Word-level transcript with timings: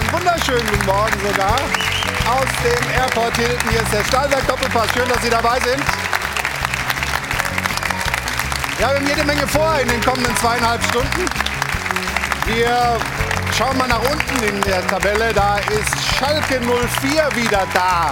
einen 0.00 0.12
wunderschönen 0.12 0.66
guten 0.66 0.86
Morgen 0.86 1.20
sogar 1.26 1.54
aus 1.54 2.48
dem 2.64 2.90
Airport 2.92 3.36
Hilton. 3.36 3.70
Hier 3.70 3.82
ist 3.82 3.92
der 3.92 4.04
Stahlberg 4.04 4.46
Doppelpass. 4.46 4.88
Schön, 4.94 5.08
dass 5.08 5.22
Sie 5.22 5.30
dabei 5.30 5.58
sind. 5.60 5.82
Wir 8.78 8.86
haben 8.86 9.06
jede 9.06 9.24
Menge 9.24 9.46
vor 9.46 9.78
in 9.78 9.88
den 9.88 10.02
kommenden 10.02 10.34
zweieinhalb 10.36 10.82
Stunden. 10.84 11.26
Wir 12.46 12.98
schauen 13.56 13.76
mal 13.76 13.88
nach 13.88 14.00
unten 14.00 14.42
in 14.44 14.60
der 14.62 14.86
Tabelle. 14.86 15.32
Da 15.34 15.58
ist 15.58 16.16
Schalke 16.16 16.60
04 16.60 17.28
wieder 17.36 17.66
da. 17.74 18.10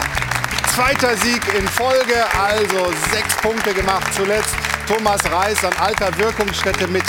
Zweiter 0.74 1.16
Sieg 1.16 1.42
in 1.54 1.66
Folge, 1.68 2.24
also 2.38 2.92
sechs 3.10 3.34
Punkte 3.36 3.72
gemacht. 3.72 4.06
Zuletzt 4.14 4.54
Thomas 4.86 5.20
Reis 5.30 5.64
an 5.64 5.72
alter 5.80 6.16
Wirkungsstätte 6.18 6.86
mit 6.88 7.04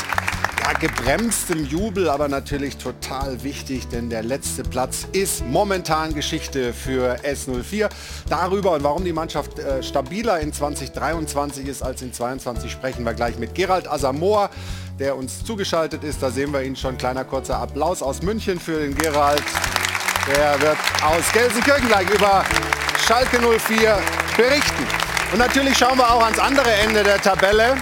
ja, 0.59 0.73
gebremstem 0.73 1.65
Jubel, 1.65 2.09
aber 2.09 2.27
natürlich 2.27 2.77
total 2.77 3.43
wichtig, 3.43 3.87
denn 3.87 4.09
der 4.09 4.23
letzte 4.23 4.63
Platz 4.63 5.07
ist 5.11 5.45
momentan 5.45 6.13
Geschichte 6.13 6.73
für 6.73 7.17
S04. 7.23 7.89
Darüber 8.29 8.73
und 8.73 8.83
warum 8.83 9.03
die 9.05 9.13
Mannschaft 9.13 9.59
äh, 9.59 9.81
stabiler 9.83 10.39
in 10.39 10.53
2023 10.53 11.67
ist 11.67 11.81
als 11.81 12.01
in 12.01 12.13
2022 12.13 12.71
sprechen 12.71 13.05
wir 13.05 13.13
gleich 13.13 13.37
mit 13.37 13.55
Gerald 13.55 13.87
Asamoah, 13.89 14.49
der 14.99 15.15
uns 15.15 15.43
zugeschaltet 15.43 16.03
ist. 16.03 16.21
Da 16.21 16.29
sehen 16.29 16.51
wir 16.53 16.61
ihn 16.61 16.75
schon. 16.75 16.97
Kleiner 16.97 17.23
kurzer 17.23 17.57
Applaus 17.57 18.01
aus 18.01 18.21
München 18.21 18.59
für 18.59 18.79
den 18.79 18.95
Gerald. 18.95 19.43
Der 20.35 20.59
wird 20.61 20.77
aus 21.01 21.31
Gelsenkirchen 21.31 21.87
gleich 21.87 22.09
über 22.09 22.43
Schalke 23.07 23.39
04 23.39 23.97
berichten. 24.35 24.87
Und 25.31 25.39
natürlich 25.39 25.77
schauen 25.77 25.97
wir 25.97 26.11
auch 26.11 26.23
ans 26.23 26.39
andere 26.39 26.71
Ende 26.71 27.03
der 27.03 27.21
Tabelle. 27.21 27.75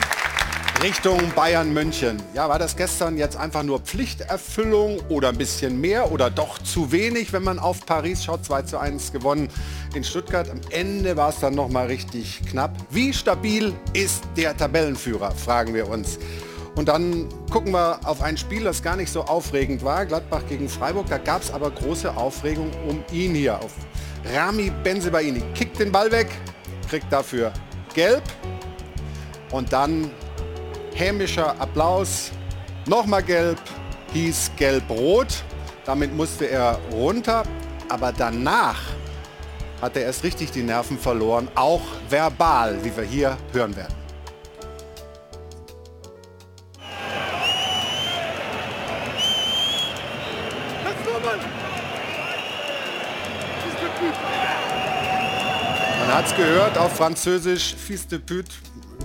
Richtung 0.83 1.19
Bayern 1.35 1.73
München. 1.73 2.21
Ja, 2.35 2.49
war 2.49 2.59
das 2.59 2.75
gestern 2.75 3.17
jetzt 3.17 3.35
einfach 3.35 3.63
nur 3.63 3.79
Pflichterfüllung 3.79 4.99
oder 5.09 5.29
ein 5.29 5.37
bisschen 5.37 5.81
mehr 5.81 6.11
oder 6.11 6.29
doch 6.29 6.59
zu 6.59 6.91
wenig, 6.91 7.33
wenn 7.33 7.43
man 7.43 7.57
auf 7.57 7.83
Paris 7.83 8.23
schaut? 8.23 8.45
2 8.45 8.61
zu 8.61 8.77
1 8.77 9.11
gewonnen 9.11 9.49
in 9.95 10.03
Stuttgart. 10.03 10.47
Am 10.47 10.61
Ende 10.69 11.17
war 11.17 11.29
es 11.29 11.39
dann 11.39 11.55
noch 11.55 11.69
mal 11.69 11.87
richtig 11.87 12.41
knapp. 12.51 12.77
Wie 12.91 13.11
stabil 13.11 13.73
ist 13.93 14.23
der 14.37 14.55
Tabellenführer, 14.55 15.31
fragen 15.31 15.73
wir 15.73 15.89
uns. 15.89 16.19
Und 16.75 16.89
dann 16.89 17.27
gucken 17.49 17.71
wir 17.71 17.99
auf 18.03 18.21
ein 18.21 18.37
Spiel, 18.37 18.63
das 18.63 18.83
gar 18.83 18.97
nicht 18.97 19.11
so 19.11 19.23
aufregend 19.23 19.83
war. 19.83 20.05
Gladbach 20.05 20.43
gegen 20.47 20.69
Freiburg. 20.69 21.07
Da 21.09 21.17
gab 21.17 21.41
es 21.41 21.49
aber 21.49 21.71
große 21.71 22.15
Aufregung 22.15 22.69
um 22.87 23.03
ihn 23.11 23.33
hier. 23.33 23.57
Auf 23.57 23.73
Rami 24.31 24.71
Benzebaini 24.83 25.41
kickt 25.55 25.79
den 25.79 25.91
Ball 25.91 26.11
weg, 26.11 26.27
kriegt 26.87 27.11
dafür 27.11 27.51
gelb. 27.95 28.21
Und 29.49 29.73
dann 29.73 30.11
hämischer 30.97 31.59
Applaus. 31.59 32.31
Nochmal 32.87 33.23
gelb, 33.23 33.59
hieß 34.13 34.51
gelb-rot. 34.57 35.43
Damit 35.85 36.15
musste 36.15 36.49
er 36.49 36.79
runter. 36.91 37.43
Aber 37.89 38.11
danach 38.11 38.81
hat 39.81 39.95
er 39.95 40.03
erst 40.03 40.23
richtig 40.23 40.51
die 40.51 40.63
Nerven 40.63 40.97
verloren, 40.97 41.47
auch 41.55 41.81
verbal, 42.09 42.83
wie 42.83 42.95
wir 42.95 43.03
hier 43.03 43.37
hören 43.53 43.75
werden. 43.75 43.95
Man 55.99 56.15
hat 56.15 56.25
es 56.25 56.35
gehört 56.35 56.77
auf 56.77 56.95
Französisch, 56.95 57.75
Fils 57.75 58.07
de 58.07 58.17
pute, 58.19 58.51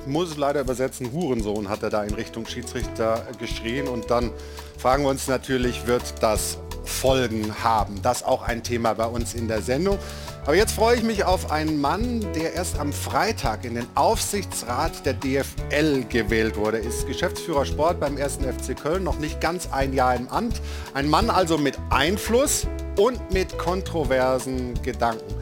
muss 0.06 0.36
leider 0.36 0.60
übersetzen, 0.60 1.12
Hurensohn 1.12 1.68
hat 1.68 1.82
er 1.82 1.90
da 1.90 2.02
in 2.04 2.14
Richtung 2.14 2.46
Schiedsrichter 2.46 3.26
geschrien. 3.38 3.88
Und 3.88 4.10
dann 4.10 4.30
fragen 4.78 5.04
wir 5.04 5.10
uns 5.10 5.28
natürlich, 5.28 5.86
wird 5.86 6.02
das 6.20 6.58
Folgen 6.84 7.54
haben? 7.62 8.00
Das 8.02 8.22
auch 8.22 8.42
ein 8.42 8.62
Thema 8.62 8.94
bei 8.94 9.06
uns 9.06 9.34
in 9.34 9.48
der 9.48 9.62
Sendung. 9.62 9.98
Aber 10.44 10.56
jetzt 10.56 10.72
freue 10.72 10.96
ich 10.96 11.04
mich 11.04 11.24
auf 11.24 11.52
einen 11.52 11.80
Mann, 11.80 12.20
der 12.34 12.54
erst 12.54 12.80
am 12.80 12.92
Freitag 12.92 13.64
in 13.64 13.76
den 13.76 13.86
Aufsichtsrat 13.94 15.06
der 15.06 15.14
DFL 15.14 16.04
gewählt 16.08 16.56
wurde. 16.56 16.78
Ist 16.78 17.06
Geschäftsführer 17.06 17.64
Sport 17.64 18.00
beim 18.00 18.16
1. 18.16 18.38
FC 18.38 18.76
Köln, 18.76 19.04
noch 19.04 19.18
nicht 19.18 19.40
ganz 19.40 19.68
ein 19.70 19.92
Jahr 19.92 20.16
im 20.16 20.28
Amt. 20.28 20.60
Ein 20.94 21.08
Mann 21.08 21.30
also 21.30 21.58
mit 21.58 21.78
Einfluss 21.90 22.66
und 22.98 23.32
mit 23.32 23.56
kontroversen 23.56 24.74
Gedanken 24.82 25.32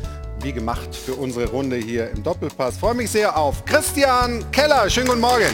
wie 0.42 0.52
gemacht 0.52 0.94
für 0.94 1.14
unsere 1.14 1.48
Runde 1.48 1.76
hier 1.76 2.10
im 2.10 2.22
Doppelpass. 2.22 2.78
Freue 2.78 2.94
mich 2.94 3.10
sehr 3.10 3.36
auf 3.36 3.64
Christian 3.64 4.50
Keller. 4.52 4.88
Schönen 4.88 5.08
guten 5.08 5.20
Morgen. 5.20 5.44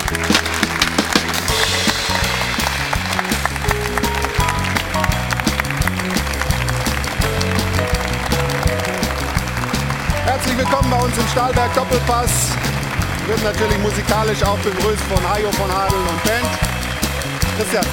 Herzlich 10.24 10.58
willkommen 10.58 10.90
bei 10.90 11.00
uns 11.00 11.18
im 11.18 11.28
Stahlberg 11.28 11.74
Doppelpass. 11.74 12.52
Wir 13.26 13.34
Wird 13.34 13.44
natürlich 13.44 13.78
musikalisch 13.78 14.42
auch 14.44 14.58
begrüßt 14.58 15.02
von 15.02 15.28
Hajo 15.28 15.50
von 15.52 15.72
Hadel 15.72 15.98
und 15.98 16.24
Band. 16.24 16.46
Christian, 17.58 17.86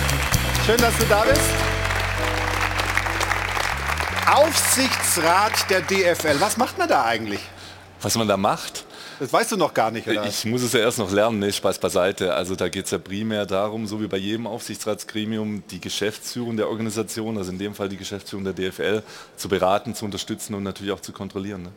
schön, 0.66 0.78
dass 0.78 0.96
du 0.98 1.06
da 1.06 1.24
bist. 1.24 1.73
Aufsichtsrat 4.32 5.70
der 5.70 5.82
DFL. 5.82 6.40
Was 6.40 6.56
macht 6.58 6.78
man 6.78 6.88
da 6.88 7.04
eigentlich? 7.04 7.42
Was 8.02 8.16
man 8.16 8.28
da 8.28 8.38
macht? 8.38 8.86
Das 9.20 9.32
weißt 9.32 9.52
du 9.52 9.58
noch 9.58 9.74
gar 9.74 9.92
nicht, 9.92 10.08
oder? 10.08 10.26
Ich 10.26 10.46
muss 10.46 10.64
es 10.64 10.74
ja 10.74 10.80
erst 10.80 10.98
noch 10.98 11.12
lernen, 11.12 11.40
ne? 11.40 11.52
Spaß 11.52 11.78
beiseite. 11.78 12.34
Also 12.34 12.56
da 12.56 12.70
geht 12.70 12.86
es 12.86 12.92
ja 12.92 12.98
primär 12.98 13.46
darum, 13.46 13.86
so 13.86 14.02
wie 14.02 14.08
bei 14.08 14.18
jedem 14.18 14.48
Aufsichtsratsgremium, 14.48 15.64
die 15.70 15.80
Geschäftsführung 15.80 16.58
der 16.58 16.70
Organisation, 16.70 17.38
also 17.38 17.52
in 17.52 17.60
dem 17.60 17.76
Fall 17.76 17.90
die 17.90 17.98
Geschäftsführung 17.98 18.46
der 18.46 18.54
DFL, 18.54 19.04
zu 19.36 19.50
beraten, 19.50 19.94
zu 19.94 20.06
unterstützen 20.06 20.54
und 20.56 20.64
natürlich 20.64 20.94
auch 20.94 21.02
zu 21.02 21.12
kontrollieren. 21.12 21.64
Ne? 21.64 21.72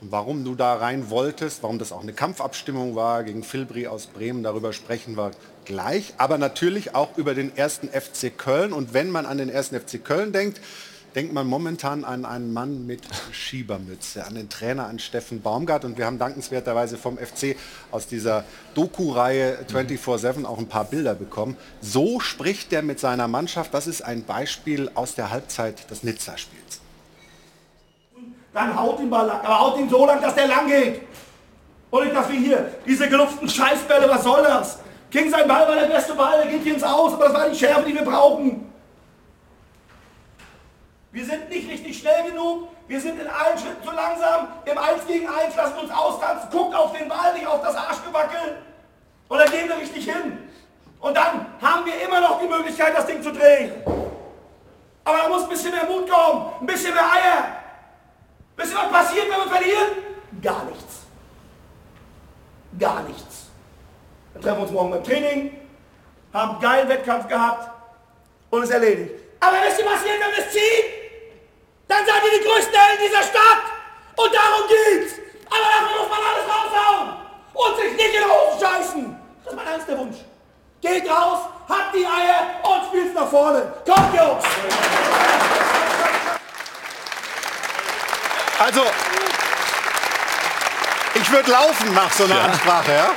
Warum 0.00 0.44
du 0.44 0.54
da 0.54 0.74
rein 0.74 1.10
wolltest, 1.10 1.62
warum 1.62 1.78
das 1.78 1.92
auch 1.92 2.02
eine 2.02 2.12
Kampfabstimmung 2.12 2.94
war 2.94 3.24
gegen 3.24 3.42
Filbri 3.42 3.88
aus 3.88 4.06
Bremen, 4.06 4.42
darüber 4.42 4.72
sprechen 4.72 5.16
wir 5.16 5.32
gleich. 5.64 6.14
Aber 6.18 6.38
natürlich 6.38 6.94
auch 6.94 7.18
über 7.18 7.34
den 7.34 7.54
ersten 7.56 7.88
FC 7.88 8.36
Köln. 8.36 8.72
Und 8.72 8.94
wenn 8.94 9.10
man 9.10 9.26
an 9.26 9.38
den 9.38 9.48
ersten 9.48 9.78
FC 9.78 10.02
Köln 10.02 10.32
denkt, 10.32 10.60
denkt 11.14 11.32
man 11.32 11.46
momentan 11.46 12.04
an 12.04 12.24
einen 12.24 12.52
Mann 12.52 12.86
mit 12.86 13.02
Schiebermütze, 13.32 14.26
an 14.26 14.34
den 14.34 14.48
Trainer, 14.48 14.86
an 14.86 14.98
Steffen 14.98 15.42
Baumgart. 15.42 15.84
Und 15.84 15.98
wir 15.98 16.06
haben 16.06 16.18
dankenswerterweise 16.18 16.96
vom 16.96 17.18
FC 17.18 17.56
aus 17.90 18.06
dieser 18.06 18.44
Doku-Reihe 18.74 19.58
24-7 19.72 20.44
auch 20.44 20.58
ein 20.58 20.68
paar 20.68 20.84
Bilder 20.84 21.14
bekommen. 21.14 21.56
So 21.80 22.20
spricht 22.20 22.72
der 22.72 22.82
mit 22.82 23.00
seiner 23.00 23.28
Mannschaft. 23.28 23.74
Das 23.74 23.86
ist 23.86 24.02
ein 24.02 24.24
Beispiel 24.24 24.90
aus 24.94 25.14
der 25.14 25.30
Halbzeit 25.30 25.90
des 25.90 26.02
Nizza-Spiels. 26.02 26.80
Dann 28.52 28.76
haut 28.76 29.00
ihn 29.00 29.08
mal 29.08 29.26
lang, 29.26 29.40
aber 29.40 29.60
haut 29.60 29.78
ihn 29.78 29.88
so 29.88 30.04
lang, 30.06 30.20
dass 30.20 30.34
der 30.34 30.48
lang 30.48 30.66
geht. 30.66 31.02
Und 31.90 32.04
nicht, 32.04 32.14
dass 32.14 32.28
wir 32.28 32.38
hier 32.38 32.72
diese 32.86 33.08
gelufteten 33.08 33.48
Scheißbälle, 33.48 34.08
was 34.08 34.22
soll 34.22 34.42
das? 34.42 34.78
King 35.10 35.28
sein 35.28 35.46
Ball 35.48 35.66
war 35.66 35.74
der 35.74 35.86
beste 35.86 36.14
Ball, 36.14 36.42
der 36.42 36.52
geht 36.52 36.62
hier 36.62 36.74
ins 36.74 36.84
Aus, 36.84 37.14
aber 37.14 37.24
das 37.24 37.34
war 37.34 37.48
die 37.48 37.56
Schärfe, 37.56 37.84
die 37.88 37.94
wir 37.94 38.02
brauchen. 38.02 38.69
Wir 41.12 41.24
sind 41.24 41.48
nicht 41.48 41.68
richtig 41.68 41.98
schnell 41.98 42.30
genug. 42.30 42.68
Wir 42.86 43.00
sind 43.00 43.20
in 43.20 43.26
allen 43.26 43.58
Schritten 43.58 43.82
zu 43.82 43.92
langsam. 43.92 44.48
Im 44.64 44.78
1 44.78 45.06
gegen 45.06 45.28
1 45.28 45.56
lassen 45.56 45.78
uns 45.78 45.90
austanzen. 45.90 46.48
Guckt 46.50 46.74
auf 46.74 46.96
den 46.96 47.08
Ball, 47.08 47.34
nicht 47.34 47.46
auf 47.46 47.62
das 47.62 47.74
Arschgewackel. 47.74 48.58
Und 49.28 49.38
dann 49.38 49.50
gehen 49.50 49.68
wir 49.68 49.76
richtig 49.76 50.04
hin. 50.04 50.50
Und 51.00 51.16
dann 51.16 51.46
haben 51.60 51.86
wir 51.86 52.00
immer 52.02 52.20
noch 52.20 52.40
die 52.40 52.46
Möglichkeit, 52.46 52.96
das 52.96 53.06
Ding 53.06 53.22
zu 53.22 53.32
drehen. 53.32 53.72
Aber 55.04 55.18
da 55.18 55.28
muss 55.28 55.44
ein 55.44 55.48
bisschen 55.48 55.72
mehr 55.72 55.84
Mut 55.84 56.08
kommen, 56.08 56.52
ein 56.60 56.66
bisschen 56.66 56.94
mehr 56.94 57.02
Eier. 57.02 57.56
Wisst 58.56 58.72
ihr, 58.72 58.78
was 58.78 58.92
passiert, 58.92 59.26
wenn 59.30 59.38
wir 59.38 59.50
verlieren? 59.50 59.88
Gar 60.42 60.64
nichts. 60.66 61.00
Gar 62.78 63.02
nichts. 63.02 63.46
Dann 64.34 64.42
treffen 64.42 64.58
wir 64.58 64.62
uns 64.62 64.72
morgen 64.72 64.90
beim 64.90 65.02
Training, 65.02 65.56
haben 66.32 66.50
einen 66.52 66.60
geilen 66.60 66.88
Wettkampf 66.88 67.26
gehabt 67.26 67.70
und 68.50 68.62
es 68.62 68.70
erledigt. 68.70 69.14
Aber 69.40 69.56
wisst 69.66 69.80
ihr, 69.80 69.86
was 69.86 70.04
wir 70.04 70.12
es 70.38 70.52
ziehen? 70.52 70.89
Dann 71.90 72.06
seid 72.06 72.22
ihr 72.24 72.38
die 72.38 72.44
größten 72.46 72.72
Helden 72.72 73.02
dieser 73.04 73.22
Stadt. 73.24 73.62
Und 74.14 74.32
darum 74.32 74.62
geht's. 74.68 75.14
Aber 75.50 75.58
dafür 75.58 76.00
muss 76.00 76.08
man 76.08 76.20
alles 76.22 76.46
raushauen. 76.46 77.16
Und 77.52 77.76
sich 77.80 77.92
nicht 77.96 78.14
in 78.14 78.22
den 78.22 78.30
Hosen 78.30 78.60
scheißen. 78.60 79.16
Das 79.44 79.52
ist 79.52 79.56
mein 79.56 79.66
ernster 79.66 79.98
Wunsch. 79.98 80.16
Geht 80.80 81.10
raus, 81.10 81.40
habt 81.68 81.92
die 81.94 82.06
Eier 82.06 82.46
und 82.62 82.86
spielt 82.86 83.12
nach 83.12 83.28
vorne. 83.28 83.72
Kommt, 83.84 84.14
Jungs. 84.14 84.44
Also, 88.60 88.82
ich 91.14 91.30
würde 91.32 91.50
laufen 91.50 91.92
nach 91.94 92.12
so 92.12 92.24
einer 92.24 92.36
Ja. 92.36 92.42
Ansprache, 92.44 92.92
ja? 92.92 93.10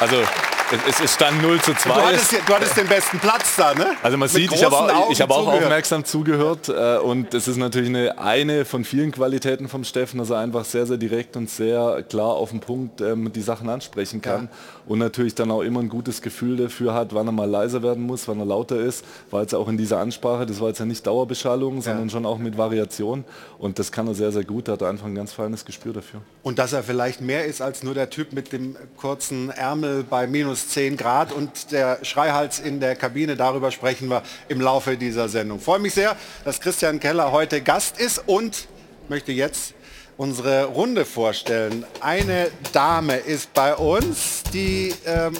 Also 0.00 0.24
es, 0.72 1.00
es, 1.00 1.14
stand 1.14 1.42
0 1.42 1.60
zu 1.60 1.74
2. 1.74 1.88
Du 1.88 2.00
hattest, 2.00 2.32
du 2.32 2.54
hattest 2.54 2.76
den 2.76 2.86
besten 2.86 3.18
Platz 3.18 3.56
da, 3.56 3.74
ne? 3.74 3.96
Also 4.02 4.16
man 4.16 4.26
Mit 4.26 4.30
sieht, 4.30 4.52
ich 4.52 4.64
habe 4.64 4.76
auch, 4.76 5.10
ich 5.10 5.20
hab 5.20 5.30
auch 5.30 5.46
aufmerksam 5.46 6.04
zugehört 6.04 6.68
äh, 6.68 6.98
und 6.98 7.32
es 7.34 7.48
ist 7.48 7.56
natürlich 7.56 7.88
eine, 7.88 8.18
eine 8.18 8.64
von 8.64 8.84
vielen 8.84 9.12
Qualitäten 9.12 9.68
vom 9.68 9.84
Steffen, 9.84 10.18
dass 10.18 10.30
er 10.30 10.38
einfach 10.38 10.64
sehr, 10.64 10.86
sehr 10.86 10.98
direkt 10.98 11.36
und 11.36 11.48
sehr 11.48 12.02
klar 12.08 12.34
auf 12.34 12.50
den 12.50 12.60
Punkt 12.60 13.00
ähm, 13.00 13.32
die 13.32 13.40
Sachen 13.40 13.68
ansprechen 13.68 14.20
kann 14.20 14.44
ja. 14.44 14.50
und 14.86 14.98
natürlich 14.98 15.34
dann 15.34 15.50
auch 15.50 15.62
immer 15.62 15.80
ein 15.80 15.88
gutes 15.88 16.22
Gefühl 16.22 16.56
dafür 16.56 16.94
hat, 16.94 17.14
wann 17.14 17.26
er 17.26 17.32
mal 17.32 17.48
leiser 17.48 17.82
werden 17.82 18.04
muss, 18.04 18.28
wann 18.28 18.38
er 18.38 18.46
lauter 18.46 18.76
ist, 18.76 19.04
war 19.30 19.42
jetzt 19.42 19.54
auch 19.54 19.68
in 19.68 19.78
dieser 19.78 19.98
Ansprache, 19.98 20.46
das 20.46 20.60
war 20.60 20.68
jetzt 20.68 20.80
ja 20.80 20.86
nicht 20.86 21.06
Dauerbeschallung, 21.06 21.80
sondern 21.80 22.04
ja. 22.04 22.10
schon 22.10 22.26
auch 22.26 22.38
mit 22.38 22.58
Variation 22.58 23.24
und 23.58 23.78
das 23.78 23.90
kann 23.92 24.06
er 24.06 24.14
sehr, 24.14 24.32
sehr 24.32 24.44
gut, 24.44 24.68
hat 24.68 24.82
einfach 24.82 25.06
ein 25.06 25.14
ganz 25.14 25.32
feines 25.32 25.64
Gespür 25.64 25.92
dafür. 25.92 26.20
Und 26.42 26.58
dass 26.58 26.72
er 26.72 26.82
vielleicht 26.82 27.20
mehr 27.20 27.44
ist 27.44 27.62
als 27.62 27.82
nur 27.82 27.94
der 27.94 28.10
Typ 28.10 28.32
mit 28.32 28.52
dem 28.52 28.76
kurzen 28.96 29.50
Ärmel 29.50 30.04
bei 30.04 30.26
minus 30.26 30.57
10 30.66 30.96
Grad 30.96 31.30
und 31.32 31.70
der 31.70 32.04
Schreihals 32.04 32.58
in 32.58 32.80
der 32.80 32.96
Kabine. 32.96 33.36
Darüber 33.36 33.70
sprechen 33.70 34.08
wir 34.08 34.22
im 34.48 34.60
Laufe 34.60 34.96
dieser 34.96 35.28
Sendung. 35.28 35.58
Ich 35.58 35.64
freue 35.64 35.78
mich 35.78 35.94
sehr, 35.94 36.16
dass 36.44 36.60
Christian 36.60 36.98
Keller 36.98 37.30
heute 37.30 37.60
Gast 37.60 38.00
ist 38.00 38.22
und 38.26 38.66
möchte 39.08 39.30
jetzt 39.30 39.74
unsere 40.16 40.64
Runde 40.64 41.04
vorstellen. 41.04 41.86
Eine 42.00 42.50
Dame 42.72 43.16
ist 43.16 43.54
bei 43.54 43.76
uns, 43.76 44.42
die 44.52 44.92
ähm, 45.06 45.34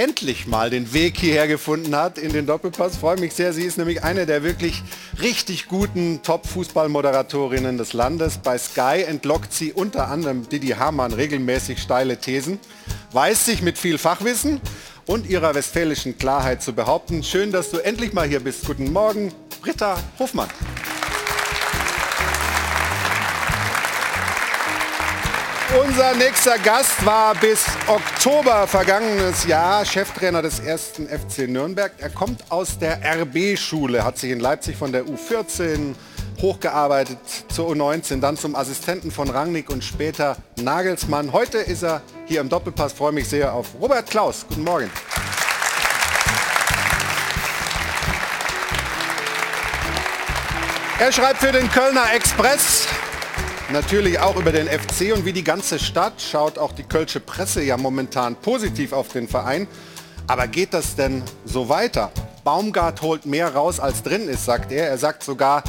endlich 0.00 0.46
mal 0.46 0.70
den 0.70 0.94
Weg 0.94 1.18
hierher 1.18 1.46
gefunden 1.46 1.94
hat 1.94 2.16
in 2.16 2.32
den 2.32 2.46
Doppelpass. 2.46 2.96
Freue 2.96 3.20
mich 3.20 3.34
sehr. 3.34 3.52
Sie 3.52 3.64
ist 3.64 3.76
nämlich 3.76 4.02
eine 4.02 4.24
der 4.24 4.42
wirklich 4.42 4.82
richtig 5.20 5.68
guten 5.68 6.22
Top-Fußballmoderatorinnen 6.22 7.76
des 7.76 7.92
Landes. 7.92 8.38
Bei 8.38 8.56
Sky 8.56 9.04
entlockt 9.06 9.52
sie 9.52 9.74
unter 9.74 10.08
anderem 10.08 10.48
Didi 10.48 10.68
Hamann 10.68 11.12
regelmäßig 11.12 11.80
steile 11.80 12.16
Thesen, 12.16 12.58
weiß 13.12 13.44
sich 13.44 13.60
mit 13.60 13.76
viel 13.76 13.98
Fachwissen 13.98 14.62
und 15.04 15.28
ihrer 15.28 15.54
westfälischen 15.54 16.16
Klarheit 16.16 16.62
zu 16.62 16.72
behaupten. 16.72 17.22
Schön, 17.22 17.52
dass 17.52 17.70
du 17.70 17.76
endlich 17.76 18.14
mal 18.14 18.26
hier 18.26 18.40
bist. 18.40 18.64
Guten 18.64 18.90
Morgen, 18.94 19.34
Britta 19.60 19.98
Hofmann. 20.18 20.48
Unser 25.78 26.14
nächster 26.16 26.58
Gast 26.58 27.06
war 27.06 27.32
bis 27.36 27.64
Oktober 27.86 28.66
vergangenes 28.66 29.46
Jahr 29.46 29.84
Cheftrainer 29.84 30.42
des 30.42 30.58
ersten 30.58 31.06
FC 31.06 31.48
Nürnberg. 31.48 31.92
Er 31.98 32.10
kommt 32.10 32.50
aus 32.50 32.76
der 32.76 32.98
RB-Schule, 33.04 34.02
hat 34.02 34.18
sich 34.18 34.32
in 34.32 34.40
Leipzig 34.40 34.76
von 34.76 34.90
der 34.90 35.04
U14 35.04 35.94
hochgearbeitet 36.42 37.18
zur 37.48 37.70
U19, 37.70 38.18
dann 38.18 38.36
zum 38.36 38.56
Assistenten 38.56 39.12
von 39.12 39.30
Rangnick 39.30 39.70
und 39.70 39.84
später 39.84 40.36
Nagelsmann. 40.60 41.32
Heute 41.32 41.58
ist 41.58 41.84
er 41.84 42.02
hier 42.26 42.40
im 42.40 42.48
Doppelpass. 42.48 42.92
Freue 42.92 43.12
mich 43.12 43.28
sehr 43.28 43.54
auf 43.54 43.68
Robert 43.80 44.10
Klaus. 44.10 44.46
Guten 44.48 44.64
Morgen. 44.64 44.90
Er 50.98 51.12
schreibt 51.12 51.38
für 51.38 51.52
den 51.52 51.70
Kölner 51.70 52.12
Express 52.12 52.88
natürlich 53.72 54.18
auch 54.18 54.36
über 54.36 54.52
den 54.52 54.66
FC 54.66 55.14
und 55.14 55.24
wie 55.24 55.32
die 55.32 55.44
ganze 55.44 55.78
Stadt 55.78 56.20
schaut 56.20 56.58
auch 56.58 56.72
die 56.72 56.82
Kölsche 56.82 57.20
Presse 57.20 57.62
ja 57.62 57.76
momentan 57.76 58.36
positiv 58.36 58.92
auf 58.92 59.08
den 59.08 59.28
Verein. 59.28 59.68
Aber 60.26 60.46
geht 60.46 60.74
das 60.74 60.96
denn 60.96 61.22
so 61.44 61.68
weiter? 61.68 62.10
Baumgart 62.44 63.02
holt 63.02 63.26
mehr 63.26 63.54
raus, 63.54 63.80
als 63.80 64.02
drin 64.02 64.28
ist, 64.28 64.44
sagt 64.44 64.72
er. 64.72 64.88
Er 64.88 64.98
sagt 64.98 65.22
sogar, 65.22 65.62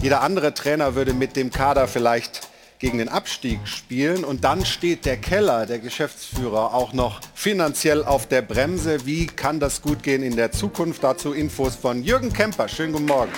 jeder 0.00 0.22
andere 0.22 0.54
Trainer 0.54 0.94
würde 0.94 1.14
mit 1.14 1.36
dem 1.36 1.50
Kader 1.50 1.86
vielleicht 1.88 2.48
gegen 2.78 2.98
den 2.98 3.08
Abstieg 3.08 3.60
spielen. 3.64 4.24
Und 4.24 4.44
dann 4.44 4.64
steht 4.64 5.04
der 5.04 5.16
Keller, 5.16 5.66
der 5.66 5.78
Geschäftsführer, 5.78 6.74
auch 6.74 6.92
noch 6.92 7.20
finanziell 7.34 8.04
auf 8.04 8.26
der 8.26 8.42
Bremse. 8.42 9.04
Wie 9.06 9.26
kann 9.26 9.60
das 9.60 9.82
gut 9.82 10.02
gehen 10.02 10.22
in 10.22 10.36
der 10.36 10.52
Zukunft? 10.52 11.04
Dazu 11.04 11.32
Infos 11.32 11.74
von 11.74 12.02
Jürgen 12.02 12.32
Kemper. 12.32 12.68
Schönen 12.68 12.92
guten 12.92 13.06
Morgen. 13.06 13.32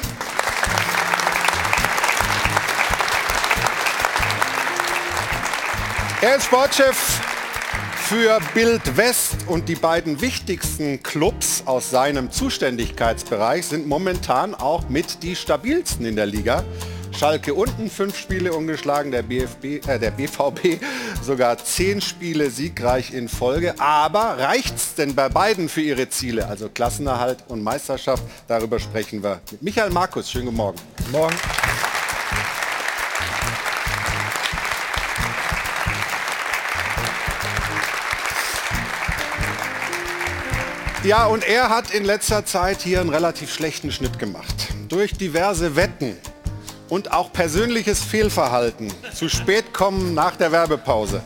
Er 6.22 6.36
ist 6.36 6.44
Sportchef 6.44 7.22
für 7.94 8.40
Bild 8.52 8.98
West 8.98 9.36
und 9.46 9.70
die 9.70 9.74
beiden 9.74 10.20
wichtigsten 10.20 11.02
Clubs 11.02 11.62
aus 11.64 11.88
seinem 11.88 12.30
Zuständigkeitsbereich 12.30 13.64
sind 13.64 13.86
momentan 13.86 14.54
auch 14.54 14.90
mit 14.90 15.22
die 15.22 15.34
stabilsten 15.34 16.04
in 16.04 16.16
der 16.16 16.26
Liga. 16.26 16.62
Schalke 17.18 17.54
unten 17.54 17.88
fünf 17.88 18.18
Spiele 18.18 18.52
ungeschlagen, 18.52 19.10
der, 19.10 19.22
BFB, 19.22 19.64
äh, 19.88 19.98
der 19.98 20.10
BVB 20.10 20.84
sogar 21.22 21.56
zehn 21.56 22.02
Spiele 22.02 22.50
siegreich 22.50 23.14
in 23.14 23.26
Folge. 23.26 23.80
Aber 23.80 24.36
reicht 24.38 24.76
es 24.76 24.94
denn 24.94 25.14
bei 25.14 25.30
beiden 25.30 25.70
für 25.70 25.80
ihre 25.80 26.10
Ziele, 26.10 26.46
also 26.48 26.68
Klassenerhalt 26.68 27.44
und 27.48 27.62
Meisterschaft? 27.62 28.22
Darüber 28.46 28.78
sprechen 28.78 29.22
wir 29.22 29.40
mit 29.50 29.62
Michael 29.62 29.90
Markus. 29.90 30.30
Schönen 30.30 30.46
guten 30.46 30.58
Morgen. 30.58 30.78
Guten 30.98 31.12
Morgen. 31.12 31.36
Ja, 41.02 41.24
und 41.24 41.48
er 41.48 41.70
hat 41.70 41.92
in 41.92 42.04
letzter 42.04 42.44
Zeit 42.44 42.82
hier 42.82 43.00
einen 43.00 43.08
relativ 43.08 43.54
schlechten 43.54 43.90
Schnitt 43.90 44.18
gemacht. 44.18 44.54
Durch 44.90 45.14
diverse 45.16 45.74
Wetten 45.74 46.14
und 46.90 47.12
auch 47.12 47.32
persönliches 47.32 48.04
Fehlverhalten, 48.04 48.92
zu 49.14 49.30
spät 49.30 49.72
kommen 49.72 50.12
nach 50.12 50.36
der 50.36 50.52
Werbepause, 50.52 51.22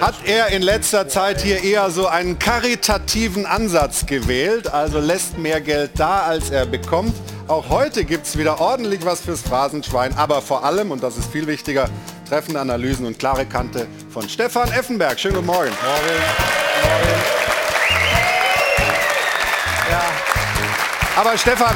hat 0.00 0.14
er 0.24 0.48
in 0.48 0.62
letzter 0.62 1.06
Zeit 1.06 1.42
hier 1.42 1.62
eher 1.62 1.90
so 1.90 2.06
einen 2.06 2.38
karitativen 2.38 3.44
Ansatz 3.44 4.06
gewählt, 4.06 4.72
also 4.72 5.00
lässt 5.00 5.36
mehr 5.36 5.60
Geld 5.60 5.90
da, 5.96 6.22
als 6.22 6.48
er 6.48 6.64
bekommt. 6.64 7.14
Auch 7.46 7.68
heute 7.68 8.04
gibt 8.04 8.26
es 8.26 8.38
wieder 8.38 8.58
ordentlich 8.58 9.04
was 9.04 9.20
fürs 9.20 9.42
Phrasenschwein, 9.42 10.16
aber 10.16 10.40
vor 10.40 10.64
allem, 10.64 10.92
und 10.92 11.02
das 11.02 11.18
ist 11.18 11.30
viel 11.30 11.46
wichtiger, 11.46 11.90
treffende 12.26 12.60
Analysen 12.60 13.04
und 13.04 13.18
klare 13.18 13.44
Kante 13.44 13.86
von 14.08 14.26
Stefan 14.30 14.70
Effenberg. 14.72 15.20
Schönen 15.20 15.34
guten 15.34 15.46
Morgen. 15.46 15.72
Morgen. 15.82 16.20
Morgen. 16.82 17.57
Aber 21.18 21.36
Stefan, 21.36 21.74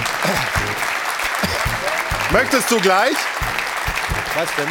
möchtest 2.33 2.71
du 2.71 2.81
gleich? 2.81 3.17
Was 4.37 4.49
denn? 4.55 4.69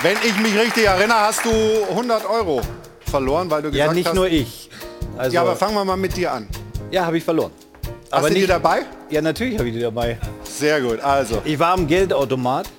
Wenn 0.00 0.16
ich 0.26 0.34
mich 0.38 0.58
richtig 0.58 0.86
erinnere, 0.86 1.20
hast 1.20 1.44
du 1.44 1.50
100 1.90 2.24
Euro 2.24 2.62
verloren, 3.10 3.50
weil 3.50 3.60
du 3.60 3.70
gesagt 3.70 3.90
hast... 3.90 3.92
Ja, 3.92 3.94
nicht 3.94 4.08
hast, 4.08 4.14
nur 4.14 4.26
ich. 4.26 4.70
Also, 5.18 5.34
ja, 5.34 5.42
aber 5.42 5.54
fangen 5.54 5.74
wir 5.74 5.84
mal 5.84 5.98
mit 5.98 6.16
dir 6.16 6.32
an. 6.32 6.48
Ja, 6.90 7.04
habe 7.04 7.18
ich 7.18 7.24
verloren. 7.24 7.50
Hast 8.04 8.14
aber 8.14 8.28
du 8.28 8.32
nicht, 8.32 8.44
die 8.44 8.46
dabei? 8.46 8.86
Ja, 9.10 9.20
natürlich 9.20 9.58
habe 9.58 9.68
ich 9.68 9.74
die 9.74 9.82
dabei. 9.82 10.16
Sehr 10.42 10.80
gut, 10.80 11.00
also. 11.00 11.42
Ich 11.44 11.58
war 11.58 11.74
am 11.74 11.86
Geldautomat. 11.86 12.70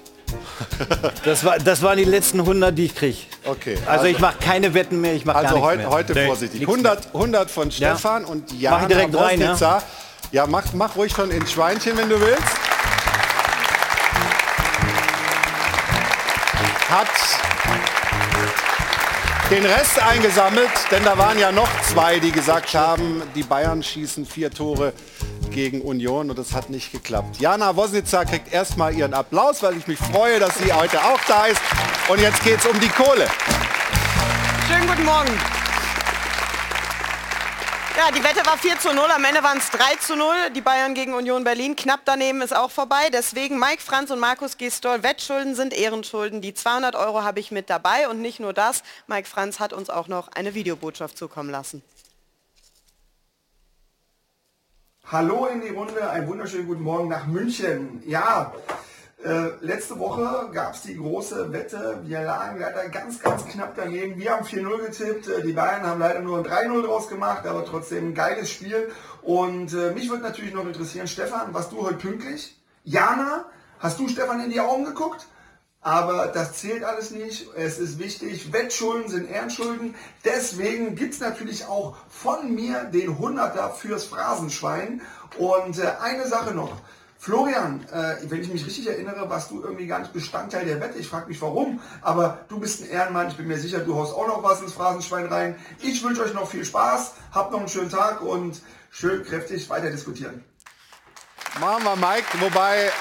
Das, 1.23 1.45
war, 1.45 1.59
das 1.59 1.83
waren 1.83 1.99
die 1.99 2.03
letzten 2.03 2.39
100, 2.39 2.75
die 2.75 2.85
ich 2.85 2.95
kriege. 2.95 3.17
Okay. 3.45 3.77
Also, 3.81 3.91
also, 3.91 4.05
ich 4.07 4.19
mache 4.19 4.37
keine 4.39 4.73
Wetten 4.73 4.99
mehr, 5.01 5.13
ich 5.13 5.23
mache 5.23 5.37
Also 5.37 5.61
heute, 5.61 5.87
heute 5.87 6.15
vorsichtig. 6.25 6.61
100, 6.61 7.13
100 7.13 7.51
von 7.51 7.69
Stefan 7.69 8.23
ja. 8.23 8.27
und 8.27 8.59
Jana 8.59 8.75
Mach 8.75 8.81
ich 8.81 8.87
direkt 8.87 9.15
rein, 9.15 9.39
ja? 9.39 9.83
Ja, 10.31 10.45
mach, 10.45 10.73
mach 10.73 10.95
ruhig 10.97 11.13
schon 11.13 11.31
ins 11.31 11.51
Schweinchen, 11.53 11.97
wenn 11.97 12.09
du 12.09 12.19
willst. 12.19 12.43
Hat 16.89 17.07
den 19.49 19.65
Rest 19.65 20.01
eingesammelt, 20.01 20.69
denn 20.91 21.03
da 21.05 21.17
waren 21.17 21.39
ja 21.39 21.53
noch 21.53 21.69
zwei, 21.83 22.19
die 22.19 22.31
gesagt 22.31 22.73
haben, 22.73 23.21
die 23.35 23.43
Bayern 23.43 23.81
schießen 23.81 24.25
vier 24.25 24.51
Tore 24.51 24.91
gegen 25.51 25.81
Union 25.81 26.29
und 26.29 26.37
das 26.37 26.53
hat 26.53 26.69
nicht 26.69 26.91
geklappt. 26.91 27.39
Jana 27.39 27.75
Wosnitzer 27.77 28.25
kriegt 28.25 28.51
erstmal 28.51 28.93
ihren 28.93 29.13
Applaus, 29.13 29.63
weil 29.63 29.77
ich 29.77 29.87
mich 29.87 29.97
freue, 29.97 30.39
dass 30.39 30.57
sie 30.57 30.73
heute 30.73 31.01
auch 31.01 31.19
da 31.27 31.45
ist. 31.45 31.61
Und 32.09 32.19
jetzt 32.19 32.43
geht 32.43 32.59
es 32.59 32.65
um 32.65 32.77
die 32.81 32.89
Kohle. 32.89 33.27
Schönen 34.67 34.87
guten 34.87 35.05
Morgen. 35.05 35.56
Ja, 37.97 38.11
die 38.11 38.23
Wette 38.23 38.45
war 38.45 38.59
4 38.59 38.77
zu 38.77 38.93
0, 38.93 39.05
am 39.09 39.23
Ende 39.23 39.41
waren 39.41 39.57
es 39.57 39.71
3 39.71 39.95
zu 39.95 40.15
0. 40.15 40.51
Die 40.55 40.61
Bayern 40.61 40.93
gegen 40.93 41.15
Union 41.15 41.43
Berlin. 41.43 41.75
Knapp 41.75 42.01
daneben 42.05 42.43
ist 42.43 42.55
auch 42.55 42.69
vorbei. 42.69 43.09
Deswegen 43.11 43.57
Mike 43.57 43.81
Franz 43.81 44.11
und 44.11 44.19
Markus 44.19 44.57
Gistol, 44.57 45.01
Wettschulden 45.01 45.55
sind 45.55 45.73
Ehrenschulden. 45.73 46.39
Die 46.39 46.53
200 46.53 46.95
Euro 46.95 47.23
habe 47.23 47.39
ich 47.39 47.49
mit 47.49 47.71
dabei. 47.71 48.07
Und 48.07 48.21
nicht 48.21 48.39
nur 48.39 48.53
das, 48.53 48.83
Mike 49.07 49.27
Franz 49.27 49.59
hat 49.59 49.73
uns 49.73 49.89
auch 49.89 50.07
noch 50.07 50.27
eine 50.27 50.53
Videobotschaft 50.53 51.17
zukommen 51.17 51.49
lassen. 51.49 51.81
Hallo 55.11 55.47
in 55.47 55.61
die 55.61 55.69
Runde, 55.69 56.07
einen 56.07 56.27
wunderschönen 56.27 56.67
guten 56.67 56.83
Morgen 56.83 57.09
nach 57.09 57.25
München. 57.25 58.03
Ja, 58.05 58.53
äh, 59.23 59.49
letzte 59.61 59.97
Woche 59.99 60.49
gab 60.53 60.75
es 60.75 60.83
die 60.83 60.95
große 60.95 61.51
Wette. 61.51 61.99
Wir 62.03 62.21
lagen 62.21 62.59
leider 62.59 62.87
ganz, 62.89 63.19
ganz 63.19 63.45
knapp 63.45 63.73
daneben. 63.75 64.19
Wir 64.19 64.31
haben 64.31 64.45
4-0 64.45 64.85
getippt. 64.85 65.27
Äh, 65.27 65.41
die 65.41 65.53
Bayern 65.53 65.83
haben 65.83 65.99
leider 65.99 66.19
nur 66.19 66.37
ein 66.37 66.45
3-0 66.45 66.83
draus 66.83 67.07
gemacht, 67.07 67.45
aber 67.45 67.65
trotzdem 67.65 68.09
ein 68.09 68.13
geiles 68.13 68.49
Spiel. 68.49 68.91
Und 69.21 69.73
äh, 69.73 69.91
mich 69.91 70.09
würde 70.09 70.23
natürlich 70.23 70.53
noch 70.53 70.65
interessieren, 70.65 71.07
Stefan, 71.07 71.53
warst 71.53 71.71
du 71.71 71.81
heute 71.81 71.95
pünktlich? 71.95 72.61
Jana, 72.83 73.45
hast 73.79 73.99
du 73.99 74.07
Stefan 74.07 74.43
in 74.43 74.51
die 74.51 74.61
Augen 74.61 74.85
geguckt? 74.85 75.27
aber 75.87 76.27
das 76.27 76.53
zählt 76.53 76.83
alles 76.83 77.11
nicht. 77.11 77.47
Es 77.55 77.79
ist 77.79 77.97
wichtig, 77.97 78.51
Wettschulden 78.51 79.09
sind 79.09 79.29
Ehrenschulden. 79.29 79.95
Deswegen 80.25 80.95
gibt 80.95 81.13
es 81.13 81.21
natürlich 81.21 81.65
auch 81.65 81.95
von 82.09 82.53
mir 82.53 82.83
den 82.83 83.17
Hunderter 83.17 83.71
fürs 83.71 84.03
Phrasenschwein. 84.03 85.01
Und 85.37 85.79
äh, 85.79 85.93
eine 86.01 86.27
Sache 86.27 86.53
noch. 86.53 86.73
Florian, 87.19 87.83
äh, 87.91 88.29
wenn 88.29 88.41
ich 88.41 88.51
mich 88.51 88.65
richtig 88.65 88.87
erinnere, 88.87 89.29
warst 89.29 89.49
du 89.51 89.61
irgendwie 89.61 89.87
gar 89.87 89.99
nicht 89.99 90.13
Bestandteil 90.13 90.65
der 90.65 90.79
Wette. 90.79 90.99
Ich 90.99 91.07
frage 91.07 91.27
mich 91.27 91.41
warum, 91.41 91.81
aber 92.01 92.45
du 92.47 92.59
bist 92.59 92.81
ein 92.81 92.89
Ehrenmann. 92.89 93.27
Ich 93.29 93.37
bin 93.37 93.47
mir 93.47 93.57
sicher, 93.57 93.79
du 93.79 93.95
haust 93.95 94.13
auch 94.13 94.27
noch 94.27 94.43
was 94.43 94.61
ins 94.61 94.73
Phrasenschwein 94.73 95.25
rein. 95.25 95.55
Ich 95.81 96.03
wünsche 96.03 96.21
euch 96.21 96.33
noch 96.33 96.47
viel 96.49 96.63
Spaß, 96.63 97.13
habt 97.31 97.51
noch 97.51 97.59
einen 97.59 97.69
schönen 97.69 97.89
Tag 97.89 98.21
und 98.21 98.61
schön 98.91 99.23
kräftig 99.23 99.69
weiter 99.69 99.89
diskutieren. 99.89 100.43
Machen 101.59 101.83
wir, 101.83 101.95
Mike. 101.95 102.27
Wobei, 102.39 102.91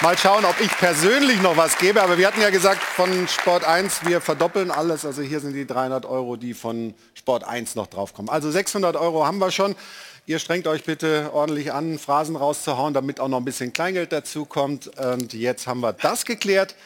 mal 0.00 0.16
schauen, 0.16 0.44
ob 0.46 0.58
ich 0.58 0.70
persönlich 0.78 1.42
noch 1.42 1.58
was 1.58 1.76
gebe. 1.76 2.02
Aber 2.02 2.16
wir 2.16 2.26
hatten 2.26 2.40
ja 2.40 2.48
gesagt 2.48 2.82
von 2.82 3.28
Sport 3.28 3.64
1, 3.64 4.06
wir 4.06 4.22
verdoppeln 4.22 4.70
alles. 4.70 5.04
Also 5.04 5.20
hier 5.20 5.40
sind 5.40 5.52
die 5.52 5.66
300 5.66 6.06
Euro, 6.06 6.36
die 6.36 6.54
von 6.54 6.94
Sport 7.12 7.44
1 7.44 7.74
noch 7.74 7.88
draufkommen. 7.88 8.30
Also 8.30 8.50
600 8.50 8.96
Euro 8.96 9.26
haben 9.26 9.38
wir 9.38 9.50
schon. 9.50 9.76
Ihr 10.24 10.38
strengt 10.38 10.68
euch 10.68 10.84
bitte 10.84 11.30
ordentlich 11.32 11.72
an, 11.72 11.98
Phrasen 11.98 12.36
rauszuhauen, 12.36 12.94
damit 12.94 13.18
auch 13.18 13.26
noch 13.26 13.38
ein 13.38 13.44
bisschen 13.44 13.72
Kleingeld 13.72 14.12
dazu 14.12 14.44
kommt. 14.44 14.86
Und 14.98 15.32
jetzt 15.32 15.66
haben 15.66 15.80
wir 15.80 15.92
das 15.92 16.24
geklärt. 16.24 16.76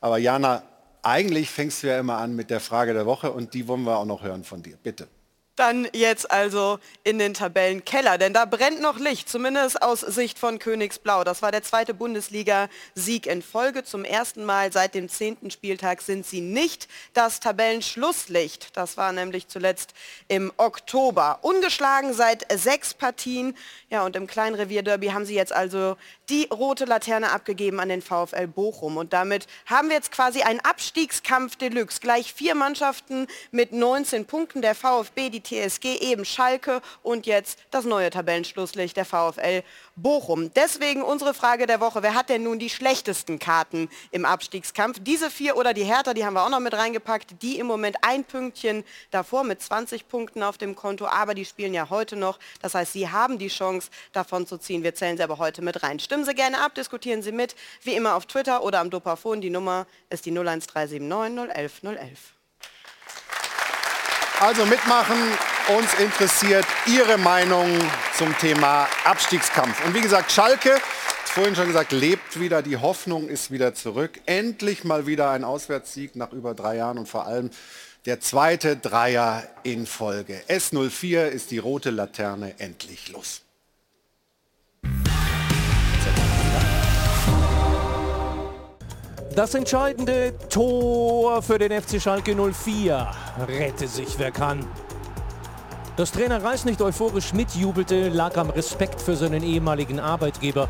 Aber 0.00 0.16
Jana, 0.16 0.62
eigentlich 1.02 1.50
fängst 1.50 1.82
du 1.82 1.88
ja 1.88 1.98
immer 1.98 2.16
an 2.16 2.34
mit 2.34 2.48
der 2.48 2.60
Frage 2.60 2.94
der 2.94 3.04
Woche 3.04 3.30
und 3.30 3.52
die 3.52 3.68
wollen 3.68 3.82
wir 3.82 3.98
auch 3.98 4.06
noch 4.06 4.22
hören 4.22 4.42
von 4.42 4.62
dir. 4.62 4.78
Bitte. 4.82 5.06
Dann 5.58 5.88
jetzt 5.92 6.30
also 6.30 6.78
in 7.02 7.18
den 7.18 7.34
Tabellenkeller, 7.34 8.16
denn 8.16 8.32
da 8.32 8.44
brennt 8.44 8.80
noch 8.80 8.96
Licht, 9.00 9.28
zumindest 9.28 9.82
aus 9.82 10.02
Sicht 10.02 10.38
von 10.38 10.60
Königsblau. 10.60 11.24
Das 11.24 11.42
war 11.42 11.50
der 11.50 11.64
zweite 11.64 11.94
Bundesliga-Sieg 11.94 13.26
in 13.26 13.42
Folge. 13.42 13.82
Zum 13.82 14.04
ersten 14.04 14.44
Mal 14.44 14.72
seit 14.72 14.94
dem 14.94 15.08
zehnten 15.08 15.50
Spieltag 15.50 16.02
sind 16.02 16.24
sie 16.24 16.42
nicht 16.42 16.86
das 17.12 17.40
Tabellenschlusslicht. 17.40 18.76
Das 18.76 18.96
war 18.96 19.10
nämlich 19.10 19.48
zuletzt 19.48 19.94
im 20.28 20.52
Oktober. 20.58 21.40
Ungeschlagen 21.42 22.14
seit 22.14 22.46
sechs 22.52 22.94
Partien. 22.94 23.56
Ja, 23.90 24.04
und 24.04 24.14
im 24.14 24.28
Kleinrevierderby 24.28 25.08
haben 25.08 25.26
sie 25.26 25.34
jetzt 25.34 25.52
also 25.52 25.96
die 26.28 26.44
rote 26.52 26.84
Laterne 26.84 27.32
abgegeben 27.32 27.80
an 27.80 27.88
den 27.88 28.02
VfL 28.02 28.46
Bochum. 28.46 28.96
Und 28.96 29.12
damit 29.12 29.48
haben 29.66 29.88
wir 29.88 29.96
jetzt 29.96 30.12
quasi 30.12 30.42
einen 30.42 30.60
Abstiegskampf 30.60 31.56
Deluxe. 31.56 31.98
Gleich 32.00 32.32
vier 32.32 32.54
Mannschaften 32.54 33.26
mit 33.50 33.72
19 33.72 34.24
Punkten. 34.26 34.62
Der 34.62 34.76
VfB, 34.76 35.30
die 35.30 35.40
TSG, 35.48 36.00
eben 36.00 36.24
Schalke 36.24 36.80
und 37.02 37.26
jetzt 37.26 37.58
das 37.70 37.84
neue 37.84 38.10
Tabellenschlusslicht 38.10 38.96
der 38.96 39.04
VfL 39.04 39.62
Bochum. 39.96 40.52
Deswegen 40.54 41.02
unsere 41.02 41.34
Frage 41.34 41.66
der 41.66 41.80
Woche, 41.80 42.02
wer 42.02 42.14
hat 42.14 42.28
denn 42.28 42.44
nun 42.44 42.58
die 42.58 42.70
schlechtesten 42.70 43.38
Karten 43.38 43.88
im 44.10 44.24
Abstiegskampf? 44.24 44.98
Diese 45.00 45.30
vier 45.30 45.56
oder 45.56 45.74
die 45.74 45.84
Hertha, 45.84 46.14
die 46.14 46.24
haben 46.24 46.34
wir 46.34 46.44
auch 46.44 46.50
noch 46.50 46.60
mit 46.60 46.74
reingepackt, 46.74 47.42
die 47.42 47.58
im 47.58 47.66
Moment 47.66 47.96
ein 48.02 48.24
Pünktchen 48.24 48.84
davor 49.10 49.44
mit 49.44 49.62
20 49.62 50.08
Punkten 50.08 50.42
auf 50.42 50.58
dem 50.58 50.76
Konto, 50.76 51.06
aber 51.06 51.34
die 51.34 51.44
spielen 51.44 51.74
ja 51.74 51.90
heute 51.90 52.16
noch. 52.16 52.38
Das 52.62 52.74
heißt, 52.74 52.92
sie 52.92 53.08
haben 53.08 53.38
die 53.38 53.48
Chance, 53.48 53.90
davon 54.12 54.46
zu 54.46 54.58
ziehen. 54.58 54.82
Wir 54.82 54.94
zählen 54.94 55.16
sie 55.16 55.22
aber 55.22 55.38
heute 55.38 55.62
mit 55.62 55.82
rein. 55.82 55.98
Stimmen 55.98 56.24
Sie 56.24 56.34
gerne 56.34 56.60
ab, 56.60 56.74
diskutieren 56.74 57.22
Sie 57.22 57.32
mit, 57.32 57.54
wie 57.82 57.94
immer 57.94 58.14
auf 58.14 58.26
Twitter 58.26 58.62
oder 58.62 58.80
am 58.80 58.90
Dopafon. 58.90 59.40
Die 59.40 59.50
Nummer 59.50 59.86
ist 60.10 60.26
die 60.26 60.30
01379 60.30 61.00
011 61.54 61.82
011. 61.82 62.37
Also 64.40 64.64
mitmachen. 64.66 65.16
Uns 65.76 65.94
interessiert 65.98 66.64
Ihre 66.86 67.18
Meinung 67.18 67.66
zum 68.16 68.36
Thema 68.38 68.86
Abstiegskampf. 69.04 69.84
Und 69.84 69.94
wie 69.94 70.00
gesagt, 70.00 70.30
Schalke, 70.30 70.76
vorhin 71.24 71.56
schon 71.56 71.66
gesagt, 71.66 71.90
lebt 71.90 72.38
wieder. 72.38 72.62
Die 72.62 72.76
Hoffnung 72.76 73.28
ist 73.28 73.50
wieder 73.50 73.74
zurück. 73.74 74.20
Endlich 74.26 74.84
mal 74.84 75.06
wieder 75.08 75.30
ein 75.30 75.42
Auswärtssieg 75.42 76.14
nach 76.14 76.32
über 76.32 76.54
drei 76.54 76.76
Jahren 76.76 76.98
und 76.98 77.08
vor 77.08 77.26
allem 77.26 77.50
der 78.06 78.20
zweite 78.20 78.76
Dreier 78.76 79.42
in 79.64 79.86
Folge. 79.86 80.40
S04 80.48 81.26
ist 81.26 81.50
die 81.50 81.58
rote 81.58 81.90
Laterne 81.90 82.54
endlich 82.58 83.08
los. 83.08 83.42
Das 89.38 89.54
entscheidende 89.54 90.34
Tor 90.48 91.42
für 91.42 91.58
den 91.58 91.70
FC 91.70 92.02
Schalke 92.02 92.34
04. 92.34 93.06
Rette 93.46 93.86
sich, 93.86 94.18
wer 94.18 94.32
kann. 94.32 94.66
Dass 95.96 96.10
Trainer 96.10 96.42
Reis 96.42 96.64
nicht 96.64 96.82
euphorisch 96.82 97.32
mitjubelte, 97.34 98.08
lag 98.08 98.36
am 98.36 98.50
Respekt 98.50 99.00
für 99.00 99.14
seinen 99.14 99.44
ehemaligen 99.44 100.00
Arbeitgeber. 100.00 100.68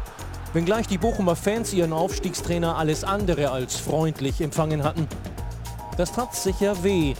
Wenngleich 0.52 0.86
die 0.86 0.98
Bochumer 0.98 1.34
Fans 1.34 1.72
ihren 1.72 1.94
Aufstiegstrainer 1.94 2.76
alles 2.76 3.04
andere 3.04 3.52
als 3.52 3.76
freundlich 3.76 4.38
empfangen 4.42 4.84
hatten. 4.84 5.08
Das 5.96 6.12
tat 6.12 6.34
sicher 6.34 6.84
weh, 6.84 7.14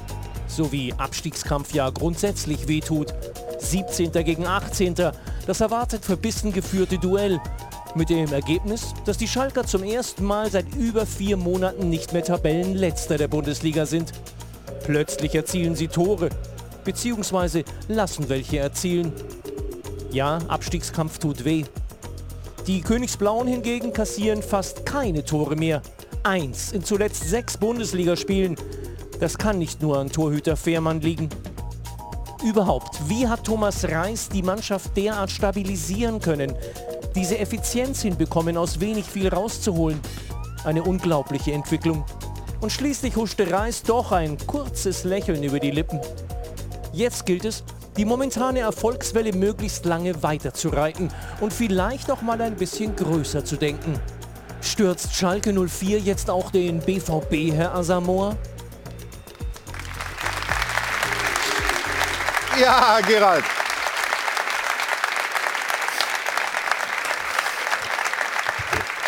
so 0.49 0.71
wie 0.71 0.93
Abstiegskampf 0.99 1.73
ja 1.73 1.89
grundsätzlich 1.89 2.69
wehtut. 2.69 3.15
17. 3.59 4.13
gegen 4.13 4.47
18. 4.47 4.95
Das 5.47 5.63
erwartet 5.63 6.05
verbissen 6.05 6.53
geführte 6.53 6.99
Duell. 6.99 7.41
Mit 7.95 8.11
dem 8.11 8.33
Ergebnis, 8.33 8.95
dass 9.07 9.17
die 9.17 9.27
Schalker 9.27 9.65
zum 9.65 9.83
ersten 9.83 10.25
Mal 10.25 10.51
seit 10.51 10.75
über 10.77 11.07
vier 11.07 11.37
Monaten 11.37 11.89
nicht 11.89 12.13
mehr 12.13 12.23
Tabellenletzter 12.23 13.17
der 13.17 13.29
Bundesliga 13.29 13.87
sind. 13.87 14.13
Plötzlich 14.85 15.35
erzielen 15.35 15.75
sie 15.75 15.89
Tore, 15.89 16.29
beziehungsweise 16.85 17.65
lassen 17.89 18.29
welche 18.29 18.59
erzielen. 18.59 19.13
Ja, 20.11 20.39
Abstiegskampf 20.49 21.19
tut 21.19 21.45
weh. 21.45 21.65
Die 22.67 22.83
Königsblauen 22.83 23.49
hingegen 23.49 23.93
kassieren 23.93 24.43
fast 24.43 24.85
keine 24.85 25.25
Tore 25.25 25.57
mehr. 25.57 25.81
Eins 26.23 26.73
in 26.73 26.85
zuletzt 26.85 27.29
sechs 27.29 27.57
Bundesligaspielen. 27.57 28.57
Das 29.19 29.39
kann 29.39 29.59
nicht 29.59 29.81
nur 29.81 29.99
an 29.99 30.11
Torhüter 30.11 30.57
Fehrmann 30.57 31.01
liegen. 31.01 31.31
Überhaupt, 32.45 33.09
wie 33.09 33.27
hat 33.27 33.45
Thomas 33.45 33.85
Reis 33.85 34.29
die 34.29 34.43
Mannschaft 34.43 34.97
derart 34.97 35.31
stabilisieren 35.31 36.21
können? 36.21 36.55
Diese 37.19 37.39
Effizienz 37.39 38.03
hinbekommen, 38.03 38.57
aus 38.57 38.79
wenig 38.79 39.05
viel 39.05 39.27
rauszuholen. 39.27 39.99
Eine 40.63 40.85
unglaubliche 40.85 41.51
Entwicklung. 41.53 42.05
Und 42.61 42.71
schließlich 42.71 43.17
huschte 43.17 43.51
Reis 43.51 43.83
doch 43.83 44.13
ein 44.13 44.39
kurzes 44.47 45.03
Lächeln 45.03 45.43
über 45.43 45.59
die 45.59 45.73
Lippen. 45.73 46.01
Jetzt 46.93 47.27
gilt 47.27 47.45
es, 47.45 47.65
die 47.97 48.05
momentane 48.05 48.61
Erfolgswelle 48.61 49.33
möglichst 49.33 49.85
lange 49.85 50.23
weiterzureiten 50.23 51.09
und 51.41 51.53
vielleicht 51.53 52.09
auch 52.13 52.23
mal 52.23 52.41
ein 52.41 52.55
bisschen 52.55 52.95
größer 52.95 53.45
zu 53.45 53.57
denken. 53.57 53.99
Stürzt 54.61 55.13
Schalke 55.13 55.53
04 55.53 55.99
jetzt 55.99 56.31
auch 56.31 56.53
den 56.53 56.79
BVB, 56.79 57.53
Herr 57.53 57.75
Asamoah? 57.75 58.37
Ja, 62.61 63.01
Gerald. 63.01 63.45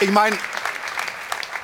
Ich 0.02 0.10
meine, 0.10 0.36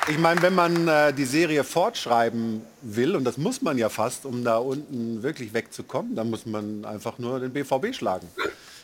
ich 0.09 0.19
meine, 0.19 0.43
wenn 0.43 0.55
man 0.55 0.87
äh, 0.89 1.13
die 1.13 1.25
Serie 1.25 1.65
fortschreiben 1.65 2.63
will, 2.83 3.17
und 3.17 3.25
das 3.25 3.39
muss 3.39 3.63
man 3.63 3.79
ja 3.79 3.89
fast, 3.89 4.27
um 4.27 4.45
da 4.45 4.59
unten 4.59 5.23
wirklich 5.23 5.55
wegzukommen, 5.55 6.15
dann 6.15 6.29
muss 6.29 6.45
man 6.45 6.85
einfach 6.85 7.19
nur 7.19 7.41
den 7.41 7.53
BVB 7.53 7.95
schlagen. 7.95 8.29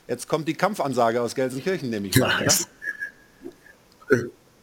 Jetzt 0.08 0.26
kommt 0.26 0.48
die 0.48 0.54
Kampfansage 0.54 1.20
aus 1.20 1.34
Gelsenkirchen, 1.34 1.90
nehme 1.90 2.08
ich 2.08 2.14
ja, 2.14 2.26
an. 2.26 2.44
Ist, 2.44 2.68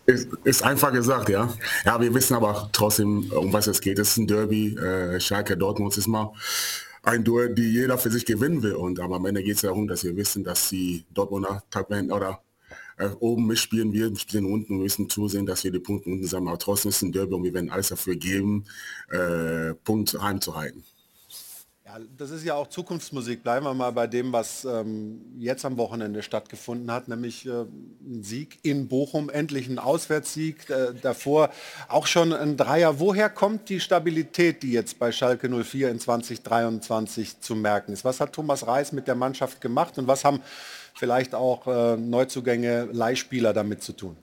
ist, 0.07 0.27
ist, 0.43 0.63
einfach 0.63 0.91
gesagt, 0.91 1.29
ja. 1.29 1.53
Ja, 1.85 2.01
wir 2.01 2.11
wissen 2.13 2.35
aber 2.35 2.69
trotzdem, 2.73 3.31
um 3.31 3.53
was 3.53 3.67
es 3.67 3.79
geht. 3.79 3.99
Es 3.99 4.09
ist 4.09 4.17
ein 4.17 4.27
Derby. 4.27 4.75
Äh, 4.75 5.19
Schalke 5.19 5.55
Dortmund 5.55 5.95
ist 5.97 6.07
mal 6.07 6.33
ein 7.03 7.23
Duell, 7.23 7.53
die 7.53 7.71
jeder 7.71 7.97
für 7.99 8.09
sich 8.09 8.25
gewinnen 8.25 8.63
will. 8.63 8.73
Und 8.73 8.99
aber 8.99 9.17
am 9.17 9.25
Ende 9.27 9.43
geht 9.43 9.55
es 9.55 9.61
darum, 9.61 9.87
dass 9.87 10.03
wir 10.03 10.15
wissen, 10.15 10.43
dass 10.43 10.69
die 10.69 11.05
Dortmunder 11.13 11.63
Tabellen 11.69 12.11
oder 12.11 12.41
äh, 12.99 13.09
oben 13.19 13.47
mitspielen 13.47 13.93
wir, 13.93 14.15
spielen 14.17 14.45
unten, 14.45 14.75
wir 14.75 14.83
müssen 14.83 15.09
zusehen, 15.09 15.45
dass 15.45 15.63
wir 15.63 15.71
die 15.71 15.79
Punkte 15.79 16.09
unten 16.09 16.27
sammeln. 16.27 16.49
Aber 16.49 16.59
trotzdem 16.59 16.89
ist 16.89 17.01
ein 17.01 17.11
Derby 17.11 17.33
und 17.33 17.43
wir 17.43 17.53
werden 17.53 17.69
alles 17.69 17.87
dafür 17.89 18.15
geben, 18.15 18.65
äh, 19.09 19.73
Punkt 19.73 20.21
heimzuhalten. 20.21 20.83
Ja, 21.89 21.97
das 22.17 22.29
ist 22.29 22.45
ja 22.45 22.53
auch 22.53 22.67
Zukunftsmusik. 22.67 23.41
Bleiben 23.41 23.65
wir 23.65 23.73
mal 23.73 23.89
bei 23.89 24.05
dem, 24.05 24.31
was 24.31 24.63
ähm, 24.63 25.21
jetzt 25.39 25.65
am 25.65 25.77
Wochenende 25.77 26.21
stattgefunden 26.21 26.91
hat, 26.91 27.07
nämlich 27.07 27.47
äh, 27.47 27.61
ein 27.61 28.21
Sieg 28.21 28.59
in 28.61 28.87
Bochum, 28.87 29.31
endlich 29.31 29.67
ein 29.67 29.79
Auswärtssieg, 29.79 30.69
äh, 30.69 30.93
davor 31.01 31.49
auch 31.87 32.05
schon 32.05 32.31
ein 32.31 32.57
Dreier. 32.57 32.99
Woher 32.99 33.27
kommt 33.27 33.69
die 33.69 33.79
Stabilität, 33.79 34.61
die 34.61 34.71
jetzt 34.71 34.99
bei 34.99 35.11
Schalke 35.11 35.49
04 35.49 35.89
in 35.89 35.99
2023 35.99 37.39
zu 37.39 37.55
merken 37.55 37.93
ist? 37.93 38.05
Was 38.05 38.19
hat 38.19 38.33
Thomas 38.33 38.67
Reis 38.67 38.91
mit 38.91 39.07
der 39.07 39.15
Mannschaft 39.15 39.59
gemacht 39.59 39.97
und 39.97 40.05
was 40.05 40.23
haben 40.23 40.41
vielleicht 40.99 41.33
auch 41.33 41.65
äh, 41.65 41.97
Neuzugänge, 41.97 42.89
Leihspieler 42.91 43.53
damit 43.53 43.81
zu 43.81 43.93
tun? 43.93 44.17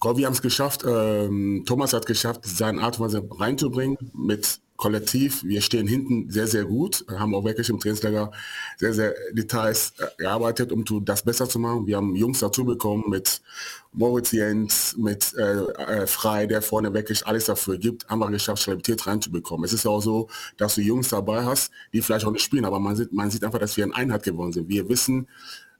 Gott, 0.00 0.16
wir 0.16 0.26
haben 0.26 0.32
es 0.32 0.42
geschafft. 0.42 0.84
Ähm, 0.86 1.64
Thomas 1.66 1.92
hat 1.92 2.06
geschafft, 2.06 2.42
seine 2.44 2.82
Art 2.82 2.98
und 2.98 3.06
Weise 3.06 3.28
reinzubringen 3.30 3.96
mit 4.12 4.60
kollektiv, 4.78 5.42
wir 5.42 5.60
stehen 5.60 5.88
hinten 5.88 6.30
sehr, 6.30 6.46
sehr 6.46 6.64
gut, 6.64 7.04
haben 7.10 7.34
auch 7.34 7.44
wirklich 7.44 7.68
im 7.68 7.80
Trainingslager 7.80 8.30
sehr, 8.76 8.94
sehr 8.94 9.12
Details 9.32 9.92
äh, 9.98 10.06
gearbeitet, 10.22 10.70
um 10.70 10.84
das 11.04 11.22
besser 11.22 11.48
zu 11.48 11.58
machen. 11.58 11.86
Wir 11.88 11.96
haben 11.96 12.14
Jungs 12.14 12.38
dazu 12.38 12.64
bekommen 12.64 13.04
mit 13.08 13.42
Moritz 13.92 14.30
Jens, 14.30 14.96
mit 14.96 15.34
äh, 15.34 15.64
äh, 15.64 16.06
Frei, 16.06 16.46
der 16.46 16.62
vorne 16.62 16.94
wirklich 16.94 17.26
alles 17.26 17.46
dafür 17.46 17.76
gibt, 17.76 18.08
haben 18.08 18.20
wir 18.20 18.30
geschafft, 18.30 18.62
Stabilität 18.62 19.04
reinzubekommen. 19.04 19.64
Es 19.64 19.72
ist 19.72 19.84
auch 19.84 20.00
so, 20.00 20.28
dass 20.56 20.76
du 20.76 20.80
Jungs 20.80 21.08
dabei 21.08 21.44
hast, 21.44 21.72
die 21.92 22.00
vielleicht 22.00 22.24
auch 22.24 22.30
nicht 22.30 22.44
spielen, 22.44 22.64
aber 22.64 22.78
man 22.78 22.94
sieht, 22.94 23.12
man 23.12 23.30
sieht 23.30 23.42
einfach, 23.42 23.58
dass 23.58 23.76
wir 23.76 23.82
in 23.82 23.92
Einheit 23.92 24.22
geworden 24.22 24.52
sind. 24.52 24.68
Wir 24.68 24.88
wissen, 24.88 25.26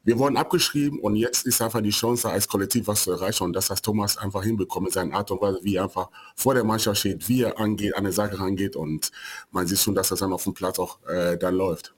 wir 0.05 0.19
wurden 0.19 0.37
abgeschrieben 0.37 1.01
und 1.01 1.17
jetzt 1.17 1.47
ist 1.47 1.61
einfach 1.61 1.81
die 1.81 1.91
Chance, 1.91 2.31
als 2.31 2.49
Kollektiv 2.49 2.87
was 2.87 3.03
zu 3.03 3.13
erreichen 3.13 3.45
und 3.45 3.53
das 3.53 3.71
hat 3.71 3.83
Thomas 3.83 4.17
einfach 4.17 4.43
hinbekommen 4.43 4.89
in 4.89 4.93
seiner 4.93 5.15
Art 5.15 5.31
und 5.31 5.41
Weise, 5.41 5.61
wie 5.63 5.77
er 5.77 5.85
einfach 5.85 6.09
vor 6.35 6.55
der 6.55 6.65
Mannschaft 6.65 7.01
steht, 7.01 7.29
wie 7.29 7.43
er 7.43 7.59
angeht, 7.59 7.95
an 7.95 8.01
eine 8.01 8.13
Sache 8.13 8.39
rangeht 8.39 8.77
und 8.77 9.11
man 9.51 9.67
sieht 9.67 9.79
schon, 9.79 9.95
dass 9.95 10.09
das 10.09 10.21
dann 10.21 10.33
auf 10.33 10.45
dem 10.45 10.55
Platz 10.55 10.79
auch 10.79 10.99
äh, 11.09 11.37
dann 11.37 11.55
läuft. 11.55 11.95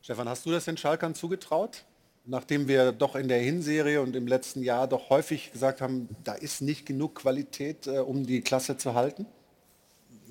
Stefan, 0.00 0.28
hast 0.28 0.44
du 0.46 0.50
das 0.50 0.66
den 0.66 0.76
Schalkern 0.76 1.14
zugetraut? 1.14 1.84
Nachdem 2.26 2.68
wir 2.68 2.92
doch 2.92 3.16
in 3.16 3.28
der 3.28 3.40
Hinserie 3.40 4.00
und 4.00 4.16
im 4.16 4.26
letzten 4.26 4.62
Jahr 4.62 4.88
doch 4.88 5.10
häufig 5.10 5.52
gesagt 5.52 5.80
haben, 5.82 6.08
da 6.24 6.32
ist 6.32 6.62
nicht 6.62 6.86
genug 6.86 7.16
Qualität, 7.16 7.86
äh, 7.86 7.98
um 7.98 8.26
die 8.26 8.40
Klasse 8.40 8.78
zu 8.78 8.94
halten? 8.94 9.26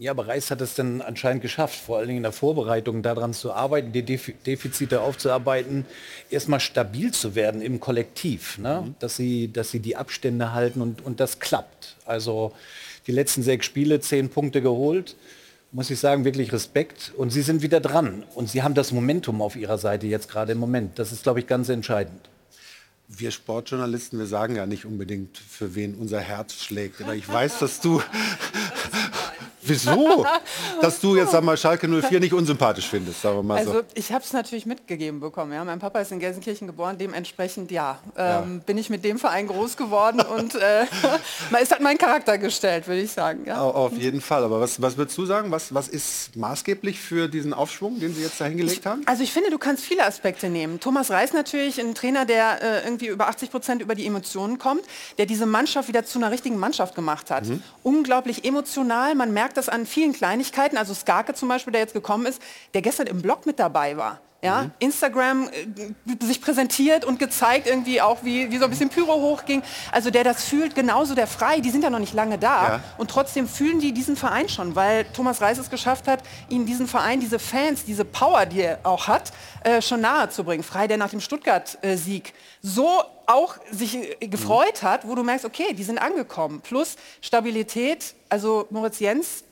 Ja, 0.03 0.11
aber 0.11 0.27
Reis 0.27 0.51
hat 0.51 0.59
es 0.59 0.75
dann 0.75 0.99
anscheinend 0.99 1.41
geschafft, 1.41 1.79
vor 1.79 1.97
allen 1.97 2.07
Dingen 2.07 2.17
in 2.17 2.23
der 2.23 2.33
Vorbereitung 2.33 3.03
daran 3.03 3.33
zu 3.33 3.53
arbeiten, 3.53 3.93
die 3.93 4.03
Defizite 4.03 4.99
aufzuarbeiten, 4.99 5.85
erstmal 6.29 6.59
stabil 6.59 7.13
zu 7.13 7.35
werden 7.35 7.61
im 7.61 7.79
Kollektiv, 7.79 8.57
ne? 8.57 8.83
Mhm. 8.85 8.95
dass, 8.99 9.15
sie, 9.15 9.47
dass 9.53 9.71
sie 9.71 9.79
die 9.79 9.95
Abstände 9.95 10.51
halten 10.51 10.81
und, 10.81 11.05
und 11.05 11.21
das 11.21 11.39
klappt. 11.39 11.95
Also 12.03 12.51
die 13.07 13.13
letzten 13.13 13.43
sechs 13.43 13.65
Spiele, 13.65 14.01
zehn 14.01 14.27
Punkte 14.27 14.61
geholt, 14.61 15.15
muss 15.71 15.89
ich 15.89 16.01
sagen, 16.01 16.25
wirklich 16.25 16.51
Respekt. 16.51 17.13
Und 17.15 17.29
sie 17.29 17.41
sind 17.41 17.61
wieder 17.61 17.79
dran 17.79 18.25
und 18.35 18.49
sie 18.49 18.61
haben 18.61 18.73
das 18.73 18.91
Momentum 18.91 19.41
auf 19.41 19.55
ihrer 19.55 19.77
Seite 19.77 20.07
jetzt 20.07 20.27
gerade 20.27 20.51
im 20.51 20.57
Moment. 20.57 20.99
Das 20.99 21.13
ist, 21.13 21.23
glaube 21.23 21.39
ich, 21.39 21.47
ganz 21.47 21.69
entscheidend. 21.69 22.29
Wir 23.07 23.31
Sportjournalisten, 23.31 24.19
wir 24.19 24.25
sagen 24.25 24.57
ja 24.57 24.65
nicht 24.65 24.83
unbedingt, 24.83 25.37
für 25.37 25.75
wen 25.75 25.95
unser 25.95 26.19
Herz 26.19 26.55
schlägt. 26.55 27.01
Aber 27.01 27.15
ich 27.15 27.29
weiß, 27.29 27.59
dass 27.59 27.79
du 27.79 28.01
Wieso? 29.65 30.25
Dass 30.81 30.99
du 30.99 31.15
jetzt, 31.15 31.31
sag 31.31 31.43
mal, 31.43 31.57
Schalke 31.57 31.87
04 31.87 32.19
nicht 32.19 32.33
unsympathisch 32.33 32.87
findest, 32.87 33.21
sagen 33.21 33.37
wir 33.37 33.43
mal 33.43 33.57
also, 33.57 33.73
so. 33.73 33.81
ich 33.93 34.11
habe 34.11 34.23
es 34.23 34.33
natürlich 34.33 34.65
mitgegeben 34.65 35.19
bekommen. 35.19 35.53
Ja. 35.53 35.63
Mein 35.63 35.79
Papa 35.79 35.99
ist 35.99 36.11
in 36.11 36.19
Gelsenkirchen 36.19 36.67
geboren, 36.67 36.97
dementsprechend 36.97 37.71
ja, 37.71 37.99
ähm, 38.17 38.55
ja. 38.55 38.61
bin 38.65 38.77
ich 38.77 38.89
mit 38.89 39.03
dem 39.03 39.19
Verein 39.19 39.47
groß 39.47 39.77
geworden 39.77 40.21
und 40.37 40.55
äh, 40.55 40.85
man 41.49 41.61
ist 41.61 41.71
halt 41.71 41.81
mein 41.81 41.97
Charakter 41.97 42.37
gestellt, 42.37 42.87
würde 42.87 43.01
ich 43.01 43.11
sagen. 43.11 43.45
Ja. 43.45 43.61
Auf 43.61 43.97
jeden 43.97 44.21
Fall. 44.21 44.43
Aber 44.43 44.59
was, 44.59 44.81
was 44.81 44.97
würdest 44.97 45.17
du 45.17 45.25
sagen? 45.25 45.51
Was, 45.51 45.73
was 45.73 45.87
ist 45.87 46.35
maßgeblich 46.35 46.99
für 46.99 47.27
diesen 47.27 47.53
Aufschwung, 47.53 47.99
den 47.99 48.13
Sie 48.13 48.21
jetzt 48.21 48.39
da 48.39 48.45
hingelegt 48.45 48.85
haben? 48.85 49.03
Also 49.05 49.23
ich 49.23 49.31
finde, 49.31 49.49
du 49.49 49.57
kannst 49.57 49.83
viele 49.83 50.05
Aspekte 50.05 50.49
nehmen. 50.49 50.79
Thomas 50.79 51.11
Reis 51.11 51.33
natürlich, 51.33 51.79
ein 51.79 51.95
Trainer, 51.95 52.25
der 52.25 52.61
äh, 52.61 52.83
irgendwie 52.85 53.07
über 53.07 53.27
80 53.27 53.51
Prozent 53.51 53.81
über 53.81 53.95
die 53.95 54.05
Emotionen 54.05 54.57
kommt, 54.57 54.83
der 55.17 55.25
diese 55.25 55.45
Mannschaft 55.45 55.87
wieder 55.87 56.05
zu 56.05 56.19
einer 56.19 56.31
richtigen 56.31 56.57
Mannschaft 56.57 56.95
gemacht 56.95 57.31
hat. 57.31 57.45
Mhm. 57.45 57.63
Unglaublich 57.83 58.45
emotional, 58.45 59.15
man 59.15 59.33
merkt, 59.33 59.52
merkt 59.53 59.57
das 59.57 59.69
an 59.69 59.85
vielen 59.85 60.13
Kleinigkeiten. 60.13 60.77
Also 60.77 60.93
Skarke 60.95 61.33
zum 61.35 61.47
Beispiel, 61.47 61.71
der 61.73 61.81
jetzt 61.81 61.93
gekommen 61.93 62.25
ist, 62.25 62.41
der 62.73 62.81
gestern 62.81 63.07
im 63.07 63.21
Blog 63.21 63.45
mit 63.45 63.59
dabei 63.59 63.97
war. 63.97 64.19
Ja, 64.43 64.63
mhm. 64.63 64.71
Instagram 64.79 65.47
äh, 65.47 66.25
sich 66.25 66.41
präsentiert 66.41 67.05
und 67.05 67.17
gezeigt 67.17 67.65
irgendwie 67.65 68.01
auch, 68.01 68.25
wie, 68.25 68.51
wie 68.51 68.57
so 68.57 68.65
ein 68.65 68.69
bisschen 68.69 68.89
Pyro 68.89 69.13
hochging. 69.13 69.63
Also 69.93 70.09
der 70.09 70.25
das 70.25 70.43
fühlt, 70.43 70.75
genauso 70.75 71.15
der 71.15 71.27
Frei, 71.27 71.61
die 71.61 71.69
sind 71.69 71.81
ja 71.81 71.89
noch 71.89 71.99
nicht 71.99 72.13
lange 72.13 72.37
da. 72.37 72.67
Ja. 72.67 72.83
Und 72.97 73.09
trotzdem 73.09 73.47
fühlen 73.47 73.79
die 73.79 73.93
diesen 73.93 74.17
Verein 74.17 74.49
schon, 74.49 74.75
weil 74.75 75.05
Thomas 75.13 75.39
Reis 75.39 75.59
es 75.59 75.69
geschafft 75.69 76.09
hat, 76.09 76.23
ihnen 76.49 76.65
diesen 76.65 76.87
Verein, 76.87 77.21
diese 77.21 77.39
Fans, 77.39 77.85
diese 77.85 78.03
Power, 78.03 78.45
die 78.45 78.63
er 78.63 78.79
auch 78.83 79.07
hat, 79.07 79.31
äh, 79.63 79.81
schon 79.81 80.01
nahe 80.01 80.29
zu 80.29 80.43
bringen. 80.43 80.63
Frei, 80.63 80.87
der 80.87 80.97
nach 80.97 81.11
dem 81.11 81.21
Stuttgart-Sieg 81.21 82.33
so 82.61 83.01
auch 83.27 83.55
sich 83.71 83.95
äh, 83.95 84.27
gefreut 84.27 84.83
mhm. 84.83 84.87
hat, 84.87 85.07
wo 85.07 85.15
du 85.15 85.23
merkst, 85.23 85.45
okay, 85.45 85.73
die 85.73 85.85
sind 85.85 85.99
angekommen. 85.99 86.59
Plus 86.59 86.97
Stabilität, 87.21 88.13
also 88.27 88.67
Moritz 88.71 88.99
Jens, 88.99 89.45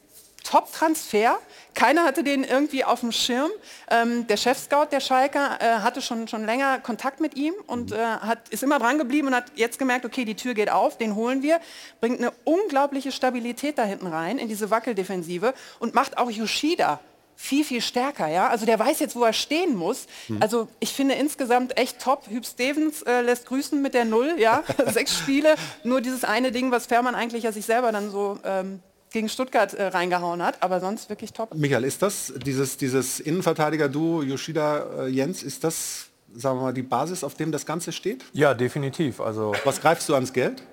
Top-Transfer. 0.43 1.38
Keiner 1.74 2.04
hatte 2.04 2.24
den 2.24 2.44
irgendwie 2.44 2.84
auf 2.84 3.00
dem 3.00 3.12
Schirm. 3.12 3.50
Ähm, 3.90 4.28
der 4.28 4.38
Chef-Scout 4.38 4.88
der 4.92 5.00
Schalker 5.00 5.58
äh, 5.62 5.80
hatte 5.80 6.01
schon, 6.01 6.28
schon 6.28 6.46
länger 6.46 6.80
Kontakt 6.80 7.22
mit 7.22 7.36
ihm 7.36 7.54
und 7.68 7.92
mhm. 7.92 7.98
äh, 7.98 8.04
hat, 8.04 8.50
ist 8.50 8.63
immer 8.63 8.80
dran 8.80 8.98
geblieben 8.98 9.28
und 9.28 9.36
hat 9.36 9.51
jetzt 9.56 9.80
gemerkt, 9.80 10.06
okay, 10.06 10.25
die 10.25 10.36
Tür 10.36 10.54
geht 10.54 10.72
auf, 10.72 10.98
den 10.98 11.16
holen 11.16 11.42
wir. 11.42 11.60
Bringt 12.00 12.20
eine 12.20 12.32
unglaubliche 12.44 13.12
Stabilität 13.12 13.78
da 13.78 13.84
hinten 13.84 14.08
rein 14.08 14.38
in 14.38 14.48
diese 14.48 14.70
Wackeldefensive 14.70 15.54
und 15.80 15.94
macht 15.94 16.18
auch 16.18 16.30
Yoshida 16.30 17.00
viel, 17.42 17.63
viel 17.63 17.82
stärker. 17.82 18.28
Ja? 18.28 18.50
Also 18.50 18.66
der 18.66 18.78
weiß 18.78 19.00
jetzt, 19.00 19.16
wo 19.16 19.24
er 19.24 19.34
stehen 19.34 19.75
muss. 19.75 20.06
Mhm. 20.28 20.38
Also 20.42 20.68
ich 20.80 20.94
finde 20.94 21.16
insgesamt 21.16 21.78
echt 21.78 22.00
top. 22.00 22.28
Hüb 22.30 22.46
Stevens 22.46 23.01
äh, 23.01 23.22
lässt 23.22 23.48
grüßen 23.48 23.82
mit 23.82 23.94
der 23.94 24.06
Null. 24.06 24.36
Ja? 24.38 24.63
Sechs 24.88 25.17
Spiele, 25.17 25.56
nur 25.84 26.02
dieses 26.02 26.24
eine 26.24 26.52
Ding, 26.52 26.72
was 26.72 26.86
Fährmann 26.86 27.15
eigentlich 27.15 27.43
ja 27.43 27.52
sich 27.52 27.65
selber 27.65 27.91
dann 27.91 28.12
so 28.12 28.38
ähm, 28.43 28.80
gegen 29.12 29.30
Stuttgart 29.30 29.74
äh, 29.74 29.88
reingehauen 29.88 30.41
hat, 30.41 30.62
aber 30.63 30.80
sonst 30.80 31.10
wirklich 31.10 31.34
top. 31.34 31.54
Michael, 31.54 31.84
ist 31.84 32.02
das 32.02 32.34
dieses, 32.45 32.78
dieses 32.78 33.19
Innenverteidiger-Duo 33.19 34.24
Yoshida 34.24 35.04
äh, 35.04 35.08
Jens, 35.08 35.43
ist 35.43 35.63
das, 35.63 36.08
sagen 36.34 36.58
wir 36.60 36.63
mal, 36.63 36.74
die 36.74 36.82
Basis, 36.82 37.24
auf 37.24 37.36
dem 37.36 37.52
das 37.52 37.65
Ganze 37.65 37.91
steht? 37.91 38.24
Ja, 38.34 38.54
definitiv. 38.54 39.19
Also 39.19 39.54
Was 39.65 39.82
greifst 39.82 40.08
du 40.10 40.15
ans 40.15 40.34
Geld? 40.34 40.63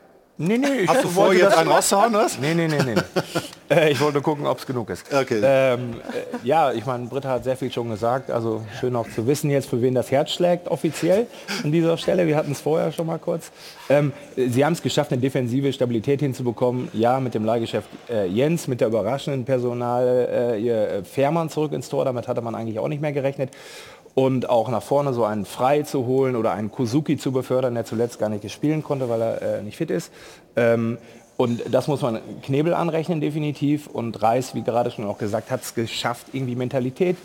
Nee, 0.40 0.56
nee, 0.56 0.82
ich 0.82 0.88
Hast 0.88 1.02
du 1.02 1.08
vor, 1.08 1.34
jetzt 1.34 1.56
einen 1.56 1.68
rauszuhauen, 1.68 2.14
was? 2.14 2.38
Nee, 2.38 2.54
nee, 2.54 2.68
nee, 2.68 2.78
nee. 2.84 2.94
äh, 3.74 3.90
ich 3.90 4.00
wollte 4.00 4.20
gucken, 4.20 4.46
ob 4.46 4.60
es 4.60 4.66
genug 4.66 4.88
ist. 4.88 5.04
Okay. 5.12 5.40
Ähm, 5.42 5.94
äh, 5.94 6.46
ja, 6.46 6.72
ich 6.72 6.86
meine, 6.86 7.06
Britta 7.06 7.30
hat 7.30 7.42
sehr 7.42 7.56
viel 7.56 7.72
schon 7.72 7.90
gesagt. 7.90 8.30
Also 8.30 8.62
schön 8.78 8.94
auch 8.94 9.08
zu 9.08 9.26
wissen 9.26 9.50
jetzt, 9.50 9.68
für 9.68 9.82
wen 9.82 9.96
das 9.96 10.12
Herz 10.12 10.30
schlägt, 10.30 10.68
offiziell 10.68 11.26
an 11.64 11.72
dieser 11.72 11.98
Stelle. 11.98 12.28
Wir 12.28 12.36
hatten 12.36 12.52
es 12.52 12.60
vorher 12.60 12.92
schon 12.92 13.06
mal 13.06 13.18
kurz. 13.18 13.50
Ähm, 13.90 14.12
sie 14.36 14.64
haben 14.64 14.74
es 14.74 14.82
geschafft, 14.82 15.10
eine 15.10 15.20
defensive 15.20 15.72
Stabilität 15.72 16.20
hinzubekommen. 16.20 16.88
Ja, 16.92 17.18
mit 17.18 17.34
dem 17.34 17.44
Leihgeschäft 17.44 17.88
äh, 18.08 18.28
Jens, 18.28 18.68
mit 18.68 18.80
der 18.80 18.88
überraschenden 18.88 19.44
Personal, 19.44 20.54
äh, 20.54 20.60
ihr 20.60 20.88
äh, 20.88 21.04
Fährmann 21.04 21.50
zurück 21.50 21.72
ins 21.72 21.88
Tor. 21.88 22.04
Damit 22.04 22.28
hatte 22.28 22.42
man 22.42 22.54
eigentlich 22.54 22.78
auch 22.78 22.88
nicht 22.88 23.02
mehr 23.02 23.12
gerechnet 23.12 23.50
und 24.18 24.48
auch 24.50 24.68
nach 24.68 24.82
vorne 24.82 25.14
so 25.14 25.22
einen 25.22 25.44
Frei 25.44 25.82
zu 25.82 26.04
holen 26.04 26.34
oder 26.34 26.50
einen 26.50 26.72
Kuzuki 26.72 27.16
zu 27.16 27.30
befördern, 27.30 27.74
der 27.74 27.84
zuletzt 27.84 28.18
gar 28.18 28.28
nicht 28.28 28.50
spielen 28.50 28.82
konnte, 28.82 29.08
weil 29.08 29.22
er 29.22 29.42
äh, 29.42 29.62
nicht 29.62 29.76
fit 29.76 29.92
ist. 29.92 30.10
Ähm, 30.56 30.98
und 31.36 31.62
das 31.70 31.86
muss 31.86 32.02
man 32.02 32.18
Knebel 32.42 32.74
anrechnen 32.74 33.20
definitiv. 33.20 33.86
Und 33.86 34.20
Reis, 34.20 34.56
wie 34.56 34.62
gerade 34.62 34.90
schon 34.90 35.04
auch 35.04 35.18
gesagt, 35.18 35.52
hat 35.52 35.62
es 35.62 35.72
geschafft, 35.72 36.26
irgendwie 36.32 36.56
Mentalität 36.56 37.16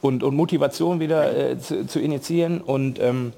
und, 0.00 0.24
und 0.24 0.34
Motivation 0.34 0.98
wieder 0.98 1.52
äh, 1.52 1.56
zu, 1.56 1.86
zu, 1.86 2.00
initiieren. 2.00 2.60
Und 2.60 2.98
ähm, 2.98 3.32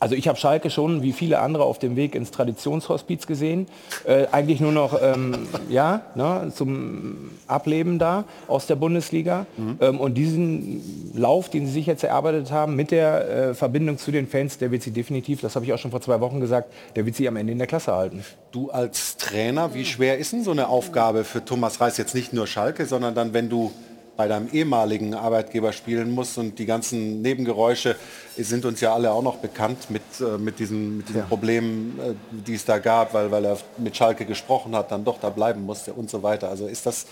also 0.00 0.14
ich 0.14 0.28
habe 0.28 0.38
Schalke 0.38 0.70
schon, 0.70 1.02
wie 1.02 1.12
viele 1.12 1.38
andere, 1.38 1.64
auf 1.64 1.78
dem 1.78 1.96
Weg 1.96 2.14
ins 2.14 2.30
Traditionshospiz 2.30 3.26
gesehen. 3.26 3.66
Äh, 4.04 4.26
eigentlich 4.32 4.60
nur 4.60 4.72
noch 4.72 5.00
ähm, 5.00 5.46
ja, 5.68 6.02
ne, 6.14 6.52
zum 6.54 7.30
Ableben 7.46 7.98
da 7.98 8.24
aus 8.46 8.66
der 8.66 8.76
Bundesliga. 8.76 9.46
Mhm. 9.56 9.78
Ähm, 9.80 10.00
und 10.00 10.14
diesen 10.14 11.12
Lauf, 11.14 11.48
den 11.48 11.66
sie 11.66 11.72
sich 11.72 11.86
jetzt 11.86 12.04
erarbeitet 12.04 12.50
haben, 12.50 12.76
mit 12.76 12.90
der 12.90 13.28
äh, 13.28 13.54
Verbindung 13.54 13.98
zu 13.98 14.10
den 14.10 14.26
Fans, 14.26 14.58
der 14.58 14.70
wird 14.70 14.82
sie 14.82 14.90
definitiv, 14.90 15.40
das 15.40 15.54
habe 15.54 15.64
ich 15.64 15.72
auch 15.72 15.78
schon 15.78 15.90
vor 15.90 16.00
zwei 16.00 16.20
Wochen 16.20 16.40
gesagt, 16.40 16.72
der 16.96 17.06
wird 17.06 17.16
sie 17.16 17.26
am 17.28 17.36
Ende 17.36 17.52
in 17.52 17.58
der 17.58 17.66
Klasse 17.66 17.92
halten. 17.92 18.24
Du 18.52 18.70
als 18.70 19.16
Trainer, 19.16 19.74
wie 19.74 19.84
schwer 19.84 20.18
ist 20.18 20.32
denn 20.32 20.44
so 20.44 20.50
eine 20.50 20.68
Aufgabe 20.68 21.24
für 21.24 21.44
Thomas 21.44 21.80
Reis 21.80 21.96
jetzt 21.96 22.14
nicht 22.14 22.32
nur 22.32 22.46
Schalke, 22.46 22.86
sondern 22.86 23.14
dann, 23.14 23.32
wenn 23.32 23.48
du 23.48 23.72
bei 24.16 24.28
deinem 24.28 24.48
ehemaligen 24.52 25.14
Arbeitgeber 25.14 25.72
spielen 25.72 26.10
musst 26.12 26.38
und 26.38 26.58
die 26.58 26.66
ganzen 26.66 27.22
Nebengeräusche 27.22 27.96
sind 28.36 28.64
uns 28.64 28.80
ja 28.80 28.94
alle 28.94 29.10
auch 29.12 29.22
noch 29.22 29.36
bekannt 29.36 29.90
mit, 29.90 30.02
äh, 30.20 30.38
mit 30.38 30.58
diesen, 30.58 30.98
mit 30.98 31.08
diesen 31.08 31.20
ja. 31.20 31.26
Problemen, 31.26 31.98
äh, 31.98 32.14
die 32.30 32.54
es 32.54 32.64
da 32.64 32.78
gab, 32.78 33.14
weil, 33.14 33.30
weil 33.30 33.44
er 33.44 33.58
mit 33.78 33.96
Schalke 33.96 34.24
gesprochen 34.24 34.74
hat, 34.74 34.90
dann 34.90 35.04
doch 35.04 35.18
da 35.20 35.30
bleiben 35.30 35.64
musste 35.64 35.92
und 35.92 36.10
so 36.10 36.22
weiter. 36.22 36.48
Also 36.48 36.66
ist 36.66 36.86
das, 36.86 37.06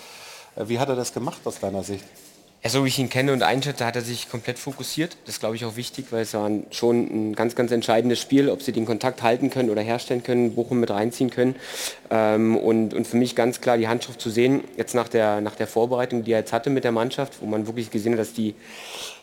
äh, 0.57 0.65
wie 0.67 0.79
hat 0.79 0.88
er 0.88 0.97
das 0.97 1.12
gemacht 1.12 1.41
aus 1.45 1.61
deiner 1.61 1.83
Sicht? 1.83 2.05
Ja, 2.65 2.71
so 2.71 2.85
wie 2.85 2.88
ich 2.88 2.99
ihn 3.01 3.09
kenne 3.09 3.33
und 3.33 3.43
einschätze, 3.43 3.85
hat 3.85 3.97
er 3.97 4.03
sich 4.03 4.31
komplett 4.31 4.57
fokussiert. 4.57 5.17
Das 5.25 5.41
glaube 5.41 5.57
ich 5.57 5.65
auch 5.65 5.75
wichtig, 5.75 6.07
weil 6.11 6.23
es 6.23 6.33
war 6.33 6.49
schon 6.71 7.31
ein 7.31 7.35
ganz, 7.35 7.57
ganz 7.57 7.73
entscheidendes 7.73 8.21
Spiel, 8.21 8.49
ob 8.49 8.62
sie 8.62 8.71
den 8.71 8.87
Kontakt 8.87 9.21
halten 9.25 9.51
können 9.51 9.69
oder 9.69 9.81
herstellen 9.81 10.23
können, 10.23 10.55
Bochum 10.55 10.79
mit 10.79 10.91
reinziehen 10.91 11.31
können. 11.31 11.57
Ähm, 12.14 12.59
und, 12.59 12.92
und 12.92 13.07
für 13.07 13.16
mich 13.16 13.35
ganz 13.35 13.62
klar 13.62 13.79
die 13.79 13.88
Handschrift 13.88 14.20
zu 14.20 14.29
sehen, 14.29 14.64
jetzt 14.77 14.94
nach 14.94 15.09
der, 15.09 15.40
nach 15.40 15.55
der 15.55 15.66
Vorbereitung, 15.66 16.25
die 16.25 16.33
er 16.33 16.40
jetzt 16.40 16.53
hatte 16.53 16.68
mit 16.68 16.85
der 16.85 16.92
Mannschaft, 16.92 17.40
wo 17.40 17.46
man 17.46 17.66
wirklich 17.66 17.90
gesehen 17.90 18.12
hat, 18.12 18.20
dass 18.20 18.35
die 18.35 18.55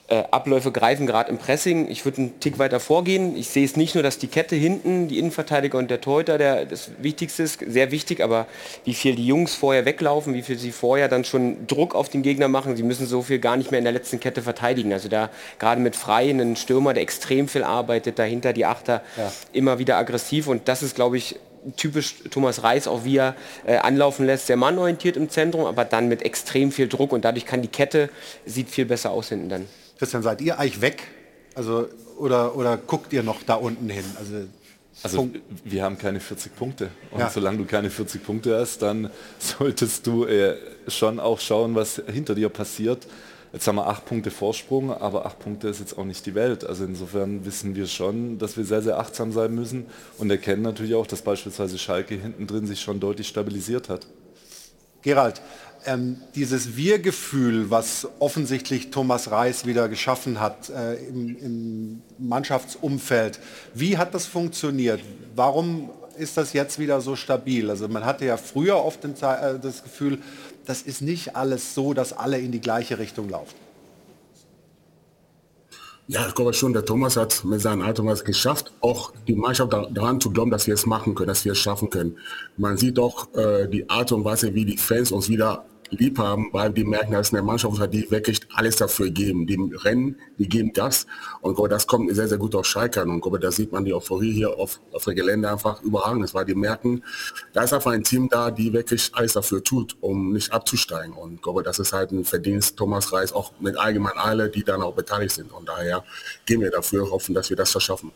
äh, 0.08 0.24
Abläufe 0.32 0.72
greifen 0.72 1.06
gerade 1.06 1.30
im 1.30 1.38
Pressing. 1.38 1.88
Ich 1.88 2.04
würde 2.04 2.18
einen 2.18 2.40
Tick 2.40 2.58
weiter 2.58 2.80
vorgehen. 2.80 3.38
Ich 3.38 3.50
sehe 3.50 3.64
es 3.64 3.76
nicht 3.76 3.94
nur, 3.94 4.04
dass 4.04 4.18
die 4.18 4.26
Kette 4.26 4.56
hinten, 4.56 5.08
die 5.08 5.20
Innenverteidiger 5.20 5.78
und 5.78 5.92
der 5.92 6.02
Torhüter 6.02 6.40
der, 6.40 6.66
das 6.66 6.90
Wichtigste 6.98 7.44
ist, 7.44 7.60
sehr 7.68 7.92
wichtig, 7.92 8.24
aber 8.24 8.48
wie 8.86 8.96
viel 8.96 9.14
die 9.14 9.28
Jungs 9.28 9.54
vorher 9.54 9.86
weglaufen, 9.86 10.34
wie 10.34 10.42
viel 10.42 10.58
sie 10.58 10.72
vorher 10.72 11.10
dann 11.10 11.26
schon 11.26 11.68
Druck 11.68 11.94
auf 11.94 12.10
den 12.10 12.24
Gegner 12.24 12.48
machen, 12.48 12.76
sie 12.76 12.82
müssen 12.82 13.06
so 13.06 13.22
viel 13.22 13.38
gar 13.38 13.56
nicht 13.56 13.70
mehr 13.70 13.78
in 13.78 13.86
der 13.86 13.94
letzten 13.94 14.20
Kette 14.20 14.42
verteidigen. 14.42 14.92
Also 14.94 15.10
da 15.10 15.30
gerade 15.60 15.80
mit 15.80 15.96
Frei 15.96 16.32
einen 16.32 16.56
Stürmer, 16.56 16.96
der 16.96 17.04
extrem 17.04 17.48
viel 17.48 17.64
arbeitet, 17.64 18.18
dahinter 18.18 18.52
die 18.52 18.66
Achter 18.66 19.04
ja. 19.16 19.32
immer 19.54 19.78
wieder 19.78 19.98
aggressiv 19.98 20.48
und 20.48 20.68
das 20.68 20.82
ist, 20.82 20.96
glaube 20.96 21.18
ich, 21.18 21.36
typisch 21.78 22.16
Thomas 22.32 22.64
Reis, 22.64 22.88
auch 22.88 23.04
wie 23.04 23.18
er 23.18 23.36
äh, 23.66 23.78
anlaufen 23.78 24.26
lässt, 24.26 24.48
sehr 24.48 24.58
mannorientiert 24.58 25.18
im 25.18 25.30
Zentrum, 25.30 25.66
aber 25.66 25.86
dann 25.86 26.08
mit 26.08 26.22
extrem 26.22 26.72
viel 26.72 26.88
Druck 26.88 27.12
und 27.12 27.26
dadurch 27.26 27.46
kann 27.46 27.62
die 27.62 27.68
Kette, 27.68 28.10
sieht 28.46 28.70
viel 28.70 28.86
besser 28.86 29.12
aus 29.12 29.30
hinten 29.30 29.50
dann. 29.50 29.66
Christian, 29.98 30.24
seid 30.24 30.42
ihr 30.42 30.58
eigentlich 30.60 30.82
weg? 30.82 31.04
Also, 31.56 31.88
oder, 32.18 32.56
oder 32.56 32.78
guckt 32.78 33.12
ihr 33.14 33.24
noch 33.24 33.44
da 33.44 33.56
unten 33.56 33.90
hin? 33.90 34.06
Also, 34.18 34.36
Also 35.04 35.30
wir 35.64 35.84
haben 35.84 35.98
keine 35.98 36.20
40 36.20 36.56
Punkte. 36.56 36.90
Und 37.12 37.20
Ja. 37.20 37.30
solange 37.30 37.58
du 37.58 37.66
keine 37.66 37.90
40 37.90 38.24
Punkte 38.24 38.58
hast, 38.60 38.82
dann 38.82 39.10
solltest 39.40 40.06
du 40.08 40.26
äh, 40.26 40.56
schon 40.88 41.20
auch 41.20 41.40
schauen, 41.40 41.76
was 41.76 42.02
hinter 42.12 42.36
dir 42.36 42.50
passiert. 42.50 43.08
Jetzt 43.52 43.68
haben 43.68 43.78
wir 43.78 43.88
acht 43.88 44.06
Punkte 44.06 44.30
Vorsprung, 44.30 44.94
aber 44.94 45.26
acht 45.26 45.40
Punkte 45.40 45.70
ist 45.70 45.80
jetzt 45.80 45.98
auch 45.98 46.06
nicht 46.06 46.26
die 46.26 46.36
Welt. 46.36 46.64
Also 46.64 46.86
insofern 46.86 47.46
wissen 47.46 47.76
wir 47.76 47.88
schon, 47.88 48.38
dass 48.38 48.58
wir 48.58 48.64
sehr, 48.64 48.84
sehr 48.84 49.00
achtsam 49.00 49.32
sein 49.32 49.56
müssen 49.56 49.88
und 50.20 50.30
erkennen 50.30 50.62
natürlich 50.62 50.94
auch, 50.94 51.08
dass 51.08 51.24
beispielsweise 51.24 51.80
Schalke 51.80 52.16
hinten 52.16 52.46
drin 52.46 52.68
sich 52.68 52.80
schon 52.80 53.00
deutlich 53.00 53.28
stabilisiert 53.28 53.90
hat. 53.90 54.06
Gerald, 55.02 55.42
ähm, 55.86 56.18
dieses 56.36 56.76
Wir-Gefühl, 56.76 57.72
was 57.72 58.08
offensichtlich 58.20 58.92
Thomas 58.92 59.32
Reis 59.32 59.66
wieder 59.66 59.88
geschaffen 59.90 60.40
hat 60.40 60.70
äh, 60.70 60.96
im, 61.06 61.38
im 61.38 62.02
Mannschaftsumfeld, 62.20 63.40
wie 63.74 63.98
hat 63.98 64.14
das 64.14 64.26
funktioniert? 64.26 65.00
Warum 65.36 65.90
ist 66.18 66.38
das 66.38 66.54
jetzt 66.54 66.80
wieder 66.80 67.02
so 67.02 67.16
stabil? 67.16 67.70
Also 67.70 67.88
man 67.88 68.06
hatte 68.06 68.26
ja 68.26 68.38
früher 68.38 68.84
oft 68.84 69.06
äh, 69.06 69.60
das 69.62 69.84
Gefühl, 69.84 70.20
das 70.70 70.84
ist 70.84 71.02
nicht 71.02 71.36
alles 71.36 71.74
so, 71.74 71.96
dass 71.96 72.14
alle 72.14 72.38
in 72.38 72.52
die 72.52 72.62
gleiche 72.62 73.00
Richtung 73.00 73.28
laufen. 73.28 73.56
Ja, 76.08 76.28
ich 76.28 76.36
glaube 76.36 76.54
schon, 76.54 76.74
der 76.74 76.86
Thomas 76.86 77.18
hat 77.18 77.44
mit 77.44 77.60
seinen 77.62 77.82
Art 77.82 78.00
und 78.00 78.06
Weise 78.06 78.24
geschafft, 78.24 78.72
auch 78.82 79.12
die 79.28 79.34
Mannschaft 79.34 79.74
da- 79.74 79.88
daran 79.90 80.22
zu 80.22 80.30
glauben, 80.30 80.52
dass 80.52 80.68
wir 80.68 80.76
es 80.76 80.86
machen 80.86 81.16
können, 81.16 81.28
dass 81.28 81.44
wir 81.44 81.54
es 81.54 81.58
schaffen 81.58 81.90
können. 81.90 82.18
Man 82.58 82.78
sieht 82.78 83.00
auch 83.00 83.34
äh, 83.34 83.68
die 83.68 83.90
Art 83.90 84.12
und 84.12 84.24
Weise, 84.26 84.54
wie 84.54 84.66
die 84.66 84.78
Fans 84.78 85.12
uns 85.12 85.28
wieder 85.28 85.66
lieb 85.92 86.18
haben, 86.18 86.50
weil 86.52 86.72
die 86.72 86.84
merken, 86.84 87.14
dass 87.14 87.34
eine 87.34 87.42
Mannschaft 87.42 87.80
hat, 87.80 87.94
die 87.94 88.10
wirklich 88.12 88.42
alles 88.54 88.76
dafür 88.76 89.10
geben. 89.10 89.48
Die 89.48 89.58
rennen, 89.76 90.16
die 90.38 90.48
geben 90.48 90.74
Gas 90.74 91.06
und 91.42 91.52
ich 91.52 91.56
glaube, 91.56 91.70
das 91.70 91.88
kommt 91.88 92.14
sehr, 92.16 92.28
sehr 92.28 92.38
gut 92.38 92.56
auf 92.56 92.66
Schalke 92.66 93.02
an. 93.02 93.10
Und 93.10 93.18
ich 93.18 93.22
glaube, 93.22 93.40
da 93.40 93.52
sieht 93.52 93.72
man 93.72 93.86
die 93.86 93.94
Euphorie 93.94 94.32
hier 94.32 94.58
auf, 94.58 94.80
auf 94.92 95.04
der 95.04 95.16
Gelände 95.16 95.50
einfach 95.52 95.82
überragend 95.82 96.24
ist, 96.24 96.34
weil 96.34 96.46
die 96.46 96.56
merken, 96.56 97.04
da 97.54 97.64
ist 97.64 97.74
einfach 97.74 97.92
ein 97.92 98.04
Team 98.04 98.30
da, 98.30 98.52
die 98.52 98.74
wirklich 98.74 99.12
alles 99.14 99.34
dafür 99.34 99.64
tut, 99.64 99.96
um 100.02 100.34
nicht 100.34 100.52
abzusteigen. 100.52 101.14
Und 101.14 101.36
ich 101.36 101.42
glaube, 101.42 101.64
das 101.64 101.80
ist 101.80 101.94
halt 101.94 102.12
ein 102.12 102.26
Verdienst 102.26 102.78
Thomas 102.78 103.12
Reis, 103.14 103.34
auch 103.34 103.54
mit 103.60 103.78
allgemein 103.78 104.18
alle, 104.18 104.50
die 104.50 104.64
dann 104.64 104.82
auch 104.82 104.94
beteiligt 104.94 105.34
sind. 105.36 105.52
Und 105.52 105.68
daher 105.68 106.04
gehen 106.46 106.62
wir 106.62 106.72
dafür, 106.72 107.10
hoffen, 107.10 107.34
dass 107.34 107.50
wir 107.50 107.58
das 107.58 107.72
verschaffen. 107.72 108.12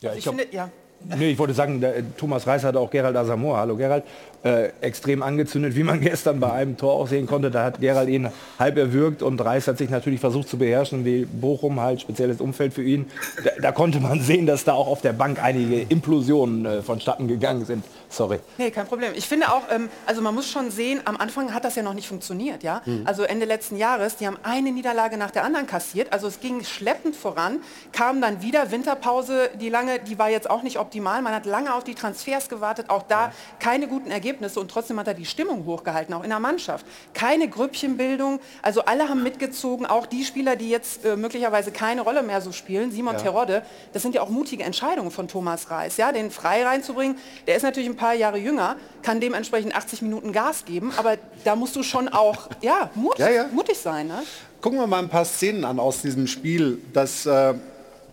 Ja, 0.00 0.14
Ich 0.14 0.24
finde, 0.24 0.46
ja. 0.50 0.70
Nee, 1.08 1.30
ich 1.30 1.38
wollte 1.38 1.54
sagen, 1.54 1.80
der, 1.80 2.16
Thomas 2.16 2.46
Reis 2.46 2.64
hat 2.64 2.76
auch 2.76 2.90
Gerald 2.90 3.16
Asamoah, 3.16 3.58
hallo 3.58 3.76
Gerald, 3.76 4.04
äh, 4.42 4.70
extrem 4.80 5.22
angezündet, 5.22 5.76
wie 5.76 5.82
man 5.82 6.00
gestern 6.02 6.40
bei 6.40 6.52
einem 6.52 6.76
Tor 6.76 6.94
auch 6.94 7.08
sehen 7.08 7.26
konnte. 7.26 7.50
Da 7.50 7.64
hat 7.64 7.80
Gerald 7.80 8.08
ihn 8.08 8.28
halb 8.58 8.76
erwürgt 8.76 9.22
und 9.22 9.40
Reis 9.40 9.68
hat 9.68 9.78
sich 9.78 9.90
natürlich 9.90 10.20
versucht 10.20 10.48
zu 10.48 10.58
beherrschen, 10.58 11.04
wie 11.04 11.24
Bochum 11.24 11.80
halt, 11.80 12.00
spezielles 12.00 12.40
Umfeld 12.40 12.74
für 12.74 12.82
ihn. 12.82 13.06
Da, 13.44 13.50
da 13.60 13.72
konnte 13.72 14.00
man 14.00 14.20
sehen, 14.20 14.46
dass 14.46 14.64
da 14.64 14.72
auch 14.72 14.88
auf 14.88 15.00
der 15.00 15.12
Bank 15.12 15.42
einige 15.42 15.82
Implosionen 15.82 16.66
äh, 16.66 16.82
vonstatten 16.82 17.28
gegangen 17.28 17.64
sind. 17.64 17.84
Sorry. 18.08 18.38
Nee, 18.58 18.70
kein 18.70 18.86
Problem. 18.86 19.12
Ich 19.14 19.26
finde 19.26 19.52
auch, 19.52 19.62
ähm, 19.70 19.88
also 20.06 20.22
man 20.22 20.34
muss 20.34 20.50
schon 20.50 20.70
sehen, 20.70 21.00
am 21.04 21.16
Anfang 21.16 21.52
hat 21.52 21.64
das 21.64 21.74
ja 21.74 21.82
noch 21.82 21.94
nicht 21.94 22.08
funktioniert, 22.08 22.62
ja. 22.62 22.82
Mhm. 22.84 23.02
Also 23.04 23.24
Ende 23.24 23.46
letzten 23.46 23.76
Jahres, 23.76 24.16
die 24.16 24.26
haben 24.26 24.38
eine 24.42 24.70
Niederlage 24.72 25.16
nach 25.16 25.30
der 25.30 25.44
anderen 25.44 25.66
kassiert. 25.66 26.12
Also 26.12 26.26
es 26.28 26.40
ging 26.40 26.64
schleppend 26.64 27.16
voran, 27.16 27.58
kam 27.92 28.20
dann 28.20 28.42
wieder 28.42 28.70
Winterpause, 28.70 29.50
die 29.60 29.68
lange, 29.68 29.98
die 29.98 30.18
war 30.18 30.30
jetzt 30.30 30.48
auch 30.48 30.62
nicht 30.62 30.78
optimal. 30.78 30.95
Man 31.00 31.34
hat 31.34 31.46
lange 31.46 31.74
auf 31.74 31.84
die 31.84 31.94
Transfers 31.94 32.48
gewartet, 32.48 32.90
auch 32.90 33.02
da 33.02 33.32
keine 33.58 33.88
guten 33.88 34.10
Ergebnisse 34.10 34.60
und 34.60 34.70
trotzdem 34.70 34.98
hat 34.98 35.08
er 35.08 35.14
die 35.14 35.24
Stimmung 35.24 35.64
hochgehalten, 35.66 36.14
auch 36.14 36.22
in 36.22 36.30
der 36.30 36.40
Mannschaft. 36.40 36.86
Keine 37.14 37.48
Grüppchenbildung, 37.48 38.40
also 38.62 38.84
alle 38.84 39.08
haben 39.08 39.22
mitgezogen, 39.22 39.86
auch 39.86 40.06
die 40.06 40.24
Spieler, 40.24 40.56
die 40.56 40.70
jetzt 40.70 41.04
äh, 41.04 41.16
möglicherweise 41.16 41.72
keine 41.72 42.02
Rolle 42.02 42.22
mehr 42.22 42.40
so 42.40 42.52
spielen, 42.52 42.90
Simon 42.90 43.14
Ja. 43.14 43.20
Terodde, 43.22 43.62
das 43.92 44.02
sind 44.02 44.14
ja 44.14 44.22
auch 44.22 44.28
mutige 44.28 44.64
Entscheidungen 44.64 45.10
von 45.10 45.28
Thomas 45.28 45.70
Reis, 45.70 45.96
ja, 45.96 46.12
den 46.12 46.30
frei 46.30 46.64
reinzubringen. 46.64 47.18
Der 47.46 47.56
ist 47.56 47.62
natürlich 47.62 47.88
ein 47.88 47.96
paar 47.96 48.14
Jahre 48.14 48.38
jünger, 48.38 48.76
kann 49.02 49.20
dementsprechend 49.20 49.74
80 49.74 50.02
Minuten 50.02 50.32
Gas 50.32 50.64
geben, 50.64 50.92
aber 50.96 51.16
da 51.44 51.56
musst 51.56 51.76
du 51.76 51.82
schon 51.82 52.08
auch, 52.08 52.48
ja, 52.60 52.90
mut, 52.94 53.18
mutig 53.52 53.78
sein, 53.78 54.08
ne? 54.08 54.22
Gucken 54.60 54.78
wir 54.80 54.86
mal 54.86 54.98
ein 54.98 55.08
paar 55.08 55.24
Szenen 55.24 55.64
an 55.64 55.78
aus 55.78 56.02
diesem 56.02 56.26
Spiel. 56.26 56.78
Das 56.92 57.24
äh, 57.26 57.54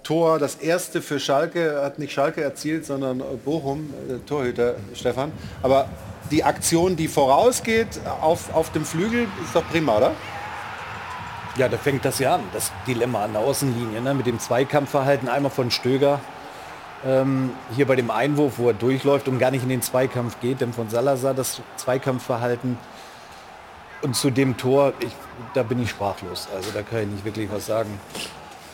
Tor, 0.04 0.38
das 0.38 0.56
erste 0.56 1.02
für 1.02 1.20
Schalke, 1.20 1.82
hat 1.82 1.98
nicht 1.98 2.13
Schalke 2.13 2.42
erzielt, 2.42 2.86
sondern 2.86 3.24
Bochum, 3.44 3.94
äh, 4.10 4.18
Torhüter 4.28 4.76
Stefan. 4.94 5.32
Aber 5.62 5.88
die 6.32 6.44
Aktion, 6.44 6.96
die 6.96 7.08
vorausgeht 7.08 8.00
auf, 8.22 8.54
auf 8.54 8.72
dem 8.72 8.86
Flügel, 8.86 9.28
ist 9.44 9.56
doch 9.56 9.68
prima, 9.70 9.98
oder? 9.98 10.12
Ja, 11.56 11.70
da 11.70 11.78
fängt 11.78 12.04
das 12.04 12.20
ja 12.20 12.36
an, 12.36 12.42
das 12.54 12.72
Dilemma 12.88 13.24
an 13.24 13.34
der 13.34 13.42
Außenlinie, 13.42 14.02
ne? 14.02 14.13
mit 14.13 14.26
dem 14.26 14.39
Zweikampfverhalten 14.39 15.30
einmal 15.30 15.52
von 15.52 15.70
Stöger. 15.70 16.20
Ähm, 17.06 17.52
hier 17.76 17.86
bei 17.86 17.96
dem 17.96 18.10
Einwurf, 18.10 18.58
wo 18.58 18.70
er 18.70 18.74
durchläuft 18.74 19.28
und 19.28 19.38
gar 19.38 19.52
nicht 19.52 19.63
in 19.63 19.70
den 19.70 19.82
Zweikampf 19.82 20.39
geht, 20.39 20.62
denn 20.62 20.74
von 20.74 20.89
Salazar 20.89 21.34
das 21.34 21.62
Zweikampfverhalten. 21.76 22.78
Und 24.02 24.16
zu 24.16 24.32
dem 24.32 24.58
Tor, 24.58 24.94
ich, 25.00 25.12
da 25.54 25.63
bin 25.63 25.82
ich 25.82 25.92
sprachlos. 25.92 26.48
Also 26.56 26.72
da 26.72 26.82
kann 26.82 27.02
ich 27.02 27.08
nicht 27.08 27.26
wirklich 27.26 27.50
was 27.52 27.68
sagen. 27.68 28.00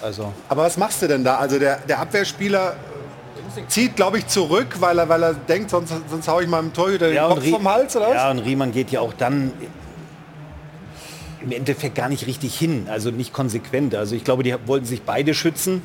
Also 0.01 0.33
Aber 0.47 0.63
was 0.63 0.77
machst 0.77 1.01
du 1.01 1.07
denn 1.07 1.23
da? 1.23 1.37
Also 1.37 1.59
der, 1.59 1.77
der 1.79 1.99
Abwehrspieler 1.99 2.75
zieht, 3.67 3.95
glaube 3.95 4.19
ich, 4.19 4.27
zurück, 4.27 4.75
weil 4.79 4.97
er, 4.99 5.09
weil 5.09 5.23
er 5.23 5.33
denkt, 5.33 5.69
sonst, 5.71 5.93
sonst 6.09 6.27
hau 6.27 6.39
ich 6.39 6.47
meinem 6.47 6.71
Torhüter 6.73 7.07
den 7.07 7.15
Ja, 7.15 7.27
Kopf 7.27 7.41
Rie- 7.43 7.51
vom 7.51 7.67
Hals, 7.67 7.95
oder 7.95 8.07
was? 8.07 8.13
Ja, 8.15 8.31
und 8.31 8.39
Riemann 8.39 8.71
geht 8.71 8.91
ja 8.91 9.01
auch 9.01 9.13
dann 9.13 9.51
im 11.41 11.51
Endeffekt 11.51 11.95
gar 11.95 12.09
nicht 12.09 12.27
richtig 12.27 12.57
hin, 12.57 12.87
also 12.89 13.11
nicht 13.11 13.33
konsequent. 13.33 13.95
Also 13.95 14.15
ich 14.15 14.23
glaube, 14.23 14.43
die 14.43 14.55
wollten 14.65 14.85
sich 14.85 15.01
beide 15.03 15.33
schützen 15.33 15.81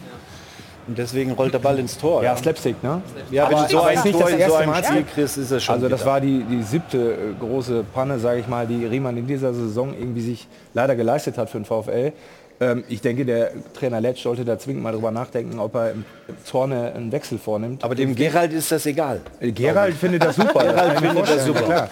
und 0.87 0.99
deswegen 0.99 1.33
rollt 1.33 1.55
der 1.55 1.59
Ball 1.59 1.79
ins 1.79 1.97
Tor. 1.97 2.23
Ja, 2.23 2.37
Slapstick, 2.37 2.83
ne? 2.83 3.01
Ja, 3.31 3.49
wenn 3.49 3.57
Aber 3.57 3.67
du 3.67 3.73
so 3.73 3.81
ein 3.83 3.97
Tor 4.03 4.21
das 4.23 4.33
in 4.33 4.49
so 4.49 4.55
einem 4.55 4.71
Mal. 4.71 4.85
Spiel 4.85 5.05
kriegst, 5.05 5.39
ist 5.39 5.51
es 5.51 5.63
schon 5.63 5.75
Also 5.77 5.89
das 5.89 6.01
bitter. 6.01 6.11
war 6.11 6.21
die, 6.21 6.45
die 6.45 6.63
siebte 6.63 6.99
äh, 7.13 7.17
große 7.41 7.85
Panne, 7.95 8.19
sage 8.19 8.41
ich 8.41 8.49
mal, 8.49 8.67
die 8.67 8.85
Riemann 8.85 9.17
in 9.17 9.27
dieser 9.27 9.55
Saison 9.55 9.95
irgendwie 9.99 10.21
sich 10.23 10.47
leider 10.75 10.95
geleistet 10.97 11.39
hat 11.39 11.49
für 11.51 11.59
den 11.59 11.65
VfL. 11.65 12.13
Ähm, 12.61 12.85
ich 12.89 13.01
denke, 13.01 13.25
der 13.25 13.51
Trainer 13.73 14.01
Letsch 14.01 14.23
sollte 14.23 14.45
da 14.45 14.59
zwingend 14.59 14.83
mal 14.83 14.93
drüber 14.93 15.11
nachdenken, 15.11 15.59
ob 15.59 15.75
er 15.75 15.91
im 15.93 16.05
Zorne 16.45 16.93
einen 16.95 17.11
Wechsel 17.11 17.39
vornimmt. 17.39 17.83
Aber 17.83 17.95
dem 17.95 18.15
Gerald 18.15 18.53
ist 18.53 18.71
das 18.71 18.87
egal. 18.87 19.21
Äh, 19.41 19.51
Gerald 19.53 19.97
findet 19.97 20.23
das 20.25 20.37
super. 20.37 20.61
Gerald 20.65 21.01
findet 21.01 21.29
das 21.29 21.45
super. 21.45 21.63
Klar. 21.63 21.89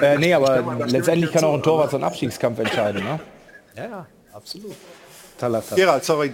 Äh, 0.00 0.18
nee, 0.18 0.32
aber 0.32 0.62
letztendlich 0.86 1.32
kann 1.32 1.44
auch 1.44 1.54
ein 1.54 1.62
Torwart 1.62 1.90
so 1.90 1.96
einen 1.96 2.04
Abstiegskampf 2.04 2.58
entscheiden. 2.60 3.02
Ne? 3.02 3.18
Ja, 3.76 3.82
ja, 3.84 4.06
absolut. 4.32 4.74
Talata. 5.36 5.74
Gerald, 5.74 6.04
sorry, 6.04 6.32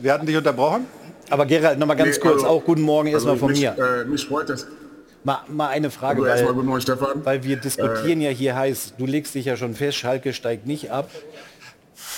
wir 0.00 0.12
hatten 0.12 0.26
dich 0.26 0.36
unterbrochen. 0.36 0.86
Aber 1.30 1.46
Gerald, 1.46 1.78
noch 1.78 1.86
mal 1.86 1.94
ganz 1.94 2.16
Nee, 2.16 2.20
kurz, 2.22 2.34
also- 2.42 2.46
auch 2.48 2.64
guten 2.64 2.82
Morgen 2.82 3.08
erstmal 3.08 3.34
also 3.34 3.46
von 3.46 3.52
mich, 3.52 3.60
mir. 3.60 3.76
Äh, 3.78 4.04
mich 4.04 4.26
freut 4.26 4.50
es. 4.50 4.66
Mal, 5.22 5.40
mal 5.48 5.68
eine 5.68 5.90
Frage, 5.90 6.22
Also 6.22 6.46
weil, 6.46 6.54
Morgen, 6.54 7.24
weil 7.24 7.44
wir 7.44 7.56
diskutieren 7.56 8.20
ja 8.22 8.30
hier 8.30 8.56
heiß, 8.56 8.94
du 8.96 9.04
legst 9.06 9.34
dich 9.34 9.44
ja 9.44 9.56
schon 9.56 9.74
fest, 9.74 9.98
Schalke 9.98 10.32
steigt 10.32 10.66
nicht 10.66 10.90
ab. 10.90 11.10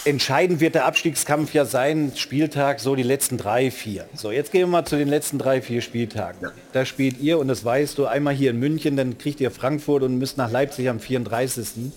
Entscheidend 0.05 0.61
wird 0.61 0.75
der 0.75 0.85
Abstiegskampf 0.87 1.53
ja 1.55 1.65
sein, 1.65 2.13
Spieltag, 2.17 2.81
so 2.81 2.95
die 2.97 3.03
letzten 3.05 3.39
drei, 3.39 3.71
vier. 3.71 4.05
So, 4.15 4.31
jetzt 4.33 4.51
gehen 4.51 4.63
wir 4.63 4.67
mal 4.69 4.85
zu 4.85 4.97
den 4.97 5.09
letzten 5.09 5.39
drei, 5.39 5.63
vier 5.63 5.81
Spieltagen. 5.81 6.49
Da 6.73 6.85
spielt 6.85 7.21
ihr, 7.21 7.39
und 7.39 7.49
das 7.49 7.65
weißt 7.65 7.99
du, 7.99 8.07
einmal 8.07 8.35
hier 8.35 8.51
in 8.51 8.59
München, 8.59 8.97
dann 8.97 9.19
kriegt 9.19 9.41
ihr 9.41 9.51
Frankfurt 9.51 10.03
und 10.03 10.19
müsst 10.19 10.39
nach 10.39 10.51
Leipzig 10.51 10.89
am 10.89 10.99
34. 10.99 11.93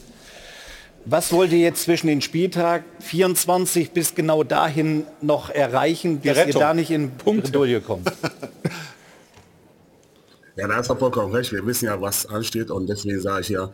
Was 1.08 1.32
wollt 1.32 1.52
ihr 1.52 1.60
jetzt 1.60 1.84
zwischen 1.84 2.08
den 2.08 2.22
Spieltag 2.22 2.84
24 3.00 3.92
bis 3.92 4.16
genau 4.16 4.44
dahin 4.44 5.06
noch 5.22 5.52
erreichen, 5.52 6.22
Die 6.22 6.30
dass 6.30 6.48
ihr 6.48 6.54
da 6.54 6.74
nicht 6.74 6.90
in 6.90 7.12
Bredouille 7.12 7.82
kommt? 7.82 8.12
Ja, 10.58 10.70
da 10.70 10.76
hast 10.78 10.90
du 10.90 10.96
vollkommen 10.96 11.34
recht. 11.34 11.52
Wir 11.52 11.66
wissen 11.66 11.84
ja, 11.88 12.00
was 12.00 12.26
ansteht 12.28 12.72
und 12.72 12.88
deswegen 12.88 13.20
sage 13.20 13.42
ich 13.42 13.50
ja, 13.50 13.74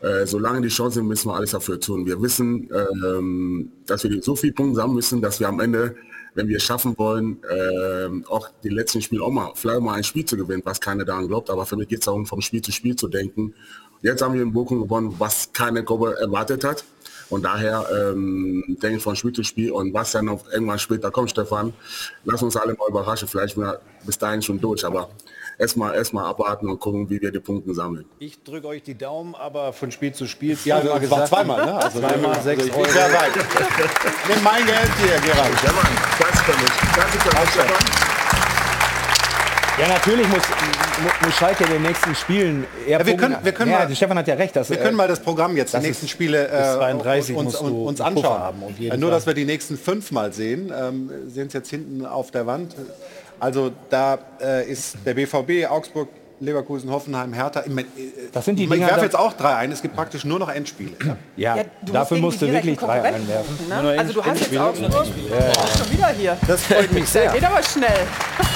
äh, 0.00 0.24
solange 0.26 0.60
die 0.60 0.68
Chancen 0.68 1.00
sind, 1.00 1.08
müssen 1.08 1.28
wir 1.28 1.34
alles 1.34 1.50
dafür 1.50 1.80
tun. 1.80 2.06
Wir 2.06 2.22
wissen, 2.22 2.70
ähm, 2.72 3.72
dass 3.86 4.04
wir 4.04 4.22
so 4.22 4.36
viel 4.36 4.52
Punkte 4.52 4.76
sammeln 4.76 4.94
müssen, 4.94 5.20
dass 5.20 5.40
wir 5.40 5.48
am 5.48 5.58
Ende, 5.58 5.96
wenn 6.34 6.46
wir 6.46 6.58
es 6.58 6.62
schaffen 6.62 6.96
wollen, 6.96 7.38
ähm, 7.50 8.24
auch 8.28 8.48
die 8.62 8.68
letzten 8.68 9.02
Spiele 9.02 9.24
auch 9.24 9.30
mal, 9.32 9.50
vielleicht 9.56 9.80
mal 9.80 9.94
ein 9.94 10.04
Spiel 10.04 10.24
zu 10.24 10.36
gewinnen, 10.36 10.62
was 10.64 10.80
keiner 10.80 11.04
daran 11.04 11.26
glaubt. 11.26 11.50
Aber 11.50 11.66
für 11.66 11.76
mich 11.76 11.88
geht 11.88 11.98
es 11.98 12.04
darum, 12.04 12.24
vom 12.26 12.40
Spiel 12.40 12.62
zu 12.62 12.70
Spiel 12.70 12.94
zu 12.94 13.08
denken. 13.08 13.54
Jetzt 14.02 14.22
haben 14.22 14.34
wir 14.34 14.42
in 14.42 14.52
Bochum 14.52 14.82
gewonnen, 14.82 15.14
was 15.18 15.52
keine 15.52 15.84
Gruppe 15.84 16.16
erwartet 16.20 16.64
hat. 16.64 16.84
Und 17.28 17.44
daher 17.44 17.86
ähm, 17.92 18.76
denke 18.82 18.96
ich 18.96 19.02
von 19.02 19.14
Spiel 19.14 19.32
zu 19.32 19.44
Spiel 19.44 19.70
und 19.70 19.94
was 19.94 20.10
dann 20.12 20.24
noch 20.24 20.50
irgendwann 20.50 20.80
später 20.80 21.12
kommt, 21.12 21.30
Stefan, 21.30 21.72
lass 22.24 22.42
uns 22.42 22.56
alle 22.56 22.74
mal 22.74 22.88
überraschen. 22.88 23.28
Vielleicht 23.28 23.54
sind 23.54 23.62
wir 23.62 23.80
bis 24.04 24.18
dahin 24.18 24.42
schon 24.42 24.60
durch, 24.60 24.84
aber 24.84 25.10
erstmal 25.56 25.94
erstmal 25.94 26.24
abwarten 26.24 26.68
und 26.68 26.80
gucken, 26.80 27.08
wie 27.08 27.20
wir 27.20 27.30
die 27.30 27.38
Punkte 27.38 27.72
sammeln. 27.72 28.04
Ich 28.18 28.42
drücke 28.42 28.66
euch 28.66 28.82
die 28.82 28.98
Daumen, 28.98 29.36
aber 29.36 29.72
von 29.72 29.92
Spiel 29.92 30.12
zu 30.12 30.26
Spiel. 30.26 30.58
Ja, 30.64 30.80
zweimal 30.80 31.00
das 31.00 31.10
war 31.10 31.26
zweimal, 31.26 31.66
ne? 31.66 31.74
Also, 31.74 32.00
zweimal 32.00 32.32
also 32.32 32.42
sechs 32.42 32.64
ich 32.64 32.72
Euro. 32.72 32.82
bin 32.82 32.92
sehr 32.92 33.12
weit. 33.12 33.32
Nimm 34.28 34.42
mein 34.42 34.66
Geld 34.66 34.90
hier, 34.98 35.20
Gerald. 35.20 35.62
Ja, 35.62 35.72
Mann, 35.72 35.86
das 36.18 36.40
für 36.40 36.52
mich. 36.52 36.96
Danke 36.96 37.18
für 37.18 37.40
mich, 37.40 37.50
Stefan. 37.50 38.09
Ja, 39.80 39.88
natürlich 39.88 40.28
muss, 40.28 40.42
mu- 41.02 41.26
muss 41.26 41.34
Schalke 41.34 41.64
in 41.64 41.70
den 41.70 41.82
nächsten 41.82 42.14
Spielen 42.14 42.66
eher 42.86 42.98
Ja, 43.00 43.06
wir 43.06 43.16
können- 43.16 43.36
wir 43.42 43.52
können 43.52 43.70
ja, 43.70 43.78
mal- 43.86 43.94
Stefan 43.96 44.18
hat 44.18 44.28
ja 44.28 44.34
recht. 44.34 44.54
Dass, 44.54 44.68
Wir 44.68 44.78
äh, 44.78 44.82
können 44.82 44.96
mal 44.96 45.08
das 45.08 45.20
Programm 45.20 45.56
jetzt, 45.56 45.72
die 45.72 45.78
nächsten 45.78 46.06
Spiele 46.08 46.48
äh, 46.48 46.74
32 46.76 47.34
uns, 47.34 47.54
uns, 47.56 48.00
anschauen. 48.00 48.24
haben, 48.40 48.62
Äh, 48.78 48.96
Nur, 48.96 49.08
Fall. 49.08 49.10
dass 49.18 49.26
wir 49.26 49.34
die 49.34 49.46
nächsten 49.46 49.78
fünf 49.78 50.10
mal 50.12 50.32
sehen. 50.32 50.70
Ähm, 50.78 51.10
sehen 51.28 51.46
es 51.46 51.54
jetzt 51.54 51.70
hinten 51.70 52.04
auf 52.04 52.30
der 52.30 52.46
Wand. 52.46 52.74
Also 53.38 53.72
da 53.88 54.18
äh, 54.42 54.70
ist 54.70 54.96
der 55.06 55.14
BVB, 55.14 55.66
Augsburg, 55.70 56.08
Leverkusen, 56.40 56.90
Hoffenheim, 56.90 57.34
Hertha. 57.34 57.62
Ich, 57.66 57.72
mein, 57.72 57.84
äh, 57.84 58.28
Das 58.32 58.46
sind 58.46 58.56
die 58.56 58.64
ich 58.64 58.70
Dinger, 58.70 58.86
werfe 58.86 59.04
jetzt 59.04 59.16
auch 59.18 59.34
drei 59.34 59.56
ein. 59.56 59.70
Es 59.72 59.82
gibt 59.82 59.94
praktisch 59.94 60.24
nur 60.24 60.38
noch 60.38 60.48
Endspiele. 60.48 60.92
Ja. 61.04 61.16
ja, 61.36 61.56
Ja, 61.56 61.64
du 61.82 61.92
dafür 61.92 62.18
musst 62.18 62.40
du 62.40 62.50
wirklich 62.50 62.78
drei 62.78 63.02
einwerfen. 63.02 63.68
Ne? 63.68 63.94
Also 63.98 64.14
du 64.14 64.24
hast 64.24 64.40
jetzt 64.40 64.56
Augsburg, 64.56 64.90
oh, 64.92 65.78
schon 65.78 65.92
wieder 65.92 66.08
hier. 66.08 66.36
Das 66.46 66.64
freut 66.64 66.92
mich 66.92 67.08
sehr. 67.08 67.30
Geht 67.32 67.44
aber 67.44 67.62
schnell. 67.62 68.06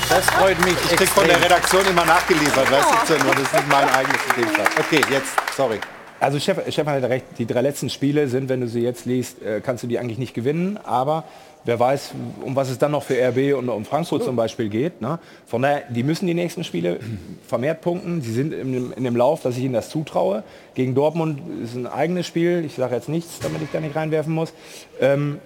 Das 0.08 0.24
freut 0.26 0.58
mich 0.64 0.74
Ich 0.90 0.96
krieg 0.96 1.08
von 1.08 1.26
der. 1.26 1.42
Redaktion 1.44 1.86
immer 1.86 2.06
nachgeliefert. 2.06 2.70
Weißt 2.70 3.10
du, 3.10 3.24
nur 3.24 3.34
das 3.34 3.42
ist 3.42 3.54
nicht 3.54 3.68
mein 3.68 3.88
eigenes 3.88 4.20
Ideenfall. 4.32 4.66
Okay, 4.78 5.00
jetzt, 5.10 5.32
sorry. 5.54 5.78
Also 6.20 6.38
Stefan 6.38 6.94
hat 6.94 7.02
recht, 7.10 7.26
die 7.36 7.44
drei 7.44 7.60
letzten 7.60 7.90
Spiele 7.90 8.28
sind, 8.28 8.48
wenn 8.48 8.62
du 8.62 8.68
sie 8.68 8.80
jetzt 8.80 9.04
liest, 9.04 9.42
äh, 9.42 9.60
kannst 9.60 9.82
du 9.82 9.86
die 9.86 9.98
eigentlich 9.98 10.16
nicht 10.16 10.32
gewinnen, 10.32 10.78
aber 10.82 11.24
wer 11.64 11.80
weiß, 11.80 12.12
um 12.42 12.54
was 12.56 12.70
es 12.70 12.78
dann 12.78 12.92
noch 12.92 13.02
für 13.02 13.14
RB 13.14 13.56
und 13.58 13.68
um 13.68 13.84
Frankfurt 13.84 14.22
zum 14.24 14.36
Beispiel 14.36 14.68
geht. 14.68 15.00
Ne? 15.00 15.18
Von 15.46 15.62
daher, 15.62 15.82
die 15.88 16.02
müssen 16.02 16.26
die 16.26 16.34
nächsten 16.34 16.64
Spiele 16.64 17.00
vermehrt 17.46 17.80
punkten. 17.80 18.20
Sie 18.22 18.32
sind 18.32 18.52
in, 18.52 18.72
dem- 18.72 18.92
in 18.92 19.04
dem 19.04 19.16
Lauf, 19.16 19.42
dass 19.42 19.56
ich 19.56 19.64
ihnen 19.64 19.74
das 19.74 19.88
zutraue. 19.90 20.44
Gegen 20.74 20.94
Dortmund 20.94 21.40
ist 21.62 21.74
ein 21.74 21.86
eigenes 21.86 22.26
Spiel. 22.26 22.64
Ich 22.66 22.74
sage 22.74 22.94
jetzt 22.94 23.08
nichts, 23.08 23.38
damit 23.40 23.62
ich 23.62 23.68
da 23.72 23.80
nicht 23.80 23.96
reinwerfen 23.96 24.32
muss. 24.34 24.52
Ähm, 25.00 25.38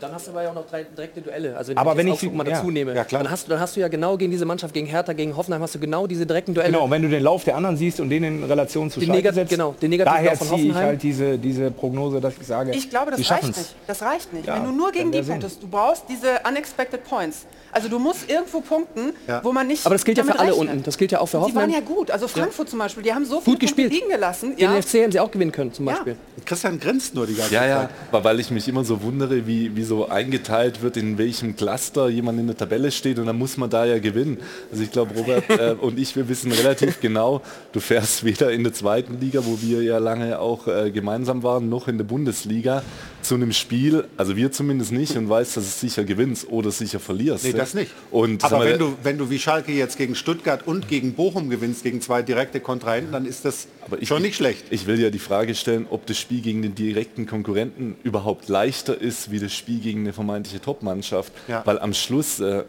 dann 0.00 0.12
hast 0.12 0.26
du 0.26 0.30
aber 0.32 0.42
ja 0.42 0.50
auch 0.50 0.54
noch 0.54 0.66
drei 0.66 0.84
direkte 0.84 1.20
Duelle. 1.20 1.56
Also 1.56 1.70
wenn 1.70 1.78
Aber 1.78 1.96
wenn 1.96 2.08
ich 2.08 2.22
mal 2.32 2.46
ja. 2.46 2.54
dazu 2.56 2.70
nehme, 2.70 2.94
Ja, 2.94 3.04
klar. 3.04 3.22
dann, 3.22 3.30
hast, 3.32 3.46
du- 3.46 3.50
dann 3.50 3.60
hast 3.60 3.76
du 3.76 3.80
ja 3.80 3.88
genau 3.88 4.16
gegen 4.16 4.30
diese 4.30 4.44
Mannschaft, 4.44 4.74
gegen 4.74 4.86
Hertha, 4.86 5.12
gegen 5.12 5.36
Hoffenheim, 5.36 5.62
hast 5.62 5.74
du 5.74 5.78
genau 5.78 6.06
diese 6.06 6.26
direkten 6.26 6.54
Duelle. 6.54 6.70
genau, 6.72 6.84
und 6.84 6.90
wenn 6.90 7.02
du 7.02 7.08
den 7.08 7.22
Lauf 7.22 7.44
der 7.44 7.56
anderen 7.56 7.76
siehst 7.76 8.00
und 8.00 8.10
den 8.10 8.24
in 8.24 8.44
Relation 8.44 8.90
zu 8.90 9.00
Den 9.00 9.08
Schalke 9.10 9.32
setzt, 9.32 9.50
genau, 9.50 9.74
den 9.80 9.90
negativen 9.90 10.16
daher 10.16 10.30
Lauf 10.30 10.38
von 10.38 10.48
ziehe 10.48 10.58
ich 10.60 10.64
Hoffenheim. 10.68 10.86
halt 10.88 11.02
diese, 11.02 11.38
diese 11.38 11.70
Prognose, 11.70 12.20
dass 12.20 12.34
ich 12.40 12.46
sage, 12.46 12.70
Ich 12.72 12.90
glaube, 12.90 13.12
die 13.12 13.22
das 13.22 13.30
reicht 13.30 13.46
nicht. 13.46 13.74
Das 13.86 14.02
reicht 14.02 14.32
nicht. 14.32 14.46
Ja, 14.46 14.56
Wenn 14.56 14.64
du 14.64 14.72
nur 14.72 14.92
gegen 14.92 15.12
die 15.12 15.22
punktest, 15.22 15.62
du 15.62 15.68
brauchst 15.68 16.04
diese 16.08 16.28
unexpected 16.48 17.04
points. 17.04 17.46
Also 17.72 17.88
du 17.88 17.98
musst 17.98 18.30
irgendwo 18.30 18.60
punkten, 18.60 19.12
Ja. 19.26 19.42
wo 19.42 19.50
man 19.52 19.66
nicht 19.66 19.84
Aber 19.84 19.96
das 19.96 20.04
gilt 20.04 20.16
ja 20.18 20.22
für 20.24 20.38
alle 20.38 20.50
rechnet. 20.52 20.68
unten. 20.70 20.82
Das 20.84 20.96
gilt 20.96 21.10
ja 21.10 21.20
auch 21.20 21.26
für 21.26 21.38
Und 21.38 21.48
Die 21.48 21.54
waren 21.56 21.64
Hoffenheim. 21.70 21.82
ja 21.88 21.94
gut. 21.94 22.10
Also 22.10 22.28
Frankfurt 22.28 22.70
zum 22.70 22.78
Beispiel, 22.78 23.02
die 23.02 23.12
haben 23.12 23.24
so 23.24 23.40
viele 23.40 23.54
Gut 23.56 23.60
gespielt. 23.62 23.90
Punkte 23.90 24.04
liegen 24.06 24.14
gelassen. 24.14 24.54
Den 24.56 24.72
Ja. 24.72 24.80
FC 24.80 24.94
hätten 25.00 25.10
sie 25.12 25.18
auch 25.18 25.30
gewinnen 25.30 25.50
können, 25.50 25.72
zum 25.72 25.86
Ja. 25.86 25.94
Beispiel. 25.94 26.16
Christian 26.44 26.78
grinst 26.78 27.14
nur 27.16 27.26
die 27.26 27.34
ganze 27.34 27.52
Ja, 27.52 27.60
Zeit. 27.62 27.68
ja, 27.70 27.88
aber 28.12 28.22
weil 28.24 28.38
ich 28.38 28.50
mich 28.52 28.68
immer 28.68 28.84
so 28.84 29.02
wundere, 29.02 29.44
wie 29.46 29.74
so 29.84 30.08
eingeteilt 30.08 30.82
wird, 30.82 30.96
in 30.96 31.18
welchem 31.18 31.56
Cluster 31.56 32.08
jemand 32.08 32.40
in 32.40 32.46
der 32.46 32.56
Tabelle 32.56 32.90
steht 32.90 33.18
und 33.18 33.26
dann 33.26 33.38
muss 33.38 33.56
man 33.56 33.70
da 33.70 33.84
ja 33.84 33.98
gewinnen. 33.98 34.38
Also 34.70 34.82
ich 34.82 34.90
glaube, 34.90 35.14
Robert 35.14 35.50
äh, 35.50 35.72
und 35.80 35.98
ich, 35.98 36.16
wir 36.16 36.28
wissen 36.28 36.52
relativ 36.52 37.00
genau, 37.00 37.42
du 37.72 37.80
fährst 37.80 38.24
weder 38.24 38.50
in 38.50 38.64
der 38.64 38.72
zweiten 38.72 39.20
Liga, 39.20 39.44
wo 39.44 39.60
wir 39.60 39.82
ja 39.82 39.98
lange 39.98 40.38
auch 40.38 40.66
äh, 40.66 40.90
gemeinsam 40.90 41.42
waren, 41.42 41.68
noch 41.68 41.88
in 41.88 41.98
der 41.98 42.04
Bundesliga 42.04 42.82
zu 43.24 43.34
einem 43.34 43.52
Spiel, 43.52 44.06
also 44.16 44.36
wir 44.36 44.52
zumindest 44.52 44.92
nicht 44.92 45.16
und 45.16 45.28
weißt, 45.28 45.56
dass 45.56 45.64
es 45.64 45.80
sicher 45.80 46.04
gewinnst 46.04 46.48
oder 46.50 46.70
sicher 46.70 47.00
verlierst. 47.00 47.44
Nee, 47.44 47.52
das 47.52 47.74
nicht. 47.74 47.90
Und 48.10 48.44
Aber 48.44 48.58
mal, 48.58 48.66
wenn 48.68 48.78
du, 48.78 48.96
wenn 49.02 49.18
du 49.18 49.30
wie 49.30 49.38
Schalke 49.38 49.72
jetzt 49.72 49.98
gegen 49.98 50.14
Stuttgart 50.14 50.66
und 50.66 50.88
gegen 50.88 51.14
Bochum 51.14 51.50
gewinnst, 51.50 51.82
gegen 51.82 52.00
zwei 52.00 52.22
direkte 52.22 52.60
Kontrahenten, 52.60 53.12
dann 53.12 53.26
ist 53.26 53.44
das 53.44 53.66
Aber 53.86 54.00
ich- 54.00 54.08
schon 54.08 54.22
nicht 54.22 54.36
schlecht. 54.36 54.64
Ich 54.70 54.86
will 54.86 55.00
ja 55.00 55.10
die 55.10 55.18
Frage 55.18 55.54
stellen, 55.54 55.86
ob 55.90 56.06
das 56.06 56.18
Spiel 56.18 56.40
gegen 56.42 56.62
den 56.62 56.74
direkten 56.74 57.26
Konkurrenten 57.26 57.96
überhaupt 58.04 58.48
leichter 58.48 59.00
ist, 59.00 59.30
wie 59.30 59.40
das 59.40 59.52
Spiel 59.54 59.80
gegen 59.80 60.00
eine 60.00 60.12
vermeintliche 60.12 60.60
Top-Mannschaft. 60.60 61.32
Ja. 61.48 61.62
Weil 61.64 61.78
am 61.78 61.94
Schluss, 61.94 62.40
äh, 62.40 62.64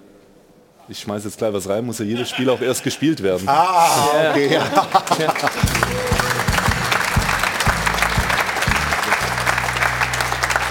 ich 0.87 0.99
schmeiße 0.99 1.27
jetzt 1.27 1.37
gleich 1.37 1.51
was 1.53 1.67
rein, 1.67 1.85
muss 1.85 1.99
ja 1.99 2.05
jedes 2.05 2.29
Spiel 2.29 2.49
auch 2.49 2.61
erst 2.61 2.83
gespielt 2.83 3.21
werden. 3.21 3.47
Ah, 3.47 4.29
okay. 4.31 4.53
Ja. 4.53 4.87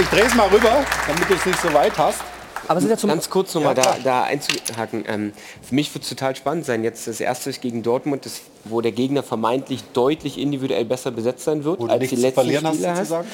Ich 0.05 0.11
drehe 0.11 0.27
es 0.27 0.35
mal 0.35 0.49
rüber, 0.49 0.85
damit 1.09 1.31
du 1.31 1.35
es 1.35 1.47
nicht 1.47 1.59
so 1.63 1.73
weit 1.73 1.97
hast. 1.97 2.21
Aber 2.69 2.77
es 2.77 2.85
ist 2.85 2.91
ja 2.91 2.97
zum 2.99 3.09
Ganz 3.09 3.31
kurz 3.31 3.55
nochmal 3.55 3.75
da, 3.75 3.97
da 4.05 4.25
einzuhaken. 4.25 5.05
Ähm, 5.09 5.33
für 5.63 5.75
mich 5.75 5.93
wird 5.95 6.05
es 6.05 6.11
total 6.11 6.37
spannend 6.37 6.67
sein. 6.67 6.85
Jetzt 6.85 7.07
das 7.07 7.21
erste 7.21 7.49
ist 7.49 7.63
gegen 7.63 7.83
Dortmund, 7.83 8.27
das, 8.27 8.43
wo 8.65 8.83
der 8.83 8.93
Gegner 8.93 9.23
vermeintlich 9.23 9.83
deutlich 9.95 10.39
individuell 10.39 10.85
besser 10.85 11.11
besetzt 11.11 11.45
sein 11.45 11.65
wird, 11.65 11.81
Wo 11.81 11.87
als 11.87 12.07
die 12.11 12.17
letzten 12.17 12.41
hast, 12.41 12.75
Spiele 12.77 12.91
hast. 12.91 12.97
sozusagen? 12.99 13.29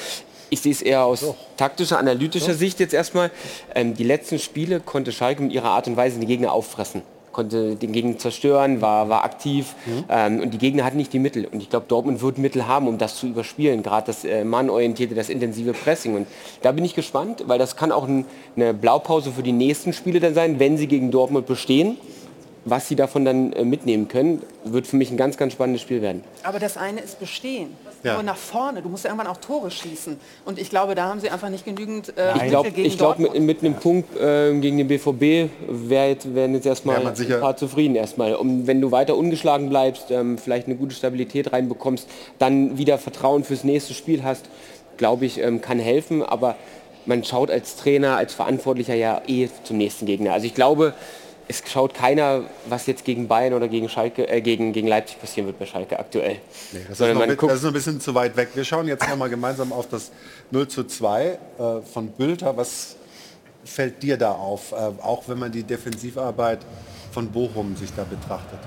Ich 0.48 0.60
sehe 0.60 0.70
es 0.70 0.80
eher 0.80 1.04
aus 1.04 1.24
taktischer, 1.56 1.98
analytischer 1.98 2.54
Sicht 2.54 2.78
jetzt 2.78 2.94
erstmal. 2.94 3.32
Ähm, 3.74 3.94
die 3.94 4.04
letzten 4.04 4.38
Spiele 4.38 4.78
konnte 4.78 5.10
Schalke 5.10 5.42
mit 5.42 5.52
ihrer 5.52 5.70
Art 5.70 5.88
und 5.88 5.96
Weise 5.96 6.20
den 6.20 6.28
Gegner 6.28 6.52
auffressen. 6.52 7.02
Konnte 7.32 7.76
den 7.76 7.92
Gegner 7.92 8.18
zerstören, 8.18 8.80
war, 8.80 9.08
war 9.08 9.24
aktiv 9.24 9.74
ähm, 10.08 10.40
und 10.40 10.52
die 10.52 10.58
Gegner 10.58 10.84
hatten 10.84 10.96
nicht 10.96 11.12
die 11.12 11.18
Mittel. 11.18 11.46
Und 11.46 11.62
ich 11.62 11.70
glaube, 11.70 11.86
Dortmund 11.88 12.20
wird 12.22 12.38
Mittel 12.38 12.66
haben, 12.66 12.88
um 12.88 12.98
das 12.98 13.16
zu 13.16 13.28
überspielen. 13.28 13.82
Gerade 13.82 14.08
das 14.08 14.24
äh, 14.24 14.44
mannorientierte, 14.44 15.14
das 15.14 15.28
intensive 15.28 15.72
Pressing. 15.72 16.16
Und 16.16 16.26
da 16.62 16.72
bin 16.72 16.84
ich 16.84 16.94
gespannt, 16.94 17.44
weil 17.46 17.58
das 17.58 17.76
kann 17.76 17.92
auch 17.92 18.06
ein, 18.06 18.24
eine 18.56 18.74
Blaupause 18.74 19.30
für 19.30 19.42
die 19.42 19.52
nächsten 19.52 19.92
Spiele 19.92 20.18
dann 20.20 20.34
sein, 20.34 20.58
wenn 20.58 20.76
sie 20.76 20.86
gegen 20.86 21.10
Dortmund 21.10 21.46
bestehen. 21.46 21.96
Was 22.64 22.88
sie 22.88 22.96
davon 22.96 23.24
dann 23.24 23.52
äh, 23.52 23.64
mitnehmen 23.64 24.08
können, 24.08 24.42
wird 24.64 24.86
für 24.86 24.96
mich 24.96 25.10
ein 25.10 25.16
ganz, 25.16 25.36
ganz 25.36 25.54
spannendes 25.54 25.82
Spiel 25.82 26.02
werden. 26.02 26.22
Aber 26.42 26.58
das 26.58 26.76
eine 26.76 27.00
ist 27.00 27.18
bestehen. 27.18 27.70
Ja. 28.02 28.14
Nur 28.14 28.22
nach 28.22 28.36
vorne. 28.36 28.80
Du 28.80 28.88
musst 28.88 29.04
ja 29.04 29.10
irgendwann 29.10 29.30
auch 29.30 29.36
Tore 29.36 29.70
schießen. 29.70 30.18
Und 30.46 30.58
ich 30.58 30.70
glaube, 30.70 30.94
da 30.94 31.04
haben 31.04 31.20
sie 31.20 31.28
einfach 31.28 31.50
nicht 31.50 31.64
genügend 31.66 32.16
äh, 32.16 32.32
Ich 32.36 32.48
glaube, 32.48 32.70
glaub, 32.72 33.18
mit, 33.18 33.38
mit 33.40 33.60
einem 33.62 33.74
Punkt 33.74 34.16
äh, 34.16 34.54
gegen 34.58 34.78
den 34.78 34.88
BVB 34.88 35.50
wär 35.68 36.08
jetzt, 36.08 36.34
wären 36.34 36.54
jetzt 36.54 36.66
erstmal 36.66 37.14
sicher- 37.14 37.34
ein 37.36 37.40
paar 37.40 37.56
zufrieden 37.56 37.96
erstmal. 37.96 38.34
Und 38.34 38.66
wenn 38.66 38.80
du 38.80 38.90
weiter 38.90 39.16
ungeschlagen 39.16 39.68
bleibst, 39.68 40.10
ähm, 40.10 40.38
vielleicht 40.38 40.66
eine 40.66 40.76
gute 40.76 40.94
Stabilität 40.94 41.52
reinbekommst, 41.52 42.08
dann 42.38 42.78
wieder 42.78 42.96
Vertrauen 42.96 43.44
fürs 43.44 43.64
nächste 43.64 43.92
Spiel 43.92 44.22
hast, 44.24 44.46
glaube 44.96 45.26
ich, 45.26 45.38
ähm, 45.38 45.60
kann 45.60 45.78
helfen. 45.78 46.22
Aber 46.22 46.56
man 47.06 47.22
schaut 47.24 47.50
als 47.50 47.76
Trainer, 47.76 48.16
als 48.16 48.32
Verantwortlicher 48.34 48.94
ja 48.94 49.20
eh 49.26 49.48
zum 49.64 49.76
nächsten 49.76 50.06
Gegner. 50.06 50.32
Also 50.32 50.46
ich 50.46 50.54
glaube, 50.54 50.94
es 51.50 51.62
schaut 51.66 51.94
keiner, 51.94 52.44
was 52.68 52.86
jetzt 52.86 53.04
gegen 53.04 53.26
Bayern 53.28 53.54
oder 53.54 53.66
gegen 53.68 53.88
Schalke, 53.88 54.28
äh, 54.28 54.40
gegen, 54.40 54.72
gegen 54.72 54.86
Leipzig 54.86 55.20
passieren 55.20 55.46
wird 55.46 55.58
bei 55.58 55.66
Schalke 55.66 55.98
aktuell. 55.98 56.36
Das 56.72 56.82
ist, 56.92 56.98
Sondern 56.98 57.18
man 57.18 57.30
ein- 57.30 57.36
guckt, 57.36 57.52
das 57.52 57.58
ist 57.60 57.64
ein 57.66 57.72
bisschen 57.72 58.00
zu 58.00 58.14
weit 58.14 58.36
weg. 58.36 58.50
Wir 58.54 58.64
schauen 58.64 58.86
jetzt 58.86 59.08
noch 59.08 59.16
mal 59.16 59.28
gemeinsam 59.28 59.72
auf 59.72 59.88
das 59.88 60.12
0 60.52 60.68
zu 60.68 60.84
2 60.84 61.24
äh, 61.26 61.36
von 61.92 62.08
Bülter. 62.12 62.56
Was 62.56 62.96
fällt 63.64 64.02
dir 64.02 64.16
da 64.16 64.30
auf, 64.32 64.72
äh, 64.72 64.76
auch 65.02 65.24
wenn 65.26 65.38
man 65.38 65.50
die 65.52 65.64
Defensivarbeit 65.64 66.60
von 67.12 67.28
Bochum 67.30 67.76
sich 67.76 67.90
da 67.94 68.04
betrachtet? 68.04 68.60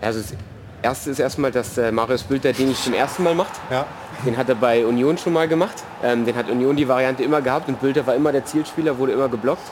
Also 0.00 0.20
das 0.20 0.34
erste 0.82 1.10
ist 1.10 1.20
erstmal, 1.20 1.52
dass 1.52 1.78
äh, 1.78 1.92
Marius 1.92 2.24
Bülter 2.24 2.52
den 2.52 2.68
nicht 2.68 2.82
zum 2.82 2.94
ersten 2.94 3.22
Mal 3.22 3.34
macht. 3.34 3.52
Ja. 3.70 3.86
Den 4.26 4.36
hat 4.36 4.48
er 4.48 4.54
bei 4.56 4.84
Union 4.84 5.16
schon 5.18 5.32
mal 5.32 5.46
gemacht. 5.48 5.76
Ähm, 6.02 6.24
den 6.26 6.34
hat 6.34 6.50
Union 6.50 6.76
die 6.76 6.88
Variante 6.88 7.22
immer 7.22 7.40
gehabt 7.40 7.68
und 7.68 7.80
Bülter 7.80 8.06
war 8.06 8.14
immer 8.14 8.32
der 8.32 8.44
Zielspieler, 8.44 8.98
wurde 8.98 9.12
immer 9.12 9.28
geblockt. 9.28 9.62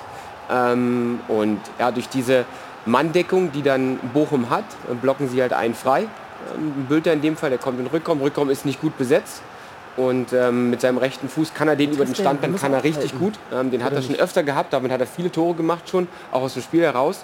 Ähm, 0.50 1.20
und 1.28 1.60
ja, 1.78 1.90
durch 1.90 2.08
diese 2.08 2.44
Manndeckung, 2.86 3.52
die 3.52 3.62
dann 3.62 3.98
Bochum 4.12 4.50
hat, 4.50 4.64
äh, 4.90 4.94
blocken 4.94 5.28
sie 5.28 5.40
halt 5.40 5.52
einen 5.52 5.74
frei. 5.74 6.06
Ähm, 6.56 6.86
Bülter 6.88 7.12
in 7.12 7.22
dem 7.22 7.36
Fall, 7.36 7.50
der 7.50 7.58
kommt 7.58 7.78
in 7.80 7.86
Rückraum. 7.86 8.20
Rückraum 8.20 8.50
ist 8.50 8.64
nicht 8.64 8.80
gut 8.80 8.96
besetzt. 8.98 9.42
Und 9.96 10.32
ähm, 10.32 10.70
mit 10.70 10.80
seinem 10.80 10.98
rechten 10.98 11.28
Fuß 11.28 11.52
kann 11.52 11.68
er 11.68 11.76
den 11.76 11.90
über 11.90 12.04
den 12.04 12.14
der, 12.14 12.22
Stand, 12.22 12.38
der 12.38 12.42
dann 12.42 12.52
muss 12.52 12.60
kann 12.60 12.72
er 12.72 12.84
richtig 12.84 13.18
gut. 13.18 13.34
Ähm, 13.52 13.70
den 13.70 13.84
hat 13.84 13.92
er 13.92 14.02
schon 14.02 14.14
öfter 14.14 14.42
gehabt, 14.42 14.72
damit 14.72 14.92
hat 14.92 15.00
er 15.00 15.06
viele 15.06 15.30
Tore 15.30 15.54
gemacht 15.54 15.88
schon, 15.88 16.08
auch 16.32 16.42
aus 16.42 16.54
dem 16.54 16.62
Spiel 16.62 16.82
heraus. 16.82 17.22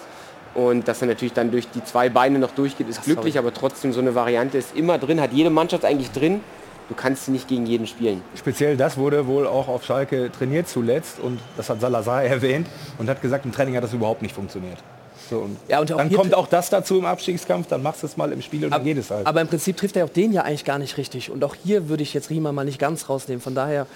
Und 0.52 0.88
dass 0.88 1.00
er 1.00 1.08
natürlich 1.08 1.32
dann 1.32 1.50
durch 1.50 1.70
die 1.70 1.84
zwei 1.84 2.08
Beine 2.08 2.38
noch 2.38 2.50
durchgeht, 2.50 2.88
ist 2.88 3.02
glücklich, 3.02 3.38
aber 3.38 3.52
trotzdem 3.52 3.92
so 3.92 4.00
eine 4.00 4.14
Variante 4.14 4.58
ist 4.58 4.74
immer 4.74 4.98
drin, 4.98 5.20
hat 5.20 5.32
jede 5.32 5.50
Mannschaft 5.50 5.84
eigentlich 5.84 6.10
drin. 6.12 6.40
Du 6.88 6.94
kannst 6.94 7.24
sie 7.24 7.32
nicht 7.32 7.48
gegen 7.48 7.66
jeden 7.66 7.86
spielen. 7.86 8.22
Speziell 8.36 8.76
das 8.76 8.96
wurde 8.96 9.26
wohl 9.26 9.46
auch 9.46 9.66
auf 9.68 9.84
Schalke 9.84 10.30
trainiert 10.30 10.68
zuletzt 10.68 11.18
und 11.18 11.40
das 11.56 11.68
hat 11.68 11.80
Salazar 11.80 12.22
erwähnt 12.24 12.68
und 12.98 13.08
hat 13.08 13.22
gesagt, 13.22 13.44
im 13.44 13.52
Training 13.52 13.76
hat 13.76 13.84
das 13.84 13.92
überhaupt 13.92 14.22
nicht 14.22 14.34
funktioniert. 14.34 14.78
So, 15.28 15.38
und 15.38 15.56
Ja, 15.68 15.80
und 15.80 15.90
dann 15.90 16.12
kommt 16.12 16.34
auch 16.34 16.46
das 16.46 16.70
dazu 16.70 16.98
im 16.98 17.04
Abstiegskampf, 17.04 17.66
dann 17.66 17.82
machst 17.82 18.02
du 18.02 18.06
es 18.06 18.16
mal 18.16 18.30
im 18.32 18.42
Spiel 18.42 18.64
und 18.64 18.70
dann 18.70 18.84
geht 18.84 18.98
es 18.98 19.10
halt. 19.10 19.26
Aber 19.26 19.40
im 19.40 19.48
Prinzip 19.48 19.76
trifft 19.76 19.96
er 19.96 20.04
auch 20.04 20.10
den 20.10 20.32
ja 20.32 20.42
eigentlich 20.42 20.64
gar 20.64 20.78
nicht 20.78 20.96
richtig. 20.96 21.30
Und 21.30 21.42
auch 21.42 21.56
hier 21.64 21.88
würde 21.88 22.04
ich 22.04 22.14
jetzt 22.14 22.30
Riemann 22.30 22.54
mal 22.54 22.64
nicht 22.64 22.78
ganz 22.78 23.08
rausnehmen. 23.08 23.40
Von 23.40 23.54
daher, 23.54 23.86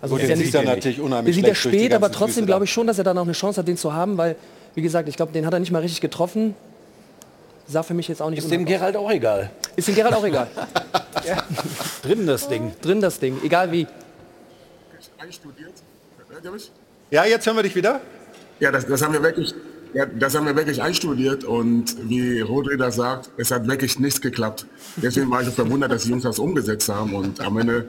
also 0.00 0.14
Gut, 0.14 0.22
ist 0.22 0.30
ja 0.30 0.36
sieht 0.36 0.46
nicht, 0.46 0.54
er 0.54 0.62
natürlich 0.62 1.00
unheimlich 1.00 1.36
durch 1.36 1.46
die 1.46 1.54
spät, 1.54 1.92
aber 1.92 2.10
trotzdem 2.10 2.46
glaube 2.46 2.64
ich 2.64 2.72
schon, 2.72 2.86
dass 2.86 2.96
er 2.96 3.04
dann 3.04 3.18
auch 3.18 3.24
eine 3.24 3.32
Chance 3.32 3.60
hat, 3.60 3.68
den 3.68 3.76
zu 3.76 3.92
haben, 3.92 4.16
weil, 4.16 4.36
wie 4.74 4.82
gesagt, 4.82 5.08
ich 5.08 5.16
glaube, 5.16 5.32
den 5.32 5.44
hat 5.44 5.52
er 5.52 5.60
nicht 5.60 5.72
mal 5.72 5.80
richtig 5.80 6.00
getroffen. 6.00 6.54
Sah 7.70 7.84
für 7.84 7.94
mich 7.94 8.08
jetzt 8.08 8.20
auch 8.20 8.30
nicht 8.30 8.40
Ist 8.40 8.50
dem 8.50 8.64
Gerald 8.64 8.96
auch 8.96 9.08
egal. 9.10 9.48
Ist 9.76 9.86
dem 9.86 9.94
Gerald 9.94 10.14
auch 10.14 10.24
egal. 10.24 10.48
Drin 12.02 12.26
das 12.26 12.48
Ding. 12.48 12.72
Drin 12.82 13.00
das 13.00 13.20
Ding, 13.20 13.38
egal 13.44 13.70
wie. 13.70 13.86
Einstudiert. 15.18 15.74
Hört 16.28 16.44
ihr 16.44 16.50
mich? 16.50 16.72
Ja, 17.10 17.24
jetzt 17.24 17.46
hören 17.46 17.54
wir 17.54 17.62
dich 17.62 17.76
wieder. 17.76 18.00
Ja, 18.58 18.72
das, 18.72 18.86
das 18.86 19.02
haben 19.02 19.12
wir 19.12 19.22
wirklich, 19.22 19.54
ja, 19.94 20.04
das 20.04 20.34
haben 20.34 20.46
wir 20.46 20.56
wirklich 20.56 20.82
einstudiert 20.82 21.44
und 21.44 21.96
wie 22.08 22.40
Rodri 22.40 22.76
das 22.76 22.96
sagt, 22.96 23.30
es 23.36 23.52
hat 23.52 23.68
wirklich 23.68 24.00
nichts 24.00 24.20
geklappt. 24.20 24.66
Deswegen 24.96 25.30
war 25.30 25.40
ich 25.40 25.46
so 25.46 25.52
verwundert, 25.52 25.92
dass 25.92 26.02
die 26.02 26.10
Jungs 26.10 26.24
das 26.24 26.40
umgesetzt 26.40 26.88
haben 26.88 27.14
und 27.14 27.40
am 27.40 27.56
Ende, 27.56 27.86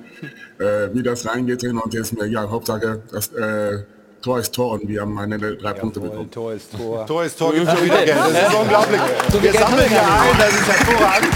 äh, 0.59 0.89
wie 0.93 1.01
das 1.01 1.25
reingeht 1.25 1.63
drin 1.63 1.79
und 1.79 1.91
jetzt 1.93 2.13
mir, 2.13 2.27
ja, 2.27 2.47
Hauptsache, 2.47 3.01
dass, 3.11 3.33
äh, 3.33 3.79
Tor 4.21 4.39
ist 4.39 4.53
Tor 4.53 4.73
und 4.73 4.87
wir 4.87 5.01
haben 5.01 5.17
eine 5.17 5.37
drei 5.37 5.73
Punkte 5.73 5.99
bekommen. 5.99 6.29
Tor 6.29 6.53
ist 6.53 6.71
Tor. 6.77 7.05
Tor 7.07 7.23
ist 7.23 7.39
Tor, 7.39 7.53
gibt 7.53 7.69
schon 7.69 7.83
wieder 7.83 8.05
Geld. 8.05 8.17
Das 8.17 8.31
ist 8.31 8.55
unglaublich. 8.55 9.01
Wir 9.41 9.53
sammeln 9.53 9.89
hier 9.89 10.01
ein, 10.01 10.37
das 10.37 10.53
ist 10.53 10.67
hervorragend. 10.67 11.33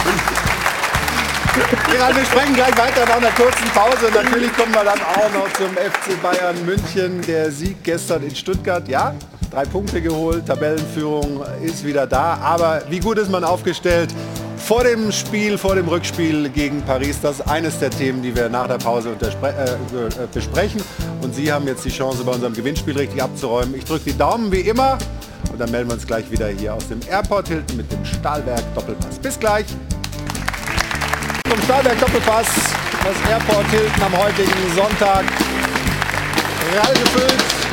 Gerald, 1.89 2.15
wir 2.17 2.25
sprechen 2.25 2.53
gleich 2.53 2.77
weiter 2.77 3.05
nach 3.05 3.15
einer 3.15 3.31
kurzen 3.31 3.65
Pause. 3.73 4.07
Und 4.07 4.15
natürlich 4.15 4.55
kommen 4.55 4.73
wir 4.73 4.83
dann 4.83 4.99
auch 4.99 5.33
noch 5.33 5.51
zum 5.53 5.69
FC 5.69 6.21
Bayern 6.21 6.65
München. 6.65 7.21
Der 7.21 7.49
Sieg 7.49 7.77
gestern 7.83 8.23
in 8.23 8.35
Stuttgart. 8.35 8.87
Ja, 8.87 9.15
drei 9.49 9.65
Punkte 9.65 10.01
geholt, 10.01 10.45
Tabellenführung 10.45 11.43
ist 11.63 11.83
wieder 11.85 12.05
da. 12.05 12.37
Aber 12.43 12.83
wie 12.89 12.99
gut 12.99 13.17
ist 13.17 13.31
man 13.31 13.43
aufgestellt? 13.43 14.09
Vor 14.65 14.83
dem 14.83 15.11
Spiel, 15.11 15.59
vor 15.59 15.75
dem 15.75 15.87
Rückspiel 15.87 16.49
gegen 16.49 16.81
Paris, 16.81 17.21
das 17.21 17.39
ist 17.39 17.47
eines 17.47 17.77
der 17.77 17.91
Themen, 17.91 18.23
die 18.23 18.35
wir 18.35 18.49
nach 18.49 18.65
der 18.67 18.79
Pause 18.79 19.15
äh, 19.21 19.25
äh, 19.27 20.27
besprechen. 20.33 20.81
Und 21.21 21.35
Sie 21.35 21.53
haben 21.53 21.67
jetzt 21.67 21.85
die 21.85 21.91
Chance, 21.91 22.23
bei 22.23 22.31
unserem 22.31 22.55
Gewinnspiel 22.55 22.97
richtig 22.97 23.21
abzuräumen. 23.21 23.75
Ich 23.75 23.85
drücke 23.85 24.05
die 24.05 24.17
Daumen 24.17 24.51
wie 24.51 24.61
immer 24.61 24.97
und 25.51 25.59
dann 25.59 25.69
melden 25.69 25.89
wir 25.89 25.93
uns 25.93 26.07
gleich 26.07 26.31
wieder 26.31 26.47
hier 26.47 26.73
aus 26.73 26.87
dem 26.87 26.99
Airport 27.07 27.47
Hilton 27.47 27.77
mit 27.77 27.91
dem 27.91 28.03
Stahlwerk 28.03 28.63
Doppelpass. 28.73 29.19
Bis 29.19 29.39
gleich. 29.39 29.67
Zum 31.47 31.61
Stahlwerk 31.61 31.99
Doppelpass, 31.99 32.47
das 33.03 33.31
Airport 33.31 33.67
Hilton 33.69 34.03
am 34.03 34.17
heutigen 34.17 34.75
Sonntag. 34.75 35.25
Real 36.73 36.93
gefüllt, 37.03 37.64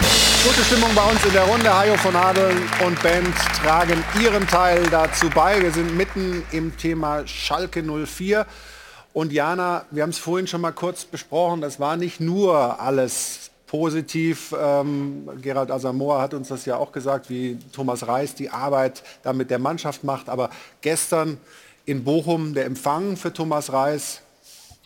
Gute 0.44 0.64
Stimmung 0.64 0.92
bei 0.96 1.08
uns 1.08 1.24
in 1.24 1.32
der 1.32 1.44
Runde. 1.44 1.72
Hajo 1.72 1.96
von 1.98 2.16
Adel 2.16 2.50
und 2.84 3.00
Band 3.00 3.32
tragen 3.62 4.02
ihren 4.20 4.44
Teil 4.48 4.82
dazu 4.90 5.30
bei. 5.30 5.62
Wir 5.62 5.70
sind 5.70 5.96
mitten 5.96 6.42
im 6.50 6.76
Thema 6.76 7.24
Schalke 7.28 7.84
04. 7.84 8.44
Und 9.12 9.32
Jana, 9.32 9.84
wir 9.92 10.02
haben 10.02 10.10
es 10.10 10.18
vorhin 10.18 10.48
schon 10.48 10.60
mal 10.60 10.72
kurz 10.72 11.04
besprochen, 11.04 11.60
das 11.60 11.78
war 11.78 11.96
nicht 11.96 12.18
nur 12.18 12.80
alles 12.80 13.52
positiv. 13.68 14.52
Ähm, 14.60 15.30
Gerald 15.40 15.70
Asamoah 15.70 16.20
hat 16.20 16.34
uns 16.34 16.48
das 16.48 16.66
ja 16.66 16.76
auch 16.76 16.90
gesagt, 16.90 17.30
wie 17.30 17.56
Thomas 17.72 18.08
Reis 18.08 18.34
die 18.34 18.50
Arbeit 18.50 19.04
da 19.22 19.32
mit 19.32 19.48
der 19.48 19.60
Mannschaft 19.60 20.02
macht. 20.02 20.28
Aber 20.28 20.50
gestern 20.80 21.38
in 21.84 22.02
Bochum 22.02 22.52
der 22.52 22.64
Empfang 22.64 23.16
für 23.16 23.32
Thomas 23.32 23.72
Reis, 23.72 24.22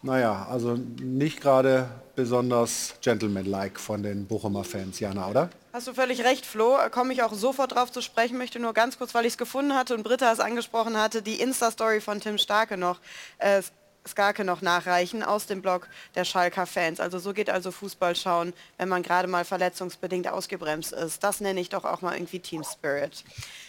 naja, 0.03 0.47
also 0.51 0.75
nicht 1.01 1.41
gerade 1.41 1.89
besonders 2.15 2.95
gentlemanlike 3.03 3.79
von 3.79 4.03
den 4.03 4.27
Bochumer 4.27 4.65
Fans, 4.65 5.01
Jana, 5.01 5.29
oder? 5.29 5.51
Hast 5.73 5.87
du 5.87 5.95
völlig 5.95 6.25
recht, 6.25 6.47
Flo. 6.47 6.79
Komme 6.91 7.13
ich 7.13 7.23
auch 7.23 7.35
sofort 7.35 7.75
drauf 7.75 7.93
zu 7.93 8.01
sprechen, 8.01 8.39
möchte 8.39 8.59
nur 8.59 8.73
ganz 8.73 8.99
kurz, 8.99 9.15
weil 9.15 9.27
ich 9.27 9.35
es 9.35 9.39
gefunden 9.39 9.75
hatte 9.75 9.95
und 9.95 10.03
Britta 10.03 10.33
es 10.33 10.41
angesprochen 10.41 10.97
hatte, 10.97 11.23
die 11.23 11.41
Insta-Story 11.41 12.01
von 12.01 12.21
Tim 12.21 12.39
Starke 12.39 12.77
noch. 12.77 12.99
Äh, 13.39 13.63
Skarke 14.07 14.45
noch 14.45 14.63
nachreichen 14.63 15.23
aus 15.23 15.47
dem 15.47 15.63
Blog 15.63 15.89
der 16.15 16.25
Schalker 16.25 16.67
Fans. 16.67 17.01
Also 17.01 17.19
so 17.19 17.33
geht 17.33 17.51
also 17.51 17.71
Fußball 17.71 18.15
schauen, 18.15 18.53
wenn 18.79 18.89
man 18.89 19.03
gerade 19.03 19.29
mal 19.29 19.45
verletzungsbedingt 19.45 20.29
ausgebremst 20.29 20.93
ist. 20.93 21.25
Das 21.25 21.41
nenne 21.41 21.61
ich 21.61 21.69
doch 21.69 21.85
auch 21.85 22.03
mal 22.03 22.15
irgendwie 22.15 22.41
Team 22.41 22.63
Spirit. 22.63 23.25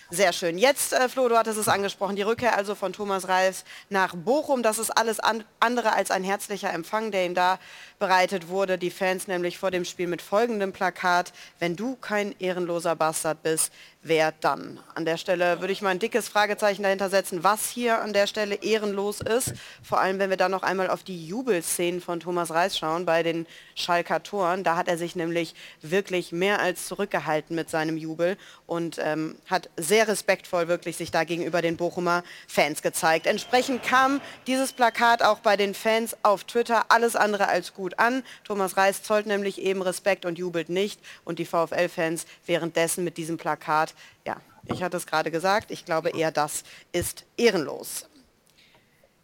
Sehr 0.10 0.32
schön. 0.32 0.58
Jetzt, 0.58 0.94
äh, 0.94 1.10
Flo, 1.10 1.28
du 1.28 1.38
hattest 1.38 1.60
es 1.60 1.68
angesprochen, 1.68 2.16
die 2.16 2.22
Rückkehr 2.22 2.56
also 2.56 2.76
von 2.76 2.94
Thomas 2.94 3.28
Reis 3.28 3.66
nach 3.90 4.16
Bochum. 4.16 4.64
Das 4.64 4.80
ist 4.80 4.90
alles 4.90 5.20
an, 5.20 5.44
andere 5.60 5.92
als 5.92 6.12
ein 6.12 6.24
herzlicher 6.24 6.74
Empfang, 6.74 7.12
der 7.12 7.26
ihm 7.26 7.36
da 7.36 7.60
bereitet 8.00 8.48
wurde. 8.50 8.78
Die 8.78 8.92
Fans 8.92 9.28
nämlich 9.28 9.58
vor 9.58 9.72
dem 9.72 9.86
Spiel 9.86 10.08
mit 10.08 10.22
folgendem 10.22 10.74
Plakat, 10.74 11.34
wenn 11.60 11.76
du 11.76 11.96
kein 11.96 12.36
ehrenloser 12.40 12.96
Bastard 12.96 13.44
bist, 13.44 13.72
wer 14.08 14.32
dann? 14.32 14.80
An 14.96 15.06
der 15.06 15.18
Stelle 15.18 15.60
würde 15.60 15.74
ich 15.74 15.82
mal 15.82 15.90
ein 15.90 16.00
dickes 16.00 16.30
Fragezeichen 16.30 16.84
dahinter 16.84 17.10
setzen, 17.10 17.44
was 17.44 17.70
hier 17.70 18.02
an 18.02 18.14
der 18.14 18.28
Stelle 18.28 18.56
ehrenlos 18.56 19.22
ist. 19.22 19.54
Vor 19.84 20.00
allem, 20.00 20.20
wenn 20.20 20.30
wir 20.30 20.38
dann 20.38 20.52
noch 20.52 20.64
einmal 20.64 20.90
auf 20.90 21.04
die 21.04 21.28
Jubelszenen 21.28 22.02
von 22.02 22.20
Thomas 22.20 22.52
Reis 22.52 22.78
schauen 22.78 23.06
bei 23.06 23.24
den 23.24 23.46
Schalker 23.76 24.24
Toren. 24.24 24.64
Da 24.64 24.76
hat 24.76 24.88
er 24.88 24.98
sich 24.98 25.16
nämlich 25.16 25.56
wirklich 25.82 26.32
mehr 26.32 26.60
als 26.60 26.88
zurückgehalten 26.88 27.56
mit 27.56 27.70
seinem 27.70 27.98
Jubel 27.98 28.38
und 28.66 28.98
ähm, 29.02 29.36
hat 29.48 29.70
sehr 29.78 30.08
respektvoll 30.08 30.68
wirklich 30.68 30.98
sich 30.98 31.12
da 31.12 31.24
gegenüber 31.24 31.62
den 31.62 31.78
Bochumer 31.78 32.24
Fans 32.48 32.82
gezeigt. 32.82 33.28
Entsprechend 33.28 33.84
kam 33.84 34.22
dieses 34.48 34.74
Plakat 34.74 35.24
auch 35.24 35.40
bei 35.40 35.58
den 35.58 35.74
Fans 35.74 36.16
auf 36.24 36.44
Twitter 36.44 36.86
alles 36.90 37.16
andere 37.16 37.48
als 37.48 37.74
gut 37.74 37.87
an. 38.00 38.24
Thomas 38.44 38.78
Reis 38.78 39.04
zollt 39.04 39.26
nämlich 39.26 39.62
eben 39.62 39.82
Respekt 39.82 40.26
und 40.26 40.38
jubelt 40.38 40.70
nicht 40.70 41.00
und 41.24 41.40
die 41.40 41.46
VfL-Fans 41.46 42.26
währenddessen 42.46 43.04
mit 43.04 43.18
diesem 43.18 43.38
Plakat 43.38 43.94
ja, 44.26 44.38
ich 44.66 44.84
hatte 44.84 44.98
es 44.98 45.08
gerade 45.08 45.32
gesagt, 45.32 45.72
ich 45.72 45.86
glaube 45.86 46.10
eher 46.10 46.32
das 46.32 46.64
ist 46.92 47.26
ehrenlos. 47.38 48.06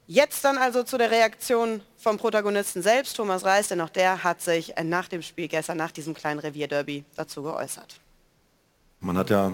Jetzt 0.08 0.44
dann 0.44 0.58
also 0.58 0.84
zu 0.84 0.98
der 0.98 1.12
Reaktion 1.12 1.82
vom 1.98 2.18
Protagonisten 2.18 2.82
selbst, 2.82 3.16
Thomas 3.16 3.46
Reis, 3.46 3.70
denn 3.70 3.80
auch 3.82 3.90
der 3.90 4.24
hat 4.24 4.42
sich 4.42 4.74
nach 4.84 5.08
dem 5.08 5.22
Spiel 5.22 5.48
gestern, 5.48 5.78
nach 5.78 5.92
diesem 5.92 6.14
kleinen 6.14 6.40
Revierderby, 6.40 7.06
dazu 7.16 7.44
geäußert. 7.44 8.00
Man 9.00 9.18
hat 9.18 9.30
ja 9.30 9.54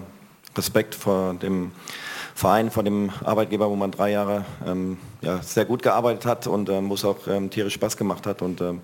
Respekt 0.56 0.94
vor 0.94 1.34
dem 1.34 1.72
Verein, 2.40 2.70
vor 2.70 2.82
dem 2.82 3.10
Arbeitgeber, 3.22 3.70
wo 3.70 3.76
man 3.76 3.90
drei 3.90 4.12
Jahre 4.12 4.46
ähm, 4.66 4.96
ja, 5.20 5.42
sehr 5.42 5.66
gut 5.66 5.82
gearbeitet 5.82 6.24
hat 6.24 6.46
und 6.46 6.70
ähm, 6.70 6.88
wo 6.88 6.94
es 6.94 7.04
auch 7.04 7.28
ähm, 7.28 7.50
tierisch 7.50 7.74
Spaß 7.74 7.98
gemacht 7.98 8.26
hat. 8.26 8.40
Und 8.40 8.62
ähm, 8.62 8.80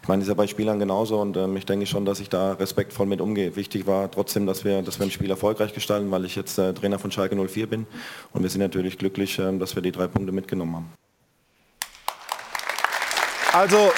ich 0.00 0.08
meine, 0.08 0.20
das 0.20 0.28
ist 0.28 0.30
ja 0.30 0.34
bei 0.34 0.46
Spielern 0.46 0.78
genauso 0.78 1.20
und 1.20 1.36
ähm, 1.36 1.58
ich 1.58 1.66
denke 1.66 1.84
schon, 1.84 2.06
dass 2.06 2.20
ich 2.20 2.30
da 2.30 2.54
respektvoll 2.54 3.04
mit 3.04 3.20
umgehe. 3.20 3.54
Wichtig 3.54 3.86
war 3.86 4.10
trotzdem, 4.10 4.46
dass 4.46 4.64
wir, 4.64 4.80
dass 4.80 4.98
wir 4.98 5.04
ein 5.04 5.10
Spiel 5.10 5.28
erfolgreich 5.28 5.74
gestalten, 5.74 6.10
weil 6.10 6.24
ich 6.24 6.36
jetzt 6.36 6.58
äh, 6.58 6.72
Trainer 6.72 6.98
von 6.98 7.10
Schalke 7.10 7.36
04 7.36 7.66
bin 7.66 7.86
und 8.32 8.42
wir 8.42 8.48
sind 8.48 8.62
natürlich 8.62 8.96
glücklich, 8.96 9.38
äh, 9.38 9.58
dass 9.58 9.74
wir 9.74 9.82
die 9.82 9.92
drei 9.92 10.06
Punkte 10.06 10.32
mitgenommen 10.32 10.76
haben. 10.76 10.92
Also, 13.52 13.92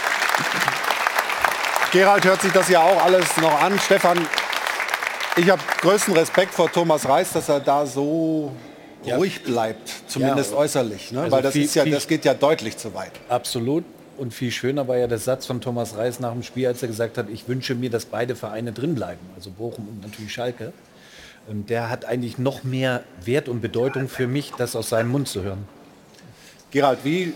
Gerald 1.93 2.25
hört 2.25 2.43
sich 2.43 2.53
das 2.53 2.69
ja 2.69 2.83
auch 2.83 3.01
alles 3.01 3.37
noch 3.37 3.63
an. 3.63 3.79
Stefan, 3.79 4.27
ich 5.37 5.49
habe 5.49 5.63
größten 5.83 6.15
Respekt 6.15 6.53
vor 6.53 6.69
Thomas 6.73 7.09
Reis, 7.09 7.33
dass 7.33 7.49
er 7.49 7.61
da 7.61 7.87
so 7.87 8.51
ja. 9.09 9.17
ruhig 9.17 9.43
bleibt, 9.43 9.91
zumindest 10.07 10.53
ja, 10.53 10.59
äußerlich. 10.59 11.13
Ne? 11.13 11.23
Also 11.23 11.33
Weil 11.33 11.43
das, 11.43 11.53
viel, 11.53 11.65
ist 11.65 11.75
ja, 11.75 11.85
das 11.85 12.07
geht 12.07 12.25
ja 12.25 12.35
deutlich 12.35 12.77
zu 12.77 12.95
weit. 12.95 13.13
Absolut. 13.29 13.85
Und 14.17 14.35
viel 14.35 14.51
schöner 14.51 14.89
war 14.89 14.97
ja 14.97 15.07
der 15.07 15.19
Satz 15.19 15.47
von 15.47 15.61
Thomas 15.61 15.97
Reis 15.97 16.19
nach 16.19 16.33
dem 16.33 16.43
Spiel, 16.43 16.67
als 16.67 16.83
er 16.83 16.89
gesagt 16.89 17.19
hat, 17.19 17.29
ich 17.31 17.47
wünsche 17.49 17.75
mir, 17.75 17.89
dass 17.89 18.05
beide 18.05 18.35
Vereine 18.35 18.73
drin 18.73 18.95
bleiben, 18.97 19.21
also 19.37 19.51
Bochum 19.51 19.87
und 19.89 20.03
natürlich 20.03 20.33
Schalke. 20.33 20.73
Und 21.47 21.71
der 21.71 21.89
hat 21.89 22.05
eigentlich 22.05 22.37
noch 22.37 22.65
mehr 22.65 23.05
Wert 23.25 23.49
und 23.49 23.61
Bedeutung 23.61 24.09
für 24.09 24.27
mich, 24.27 24.53
das 24.59 24.75
aus 24.75 24.89
seinem 24.89 25.11
Mund 25.11 25.29
zu 25.29 25.43
hören. 25.43 25.67
Gerald, 26.71 26.99
wie, 27.05 27.33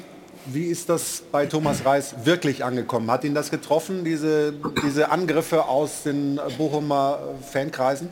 wie 0.47 0.65
ist 0.65 0.89
das 0.89 1.23
bei 1.31 1.47
Thomas 1.47 1.85
Reis 1.85 2.15
wirklich 2.25 2.65
angekommen? 2.65 3.11
Hat 3.11 3.25
ihn 3.25 3.35
das 3.35 3.51
getroffen, 3.51 4.05
diese, 4.05 4.53
diese 4.85 5.11
Angriffe 5.11 5.65
aus 5.65 6.03
den 6.03 6.41
Bochumer 6.59 7.21
Fankreisen? 7.51 8.09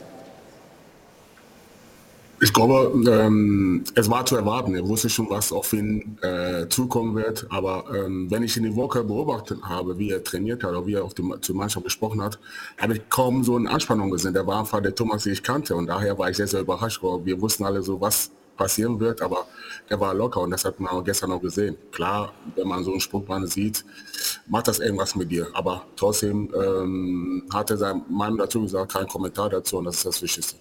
Ich 2.43 2.53
glaube, 2.53 2.91
ähm, 3.07 3.83
es 3.93 4.09
war 4.09 4.25
zu 4.25 4.35
erwarten. 4.35 4.73
Er 4.73 4.87
wusste 4.87 5.11
schon, 5.11 5.29
was 5.29 5.51
auf 5.51 5.71
ihn 5.73 6.17
äh, 6.23 6.67
zukommen 6.69 7.15
wird. 7.15 7.45
Aber 7.49 7.85
ähm, 7.93 8.31
wenn 8.31 8.41
ich 8.41 8.57
ihn 8.57 8.63
die 8.63 8.75
Woche 8.75 9.03
beobachtet 9.03 9.59
habe, 9.61 9.99
wie 9.99 10.09
er 10.09 10.23
trainiert 10.23 10.63
hat 10.63 10.71
oder 10.71 10.87
wie 10.87 10.95
er 10.95 11.03
auf 11.03 11.13
die, 11.13 11.23
zur 11.41 11.55
Mannschaft 11.55 11.85
gesprochen 11.85 12.19
hat, 12.19 12.39
habe 12.79 12.95
ich 12.95 13.09
kaum 13.09 13.43
so 13.43 13.57
eine 13.57 13.69
Anspannung 13.69 14.09
gesehen. 14.09 14.33
Der 14.33 14.47
war 14.47 14.57
einfach 14.57 14.81
der 14.81 14.95
Thomas, 14.95 15.21
den 15.21 15.33
ich 15.33 15.43
kannte. 15.43 15.75
Und 15.75 15.85
daher 15.85 16.17
war 16.17 16.31
ich 16.31 16.37
sehr, 16.37 16.47
sehr 16.47 16.61
überrascht. 16.61 17.03
Wir 17.03 17.39
wussten 17.39 17.63
alle 17.63 17.83
so, 17.83 18.01
was 18.01 18.31
passieren 18.57 18.99
wird. 18.99 19.21
Aber 19.21 19.45
der 19.87 19.99
war 19.99 20.15
locker 20.15 20.41
und 20.41 20.49
das 20.49 20.65
hat 20.65 20.79
man 20.79 20.91
auch 20.93 21.03
gestern 21.03 21.29
noch 21.29 21.41
gesehen. 21.41 21.77
Klar, 21.91 22.33
wenn 22.55 22.67
man 22.67 22.83
so 22.83 22.89
einen 22.89 23.01
Sprungbahn 23.01 23.45
sieht, 23.45 23.85
macht 24.47 24.67
das 24.67 24.79
irgendwas 24.79 25.15
mit 25.15 25.29
dir. 25.29 25.47
Aber 25.53 25.85
trotzdem 25.95 26.49
ähm, 26.55 27.43
hat 27.53 27.69
er 27.69 27.77
seinem 27.77 28.01
Mann 28.09 28.35
dazu 28.35 28.63
gesagt, 28.63 28.93
kein 28.93 29.07
Kommentar 29.07 29.49
dazu 29.49 29.77
und 29.77 29.85
das 29.85 29.97
ist 29.97 30.05
das 30.07 30.21
Wichtigste. 30.23 30.55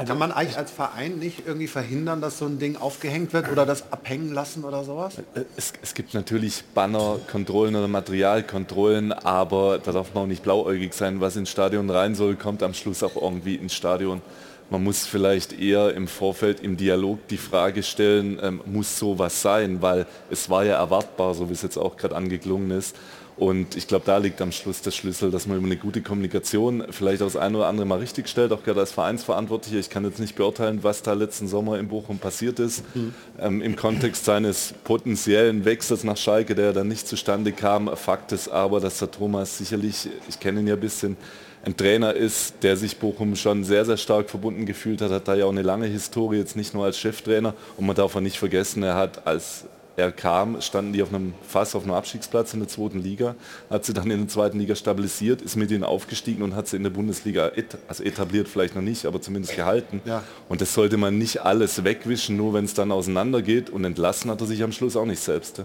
Also 0.00 0.12
Kann 0.12 0.18
man 0.18 0.32
eigentlich 0.32 0.56
als 0.56 0.70
Verein 0.70 1.18
nicht 1.18 1.42
irgendwie 1.46 1.66
verhindern, 1.66 2.22
dass 2.22 2.38
so 2.38 2.46
ein 2.46 2.58
Ding 2.58 2.78
aufgehängt 2.78 3.34
wird 3.34 3.52
oder 3.52 3.66
das 3.66 3.92
abhängen 3.92 4.32
lassen 4.32 4.64
oder 4.64 4.82
sowas? 4.82 5.16
Es, 5.58 5.74
es 5.82 5.92
gibt 5.92 6.14
natürlich 6.14 6.64
Bannerkontrollen 6.74 7.76
oder 7.76 7.86
Materialkontrollen, 7.86 9.12
aber 9.12 9.78
da 9.78 9.92
darf 9.92 10.14
man 10.14 10.24
auch 10.24 10.26
nicht 10.26 10.42
blauäugig 10.42 10.94
sein. 10.94 11.20
Was 11.20 11.36
ins 11.36 11.50
Stadion 11.50 11.90
rein 11.90 12.14
soll, 12.14 12.36
kommt 12.36 12.62
am 12.62 12.72
Schluss 12.72 13.02
auch 13.02 13.14
irgendwie 13.14 13.56
ins 13.56 13.74
Stadion. 13.74 14.22
Man 14.70 14.82
muss 14.82 15.04
vielleicht 15.04 15.60
eher 15.60 15.92
im 15.92 16.08
Vorfeld 16.08 16.60
im 16.60 16.78
Dialog 16.78 17.18
die 17.28 17.36
Frage 17.36 17.82
stellen, 17.82 18.38
ähm, 18.42 18.62
muss 18.64 18.98
sowas 18.98 19.42
sein, 19.42 19.82
weil 19.82 20.06
es 20.30 20.48
war 20.48 20.64
ja 20.64 20.76
erwartbar, 20.76 21.34
so 21.34 21.50
wie 21.50 21.52
es 21.52 21.60
jetzt 21.60 21.76
auch 21.76 21.98
gerade 21.98 22.16
angeklungen 22.16 22.70
ist. 22.70 22.96
Und 23.36 23.76
ich 23.76 23.88
glaube, 23.88 24.04
da 24.04 24.18
liegt 24.18 24.40
am 24.42 24.52
Schluss 24.52 24.82
der 24.82 24.90
Schlüssel, 24.90 25.30
dass 25.30 25.46
man 25.46 25.56
über 25.56 25.66
eine 25.66 25.76
gute 25.76 26.02
Kommunikation 26.02 26.84
vielleicht 26.90 27.22
auch 27.22 27.26
das 27.26 27.36
eine 27.36 27.56
oder 27.58 27.68
andere 27.68 27.86
mal 27.86 27.98
richtig 27.98 28.28
stellt, 28.28 28.52
auch 28.52 28.62
gerade 28.62 28.80
als 28.80 28.92
Vereinsverantwortlicher. 28.92 29.78
Ich 29.78 29.88
kann 29.88 30.04
jetzt 30.04 30.20
nicht 30.20 30.36
beurteilen, 30.36 30.80
was 30.82 31.02
da 31.02 31.14
letzten 31.14 31.48
Sommer 31.48 31.78
in 31.78 31.88
Bochum 31.88 32.18
passiert 32.18 32.58
ist. 32.58 32.84
Mhm. 32.94 33.14
Ähm, 33.38 33.62
Im 33.62 33.76
Kontext 33.76 34.24
seines 34.26 34.74
potenziellen 34.84 35.64
Wechsels 35.64 36.04
nach 36.04 36.16
Schalke, 36.16 36.54
der 36.54 36.72
dann 36.72 36.88
nicht 36.88 37.08
zustande 37.08 37.52
kam. 37.52 37.96
Fakt 37.96 38.32
ist 38.32 38.48
aber, 38.48 38.80
dass 38.80 38.98
der 38.98 39.10
Thomas 39.10 39.56
sicherlich, 39.58 40.08
ich 40.28 40.38
kenne 40.38 40.60
ihn 40.60 40.66
ja 40.66 40.74
ein 40.74 40.80
bisschen, 40.80 41.16
ein 41.64 41.76
Trainer 41.76 42.14
ist, 42.14 42.54
der 42.62 42.76
sich 42.76 42.98
Bochum 42.98 43.36
schon 43.36 43.64
sehr, 43.64 43.84
sehr 43.84 43.96
stark 43.96 44.30
verbunden 44.30 44.64
gefühlt 44.64 45.02
hat, 45.02 45.10
hat 45.10 45.28
da 45.28 45.34
ja 45.34 45.44
auch 45.44 45.50
eine 45.50 45.62
lange 45.62 45.86
Historie, 45.86 46.38
jetzt 46.38 46.56
nicht 46.56 46.72
nur 46.72 46.84
als 46.84 46.98
Cheftrainer. 46.98 47.54
Und 47.76 47.86
man 47.86 47.96
darf 47.96 48.16
auch 48.16 48.20
nicht 48.20 48.38
vergessen, 48.38 48.82
er 48.82 48.94
hat 48.94 49.26
als 49.26 49.64
er 49.96 50.12
kam, 50.12 50.60
standen 50.60 50.92
die 50.92 51.02
auf 51.02 51.12
einem 51.12 51.34
fast 51.46 51.74
auf 51.74 51.82
einem 51.82 51.92
Abstiegsplatz 51.92 52.54
in 52.54 52.60
der 52.60 52.68
zweiten 52.68 53.00
Liga, 53.00 53.34
hat 53.68 53.84
sie 53.84 53.92
dann 53.92 54.10
in 54.10 54.20
der 54.20 54.28
zweiten 54.28 54.58
Liga 54.58 54.74
stabilisiert, 54.74 55.42
ist 55.42 55.56
mit 55.56 55.70
ihnen 55.70 55.84
aufgestiegen 55.84 56.42
und 56.42 56.54
hat 56.54 56.68
sie 56.68 56.76
in 56.76 56.82
der 56.82 56.90
Bundesliga 56.90 57.48
et, 57.54 57.78
also 57.88 58.02
etabliert 58.02 58.48
vielleicht 58.48 58.74
noch 58.74 58.82
nicht, 58.82 59.06
aber 59.06 59.20
zumindest 59.20 59.56
gehalten. 59.56 60.00
Ja. 60.04 60.22
Und 60.48 60.60
das 60.60 60.74
sollte 60.74 60.96
man 60.96 61.18
nicht 61.18 61.42
alles 61.42 61.84
wegwischen, 61.84 62.36
nur 62.36 62.54
wenn 62.54 62.64
es 62.64 62.74
dann 62.74 62.92
auseinandergeht 62.92 63.70
und 63.70 63.84
entlassen 63.84 64.30
hat 64.30 64.40
er 64.40 64.46
sich 64.46 64.62
am 64.62 64.72
Schluss 64.72 64.96
auch 64.96 65.06
nicht 65.06 65.20
selbst. 65.20 65.58
ja. 65.58 65.64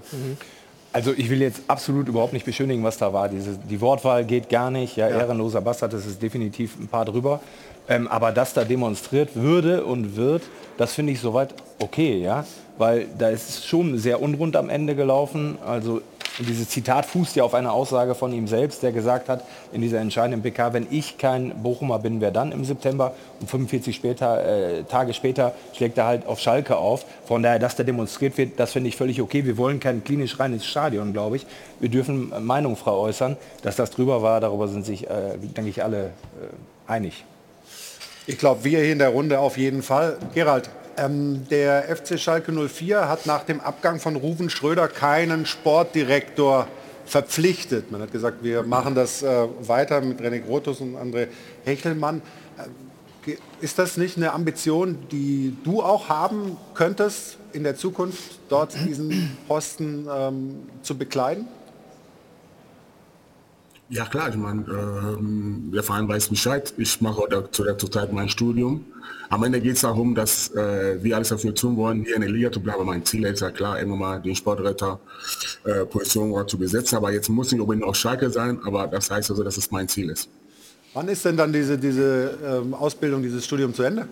Also 0.96 1.12
ich 1.12 1.30
will 1.30 1.42
jetzt 1.42 1.62
absolut 1.68 2.08
überhaupt 2.08 2.32
nicht 2.32 2.46
beschönigen, 2.46 2.82
was 2.82 2.98
da 2.98 3.12
war. 3.12 3.28
Diese, 3.28 3.60
die 3.70 3.82
Wortwahl 3.82 4.24
geht 4.24 4.48
gar 4.48 4.72
nicht. 4.72 4.96
Ja, 4.96 5.10
ehrenloser 5.10 5.60
Bastard, 5.60 5.92
das 5.92 6.06
ist 6.06 6.22
definitiv 6.22 6.80
ein 6.80 6.88
paar 6.88 7.04
drüber. 7.04 7.42
Ähm, 7.88 8.08
aber 8.08 8.32
dass 8.32 8.54
da 8.54 8.64
demonstriert 8.64 9.36
würde 9.36 9.86
und 9.86 10.16
wird, 10.16 10.44
das 10.78 10.94
finde 10.94 11.14
ich 11.14 11.20
soweit 11.20 11.54
okay, 11.80 12.22
ja. 12.22 12.46
Weil 12.78 13.08
da 13.18 13.30
ist 13.30 13.66
schon 13.66 13.98
sehr 13.98 14.22
unrund 14.22 14.56
am 14.58 14.70
Ende 14.70 14.96
gelaufen. 14.96 15.58
Also 15.66 16.02
dieses 16.40 16.68
Zitat 16.68 17.06
fußt 17.06 17.38
ja 17.38 17.46
auf 17.46 17.54
einer 17.54 17.72
Aussage 17.72 18.14
von 18.16 18.34
ihm 18.34 18.48
selbst, 18.48 18.84
der 18.84 18.92
gesagt 18.92 19.30
hat 19.30 19.46
in 19.72 19.82
dieser 19.82 20.00
entscheidenden 20.00 20.42
PK, 20.42 20.74
wenn 20.74 20.88
ich 20.90 21.18
kein 21.18 21.64
Bochumer 21.64 22.00
bin, 22.00 22.20
wer 22.20 22.32
dann 22.32 22.52
im 22.52 22.66
September? 22.66 23.14
Und 23.40 23.50
45 23.50 23.96
später, 23.96 24.44
äh, 24.44 24.84
Tage 24.84 25.14
später 25.14 25.54
schlägt 25.74 25.98
er 25.98 26.06
halt 26.06 26.28
auf 26.28 26.42
Schalke 26.42 26.76
auf. 26.76 27.06
Von 27.26 27.42
daher, 27.42 27.60
dass 27.60 27.78
da 27.78 27.84
demonstriert 27.84 28.38
wird, 28.38 28.60
das 28.60 28.74
finde 28.74 28.90
ich 28.90 28.98
völlig 28.98 29.22
okay. 29.22 29.46
Wir 29.46 29.58
wollen 29.58 29.80
kein 29.80 30.04
klinisch 30.04 30.38
reines 30.38 30.66
Stadion, 30.66 31.14
glaube 31.14 31.38
ich. 31.38 31.46
Wir 31.80 31.90
dürfen 31.90 32.34
Meinung 32.46 32.76
frei 32.76 32.92
äußern. 32.92 33.38
Dass 33.62 33.78
das 33.78 33.92
drüber 33.92 34.22
war, 34.22 34.42
darüber 34.42 34.68
sind 34.68 34.86
sich, 34.86 35.10
äh, 35.10 35.38
denke 35.38 35.70
ich, 35.70 35.84
alle 35.84 36.08
äh, 36.08 36.12
einig. 36.92 37.24
Ich 38.28 38.40
glaube, 38.40 38.64
wir 38.64 38.80
hier 38.80 38.92
in 38.92 39.00
der 39.00 39.10
Runde 39.10 39.40
auf 39.40 39.56
jeden 39.56 39.84
Fall. 39.84 40.18
Gerald, 40.34 40.72
ähm, 40.98 41.46
der 41.52 41.96
FC 41.96 42.20
Schalke 42.20 42.52
04 42.52 43.08
hat 43.08 43.28
nach 43.28 43.44
dem 43.44 43.62
Abgang 43.62 44.00
von 44.00 44.16
Ruven 44.16 44.50
Schröder 44.50 44.88
keinen 44.88 45.46
Sportdirektor 45.46 46.68
verpflichtet. 47.06 47.92
Man 47.92 48.02
hat 48.02 48.12
gesagt, 48.12 48.44
wir 48.44 48.64
machen 48.64 48.96
das 48.96 49.22
äh, 49.22 49.48
weiter 49.62 50.02
mit 50.02 50.22
René 50.22 50.40
Grotus 50.40 50.82
und 50.82 50.96
André 50.96 51.28
Hechelmann. 51.66 52.24
Äh, 52.58 53.36
ist 53.62 53.78
das 53.78 53.96
nicht 53.96 54.18
eine 54.18 54.34
Ambition, 54.34 54.98
die 55.12 55.56
du 55.64 55.84
auch 55.84 56.10
haben 56.10 56.58
könntest, 56.74 57.38
in 57.54 57.64
der 57.64 57.76
Zukunft 57.76 58.40
dort 58.50 58.74
diesen 58.88 59.38
Posten 59.48 60.08
ähm, 60.12 60.64
zu 60.82 60.98
bekleiden? 60.98 61.48
Ja 63.90 64.06
klar, 64.06 64.30
ich 64.30 64.36
meine, 64.36 64.64
ähm, 64.68 65.72
der 65.74 65.84
Verein 65.84 66.08
weiß 66.08 66.30
Bescheid. 66.30 66.74
Ich 66.78 67.02
mache 67.02 67.22
da- 67.30 67.52
zu 67.52 67.64
der 67.64 67.78
Zeit 67.78 68.12
mein 68.12 68.28
Studium. 68.30 68.84
Am 69.30 69.44
Ende 69.44 69.62
geht 69.62 69.76
es 69.76 69.82
darum, 69.82 70.16
dass 70.16 70.50
äh, 70.56 70.98
wir 71.04 71.16
alles 71.16 71.30
dafür 71.30 71.54
tun 71.54 71.78
wollen, 71.78 72.04
hier 72.04 72.16
in 72.16 72.22
der 72.22 72.32
Liga 72.32 72.52
zu 72.52 72.60
bleiben. 72.62 72.84
Mein 72.86 73.06
Ziel 73.06 73.24
ist 73.26 73.42
ja 73.42 73.52
klar, 73.52 73.78
irgendwann 73.78 74.00
mal 74.00 74.22
den 74.22 74.36
Sportretter 74.36 75.00
äh, 75.66 75.86
Position 75.86 76.48
zu 76.48 76.58
besetzen. 76.58 76.96
Aber 76.96 77.12
jetzt 77.12 77.30
muss 77.30 77.52
nicht 77.52 77.62
unbedingt 77.62 77.86
auch 77.88 77.94
Schalke 77.94 78.30
sein, 78.32 78.60
aber 78.66 78.88
das 78.88 79.12
heißt 79.12 79.30
also, 79.30 79.44
dass 79.44 79.58
es 79.58 79.70
mein 79.70 79.88
Ziel 79.88 80.10
ist. 80.10 80.30
Wann 80.96 81.08
ist 81.08 81.24
denn 81.26 81.38
dann 81.38 81.54
diese, 81.54 81.78
diese 81.78 82.38
ähm, 82.44 82.74
Ausbildung, 82.74 83.22
dieses 83.22 83.46
Studium 83.46 83.74
zu 83.74 83.84
Ende? 83.84 84.08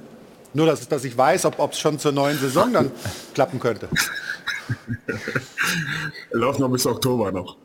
Nur, 0.54 0.68
dass, 0.68 0.88
dass 0.88 1.04
ich 1.04 1.18
weiß, 1.18 1.46
ob 1.46 1.72
es 1.72 1.80
schon 1.80 1.98
zur 1.98 2.12
neuen 2.12 2.38
Saison 2.38 2.72
dann 2.72 2.92
klappen 3.34 3.60
könnte. 3.60 3.88
Läuft 6.32 6.60
noch 6.60 6.70
bis 6.70 6.86
Oktober 6.86 7.32
noch. 7.32 7.58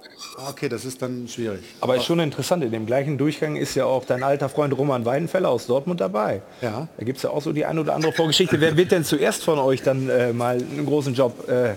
Okay, 0.47 0.69
das 0.69 0.85
ist 0.85 1.03
dann 1.03 1.27
schwierig. 1.27 1.65
Aber 1.81 1.97
ist 1.97 2.05
schon 2.05 2.21
interessant, 2.21 2.63
in 2.63 2.71
dem 2.71 2.87
gleichen 2.87 3.19
Durchgang 3.19 3.57
ist 3.57 3.75
ja 3.75 3.87
auch 3.87 4.05
dein 4.05 4.23
alter 4.23 4.49
Freund 4.49 4.77
Roman 4.77 5.05
Weidenfeller 5.05 5.49
aus 5.49 5.67
Dortmund 5.67 6.01
dabei. 6.01 6.43
Ja. 6.63 6.87
Da 6.97 7.05
gibt 7.05 7.17
es 7.17 7.25
ja 7.25 7.31
auch 7.31 7.43
so 7.43 7.53
die 7.53 7.65
eine 7.65 7.81
oder 7.81 7.97
andere 7.97 8.13
Vorgeschichte. 8.13 8.61
Wer 8.61 8.77
wird 8.77 8.93
denn 8.93 9.03
zuerst 9.03 9.43
von 9.43 9.59
euch 9.59 9.83
dann 9.83 10.09
äh, 10.09 10.33
mal 10.33 10.59
einen 10.59 10.87
großen 10.87 11.13
Job 11.13 11.49
äh, 11.49 11.75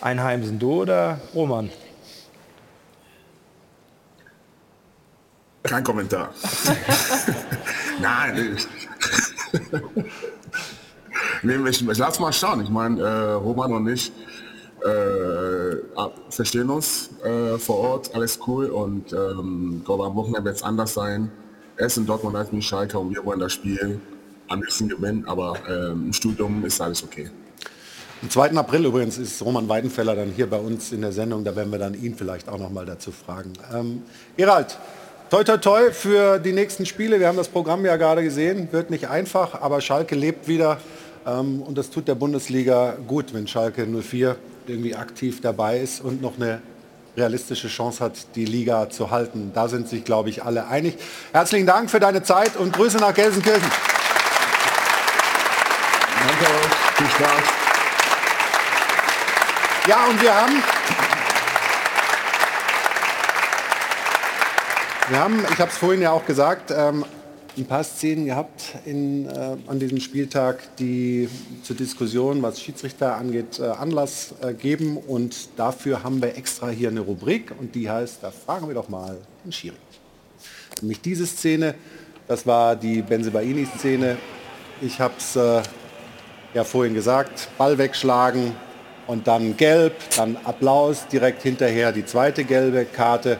einheimsen? 0.00 0.58
Du 0.58 0.82
oder 0.82 1.20
Roman? 1.34 1.70
Kein 5.62 5.84
Kommentar. 5.84 6.30
Nein, 8.00 8.56
ich, 8.56 8.68
nee, 11.42 11.54
ich, 11.68 11.88
ich 11.88 11.98
lass 11.98 12.18
mal 12.18 12.32
schauen. 12.32 12.62
Ich 12.64 12.70
meine, 12.70 13.00
äh, 13.00 13.32
Roman 13.34 13.72
und 13.72 13.88
ich 13.88 14.10
äh, 14.84 15.76
verstehen 16.30 16.70
uns 16.70 17.10
äh, 17.24 17.58
vor 17.58 17.78
Ort, 17.78 18.14
alles 18.14 18.38
cool 18.46 18.66
und 18.66 19.12
ähm, 19.12 19.82
glaube 19.84 20.04
am 20.04 20.14
Wochenende 20.14 20.44
wird 20.44 20.56
es 20.56 20.62
anders 20.62 20.94
sein. 20.94 21.30
In 21.96 22.06
Dortmund 22.06 22.36
als 22.36 22.52
mich 22.52 22.66
Schalke 22.66 22.98
und 22.98 23.14
wir 23.14 23.24
wollen 23.24 23.40
das 23.40 23.54
Spiel 23.54 23.98
am 24.48 24.60
liebsten 24.60 24.88
gewinnen, 24.88 25.24
aber 25.26 25.56
ähm, 25.66 26.06
im 26.06 26.12
Studium 26.12 26.62
ist 26.64 26.80
alles 26.80 27.02
okay. 27.02 27.30
Am 28.22 28.28
2. 28.28 28.50
April 28.50 28.84
übrigens 28.84 29.16
ist 29.16 29.40
Roman 29.42 29.66
Weidenfeller 29.66 30.14
dann 30.14 30.30
hier 30.30 30.48
bei 30.48 30.58
uns 30.58 30.92
in 30.92 31.00
der 31.00 31.12
Sendung. 31.12 31.42
Da 31.42 31.56
werden 31.56 31.72
wir 31.72 31.78
dann 31.78 31.94
ihn 31.94 32.14
vielleicht 32.14 32.50
auch 32.50 32.58
noch 32.58 32.68
mal 32.68 32.84
dazu 32.84 33.12
fragen. 33.12 33.54
Ähm, 33.74 34.02
Gerald, 34.36 34.76
toi 35.30 35.42
toi 35.42 35.56
toi 35.56 35.90
für 35.90 36.38
die 36.38 36.52
nächsten 36.52 36.84
Spiele. 36.84 37.18
Wir 37.18 37.28
haben 37.28 37.38
das 37.38 37.48
Programm 37.48 37.82
ja 37.86 37.96
gerade 37.96 38.22
gesehen. 38.22 38.68
Wird 38.72 38.90
nicht 38.90 39.08
einfach, 39.08 39.62
aber 39.62 39.80
Schalke 39.80 40.14
lebt 40.14 40.48
wieder. 40.48 40.78
Ähm, 41.26 41.62
und 41.62 41.78
das 41.78 41.88
tut 41.88 42.08
der 42.08 42.14
Bundesliga 42.14 42.96
gut, 43.06 43.32
wenn 43.32 43.46
Schalke 43.46 43.86
04 43.86 44.36
irgendwie 44.70 44.94
aktiv 44.94 45.40
dabei 45.40 45.78
ist 45.78 46.00
und 46.00 46.22
noch 46.22 46.36
eine 46.36 46.62
realistische 47.16 47.68
Chance 47.68 48.02
hat, 48.04 48.36
die 48.36 48.44
Liga 48.44 48.88
zu 48.88 49.10
halten. 49.10 49.50
Da 49.54 49.68
sind 49.68 49.88
sich, 49.88 50.04
glaube 50.04 50.30
ich, 50.30 50.44
alle 50.44 50.66
einig. 50.68 50.96
Herzlichen 51.32 51.66
Dank 51.66 51.90
für 51.90 52.00
deine 52.00 52.22
Zeit 52.22 52.56
und 52.56 52.72
Grüße 52.72 52.98
nach 52.98 53.12
Gelsenkirchen. 53.12 53.70
Danke 56.26 56.44
euch, 56.44 56.96
viel 56.96 57.06
Spaß. 57.06 57.42
Ja, 59.86 60.04
und 60.08 60.22
wir 60.22 60.34
haben, 60.34 60.62
wir 65.08 65.18
haben, 65.18 65.44
ich 65.52 65.58
habe 65.58 65.70
es 65.70 65.76
vorhin 65.76 66.02
ja 66.02 66.12
auch 66.12 66.24
gesagt, 66.26 66.70
ähm, 66.70 67.04
ein 67.56 67.64
paar 67.66 67.84
Szenen 67.84 68.26
gehabt 68.26 68.74
in, 68.84 69.26
äh, 69.26 69.56
an 69.66 69.78
diesem 69.78 70.00
Spieltag, 70.00 70.76
die 70.76 71.28
zur 71.62 71.76
Diskussion, 71.76 72.42
was 72.42 72.60
Schiedsrichter 72.60 73.16
angeht, 73.16 73.58
äh, 73.58 73.64
Anlass 73.64 74.34
äh, 74.40 74.54
geben. 74.54 74.96
Und 74.96 75.48
dafür 75.56 76.02
haben 76.02 76.22
wir 76.22 76.36
extra 76.36 76.68
hier 76.68 76.88
eine 76.88 77.00
Rubrik 77.00 77.52
und 77.58 77.74
die 77.74 77.90
heißt, 77.90 78.18
da 78.22 78.30
fragen 78.30 78.68
wir 78.68 78.74
doch 78.74 78.88
mal 78.88 79.18
den 79.44 79.52
Schiri. 79.52 79.76
Nämlich 80.80 81.00
diese 81.00 81.26
Szene, 81.26 81.74
das 82.28 82.46
war 82.46 82.76
die 82.76 83.02
Benzebaini-Szene. 83.02 84.16
Ich 84.80 85.00
habe 85.00 85.14
es 85.18 85.36
äh, 85.36 85.62
ja 86.54 86.64
vorhin 86.64 86.94
gesagt, 86.94 87.48
Ball 87.58 87.76
wegschlagen 87.76 88.52
und 89.06 89.26
dann 89.26 89.56
gelb, 89.56 89.94
dann 90.16 90.36
Applaus, 90.44 91.08
direkt 91.08 91.42
hinterher 91.42 91.92
die 91.92 92.06
zweite 92.06 92.44
gelbe 92.44 92.84
Karte 92.84 93.38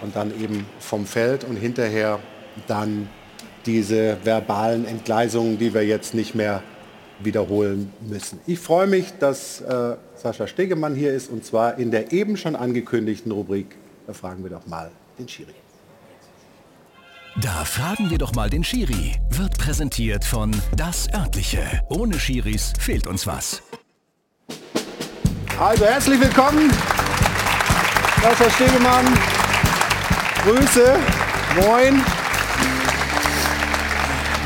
und 0.00 0.16
dann 0.16 0.30
eben 0.42 0.66
vom 0.80 1.06
Feld 1.06 1.44
und 1.44 1.56
hinterher 1.56 2.18
dann 2.66 3.08
diese 3.66 4.18
verbalen 4.24 4.86
Entgleisungen, 4.86 5.58
die 5.58 5.74
wir 5.74 5.84
jetzt 5.84 6.14
nicht 6.14 6.34
mehr 6.34 6.62
wiederholen 7.20 7.92
müssen. 8.00 8.40
Ich 8.46 8.58
freue 8.58 8.86
mich, 8.86 9.12
dass 9.18 9.60
äh, 9.60 9.96
Sascha 10.16 10.46
Stegemann 10.46 10.94
hier 10.94 11.12
ist 11.12 11.30
und 11.30 11.44
zwar 11.44 11.78
in 11.78 11.90
der 11.90 12.12
eben 12.12 12.36
schon 12.36 12.56
angekündigten 12.56 13.32
Rubrik, 13.32 13.76
da 14.06 14.12
fragen 14.12 14.42
wir 14.42 14.50
doch 14.50 14.66
mal 14.66 14.90
den 15.18 15.28
Schiri. 15.28 15.54
Da 17.40 17.64
fragen 17.64 18.10
wir 18.10 18.18
doch 18.18 18.34
mal 18.34 18.50
den 18.50 18.62
Schiri. 18.62 19.16
Wird 19.30 19.56
präsentiert 19.56 20.22
von 20.24 20.50
Das 20.76 21.08
Örtliche. 21.14 21.60
Ohne 21.88 22.18
Schiris 22.18 22.74
fehlt 22.78 23.06
uns 23.06 23.26
was. 23.26 23.62
Also 25.58 25.84
herzlich 25.84 26.20
willkommen, 26.20 26.70
Sascha 28.22 28.50
Stegemann. 28.50 29.06
Grüße, 30.44 30.96
moin. 31.62 32.21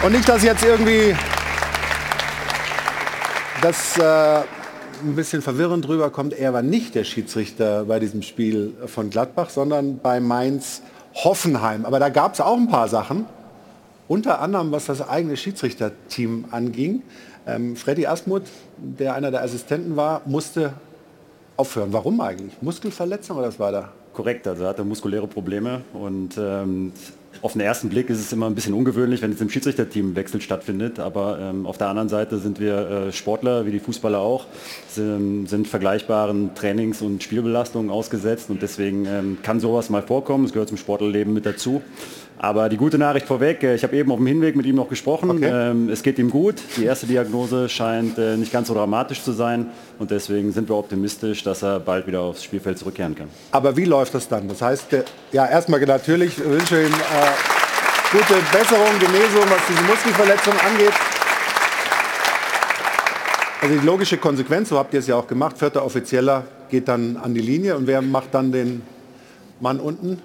Und 0.06 0.12
nicht, 0.12 0.28
dass 0.28 0.44
jetzt 0.44 0.64
irgendwie 0.64 1.16
das 3.60 3.98
äh, 3.98 4.36
ein 5.02 5.16
bisschen 5.16 5.42
verwirrend 5.42 5.88
rüberkommt. 5.88 6.32
Er 6.32 6.52
war 6.52 6.62
nicht 6.62 6.94
der 6.94 7.02
Schiedsrichter 7.02 7.86
bei 7.86 7.98
diesem 7.98 8.22
Spiel 8.22 8.74
von 8.86 9.10
Gladbach, 9.10 9.50
sondern 9.50 9.98
bei 9.98 10.20
Mainz 10.20 10.82
Hoffenheim. 11.12 11.84
Aber 11.84 11.98
da 11.98 12.08
gab 12.08 12.34
es 12.34 12.40
auch 12.40 12.56
ein 12.56 12.68
paar 12.68 12.86
Sachen. 12.86 13.26
Unter 14.06 14.40
anderem, 14.40 14.70
was 14.70 14.86
das 14.86 15.02
eigene 15.08 15.36
Schiedsrichterteam 15.36 16.44
anging. 16.52 17.02
Ähm, 17.44 17.74
Freddy 17.74 18.06
Asmuth, 18.06 18.44
der 18.76 19.16
einer 19.16 19.32
der 19.32 19.42
Assistenten 19.42 19.96
war, 19.96 20.22
musste 20.24 20.74
aufhören. 21.56 21.92
Warum 21.92 22.20
eigentlich? 22.20 22.62
Muskelverletzung 22.62 23.38
oder 23.38 23.48
was 23.48 23.58
war 23.58 23.72
da? 23.72 23.92
Korrekt, 24.12 24.46
also 24.46 24.62
er 24.62 24.68
hatte 24.68 24.84
muskuläre 24.84 25.26
Probleme 25.26 25.82
und 25.92 26.38
ähm, 26.38 26.92
auf 27.42 27.52
den 27.52 27.60
ersten 27.60 27.88
Blick 27.88 28.10
ist 28.10 28.18
es 28.18 28.32
immer 28.32 28.46
ein 28.46 28.54
bisschen 28.54 28.74
ungewöhnlich, 28.74 29.22
wenn 29.22 29.30
jetzt 29.30 29.40
im 29.40 29.50
Schiedsrichterteam 29.50 30.16
Wechsel 30.16 30.40
stattfindet, 30.40 30.98
aber 30.98 31.38
ähm, 31.40 31.66
auf 31.66 31.78
der 31.78 31.88
anderen 31.88 32.08
Seite 32.08 32.38
sind 32.38 32.60
wir 32.60 33.08
äh, 33.08 33.12
Sportler, 33.12 33.66
wie 33.66 33.70
die 33.70 33.80
Fußballer 33.80 34.18
auch, 34.18 34.46
sind, 34.88 35.48
sind 35.48 35.68
vergleichbaren 35.68 36.54
Trainings- 36.54 37.02
und 37.02 37.22
Spielbelastungen 37.22 37.90
ausgesetzt. 37.90 38.50
Und 38.50 38.62
deswegen 38.62 39.06
ähm, 39.06 39.38
kann 39.42 39.60
sowas 39.60 39.90
mal 39.90 40.02
vorkommen, 40.02 40.44
es 40.44 40.52
gehört 40.52 40.68
zum 40.68 40.78
Sportlerleben 40.78 41.32
mit 41.32 41.46
dazu. 41.46 41.82
Aber 42.38 42.68
die 42.68 42.76
gute 42.76 42.98
Nachricht 42.98 43.26
vorweg, 43.26 43.62
äh, 43.62 43.74
ich 43.74 43.82
habe 43.82 43.96
eben 43.96 44.10
auf 44.10 44.18
dem 44.18 44.26
Hinweg 44.26 44.56
mit 44.56 44.66
ihm 44.66 44.76
noch 44.76 44.88
gesprochen. 44.88 45.30
Okay. 45.30 45.50
Ähm, 45.50 45.88
es 45.88 46.02
geht 46.02 46.18
ihm 46.18 46.30
gut. 46.30 46.56
Die 46.76 46.84
erste 46.84 47.06
Diagnose 47.06 47.68
scheint 47.68 48.18
äh, 48.18 48.36
nicht 48.36 48.52
ganz 48.52 48.68
so 48.68 48.74
dramatisch 48.74 49.22
zu 49.22 49.32
sein. 49.32 49.66
Und 49.98 50.10
deswegen 50.10 50.52
sind 50.52 50.68
wir 50.68 50.76
optimistisch, 50.76 51.42
dass 51.42 51.62
er 51.62 51.80
bald 51.80 52.06
wieder 52.06 52.20
aufs 52.20 52.44
Spielfeld 52.44 52.78
zurückkehren 52.78 53.14
kann. 53.14 53.28
Aber 53.52 53.76
wie 53.76 53.84
läuft 53.84 54.14
das 54.14 54.28
dann? 54.28 54.48
Das 54.48 54.60
heißt, 54.60 54.92
äh, 54.92 55.04
ja, 55.32 55.46
erstmal 55.46 55.80
natürlich 55.80 56.38
wünsche 56.38 56.82
ich 56.82 56.88
ihm 56.88 56.94
äh, 56.94 58.12
gute 58.12 58.34
Besserung, 58.52 58.98
Genesung, 59.00 59.42
was 59.48 59.60
diese 59.68 59.82
Muskelverletzung 59.82 60.54
angeht. 60.60 60.92
Also 63.62 63.74
die 63.80 63.86
logische 63.86 64.18
Konsequenz, 64.18 64.68
so 64.68 64.78
habt 64.78 64.92
ihr 64.92 65.00
es 65.00 65.06
ja 65.06 65.16
auch 65.16 65.26
gemacht, 65.26 65.58
vierter 65.58 65.84
Offizieller 65.84 66.44
geht 66.70 66.88
dann 66.88 67.16
an 67.16 67.34
die 67.34 67.40
Linie 67.40 67.76
und 67.76 67.86
wer 67.86 68.02
macht 68.02 68.34
dann 68.34 68.52
den 68.52 68.82
Mann 69.60 69.80
unten? 69.80 70.20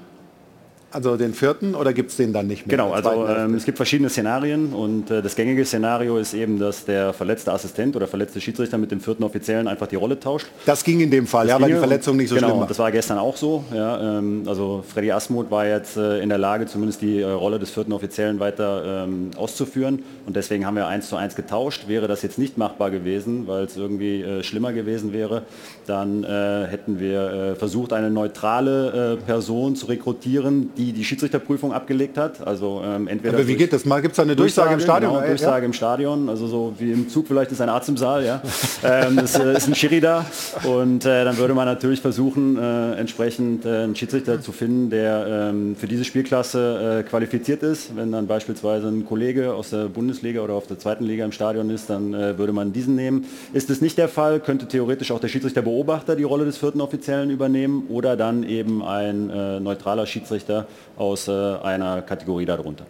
Also 0.91 1.15
den 1.15 1.33
vierten 1.33 1.73
oder 1.73 1.93
gibt 1.93 2.11
es 2.11 2.17
den 2.17 2.33
dann 2.33 2.47
nicht 2.47 2.67
mehr? 2.67 2.77
Genau, 2.77 2.91
also 2.91 3.25
ähm, 3.27 3.55
es 3.55 3.63
gibt 3.63 3.77
verschiedene 3.77 4.09
Szenarien 4.09 4.73
und 4.73 5.09
äh, 5.09 5.21
das 5.21 5.35
gängige 5.35 5.63
Szenario 5.63 6.17
ist 6.17 6.33
eben, 6.33 6.59
dass 6.59 6.83
der 6.83 7.13
verletzte 7.13 7.53
Assistent 7.53 7.95
oder 7.95 8.07
verletzte 8.07 8.41
Schiedsrichter 8.41 8.77
mit 8.77 8.91
dem 8.91 8.99
vierten 8.99 9.23
Offiziellen 9.23 9.69
einfach 9.69 9.87
die 9.87 9.95
Rolle 9.95 10.19
tauscht. 10.19 10.47
das 10.65 10.83
ging 10.83 10.99
in 10.99 11.09
dem 11.09 11.27
Fall, 11.27 11.47
ja, 11.47 11.61
weil 11.61 11.71
die 11.71 11.77
Verletzung 11.77 12.17
nicht 12.17 12.27
so 12.27 12.35
genau, 12.35 12.49
schlimm 12.49 12.59
war. 12.59 12.67
Das 12.67 12.79
war 12.79 12.91
gestern 12.91 13.19
auch 13.19 13.37
so. 13.37 13.63
Ja, 13.73 14.17
ähm, 14.17 14.43
also 14.47 14.83
Freddy 14.85 15.11
Asmuth 15.11 15.49
war 15.49 15.65
jetzt 15.65 15.95
äh, 15.95 16.19
in 16.19 16.27
der 16.27 16.37
Lage, 16.37 16.65
zumindest 16.65 17.01
die 17.01 17.21
äh, 17.21 17.25
Rolle 17.25 17.57
des 17.57 17.71
vierten 17.71 17.93
Offiziellen 17.93 18.39
weiter 18.41 19.05
ähm, 19.05 19.31
auszuführen. 19.37 20.03
Und 20.25 20.35
deswegen 20.35 20.65
haben 20.65 20.75
wir 20.75 20.87
eins 20.87 21.07
zu 21.07 21.15
eins 21.15 21.35
getauscht. 21.35 21.87
Wäre 21.87 22.09
das 22.09 22.21
jetzt 22.21 22.37
nicht 22.37 22.57
machbar 22.57 22.91
gewesen, 22.91 23.47
weil 23.47 23.63
es 23.63 23.77
irgendwie 23.77 24.21
äh, 24.21 24.43
schlimmer 24.43 24.73
gewesen 24.73 25.13
wäre, 25.13 25.43
dann 25.87 26.25
äh, 26.25 26.67
hätten 26.67 26.99
wir 26.99 27.21
äh, 27.21 27.55
versucht, 27.55 27.93
eine 27.93 28.09
neutrale 28.09 29.17
Person 29.25 29.75
zu 29.75 29.85
rekrutieren, 29.87 30.71
die 30.77 30.80
die 30.91 31.05
Schiedsrichterprüfung 31.05 31.71
abgelegt 31.71 32.17
hat. 32.17 32.45
Also 32.45 32.82
ähm, 32.84 33.07
entweder 33.07 33.36
Aber 33.36 33.47
wie 33.47 33.55
geht 33.55 33.71
das? 33.71 33.86
Mal 33.86 34.01
gibt 34.01 34.13
es 34.13 34.19
eine 34.19 34.36
Durchsage, 34.36 34.73
im 34.73 34.79
Stadion? 34.79 35.11
Genau, 35.11 35.21
Ja, 35.21 35.27
Durchsage 35.27 35.65
im 35.65 35.73
Stadion, 35.73 36.29
also 36.29 36.47
so 36.47 36.73
wie 36.79 36.91
im 36.91 37.09
Zug 37.09 37.27
vielleicht 37.27 37.51
ist 37.51 37.61
ein 37.61 37.69
Arzt 37.69 37.89
im 37.89 37.97
Saal, 37.97 38.25
ja. 38.25 38.41
ähm, 38.84 39.19
es 39.19 39.36
äh, 39.36 39.55
ist 39.55 39.67
ein 39.67 39.75
Schiri 39.75 39.99
da 40.01 40.25
und 40.63 41.05
äh, 41.05 41.23
dann 41.23 41.38
würde 41.38 41.53
man 41.53 41.65
natürlich 41.65 42.01
versuchen, 42.01 42.57
äh, 42.57 42.93
entsprechend 42.93 43.65
äh, 43.65 43.84
einen 43.84 43.95
Schiedsrichter 43.95 44.41
zu 44.41 44.51
finden, 44.51 44.89
der 44.89 45.51
ähm, 45.51 45.75
für 45.75 45.88
diese 45.88 46.03
Spielklasse 46.03 47.03
äh, 47.05 47.09
qualifiziert 47.09 47.63
ist. 47.63 47.95
Wenn 47.95 48.11
dann 48.11 48.27
beispielsweise 48.27 48.88
ein 48.88 49.05
Kollege 49.05 49.53
aus 49.53 49.69
der 49.69 49.86
Bundesliga 49.86 50.41
oder 50.41 50.53
auf 50.53 50.67
der 50.67 50.79
zweiten 50.79 51.05
Liga 51.05 51.25
im 51.25 51.32
Stadion 51.32 51.69
ist, 51.69 51.89
dann 51.89 52.13
äh, 52.13 52.38
würde 52.38 52.53
man 52.53 52.73
diesen 52.73 52.95
nehmen. 52.95 53.25
Ist 53.53 53.69
es 53.69 53.82
nicht 53.82 53.97
der 53.97 54.07
Fall, 54.07 54.39
könnte 54.39 54.67
theoretisch 54.67 55.11
auch 55.11 55.19
der 55.19 55.27
Schiedsrichterbeobachter 55.27 56.15
die 56.15 56.23
Rolle 56.23 56.45
des 56.45 56.57
vierten 56.57 56.82
Offiziellen 56.82 57.29
übernehmen 57.29 57.86
oder 57.89 58.15
dann 58.15 58.43
eben 58.43 58.84
ein 58.84 59.27
neutraler 59.63 60.05
Schiedsrichter 60.05 60.67
aus 60.97 61.28
äh, 61.28 61.32
einer 61.32 62.01
Kategorie 62.01 62.45
darunter. 62.45 62.86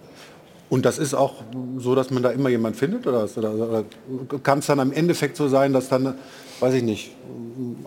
Und 0.69 0.85
das 0.85 0.97
ist 0.97 1.13
auch 1.13 1.33
so, 1.79 1.95
dass 1.95 2.11
man 2.11 2.23
da 2.23 2.29
immer 2.29 2.47
jemand 2.47 2.77
findet? 2.77 3.05
Oder, 3.05 3.27
oder, 3.35 3.53
oder 3.53 3.83
kann 4.41 4.59
es 4.59 4.67
dann 4.67 4.79
am 4.79 4.93
Endeffekt 4.93 5.35
so 5.35 5.49
sein, 5.49 5.73
dass 5.73 5.89
dann, 5.89 6.15
weiß 6.61 6.75
ich 6.75 6.83
nicht, 6.83 7.11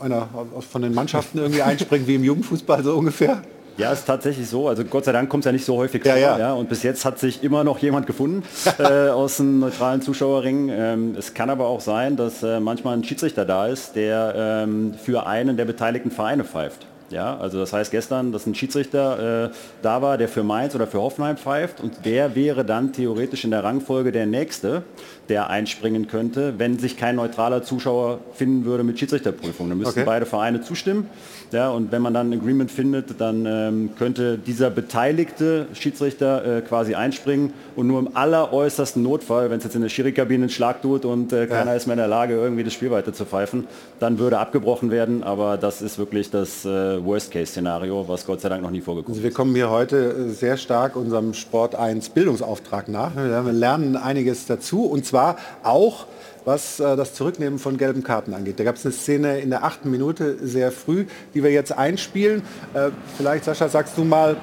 einer 0.00 0.28
von 0.70 0.82
den 0.82 0.92
Mannschaften 0.92 1.38
irgendwie 1.38 1.62
einspringt, 1.70 2.06
wie 2.06 2.16
im 2.16 2.24
Jugendfußball 2.24 2.84
so 2.84 2.94
ungefähr? 2.94 3.42
Ja, 3.76 3.90
ist 3.90 4.04
tatsächlich 4.04 4.46
so. 4.48 4.68
Also 4.68 4.84
Gott 4.84 5.04
sei 5.06 5.12
Dank 5.12 5.28
kommt 5.30 5.42
es 5.44 5.46
ja 5.46 5.52
nicht 5.52 5.64
so 5.64 5.76
häufig 5.76 6.04
Ja, 6.04 6.12
vor. 6.12 6.20
ja. 6.20 6.38
Ja. 6.38 6.52
Und 6.52 6.68
bis 6.68 6.82
jetzt 6.82 7.04
hat 7.04 7.18
sich 7.18 7.42
immer 7.42 7.64
noch 7.64 7.78
jemand 7.78 8.06
gefunden 8.06 8.44
äh, 8.78 9.08
aus 9.08 9.38
dem 9.38 9.60
neutralen 9.60 10.00
Zuschauerring. 10.02 10.68
Ähm, 10.68 11.16
es 11.18 11.34
kann 11.34 11.50
aber 11.50 11.66
auch 11.66 11.80
sein, 11.80 12.16
dass 12.16 12.42
äh, 12.42 12.60
manchmal 12.60 12.96
ein 12.96 13.02
Schiedsrichter 13.02 13.44
da 13.44 13.66
ist, 13.66 13.96
der 13.96 14.34
ähm, 14.36 14.94
für 14.94 15.26
einen 15.26 15.56
der 15.56 15.64
beteiligten 15.64 16.10
Vereine 16.10 16.44
pfeift. 16.44 16.86
Ja, 17.14 17.36
also 17.36 17.60
das 17.60 17.72
heißt 17.72 17.92
gestern, 17.92 18.32
dass 18.32 18.44
ein 18.44 18.56
Schiedsrichter 18.56 19.44
äh, 19.44 19.50
da 19.82 20.02
war, 20.02 20.18
der 20.18 20.26
für 20.26 20.42
Mainz 20.42 20.74
oder 20.74 20.88
für 20.88 21.00
Hoffenheim 21.00 21.36
pfeift 21.36 21.80
und 21.80 22.04
der 22.04 22.34
wäre 22.34 22.64
dann 22.64 22.92
theoretisch 22.92 23.44
in 23.44 23.52
der 23.52 23.62
Rangfolge 23.62 24.10
der 24.10 24.26
Nächste, 24.26 24.82
der 25.28 25.48
einspringen 25.50 26.06
könnte, 26.08 26.54
wenn 26.58 26.78
sich 26.78 26.96
kein 26.96 27.16
neutraler 27.16 27.62
Zuschauer 27.62 28.18
finden 28.34 28.64
würde 28.64 28.84
mit 28.84 28.98
Schiedsrichterprüfung. 28.98 29.68
Dann 29.68 29.78
müssten 29.78 30.00
Okay. 30.00 30.06
beide 30.06 30.26
Vereine 30.26 30.60
zustimmen. 30.60 31.08
Ja, 31.52 31.70
und 31.70 31.92
wenn 31.92 32.02
man 32.02 32.12
dann 32.14 32.30
ein 32.32 32.38
Agreement 32.40 32.70
findet, 32.70 33.20
dann 33.20 33.46
ähm, 33.46 33.90
könnte 33.96 34.38
dieser 34.38 34.70
beteiligte 34.70 35.66
Schiedsrichter 35.74 36.58
äh, 36.58 36.60
quasi 36.62 36.94
einspringen 36.94 37.52
und 37.76 37.86
nur 37.86 38.00
im 38.00 38.16
alleräußersten 38.16 39.02
Notfall, 39.02 39.50
wenn 39.50 39.58
es 39.58 39.64
jetzt 39.64 39.76
in 39.76 39.82
der 39.82 39.88
Schiri-Kabine 39.88 40.44
einen 40.44 40.50
Schlag 40.50 40.82
tut 40.82 41.04
und 41.04 41.32
äh, 41.32 41.46
keiner 41.46 41.74
ist 41.76 41.86
mehr 41.86 41.94
in 41.94 41.98
der 41.98 42.08
Lage, 42.08 42.34
irgendwie 42.34 42.64
das 42.64 42.72
Spiel 42.72 42.90
weiter 42.90 43.12
zu 43.12 43.24
pfeifen, 43.24 43.66
dann 44.00 44.18
würde 44.18 44.38
abgebrochen 44.38 44.90
werden. 44.90 45.22
Aber 45.22 45.56
das 45.56 45.80
ist 45.80 45.96
wirklich 45.98 46.30
das 46.30 46.64
äh, 46.64 47.04
Worst-Case-Szenario, 47.04 48.08
was 48.08 48.26
Gott 48.26 48.40
sei 48.40 48.48
Dank 48.48 48.62
noch 48.62 48.70
nie 48.70 48.80
vorgekommen 48.80 49.14
Also 49.14 49.22
wir 49.22 49.30
kommen 49.32 49.54
hier 49.54 49.70
heute 49.70 49.96
äh, 49.96 50.30
sehr 50.30 50.56
stark 50.56 50.96
unserem 50.96 51.34
Sport 51.34 51.76
1 51.76 52.08
Bildungsauftrag 52.08 52.88
nach. 52.88 53.14
Wir 53.14 53.42
lernen 53.52 53.96
einiges 53.96 54.46
dazu 54.46 54.86
und 54.86 55.04
zwar 55.06 55.13
auch 55.62 56.06
was 56.44 56.78
äh, 56.80 56.96
das 56.96 57.14
Zurücknehmen 57.14 57.58
von 57.58 57.78
gelben 57.78 58.02
Karten 58.02 58.34
angeht. 58.34 58.60
Da 58.60 58.64
gab 58.64 58.76
es 58.76 58.84
eine 58.84 58.92
Szene 58.92 59.38
in 59.38 59.50
der 59.50 59.64
achten 59.64 59.90
Minute 59.90 60.36
sehr 60.46 60.72
früh, 60.72 61.06
die 61.34 61.42
wir 61.42 61.50
jetzt 61.50 61.76
einspielen. 61.76 62.42
Äh, 62.74 62.90
vielleicht, 63.16 63.44
Sascha, 63.44 63.68
sagst 63.68 63.96
du 63.96 64.04
mal, 64.04 64.36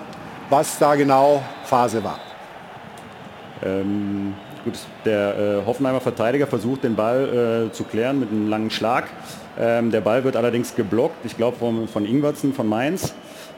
was 0.50 0.78
da 0.80 0.96
genau 0.96 1.44
Phase 1.66 2.04
war. 2.04 2.20
Ähm, 3.64 4.34
gut, 4.66 4.80
der 5.06 5.38
äh, 5.38 5.66
Hoffenheimer 5.66 6.02
Verteidiger 6.02 6.48
versucht 6.48 6.84
den 6.84 6.96
Ball 6.96 7.70
äh, 7.70 7.74
zu 7.74 7.84
klären 7.84 8.20
mit 8.20 8.30
einem 8.30 8.50
langen 8.50 8.72
Schlag. 8.72 9.06
Ähm, 9.60 9.92
der 9.92 10.02
Ball 10.02 10.24
wird 10.24 10.36
allerdings 10.36 10.76
geblockt, 10.76 11.26
ich 11.26 11.38
glaube 11.38 11.58
von, 11.58 11.88
von 11.88 12.06
Ingwertsen 12.06 12.54
von 12.54 12.68
Mainz. 12.68 13.14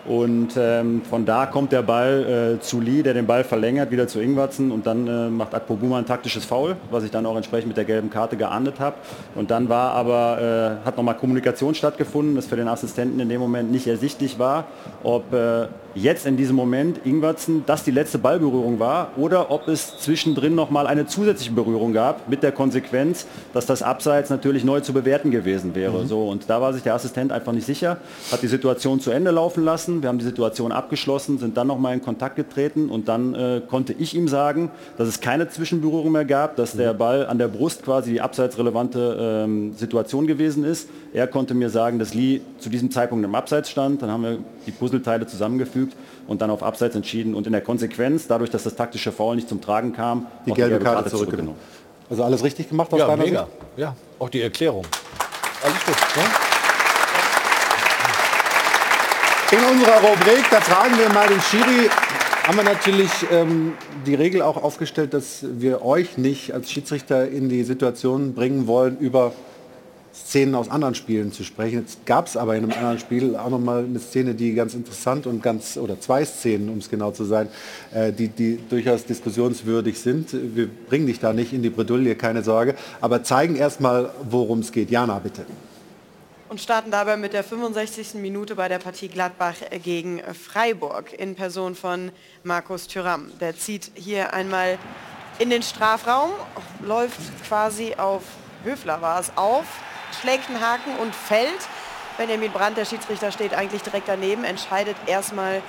Und 0.05 0.57
ähm, 0.57 1.01
von 1.09 1.25
da 1.25 1.45
kommt 1.45 1.71
der 1.71 1.81
Ball 1.81 2.57
äh, 2.57 2.61
zu 2.61 2.81
Lee, 2.81 3.03
der 3.03 3.13
den 3.13 3.25
Ball 3.25 3.45
verlängert, 3.45 3.89
wieder 3.89 4.07
zu 4.07 4.19
Ingwertsen 4.19 4.71
und 4.71 4.85
dann 4.85 5.07
äh, 5.07 5.29
macht 5.29 5.55
Akpobuma 5.55 5.97
ein 5.97 6.05
taktisches 6.05 6.43
Foul, 6.43 6.75
was 6.91 7.05
ich 7.05 7.11
dann 7.11 7.25
auch 7.25 7.37
entsprechend 7.37 7.69
mit 7.69 7.77
der 7.77 7.85
gelben 7.85 8.09
Karte 8.09 8.35
geahndet 8.35 8.81
habe. 8.81 8.97
Und 9.35 9.49
dann 9.49 9.69
war 9.69 9.93
aber, 9.93 10.79
äh, 10.83 10.85
hat 10.85 10.97
nochmal 10.97 11.15
Kommunikation 11.15 11.73
stattgefunden, 11.73 12.35
das 12.35 12.47
für 12.47 12.57
den 12.57 12.67
Assistenten 12.67 13.19
in 13.21 13.29
dem 13.29 13.39
Moment 13.39 13.71
nicht 13.71 13.87
ersichtlich 13.87 14.39
war, 14.39 14.65
ob 15.03 15.31
äh, 15.33 15.67
jetzt 15.95 16.25
in 16.25 16.37
diesem 16.37 16.55
Moment 16.55 17.05
Ingwertsen 17.05 17.63
das 17.65 17.83
die 17.83 17.91
letzte 17.91 18.17
Ballberührung 18.17 18.79
war 18.79 19.11
oder 19.17 19.51
ob 19.51 19.67
es 19.67 19.97
zwischendrin 19.99 20.55
nochmal 20.55 20.87
eine 20.87 21.05
zusätzliche 21.05 21.51
Berührung 21.51 21.93
gab, 21.93 22.29
mit 22.29 22.43
der 22.43 22.51
Konsequenz, 22.51 23.25
dass 23.53 23.65
das 23.65 23.83
Abseits 23.83 24.29
natürlich 24.29 24.63
neu 24.63 24.79
zu 24.79 24.93
bewerten 24.93 25.31
gewesen 25.31 25.75
wäre. 25.75 26.03
Mhm. 26.03 26.07
So, 26.07 26.27
und 26.27 26.49
da 26.49 26.61
war 26.61 26.73
sich 26.73 26.83
der 26.83 26.95
Assistent 26.95 27.31
einfach 27.31 27.51
nicht 27.51 27.65
sicher, 27.65 27.97
hat 28.31 28.41
die 28.41 28.47
Situation 28.47 28.99
zu 28.99 29.11
Ende 29.11 29.31
laufen 29.31 29.63
lassen, 29.63 30.01
wir 30.01 30.09
haben 30.09 30.19
die 30.19 30.25
Situation 30.25 30.71
abgeschlossen, 30.71 31.37
sind 31.37 31.57
dann 31.57 31.67
nochmal 31.67 31.93
in 31.93 32.01
Kontakt 32.01 32.35
getreten 32.35 32.89
und 32.89 33.07
dann 33.07 33.35
äh, 33.35 33.61
konnte 33.67 33.93
ich 33.93 34.15
ihm 34.15 34.27
sagen, 34.27 34.71
dass 34.97 35.07
es 35.07 35.21
keine 35.21 35.49
Zwischenberührung 35.49 36.11
mehr 36.11 36.25
gab, 36.25 36.55
dass 36.55 36.73
der 36.73 36.93
Ball 36.93 37.27
an 37.27 37.37
der 37.37 37.47
Brust 37.47 37.83
quasi 37.83 38.11
die 38.11 38.21
abseitsrelevante 38.21 39.17
ähm, 39.19 39.73
Situation 39.73 40.27
gewesen 40.27 40.63
ist. 40.63 40.89
Er 41.13 41.27
konnte 41.27 41.53
mir 41.53 41.69
sagen, 41.69 41.99
dass 41.99 42.15
Lee 42.15 42.41
zu 42.57 42.69
diesem 42.69 42.89
Zeitpunkt 42.89 43.23
im 43.23 43.35
Abseits 43.35 43.69
stand, 43.69 44.01
dann 44.01 44.09
haben 44.09 44.23
wir 44.23 44.39
die 44.65 44.71
Puzzleteile 44.71 45.27
zusammengefügt 45.27 45.95
und 46.27 46.41
dann 46.41 46.49
auf 46.49 46.63
Abseits 46.63 46.95
entschieden 46.95 47.35
und 47.35 47.45
in 47.45 47.51
der 47.53 47.61
Konsequenz, 47.61 48.25
dadurch, 48.25 48.49
dass 48.49 48.63
das 48.63 48.73
taktische 48.75 49.11
Foul 49.11 49.35
nicht 49.35 49.47
zum 49.47 49.61
Tragen 49.61 49.93
kam, 49.93 50.25
Die 50.47 50.51
auch 50.51 50.55
gelbe 50.55 50.79
Karte 50.79 51.11
zurückgenommen. 51.11 51.55
Also 52.09 52.23
alles 52.23 52.43
richtig 52.43 52.67
gemacht 52.67 52.91
aus 52.91 52.99
Ja, 52.99 53.07
deiner 53.07 53.23
mega. 53.23 53.39
Sicht? 53.45 53.51
Ja, 53.77 53.95
auch 54.17 54.29
die 54.29 54.41
Erklärung. 54.41 54.85
Alles 55.63 55.85
gut. 55.85 55.95
Ja? 56.15 56.23
In 59.55 59.63
unserer 59.65 59.99
Rubrik, 60.01 60.45
da 60.49 60.61
fragen 60.61 60.97
wir 60.97 61.09
mal 61.09 61.27
den 61.27 61.41
Schiri, 61.41 61.89
haben 62.47 62.57
wir 62.57 62.63
natürlich 62.63 63.11
ähm, 63.31 63.73
die 64.07 64.15
Regel 64.15 64.41
auch 64.41 64.57
aufgestellt, 64.61 65.13
dass 65.13 65.45
wir 65.47 65.85
euch 65.85 66.17
nicht 66.17 66.53
als 66.53 66.71
Schiedsrichter 66.71 67.29
in 67.29 67.49
die 67.49 67.63
Situation 67.63 68.33
bringen 68.33 68.65
wollen, 68.65 68.97
über 68.97 69.31
Szenen 70.13 70.53
aus 70.53 70.69
anderen 70.69 70.93
Spielen 70.93 71.31
zu 71.31 71.43
sprechen. 71.43 71.79
Jetzt 71.79 72.05
gab 72.05 72.27
es 72.27 72.37
aber 72.37 72.55
in 72.55 72.63
einem 72.63 72.73
anderen 72.73 72.99
Spiel 72.99 73.35
auch 73.35 73.49
noch 73.49 73.59
mal 73.59 73.83
eine 73.83 73.99
Szene, 73.99 74.35
die 74.35 74.53
ganz 74.53 74.75
interessant 74.75 75.25
und 75.25 75.41
ganz, 75.41 75.75
oder 75.75 75.99
zwei 75.99 76.23
Szenen, 76.23 76.69
um 76.69 76.77
es 76.77 76.89
genau 76.89 77.11
zu 77.11 77.25
sein, 77.25 77.49
äh, 77.93 78.13
die, 78.13 78.27
die 78.27 78.59
durchaus 78.69 79.05
diskussionswürdig 79.05 79.99
sind. 79.99 80.29
Wir 80.55 80.67
bringen 80.67 81.07
dich 81.07 81.19
da 81.19 81.33
nicht 81.33 81.51
in 81.51 81.63
die 81.63 81.71
Bredouille, 81.71 82.15
keine 82.15 82.43
Sorge, 82.43 82.75
aber 83.01 83.23
zeigen 83.23 83.55
erstmal, 83.55 84.11
worum 84.29 84.59
es 84.59 84.71
geht. 84.71 84.91
Jana, 84.91 85.17
bitte. 85.19 85.45
und 86.49 86.61
starten 86.61 86.91
dabei 86.91 87.17
mit 87.17 87.33
der 87.33 87.43
65. 87.43 88.13
Minute 88.15 88.53
bei 88.53 88.67
der 88.67 88.77
Partie 88.77 89.07
Gladbach 89.07 89.55
gegen 89.83 90.21
Freiburg 90.35 91.11
in 91.13 91.33
Person 91.33 91.73
von 91.73 92.11
Markus 92.43 92.87
Thüram. 92.87 93.31
Der 93.39 93.57
zieht 93.57 93.89
hier 93.95 94.33
einmal 94.33 94.77
in 95.39 95.49
den 95.49 95.63
Strafraum, 95.63 96.29
läuft 96.85 97.19
quasi 97.47 97.95
auf 97.95 98.21
Höfler 98.63 99.01
war 99.01 99.19
es 99.19 99.31
auf, 99.35 99.65
schlägt 100.13 100.49
einen 100.49 100.61
Haken 100.61 100.95
und 100.97 101.15
fällt. 101.15 101.67
Benjamin 102.17 102.51
Brandt, 102.51 102.77
der 102.77 102.85
Schiedsrichter, 102.85 103.31
steht 103.31 103.53
eigentlich 103.53 103.81
direkt 103.81 104.07
daneben, 104.07 104.43
entscheidet 104.43 104.95
erstmal 105.07 105.61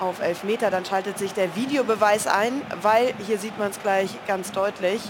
auf 0.00 0.20
Elfmeter. 0.20 0.70
Dann 0.70 0.84
schaltet 0.84 1.18
sich 1.18 1.32
der 1.32 1.56
Videobeweis 1.56 2.26
ein, 2.26 2.62
weil 2.82 3.14
hier 3.26 3.38
sieht 3.38 3.58
man 3.58 3.70
es 3.70 3.80
gleich 3.80 4.10
ganz 4.26 4.52
deutlich 4.52 5.00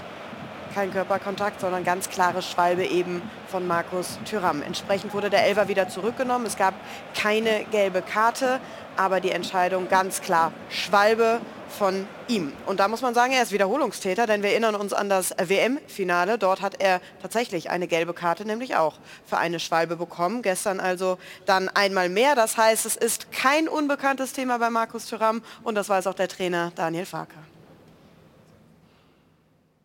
kein 0.75 0.93
Körperkontakt, 0.93 1.61
sondern 1.61 1.83
ganz 1.83 2.09
klare 2.09 2.43
Schwalbe 2.43 2.85
eben 2.85 3.23
von 3.49 3.67
Markus 3.67 4.19
Thüram. 4.25 4.63
Entsprechend 4.63 5.13
wurde 5.13 5.31
der 5.31 5.45
Elfer 5.45 5.67
wieder 5.69 5.89
zurückgenommen. 5.89 6.47
Es 6.47 6.57
gab 6.57 6.75
keine 7.17 7.65
gelbe 7.73 8.03
Karte, 8.03 8.61
aber 8.97 9.21
die 9.21 9.31
Entscheidung 9.31 9.89
ganz 9.89 10.21
klar 10.21 10.53
Schwalbe 10.69 11.41
von 11.69 12.07
ihm. 12.29 12.53
Und 12.67 12.81
da 12.81 12.89
muss 12.89 13.03
man 13.03 13.15
sagen, 13.15 13.33
er 13.33 13.43
ist 13.43 13.53
Wiederholungstäter, 13.53 14.27
denn 14.27 14.43
wir 14.43 14.51
erinnern 14.51 14.75
uns 14.75 14.93
an 14.93 15.09
das 15.09 15.35
WM-Finale. 15.39 16.39
Dort 16.39 16.61
hat 16.61 16.81
er 16.81 17.01
tatsächlich 17.23 17.71
eine 17.71 17.87
gelbe 17.87 18.15
Karte, 18.15 18.45
nämlich 18.45 18.77
auch 18.77 18.99
für 19.27 19.39
eine 19.39 19.61
Schwalbe 19.61 19.97
bekommen. 19.97 20.43
Gestern 20.43 20.81
also 20.81 21.19
dann 21.47 21.69
einmal 21.69 22.09
mehr. 22.09 22.35
Das 22.35 22.57
heißt, 22.57 22.87
es 22.87 22.97
ist 22.97 23.33
kein 23.33 23.69
unbekanntes 23.69 24.33
Thema 24.33 24.59
bei 24.59 24.71
Markus 24.71 25.07
Thuram 25.07 25.43
und 25.63 25.75
das 25.75 25.89
weiß 25.89 26.07
auch 26.07 26.15
der 26.15 26.29
Trainer 26.29 26.73
Daniel 26.75 27.07
Farke. 27.07 27.48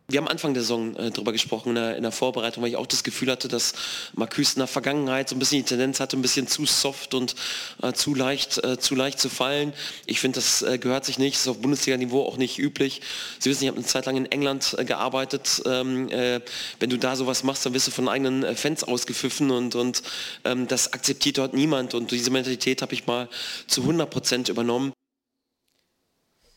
Wir 0.06 0.18
haben 0.20 0.28
Anfang 0.28 0.52
der 0.52 0.62
Saison 0.62 0.94
äh, 0.96 1.10
darüber 1.10 1.32
gesprochen, 1.32 1.70
in 1.70 1.74
der, 1.76 1.96
in 1.96 2.02
der, 2.02 2.12
Vorbereitung, 2.12 2.62
weil 2.62 2.68
ich 2.68 2.76
auch 2.76 2.86
das 2.86 3.04
Gefühl 3.04 3.30
hatte, 3.30 3.48
dass 3.48 3.72
Marcus 4.12 4.52
in 4.52 4.58
der 4.60 4.66
Vergangenheit 4.66 5.30
so 5.30 5.34
ein 5.34 5.38
bisschen 5.38 5.60
die 5.60 5.64
Tendenz 5.64 5.98
hatte, 5.98 6.18
ein 6.18 6.20
bisschen 6.20 6.46
zu 6.46 6.66
soft 6.66 7.14
und 7.14 7.34
äh, 7.82 7.94
zu, 7.94 8.14
leicht, 8.14 8.62
äh, 8.62 8.78
zu 8.78 8.94
leicht 8.94 9.18
zu 9.18 9.30
fallen. 9.30 9.72
Ich 10.04 10.20
finde, 10.20 10.40
das 10.40 10.60
äh, 10.60 10.76
gehört 10.76 11.06
sich 11.06 11.18
nicht, 11.18 11.36
ist 11.36 11.48
auf 11.48 11.58
Bundesliga-Niveau 11.62 12.22
auch 12.22 12.36
nicht 12.36 12.58
üblich. 12.58 13.00
Sie 13.38 13.48
wissen, 13.48 13.62
ich 13.62 13.68
habe 13.68 13.78
eine 13.78 13.86
Zeit 13.86 14.04
lang 14.04 14.18
in 14.18 14.26
England 14.26 14.76
äh, 14.78 14.84
gearbeitet. 14.84 15.62
Ähm, 15.64 16.10
äh, 16.10 16.42
wenn 16.80 16.90
du 16.90 16.98
da 16.98 17.16
sowas 17.16 17.42
machst, 17.42 17.64
dann 17.64 17.72
wirst 17.72 17.86
du 17.86 17.90
von 17.90 18.06
eigenen 18.06 18.56
Fans 18.56 18.84
ausgepfiffen 18.84 19.50
und, 19.50 19.74
und 19.74 20.02
ähm, 20.44 20.68
das 20.68 20.92
akzeptiert 20.92 21.38
dort 21.38 21.54
niemand. 21.54 21.94
Und 21.94 22.10
diese 22.10 22.30
Mentalität 22.30 22.82
habe 22.82 22.92
ich 22.92 23.06
mal 23.06 23.30
zu 23.66 23.80
100 23.80 24.10
Prozent 24.10 24.50
übernommen. 24.50 24.92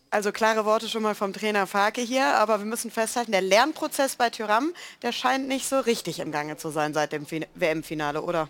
Also 0.10 0.32
klare 0.32 0.64
Worte 0.64 0.88
schon 0.88 1.04
mal 1.04 1.16
vom 1.16 1.34
Trainer 1.34 1.68
Farke 1.68 2.00
hier, 2.00 2.36
aber 2.36 2.60
wir 2.60 2.66
müssen 2.66 2.90
festhalten, 2.92 3.34
der 3.34 3.42
Lernprozess 3.42 4.16
bei 4.16 4.30
Tyram, 4.30 4.74
der 5.02 5.12
scheint 5.12 5.50
nicht 5.50 5.68
so 5.68 5.80
richtig 5.80 6.20
im 6.20 6.32
Gange 6.32 6.56
zu 6.56 6.70
sein 6.70 6.94
seit 6.94 7.12
dem 7.12 7.26
WM-Finale, 7.56 8.22
oder? 8.22 8.48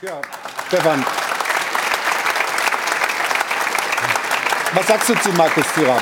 Ja, 0.00 0.22
Stefan. 0.68 1.04
Was 4.72 4.86
sagst 4.86 5.08
du 5.10 5.14
zu 5.16 5.30
Markus 5.30 5.66
Tyram? 5.74 6.00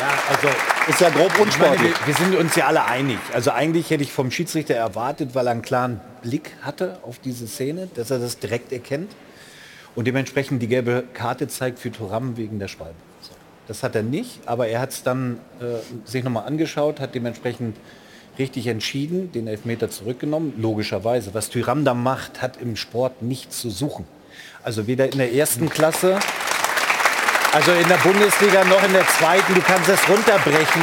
Ja, 0.00 0.18
also 0.28 0.48
ist 0.88 1.00
ja 1.00 1.08
grob 1.08 1.38
unsportlich. 1.38 1.80
Meine, 1.80 2.06
wir, 2.06 2.06
wir, 2.06 2.14
sind 2.14 2.34
uns 2.36 2.54
ja 2.54 2.66
alle 2.66 2.84
einig. 2.84 3.18
Also 3.32 3.52
eigentlich 3.52 3.88
hätte 3.90 4.02
ich 4.02 4.12
vom 4.12 4.30
Schiedsrichter 4.30 4.74
erwartet, 4.74 5.34
weil 5.34 5.46
er 5.46 5.52
einen 5.52 5.62
klaren 5.62 6.00
Blick 6.20 6.50
hatte 6.60 6.98
auf 7.02 7.18
diese 7.18 7.46
Szene, 7.46 7.88
dass 7.94 8.10
er 8.10 8.18
das 8.18 8.38
direkt 8.38 8.72
erkennt 8.72 9.12
und 9.94 10.06
dementsprechend 10.06 10.60
die 10.60 10.68
gelbe 10.68 11.04
Karte 11.14 11.48
zeigt 11.48 11.78
für 11.78 11.90
Thuram 11.90 12.36
wegen 12.36 12.58
der 12.58 12.68
Schwalbe. 12.68 12.96
Das 13.72 13.82
hat 13.82 13.96
er 13.96 14.02
nicht, 14.02 14.40
aber 14.44 14.68
er 14.68 14.80
hat 14.80 14.90
es 14.90 15.02
dann 15.02 15.40
äh, 15.58 15.64
sich 16.04 16.22
nochmal 16.22 16.46
angeschaut, 16.46 17.00
hat 17.00 17.14
dementsprechend 17.14 17.74
richtig 18.38 18.66
entschieden, 18.66 19.32
den 19.32 19.46
Elfmeter 19.46 19.88
zurückgenommen, 19.88 20.52
logischerweise. 20.58 21.32
Was 21.32 21.48
Tyram 21.48 21.82
da 21.86 21.94
macht, 21.94 22.42
hat 22.42 22.58
im 22.58 22.76
Sport 22.76 23.22
nichts 23.22 23.62
zu 23.62 23.70
suchen. 23.70 24.04
Also 24.62 24.86
weder 24.86 25.10
in 25.10 25.16
der 25.16 25.32
ersten 25.32 25.70
Klasse, 25.70 26.20
also 27.54 27.72
in 27.72 27.88
der 27.88 27.96
Bundesliga 27.96 28.62
noch 28.64 28.84
in 28.84 28.92
der 28.92 29.08
zweiten, 29.08 29.54
du 29.54 29.62
kannst 29.62 29.88
es 29.88 30.06
runterbrechen. 30.06 30.82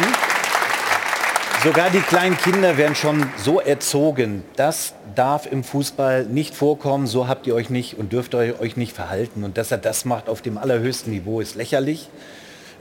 Sogar 1.64 1.92
die 1.92 2.02
kleinen 2.02 2.38
Kinder 2.38 2.76
werden 2.76 2.96
schon 2.96 3.28
so 3.38 3.60
erzogen, 3.60 4.44
das 4.56 4.96
darf 5.14 5.46
im 5.46 5.64
Fußball 5.64 6.26
nicht 6.26 6.56
vorkommen, 6.56 7.06
so 7.06 7.28
habt 7.28 7.46
ihr 7.46 7.54
euch 7.54 7.70
nicht 7.70 8.00
und 8.00 8.14
dürft 8.14 8.34
ihr 8.34 8.60
euch 8.60 8.78
nicht 8.78 8.96
verhalten. 8.96 9.44
Und 9.44 9.60
dass 9.60 9.70
er 9.70 9.78
das 9.78 10.06
macht 10.06 10.28
auf 10.28 10.42
dem 10.42 10.58
allerhöchsten 10.58 11.14
Niveau 11.14 11.40
ist 11.40 11.54
lächerlich. 11.54 12.10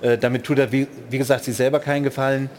Äh, 0.00 0.18
damit 0.18 0.44
tut 0.44 0.58
er, 0.58 0.72
wie, 0.72 0.86
wie 1.10 1.18
gesagt, 1.18 1.44
sich 1.44 1.56
selber 1.56 1.80
keinen 1.80 2.04
Gefallen. 2.04 2.50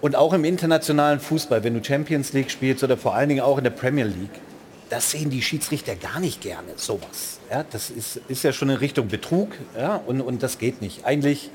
Und 0.00 0.16
auch 0.16 0.32
im 0.32 0.44
internationalen 0.44 1.20
Fußball, 1.20 1.62
wenn 1.62 1.74
du 1.74 1.84
Champions 1.84 2.32
League 2.32 2.50
spielst 2.50 2.82
oder 2.82 2.96
vor 2.96 3.14
allen 3.14 3.28
Dingen 3.28 3.42
auch 3.42 3.58
in 3.58 3.64
der 3.64 3.70
Premier 3.70 4.04
League, 4.04 4.40
das 4.88 5.12
sehen 5.12 5.30
die 5.30 5.42
Schiedsrichter 5.42 5.94
gar 5.94 6.18
nicht 6.20 6.40
gerne, 6.40 6.68
sowas. 6.76 7.38
Ja, 7.50 7.64
das 7.70 7.90
ist, 7.90 8.20
ist 8.28 8.42
ja 8.42 8.52
schon 8.52 8.70
in 8.70 8.76
Richtung 8.76 9.08
Betrug 9.08 9.50
ja, 9.78 9.96
und, 9.96 10.20
und 10.20 10.42
das 10.42 10.58
geht 10.58 10.82
nicht. 10.82 11.04
Eigentlich 11.04 11.50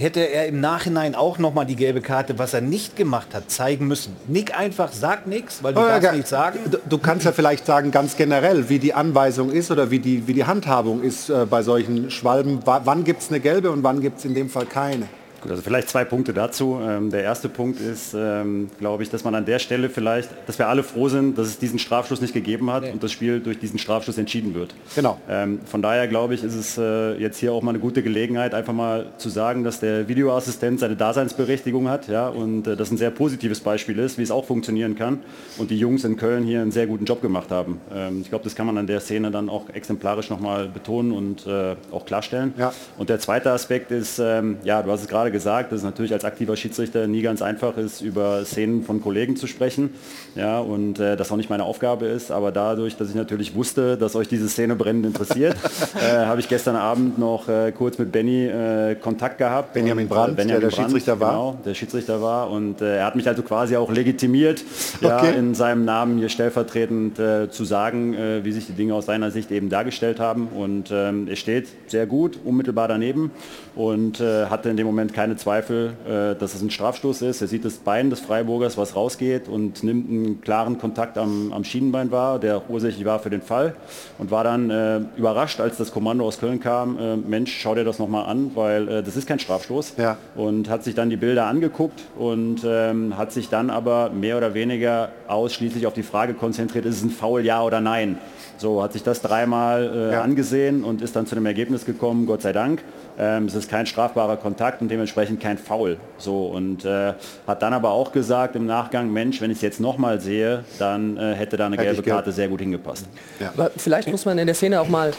hätte 0.00 0.20
er 0.20 0.46
im 0.46 0.60
Nachhinein 0.60 1.14
auch 1.14 1.38
noch 1.38 1.52
mal 1.52 1.64
die 1.64 1.76
gelbe 1.76 2.00
Karte, 2.00 2.38
was 2.38 2.54
er 2.54 2.60
nicht 2.60 2.96
gemacht 2.96 3.34
hat, 3.34 3.50
zeigen 3.50 3.86
müssen. 3.86 4.16
Nick 4.26 4.58
einfach, 4.58 4.92
sag 4.92 5.26
nichts, 5.26 5.62
weil 5.62 5.74
du 5.74 5.80
oh, 5.80 5.84
darfst 5.84 6.04
ja, 6.04 6.12
nichts 6.12 6.30
sagen. 6.30 6.58
Du, 6.70 6.78
du, 6.88 6.98
kannst 6.98 7.26
ja 7.26 7.32
vielleicht 7.32 7.66
sagen, 7.66 7.90
ganz 7.90 8.16
generell, 8.16 8.68
wie 8.68 8.78
die 8.78 8.94
Anweisung 8.94 9.50
ist 9.50 9.70
oder 9.70 9.90
wie 9.90 9.98
die, 9.98 10.26
wie 10.26 10.34
die 10.34 10.44
Handhabung 10.44 11.02
ist 11.02 11.28
äh, 11.28 11.46
bei 11.48 11.62
solchen 11.62 12.10
Schwalben. 12.10 12.66
W 12.66 12.80
wann 12.84 13.04
gibt 13.04 13.22
es 13.22 13.28
eine 13.28 13.40
gelbe 13.40 13.70
und 13.70 13.82
wann 13.82 14.00
gibt 14.00 14.18
es 14.18 14.24
in 14.24 14.34
dem 14.34 14.48
Fall 14.48 14.66
keine? 14.66 15.06
Gut, 15.40 15.50
also 15.50 15.62
vielleicht 15.62 15.88
zwei 15.88 16.04
Punkte 16.04 16.34
dazu. 16.34 16.78
Ähm, 16.82 17.10
der 17.10 17.22
erste 17.22 17.48
Punkt 17.48 17.80
ist, 17.80 18.14
ähm, 18.14 18.68
glaube 18.78 19.02
ich, 19.02 19.10
dass 19.10 19.24
man 19.24 19.34
an 19.34 19.46
der 19.46 19.58
Stelle 19.58 19.88
vielleicht, 19.88 20.28
dass 20.46 20.58
wir 20.58 20.68
alle 20.68 20.82
froh 20.82 21.08
sind, 21.08 21.38
dass 21.38 21.48
es 21.48 21.58
diesen 21.58 21.78
Strafschuss 21.78 22.20
nicht 22.20 22.34
gegeben 22.34 22.70
hat 22.70 22.82
nee. 22.82 22.90
und 22.90 23.02
das 23.02 23.10
Spiel 23.10 23.40
durch 23.40 23.58
diesen 23.58 23.78
Strafschuss 23.78 24.18
entschieden 24.18 24.54
wird. 24.54 24.74
Genau. 24.94 25.18
Ähm, 25.30 25.60
von 25.64 25.80
daher 25.80 26.08
glaube 26.08 26.34
ich, 26.34 26.44
ist 26.44 26.54
es 26.54 26.76
äh, 26.76 27.14
jetzt 27.14 27.38
hier 27.38 27.52
auch 27.54 27.62
mal 27.62 27.70
eine 27.70 27.78
gute 27.78 28.02
Gelegenheit, 28.02 28.52
einfach 28.52 28.74
mal 28.74 29.06
zu 29.16 29.30
sagen, 29.30 29.64
dass 29.64 29.80
der 29.80 30.08
Videoassistent 30.08 30.78
seine 30.78 30.96
Daseinsberechtigung 30.96 31.88
hat, 31.88 32.08
ja, 32.08 32.28
und 32.28 32.66
äh, 32.66 32.76
das 32.76 32.90
ein 32.90 32.98
sehr 32.98 33.10
positives 33.10 33.60
Beispiel 33.60 33.98
ist, 33.98 34.18
wie 34.18 34.22
es 34.22 34.30
auch 34.30 34.44
funktionieren 34.44 34.94
kann 34.94 35.20
und 35.56 35.70
die 35.70 35.78
Jungs 35.78 36.04
in 36.04 36.18
Köln 36.18 36.44
hier 36.44 36.60
einen 36.60 36.70
sehr 36.70 36.86
guten 36.86 37.06
Job 37.06 37.22
gemacht 37.22 37.50
haben. 37.50 37.80
Ich 38.20 38.28
glaube, 38.28 38.44
das 38.44 38.54
kann 38.54 38.66
man 38.66 38.76
an 38.78 38.86
der 38.86 39.00
Szene 39.00 39.30
dann 39.30 39.48
auch 39.48 39.70
exemplarisch 39.70 40.30
nochmal 40.30 40.68
betonen 40.68 41.12
und 41.12 41.46
äh, 41.46 41.76
auch 41.90 42.04
klarstellen. 42.04 42.54
Ja. 42.58 42.72
Und 42.98 43.08
der 43.08 43.18
zweite 43.18 43.50
Aspekt 43.50 43.90
ist, 43.90 44.18
ja, 44.18 44.82
du 44.82 44.90
hast 44.90 45.02
es 45.02 45.08
gerade 45.08 45.29
gesagt, 45.30 45.72
dass 45.72 45.78
es 45.78 45.84
natürlich 45.84 46.12
als 46.12 46.24
aktiver 46.24 46.56
Schiedsrichter 46.56 47.06
nie 47.06 47.22
ganz 47.22 47.42
einfach 47.42 47.76
ist, 47.76 48.00
über 48.00 48.44
Szenen 48.44 48.82
von 48.82 49.00
Kollegen 49.00 49.36
zu 49.36 49.46
sprechen. 49.46 49.90
Ja, 50.34 50.60
und 50.60 50.98
äh, 51.00 51.16
das 51.16 51.32
auch 51.32 51.36
nicht 51.36 51.50
meine 51.50 51.64
Aufgabe 51.64 52.06
ist. 52.06 52.30
Aber 52.30 52.52
dadurch, 52.52 52.96
dass 52.96 53.08
ich 53.08 53.14
natürlich 53.14 53.54
wusste, 53.54 53.96
dass 53.96 54.14
euch 54.14 54.28
diese 54.28 54.48
Szene 54.48 54.76
brennend 54.76 55.06
interessiert, 55.06 55.56
äh, 56.00 56.26
habe 56.26 56.40
ich 56.40 56.48
gestern 56.48 56.76
Abend 56.76 57.18
noch 57.18 57.48
äh, 57.48 57.72
kurz 57.72 57.98
mit 57.98 58.12
Benny 58.12 58.46
äh, 58.46 58.94
Kontakt 58.94 59.38
gehabt. 59.38 59.74
Benjamin 59.74 60.08
Brandt, 60.08 60.36
Benjamin 60.36 60.60
der, 60.60 60.70
der 60.70 60.76
Brandt, 60.76 60.90
Schiedsrichter 60.90 61.20
war. 61.20 61.30
Genau, 61.30 61.58
der 61.64 61.74
Schiedsrichter 61.74 62.22
war. 62.22 62.50
Und 62.50 62.80
äh, 62.80 62.98
er 62.98 63.06
hat 63.06 63.16
mich 63.16 63.26
also 63.26 63.42
quasi 63.42 63.76
auch 63.76 63.90
legitimiert, 63.90 64.62
okay. 65.02 65.08
ja, 65.08 65.20
in 65.30 65.54
seinem 65.54 65.84
Namen 65.84 66.18
hier 66.18 66.28
stellvertretend 66.28 67.18
äh, 67.18 67.50
zu 67.50 67.64
sagen, 67.64 68.16
wie 68.42 68.52
sich 68.52 68.66
die 68.66 68.72
Dinge 68.72 68.94
aus 68.94 69.06
seiner 69.06 69.30
Sicht 69.30 69.50
eben 69.50 69.68
dargestellt 69.68 70.20
haben. 70.20 70.48
Und 70.48 70.90
ähm, 70.92 71.28
er 71.28 71.36
steht 71.36 71.68
sehr 71.86 72.06
gut, 72.06 72.38
unmittelbar 72.44 72.88
daneben 72.88 73.30
und 73.74 74.20
hatte 74.20 74.68
in 74.68 74.76
dem 74.76 74.86
Moment 74.86 75.12
keine 75.14 75.36
Zweifel, 75.36 75.92
äh, 76.06 76.38
dass 76.38 76.54
es 76.54 76.62
ein 76.62 76.70
Strafstoß 76.70 77.22
ist. 77.22 77.40
Er 77.40 77.48
sieht 77.48 77.64
das 77.64 77.74
Bein 77.74 78.10
des 78.10 78.20
Freiburgers, 78.20 78.76
was 78.76 78.94
rausgeht 78.94 79.48
und 79.48 79.82
nimmt 79.82 80.10
einen 80.10 80.19
klaren 80.40 80.78
Kontakt 80.78 81.18
am, 81.18 81.52
am 81.52 81.64
Schienenbein 81.64 82.10
wahr, 82.10 82.38
der 82.38 82.68
ursächlich 82.70 83.04
war 83.04 83.18
für 83.18 83.30
den 83.30 83.42
Fall 83.42 83.74
und 84.18 84.30
war 84.30 84.44
dann 84.44 84.70
äh, 84.70 85.00
überrascht, 85.16 85.60
als 85.60 85.76
das 85.76 85.92
Kommando 85.92 86.24
aus 86.24 86.38
Köln 86.38 86.60
kam, 86.60 86.98
äh, 86.98 87.16
Mensch, 87.16 87.58
schau 87.60 87.74
dir 87.74 87.84
das 87.84 87.98
nochmal 87.98 88.26
an, 88.26 88.52
weil 88.54 88.88
äh, 88.88 89.02
das 89.02 89.16
ist 89.16 89.26
kein 89.26 89.38
Strafstoß. 89.38 89.94
Ja. 89.96 90.16
Und 90.36 90.68
hat 90.68 90.84
sich 90.84 90.94
dann 90.94 91.10
die 91.10 91.16
Bilder 91.16 91.46
angeguckt 91.46 92.00
und 92.18 92.62
ähm, 92.64 93.16
hat 93.16 93.32
sich 93.32 93.48
dann 93.48 93.70
aber 93.70 94.10
mehr 94.10 94.36
oder 94.36 94.54
weniger 94.54 95.10
ausschließlich 95.28 95.86
auf 95.86 95.94
die 95.94 96.02
Frage 96.02 96.34
konzentriert, 96.34 96.84
ist 96.84 96.96
es 96.96 97.02
ein 97.02 97.10
Foul, 97.10 97.44
ja 97.44 97.62
oder 97.62 97.80
nein. 97.80 98.18
So 98.60 98.82
hat 98.82 98.92
sich 98.92 99.02
das 99.02 99.22
dreimal 99.22 99.90
äh, 99.94 100.12
ja. 100.12 100.22
angesehen 100.22 100.84
und 100.84 101.00
ist 101.00 101.16
dann 101.16 101.26
zu 101.26 101.34
dem 101.34 101.46
Ergebnis 101.46 101.86
gekommen, 101.86 102.26
Gott 102.26 102.42
sei 102.42 102.52
Dank. 102.52 102.82
Ähm, 103.22 103.44
es 103.44 103.54
ist 103.54 103.70
kein 103.70 103.84
strafbarer 103.84 104.38
Kontakt 104.38 104.80
und 104.80 104.88
dementsprechend 104.88 105.40
kein 105.40 105.58
Foul. 105.58 105.98
So 106.16 106.46
und 106.46 106.86
äh, 106.86 107.12
hat 107.46 107.60
dann 107.60 107.74
aber 107.74 107.90
auch 107.90 108.12
gesagt 108.12 108.56
im 108.56 108.64
Nachgang, 108.64 109.12
Mensch, 109.12 109.42
wenn 109.42 109.50
ich 109.50 109.58
es 109.58 109.62
jetzt 109.62 109.78
nochmal 109.78 110.22
sehe, 110.22 110.64
dann 110.78 111.18
äh, 111.18 111.34
hätte 111.34 111.58
da 111.58 111.66
eine 111.66 111.76
hätte 111.76 111.86
gelbe 111.86 112.02
Karte 112.02 112.32
sehr 112.32 112.48
gut 112.48 112.60
hingepasst. 112.60 113.06
Ja. 113.38 113.52
Aber 113.54 113.70
vielleicht 113.76 114.08
muss 114.08 114.24
man 114.24 114.38
in 114.38 114.46
der 114.46 114.54
Szene 114.54 114.80
auch 114.80 114.88
mal 114.88 115.12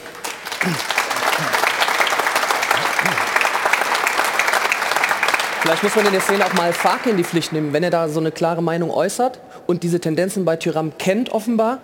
Vielleicht 5.62 5.84
muss 5.84 5.95
man 5.95 6.08
in 6.08 6.12
der 6.12 6.22
Szene 6.22 6.43
auch 6.43 6.54
mal 6.54 6.74
Farke 6.74 7.12
in 7.12 7.18
die 7.18 7.24
Pflicht 7.24 7.54
nehmen, 7.54 7.72
wenn 7.72 7.84
er 7.84 7.91
da 7.91 8.10
so 8.10 8.20
eine 8.20 8.32
klare 8.32 8.64
Meinung 8.64 8.89
äußert 8.89 9.39
und 9.68 9.84
diese 9.84 9.99
Tendenzen 9.99 10.43
bei 10.43 10.56
Tyram 10.56 10.97
kennt 10.97 11.32
offenbar, 11.32 11.78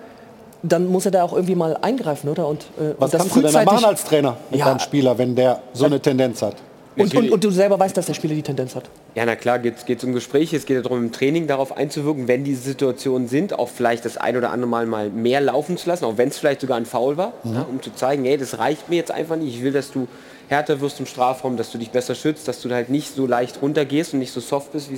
dann 0.64 0.88
muss 0.88 1.06
er 1.06 1.12
da 1.12 1.24
auch 1.24 1.34
irgendwie 1.34 1.56
mal 1.56 1.78
eingreifen, 1.78 2.30
oder? 2.30 2.48
Und, 2.48 2.64
äh, 2.80 2.94
Was 2.98 3.14
und 3.14 3.20
kannst 3.20 3.36
du 3.36 3.42
denn 3.42 3.54
da 3.54 3.64
machen 3.64 3.86
als 3.86 4.04
Trainer 4.04 4.38
mit 4.50 4.60
ja. 4.60 4.68
deinem 4.68 4.80
Spieler, 4.80 5.18
wenn 5.18 5.36
der 5.36 5.62
so 5.74 5.86
eine 5.86 6.00
Tendenz 6.00 6.42
hat? 6.42 6.56
Und, 6.98 7.14
und, 7.14 7.30
und, 7.30 7.44
du 7.44 7.52
selber 7.52 7.80
weißt, 7.80 7.96
dass 7.96 8.08
der 8.08 8.16
Spieler 8.16 8.34
die 8.34 8.42
Tendenz 8.42 8.76
hat. 8.76 8.86
Ja, 9.14 9.24
na 9.24 9.36
klar, 9.36 9.60
geht 9.60 9.88
es 9.88 10.04
um 10.04 10.14
Gespräche, 10.14 10.58
es 10.58 10.66
geht 10.66 10.84
darum, 10.84 10.98
im 10.98 11.12
Training 11.12 11.46
darauf 11.46 11.78
einzuwirken, 11.78 12.28
wenn 12.28 12.44
diese 12.44 12.62
Situationen 12.62 13.28
sind, 13.28 13.58
auch 13.58 13.70
vielleicht 13.70 14.04
das 14.04 14.18
ein 14.18 14.36
oder 14.36 14.50
andere 14.50 14.68
Mal 14.68 14.88
mal 14.88 15.10
mehr 15.12 15.40
laufen 15.40 15.78
zu 15.78 15.88
lassen, 15.90 16.06
auch 16.06 16.18
wenn 16.18 16.30
es 16.30 16.40
vielleicht 16.40 16.62
sogar 16.62 16.78
ein 16.78 16.88
Foul 16.88 17.18
war, 17.18 17.34
mhm. 17.44 17.54
ja, 17.54 17.66
um 17.70 17.82
zu 17.84 17.94
zeigen, 17.94 18.26
hey, 18.26 18.38
das 18.38 18.58
reicht 18.58 18.90
mir 18.90 18.96
jetzt 18.96 19.12
einfach 19.12 19.36
nicht, 19.36 19.56
ich 19.56 19.64
will, 19.64 19.74
dass 19.74 19.92
du 19.92 20.08
härter 20.48 20.82
wirst 20.82 21.00
im 21.00 21.06
Strafraum, 21.06 21.58
dass 21.58 21.72
du 21.72 21.78
dich 21.78 21.92
besser 21.92 22.16
schützt, 22.16 22.48
dass 22.48 22.62
du 22.62 22.70
halt 22.72 22.90
nicht 22.90 23.14
so 23.14 23.28
leicht 23.28 23.62
runtergehst 23.62 24.14
und 24.14 24.20
nicht 24.20 24.32
so 24.32 24.40
soft 24.40 24.72
bist, 24.72 24.90
wie 24.90 24.98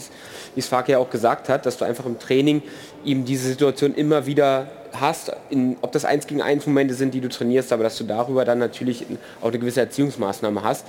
es 0.56 0.68
Farke 0.68 0.94
ja 0.94 1.00
auch 1.00 1.10
gesagt 1.10 1.50
hat, 1.50 1.66
dass 1.66 1.78
du 1.78 1.86
einfach 1.86 2.06
im 2.06 2.20
Training 2.20 2.62
ihm 3.04 3.26
diese 3.26 3.50
Situation 3.50 3.94
immer 3.94 4.26
wieder 4.26 4.68
hast, 4.94 5.32
in, 5.50 5.78
ob 5.82 5.92
das 5.92 6.06
eins 6.06 6.28
gegen 6.28 6.42
eins 6.42 6.66
Momente 6.66 6.94
sind, 6.94 7.14
die 7.14 7.22
du 7.22 7.30
trainierst, 7.30 7.72
aber 7.74 7.84
dass 7.84 7.98
du 7.98 8.04
darüber 8.04 8.46
dann 8.46 8.60
natürlich 8.60 9.06
auch 9.42 9.50
eine 9.50 9.60
gewisse 9.60 9.82
Erziehungsmaßnahme 9.82 10.64
hast. 10.64 10.86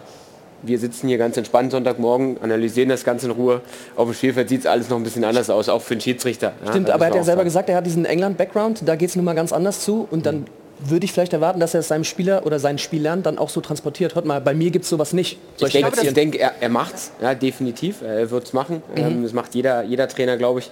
Wir 0.63 0.79
sitzen 0.79 1.09
hier 1.09 1.17
ganz 1.17 1.37
entspannt 1.39 1.71
Sonntagmorgen, 1.73 2.37
analysieren 2.43 2.91
das 2.91 3.03
Ganze 3.05 3.27
in 3.27 3.33
Ruhe. 3.33 3.63
Auf 3.97 4.09
dem 4.09 4.15
Spielfeld 4.15 4.51
sieht 4.51 4.61
es 4.61 4.67
alles 4.67 4.91
noch 4.91 4.99
ein 4.99 5.03
bisschen 5.03 5.25
anders 5.25 5.49
aus, 5.49 5.71
auch 5.71 5.81
für 5.81 5.97
den 5.97 6.03
Schiedsrichter. 6.03 6.53
Stimmt, 6.69 6.89
ja, 6.89 6.95
aber 6.95 7.07
er 7.07 7.11
hat 7.11 7.17
ja 7.17 7.25
selber 7.25 7.39
sagen. 7.39 7.47
gesagt, 7.47 7.69
er 7.71 7.77
hat 7.77 7.87
diesen 7.87 8.05
England-Background, 8.05 8.83
da 8.85 8.97
geht 8.97 9.09
es 9.09 9.17
nun 9.17 9.25
mal 9.25 9.35
ganz 9.35 9.53
anders 9.53 9.81
zu 9.81 10.07
und 10.11 10.27
dann 10.27 10.45
würde 10.83 11.05
ich 11.05 11.13
vielleicht 11.13 11.33
erwarten, 11.33 11.61
dass 11.61 11.75
er 11.75 11.81
es 11.81 11.89
seinem 11.89 12.05
Spieler 12.05 12.47
oder 12.47 12.59
seinen 12.59 12.79
Spielern 12.79 13.23
dann 13.23 13.39
auch 13.39 13.49
so 13.49 13.61
transportiert. 13.61 14.15
Hört 14.15 14.25
mal, 14.25 14.41
bei 14.41 14.55
mir 14.55 14.71
gibt 14.71 14.85
es 14.85 14.91
sowas 14.91 15.13
nicht. 15.13 15.39
Soll 15.57 15.69
Ich 15.69 15.75
ich 15.75 16.13
denke 16.15 16.39
er, 16.39 16.55
er 16.61 16.69
macht's, 16.69 17.13
ja, 17.21 17.35
definitiv. 17.35 18.03
Er 18.03 18.31
wird 18.31 18.45
es 18.45 18.53
machen. 18.53 18.83
Mhm. 18.95 19.03
Ähm, 19.03 19.23
das 19.23 19.33
macht 19.33 19.55
jeder, 19.55 19.83
jeder 19.83 20.09
Trainer, 20.09 20.37
glaube 20.37 20.61
ich. 20.61 20.71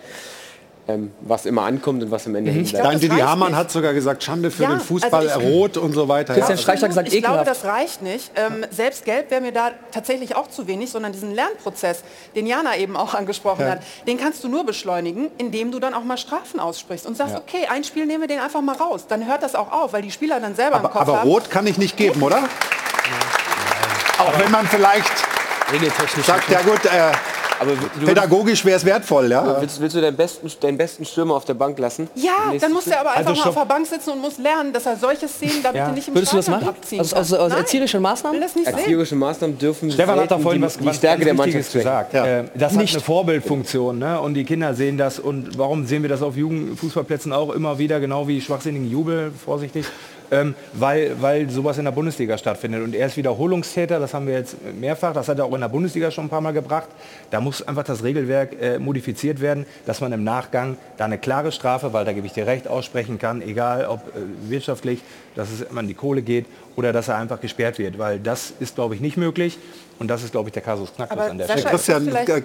Ähm, 0.91 1.13
was 1.21 1.45
immer 1.45 1.65
ankommt 1.65 2.03
und 2.03 2.11
was 2.11 2.27
am 2.27 2.35
Ende 2.35 2.51
bleibt. 2.51 2.83
Dein 2.83 2.99
Didi 2.99 3.19
Hamann 3.21 3.55
hat 3.55 3.71
sogar 3.71 3.93
gesagt, 3.93 4.25
Schande 4.25 4.51
für 4.51 4.63
Ja, 4.63 4.71
den 4.71 4.81
Fußball, 4.81 5.29
also 5.29 5.41
ich- 5.41 5.47
rot 5.47 5.77
und 5.77 5.93
so 5.93 6.09
weiter. 6.09 6.33
Absolut. 6.35 6.87
Ja. 6.97 7.03
Ich 7.03 7.23
glaube, 7.23 7.45
das 7.45 7.65
reicht 7.65 8.01
nicht. 8.01 8.31
Ähm, 8.37 8.65
selbst 8.71 9.05
Geld 9.05 9.31
wäre 9.31 9.43
mir 9.43 9.53
da 9.53 9.73
tatsächlich 9.93 10.35
auch 10.35 10.49
zu 10.49 10.67
wenig, 10.67 10.91
sondern 10.91 11.13
diesen 11.13 11.35
Lernprozess, 11.35 12.03
den 12.35 12.47
Jana 12.47 12.75
eben 12.79 12.97
auch 12.97 13.13
angesprochen 13.13 13.67
Ja. 13.67 13.73
hat, 13.73 13.81
den 14.07 14.17
kannst 14.17 14.43
du 14.45 14.49
nur 14.49 14.65
beschleunigen, 14.65 15.31
indem 15.37 15.73
du 15.73 15.79
dann 15.79 15.93
auch 15.93 16.05
mal 16.05 16.17
Strafen 16.17 16.59
aussprichst 16.59 17.07
und 17.07 17.19
sagst, 17.19 17.35
Ja. 17.35 17.41
okay, 17.41 17.67
ein 17.71 17.85
Spiel 17.85 18.07
nehmen 18.07 18.23
wir 18.23 18.29
den 18.29 18.41
einfach 18.41 18.63
mal 18.63 18.75
raus. 18.77 19.05
Dann 19.07 19.27
hört 19.27 19.43
das 19.43 19.55
auch 19.55 19.71
auf, 19.71 19.93
weil 19.93 20.01
die 20.01 20.11
Spieler 20.11 20.41
dann 20.41 20.55
selber 20.55 20.77
im 20.79 20.85
aber, 20.87 20.89
Kopf 20.89 21.03
aber 21.03 21.21
haben. 21.21 21.29
rot 21.29 21.51
kann 21.51 21.67
ich 21.67 21.77
nicht 21.77 21.99
geben, 21.99 22.23
oder? 22.23 22.45
Auch 24.19 24.39
wenn 24.39 24.51
man 24.51 24.67
vielleicht 24.67 25.13
Regeltechnisch. 25.71 26.25
sagt, 26.25 26.49
ja 26.51 26.61
gut, 26.63 26.83
äh, 26.87 27.13
Aber 27.61 27.73
pädagogisch 28.07 28.65
wäre 28.65 28.77
es 28.77 28.85
wertvoll, 28.85 29.31
ja. 29.31 29.61
Willst, 29.61 29.81
willst 29.81 29.97
du 29.97 30.01
deinen 30.01 30.17
besten, 30.17 30.51
deinen 30.61 30.79
besten 30.79 31.05
Stürmer 31.05 31.35
auf 31.35 31.45
der 31.45 31.55
Bank 31.55 31.79
lassen? 31.79 32.09
Ja, 32.15 32.53
dann 32.61 32.73
muss 32.73 32.87
er 32.87 33.01
aber 33.01 33.11
einfach 33.11 33.31
Also 33.31 33.43
mal 33.43 33.49
auf 33.49 33.55
der 33.57 33.65
Bank 33.65 33.87
sitzen 33.87 34.11
und 34.11 34.21
muss 34.21 34.39
lernen, 34.39 34.73
dass 34.73 34.87
er 34.87 34.97
solche 34.97 35.27
Szenen 35.29 35.63
da 35.63 35.73
bitte 35.73 35.91
nicht 35.93 36.09
im 36.09 36.15
Würdest 36.15 36.33
du 36.33 36.37
das 36.37 36.47
Stadion 36.47 36.67
machen? 36.67 36.77
abziehen 36.77 37.01
Aus, 37.01 37.13
aus, 37.13 37.33
aus 37.33 37.53
erzieherischen 37.53 38.03
Maßnahmen? 38.03 38.39
will 38.39 38.47
das 38.47 38.55
nicht 38.55 38.67
sehen. 38.67 38.79
Erzieherische 38.79 39.17
Maßnahmen 39.17 39.59
dürfen 39.59 39.91
Stefan 39.91 40.21
hat 40.21 40.31
da 40.31 40.39
vorhin 40.39 40.61
die, 40.61 40.67
was, 40.67 40.79
die 40.79 40.87
was 40.87 40.97
Stärke 40.97 41.25
der 41.25 41.35
Mannschaft 41.35 41.73
gesagt. 41.73 42.13
schwächen. 42.13 42.27
Äh, 42.27 42.45
das 42.55 42.73
Nicht. 42.75 42.91
hat 42.91 42.97
eine 42.97 43.05
Vorbildfunktion 43.05 43.99
ne? 43.99 44.21
und 44.21 44.35
die 44.35 44.45
Kinder 44.45 44.75
sehen 44.75 44.97
das 44.99 45.19
und 45.19 45.59
warum 45.59 45.87
sehen 45.87 46.03
wir 46.03 46.09
das 46.09 46.23
auf 46.23 46.37
Jugendfußballplätzen 46.37 47.33
auch 47.33 47.51
immer 47.51 47.79
wieder, 47.79 48.01
genau 48.01 48.29
wie 48.29 48.41
schwachsinnigen 48.41 48.91
Jubel, 48.91 49.33
vorsichtig, 49.45 49.85
ähm, 50.31 50.55
weil, 50.73 51.21
weil 51.21 51.51
sowas 51.51 51.79
in 51.79 51.85
der 51.85 51.93
Bundesliga 51.93 52.39
stattfindet. 52.39 52.83
Und 52.83 52.95
er 52.95 53.07
ist 53.07 53.17
Wiederholungstäter, 53.17 53.99
das 53.99 54.15
haben 54.15 54.27
wir 54.27 54.35
jetzt 54.35 54.57
mehrfach, 54.79 55.13
das 55.13 55.29
hat 55.29 55.39
er 55.39 55.45
auch 55.45 55.55
in 55.55 55.61
der 55.61 55.69
Bundesliga 55.69 56.11
schon 56.11 56.27
ein 56.27 56.29
paar 56.29 56.41
Mal 56.41 56.53
gebracht, 56.53 56.89
da 57.31 57.41
muss 57.41 57.67
einfach 57.67 57.85
das 57.85 58.03
Regelwerk 58.03 58.61
äh, 58.61 58.79
modifiziert 58.79 59.41
werden, 59.41 59.67
dass 59.87 60.01
man 60.01 60.13
im 60.13 60.25
Nachgang 60.25 60.77
da 60.97 61.05
eine 61.05 61.19
klare 61.19 61.53
Strafe, 61.53 61.93
weil 61.93 62.05
da 62.05 62.13
gebe 62.13 62.27
ich 62.27 62.33
dir 62.33 62.47
recht, 62.47 62.69
aussprechen 62.69 63.19
kann, 63.19 63.43
egal 63.43 63.87
ob 63.87 64.01
äh, 64.01 64.51
wirtschaftlich, 64.51 65.01
dass 65.35 65.51
es 65.51 65.63
immer 65.63 65.81
an 65.81 65.89
die 65.89 65.95
Kohle 65.95 66.23
geht 66.23 66.47
oder 66.77 66.93
dass 66.93 67.09
er 67.09 67.17
einfach 67.17 67.41
gesperrt 67.41 67.79
wird, 67.79 67.99
weil 67.99 68.19
das 68.19 68.53
ist, 68.61 68.75
glaube 68.75 68.95
ich, 68.95 69.01
nicht 69.01 69.17
möglich 69.17 69.59
und 69.99 70.09
das 70.09 70.23
ist, 70.23 70.31
glaube 70.33 70.49
ich, 70.49 70.53
der 70.53 70.63
Kasus 70.63 70.93
Knacktus 70.95 71.19
an 71.19 71.39
der 71.39 71.45
Stelle. 71.47 71.63
Christian, 71.63 72.05
vielleicht- 72.05 72.29
äh, 72.29 72.43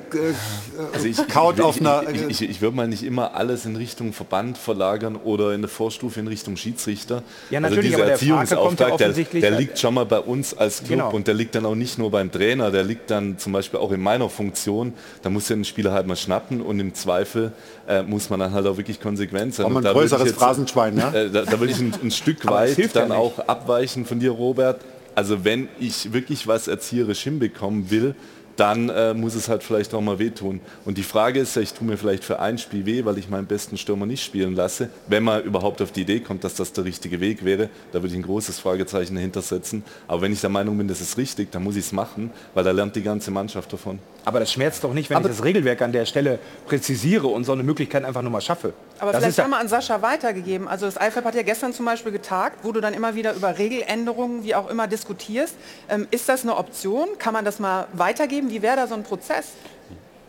Also 0.93 1.05
ich, 1.07 1.27
kaut 1.27 1.57
ich, 1.59 1.63
auf 1.63 1.79
einer- 1.79 2.03
ich, 2.11 2.41
ich, 2.41 2.49
ich 2.49 2.61
würde 2.61 2.75
mal 2.75 2.87
nicht 2.87 3.03
immer 3.03 3.35
alles 3.35 3.65
in 3.65 3.75
Richtung 3.75 4.11
Verband 4.13 4.57
verlagern 4.57 5.15
oder 5.23 5.53
in 5.53 5.61
der 5.61 5.69
Vorstufe 5.69 6.19
in 6.19 6.27
Richtung 6.27 6.57
Schiedsrichter. 6.57 7.23
Ja, 7.49 7.59
also 7.59 7.69
natürlich, 7.75 7.91
dieser 7.95 8.05
der 8.05 8.17
kommt 8.17 8.21
ja 8.29 8.35
Erziehungsauftrag, 8.37 8.77
der, 8.97 9.07
offensichtlich- 9.07 9.41
der 9.41 9.51
liegt 9.51 9.77
schon 9.79 9.93
mal 9.93 10.05
bei 10.05 10.19
uns 10.19 10.57
als 10.57 10.77
Club 10.79 10.89
Genau. 10.89 11.11
und 11.11 11.27
der 11.27 11.33
liegt 11.35 11.55
dann 11.55 11.65
auch 11.65 11.75
nicht 11.75 11.97
nur 11.97 12.09
beim 12.11 12.31
Trainer, 12.31 12.71
der 12.71 12.83
liegt 12.83 13.11
dann 13.11 13.37
zum 13.37 13.53
Beispiel 13.53 13.79
auch 13.79 13.91
in 13.91 14.01
meiner 14.01 14.29
Funktion. 14.29 14.93
Da 15.21 15.29
muss 15.29 15.47
ja 15.49 15.55
ein 15.55 15.65
Spieler 15.65 15.91
halt 15.93 16.07
mal 16.07 16.15
schnappen 16.15 16.61
und 16.61 16.79
im 16.79 16.93
Zweifel 16.93 17.51
äh, 17.87 18.01
muss 18.01 18.29
man 18.29 18.39
dann 18.39 18.53
halt 18.53 18.65
auch 18.65 18.77
wirklich 18.77 18.99
konsequent 19.01 19.53
sein. 19.55 19.65
Und 19.65 19.77
ein 19.77 19.83
da 19.83 19.89
würde 19.93 20.05
ich 20.05 20.11
größeres 20.11 20.29
jetzt- 20.31 20.39
Phrasenschwein, 20.39 20.95
ne? 20.95 21.11
Äh, 21.13 21.29
da, 21.29 21.41
da 21.43 21.59
würde 21.59 21.71
ich 21.73 21.79
ein, 21.79 21.93
ein 22.01 22.11
Stück 22.23 22.45
weit 22.47 22.77
ja 22.77 22.87
dann 22.93 23.09
nicht. 23.09 23.17
auch 23.17 23.39
abweichen 23.47 24.05
von 24.05 24.19
dir, 24.19 24.31
Robert. 24.31 24.79
Also 25.15 25.43
wenn 25.45 25.69
ich 25.79 26.13
wirklich 26.13 26.47
was 26.47 26.67
erzieherisch 26.67 27.21
hinbekommen 27.21 27.91
will, 27.91 28.15
dann 28.55 28.89
äh, 28.89 29.13
muss 29.13 29.35
es 29.35 29.49
halt 29.49 29.63
vielleicht 29.63 29.93
auch 29.93 30.01
mal 30.01 30.19
wehtun. 30.19 30.59
Und 30.85 30.97
die 30.97 31.03
Frage 31.03 31.39
ist 31.39 31.55
ja, 31.55 31.61
ich 31.61 31.73
tue 31.73 31.87
mir 31.87 31.97
vielleicht 31.97 32.23
für 32.23 32.39
ein 32.39 32.57
Spiel 32.57 32.85
weh, 32.85 33.05
weil 33.05 33.17
ich 33.17 33.29
meinen 33.29 33.47
besten 33.47 33.77
Stürmer 33.77 34.05
nicht 34.05 34.23
spielen 34.23 34.55
lasse. 34.55 34.89
Wenn 35.07 35.23
man 35.23 35.43
überhaupt 35.43 35.81
auf 35.81 35.91
die 35.91 36.01
Idee 36.01 36.19
kommt, 36.19 36.43
dass 36.43 36.55
das 36.55 36.73
der 36.73 36.85
richtige 36.85 37.19
Weg 37.19 37.43
wäre, 37.43 37.69
da 37.91 38.01
würde 38.01 38.09
ich 38.09 38.19
ein 38.19 38.23
großes 38.23 38.59
Fragezeichen 38.59 39.15
dahinter 39.15 39.41
setzen. 39.41 39.83
Aber 40.07 40.21
wenn 40.21 40.33
ich 40.33 40.41
der 40.41 40.49
Meinung 40.49 40.77
bin, 40.77 40.87
das 40.87 41.01
ist 41.01 41.17
richtig, 41.17 41.51
dann 41.51 41.63
muss 41.63 41.75
ich 41.75 41.85
es 41.85 41.91
machen, 41.91 42.31
weil 42.53 42.63
da 42.63 42.71
lernt 42.71 42.95
die 42.95 43.03
ganze 43.03 43.31
Mannschaft 43.31 43.73
davon. 43.73 43.99
Aber 44.25 44.39
das 44.39 44.51
schmerzt 44.51 44.83
doch 44.83 44.93
nicht, 44.93 45.09
wenn 45.09 45.19
ich 45.19 45.27
das 45.27 45.43
Regelwerk 45.43 45.81
an 45.81 45.91
der 45.91 46.05
Stelle 46.05 46.39
präzisiere 46.67 47.27
und 47.27 47.43
so 47.43 47.51
eine 47.51 47.63
Möglichkeit 47.63 48.05
einfach 48.05 48.21
nur 48.21 48.31
mal 48.31 48.41
schaffe. 48.41 48.73
Aber 48.99 49.11
das 49.11 49.21
vielleicht 49.21 49.39
haben 49.39 49.49
wir 49.49 49.59
an 49.59 49.67
Sascha 49.67 50.01
weitergegeben. 50.01 50.67
Also 50.67 50.85
das 50.85 50.95
IFAB 50.95 51.25
hat 51.25 51.35
ja 51.35 51.41
gestern 51.41 51.73
zum 51.73 51.85
Beispiel 51.85 52.11
getagt, 52.11 52.59
wo 52.63 52.71
du 52.71 52.79
dann 52.79 52.93
immer 52.93 53.15
wieder 53.15 53.33
über 53.33 53.57
Regeländerungen, 53.57 54.43
wie 54.43 54.55
auch 54.55 54.69
immer, 54.69 54.87
diskutierst. 54.87 55.55
Ähm, 55.89 56.07
ist 56.11 56.29
das 56.29 56.43
eine 56.43 56.55
Option? 56.55 57.09
Kann 57.17 57.33
man 57.33 57.43
das 57.43 57.59
mal 57.59 57.87
weitergeben? 57.93 58.49
Wie 58.49 58.61
wäre 58.61 58.77
da 58.77 58.87
so 58.87 58.95
ein 58.95 59.03
Prozess? 59.03 59.47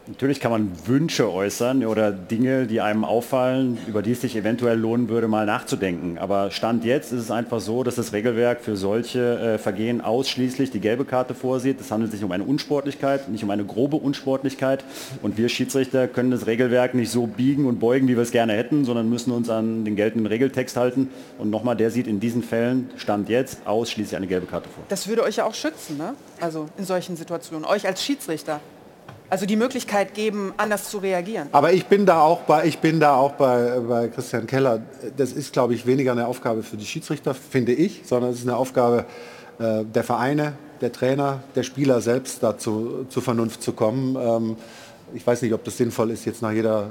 Natürlich 0.07 0.39
kann 0.39 0.51
man 0.51 0.71
Wünsche 0.85 1.33
äußern 1.33 1.83
oder 1.87 2.13
Dinge, 2.13 2.67
die 2.67 2.83
einem 2.83 3.05
auffallen, 3.05 3.79
über 3.87 4.03
die 4.03 4.13
es 4.13 4.21
sich 4.21 4.37
eventuell 4.37 4.79
lohnen 4.79 5.09
würde, 5.09 5.29
mal 5.29 5.47
nachzudenken. 5.47 6.19
Aber 6.19 6.51
Stand 6.51 6.85
jetzt 6.85 7.11
ist 7.13 7.21
es 7.21 7.31
einfach 7.31 7.61
so, 7.61 7.83
dass 7.83 7.95
das 7.95 8.13
Regelwerk 8.13 8.61
für 8.61 8.77
solche 8.77 9.55
äh, 9.55 9.59
Vergehen 9.59 10.03
ausschließlich 10.03 10.71
die 10.71 10.81
gelbe 10.81 11.07
Karte 11.07 11.35
vorsieht. 11.35 11.81
Es 11.81 11.91
handelt 11.91 12.13
sich 12.13 12.23
um 12.23 12.33
eine 12.33 12.45
Unsportlichkeit, 12.45 13.31
nicht 13.31 13.45
um 13.45 13.51
eine 13.51 13.65
grobe 13.65 13.97
Unsportlichkeit. 13.97 14.85
Und 15.23 15.39
wir 15.39 15.49
Schiedsrichter 15.49 16.07
können 16.07 16.31
das 16.31 16.47
Regelwerk 16.47 16.95
nicht 16.95 17.11
so 17.11 17.27
biegen 17.27 17.65
und 17.65 17.81
beugen, 17.81 18.07
wie 18.07 18.15
wir 18.15 18.23
es 18.23 18.31
gerne 18.31 18.53
hätten, 18.53 18.85
sondern 18.85 19.09
müssen 19.09 19.33
uns 19.33 19.49
an 19.49 19.87
den 19.87 19.97
geltenden 19.97 20.27
Regeltext 20.27 20.77
halten. 20.77 21.09
Und 21.39 21.49
nochmal, 21.49 21.77
der 21.77 21.91
sieht 21.91 22.09
in 22.09 22.21
diesen 22.21 22.43
Fällen, 22.43 22.91
Stand 22.99 23.31
jetzt, 23.31 23.67
ausschließlich 23.67 24.17
eine 24.17 24.27
gelbe 24.27 24.47
Karte 24.47 24.69
vor. 24.69 24.85
Das 24.91 25.09
würde 25.09 25.23
euch 25.23 25.37
ja 25.37 25.47
auch 25.47 25.55
schützen, 25.55 25.97
ne? 25.97 26.13
Also 26.41 26.67
in 26.77 26.85
solchen 26.85 27.17
Situationen, 27.17 27.65
euch 27.65 27.87
als 27.87 28.05
Schiedsrichter. 28.05 28.61
Also 29.35 29.47
die 29.47 29.57
Möglichkeit 29.57 30.15
geben, 30.15 30.55
anders 30.59 30.89
zu 30.91 30.99
reagieren. 30.99 31.49
Aber 31.51 31.73
ich 31.73 31.87
bin 31.87 32.07
da 32.07 32.21
auch 32.21 32.43
bei, 32.43 32.67
ich 32.67 32.79
bin 32.79 33.01
da 33.01 33.17
auch 33.17 33.33
bei, 33.33 33.81
bei 33.81 34.07
Christian 34.07 34.47
Keller. 34.47 34.83
Das 35.17 35.33
ist, 35.33 35.53
glaube 35.53 35.75
ich, 35.75 35.87
weniger 35.87 36.13
eine 36.13 36.29
Aufgabe 36.29 36.63
für 36.63 36.77
die 36.77 36.87
Schiedsrichter, 36.87 37.35
finde 37.35 37.73
ich, 37.73 38.03
sondern 38.05 38.31
es 38.31 38.39
ist 38.39 38.47
eine 38.47 38.57
Aufgabe 38.57 39.07
äh, 39.59 39.85
der 39.87 40.05
Vereine, 40.05 40.53
der 40.81 40.93
Trainer, 40.93 41.43
der 41.57 41.65
Spieler 41.65 42.01
selbst 42.01 42.45
dazu 42.45 43.07
zur 43.09 43.23
Vernunft 43.25 43.61
zu 43.61 43.73
kommen. 43.73 44.15
Ähm, 44.15 44.57
ich 45.15 45.25
weiß 45.25 45.43
nicht, 45.43 45.55
ob 45.55 45.63
das 45.65 45.77
sinnvoll 45.77 46.11
ist, 46.11 46.25
jetzt 46.25 46.43
nach 46.43 46.51
jeder 46.51 46.91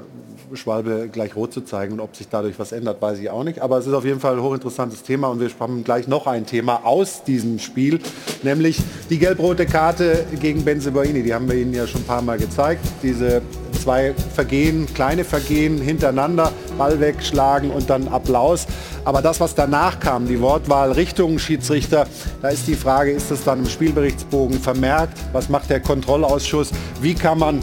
Schwalbe 0.54 1.08
gleich 1.12 1.36
rot 1.36 1.52
zu 1.52 1.60
zeigen 1.60 1.94
und 1.94 2.00
ob 2.00 2.16
sich 2.16 2.28
dadurch 2.28 2.58
was 2.58 2.72
ändert, 2.72 3.00
weiß 3.02 3.18
ich 3.18 3.28
auch 3.28 3.44
nicht. 3.44 3.60
Aber 3.60 3.78
es 3.78 3.86
ist 3.86 3.92
auf 3.92 4.04
jeden 4.04 4.20
Fall 4.20 4.34
ein 4.34 4.42
hochinteressantes 4.42 5.02
Thema 5.02 5.28
und 5.28 5.40
wir 5.40 5.50
haben 5.60 5.84
gleich 5.84 6.08
noch 6.08 6.26
ein 6.26 6.46
Thema 6.46 6.84
aus 6.84 7.22
diesem 7.24 7.58
Spiel, 7.58 8.00
nämlich 8.42 8.78
die 9.10 9.18
gelb-rote 9.18 9.66
Karte 9.66 10.24
gegen 10.40 10.64
Benzebaini. 10.64 11.22
Die 11.22 11.34
haben 11.34 11.48
wir 11.48 11.56
Ihnen 11.56 11.74
ja 11.74 11.86
schon 11.86 12.00
ein 12.00 12.06
paar 12.06 12.22
Mal 12.22 12.38
gezeigt. 12.38 12.80
Diese 13.02 13.42
zwei 13.82 14.14
Vergehen, 14.34 14.86
kleine 14.94 15.24
Vergehen 15.24 15.78
hintereinander, 15.78 16.52
Ball 16.78 17.00
wegschlagen 17.00 17.70
und 17.70 17.90
dann 17.90 18.08
Applaus. 18.08 18.66
Aber 19.04 19.20
das, 19.20 19.40
was 19.40 19.54
danach 19.54 20.00
kam, 20.00 20.26
die 20.26 20.40
Wortwahl 20.40 20.92
Richtung 20.92 21.38
Schiedsrichter, 21.38 22.06
da 22.40 22.48
ist 22.48 22.66
die 22.66 22.74
Frage, 22.74 23.10
ist 23.10 23.30
das 23.30 23.44
dann 23.44 23.58
im 23.60 23.66
Spielberichtsbogen 23.66 24.58
vermerkt? 24.58 25.18
Was 25.32 25.50
macht 25.50 25.68
der 25.68 25.80
Kontrollausschuss? 25.80 26.70
Wie 27.02 27.14
kann 27.14 27.38
man 27.38 27.62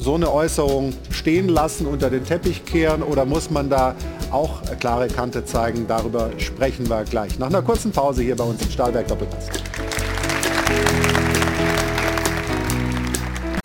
so 0.00 0.14
eine 0.14 0.32
Äußerung 0.32 0.94
stehen 1.10 1.48
lassen, 1.48 1.86
unter 1.86 2.08
den 2.08 2.24
Teppich 2.24 2.64
kehren 2.64 3.02
oder 3.02 3.26
muss 3.26 3.50
man 3.50 3.68
da 3.68 3.94
auch 4.30 4.62
klare 4.80 5.08
Kante 5.08 5.44
zeigen? 5.44 5.86
Darüber 5.86 6.30
sprechen 6.38 6.88
wir 6.88 7.04
gleich. 7.04 7.38
Nach 7.38 7.48
einer 7.48 7.62
kurzen 7.62 7.92
Pause 7.92 8.22
hier 8.22 8.34
bei 8.34 8.44
uns 8.44 8.62
im 8.62 8.70
Stahlberg 8.70 9.06
Doppelpass. 9.08 9.48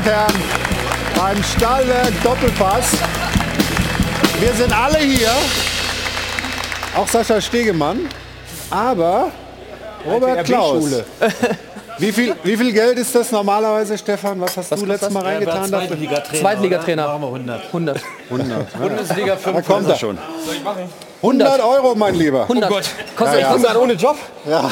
Herren, 0.04 0.34
beim 1.16 1.44
Stahlberg 1.44 2.12
Doppelpass. 2.22 2.98
Wir 4.42 4.54
sind 4.54 4.78
alle 4.78 5.00
hier, 5.00 5.32
auch 6.98 7.08
Sascha 7.08 7.40
Stegemann, 7.40 8.10
aber 8.70 9.32
Robert 10.06 10.46
Klaus. 10.46 11.04
Wie 11.98 12.12
viel, 12.12 12.36
wie 12.44 12.58
viel 12.58 12.74
Geld 12.74 12.98
ist 13.00 13.16
das 13.16 13.32
normalerweise, 13.32 13.98
Stefan? 13.98 14.40
Was 14.42 14.58
hast 14.58 14.72
du 14.72 14.86
letztes 14.86 15.10
Mal 15.12 15.24
reingetan? 15.24 15.72
dafür? 15.72 15.98
Zweitligatrainer. 16.34 17.08
Machen 17.08 17.22
wir 17.22 17.28
100. 17.28 17.66
100. 17.68 18.02
100. 18.30 18.80
Bundesliga 18.80 19.38
5 19.38 19.56
Da 19.56 19.62
kommt 19.62 19.90
er. 19.90 19.96
schon. 19.96 20.18
100 21.26 21.62
Euro, 21.62 21.96
mein 21.96 22.16
Lieber. 22.16 22.44
100. 22.44 22.70
Oh 22.70 22.74
Gott. 22.76 22.84
Kostet 23.16 23.40
Ja, 23.42 23.54
euch 23.56 23.62
ja. 23.64 23.70
100 23.70 23.76
ohne 23.78 23.94
Job? 23.94 24.16
Ja. 24.48 24.70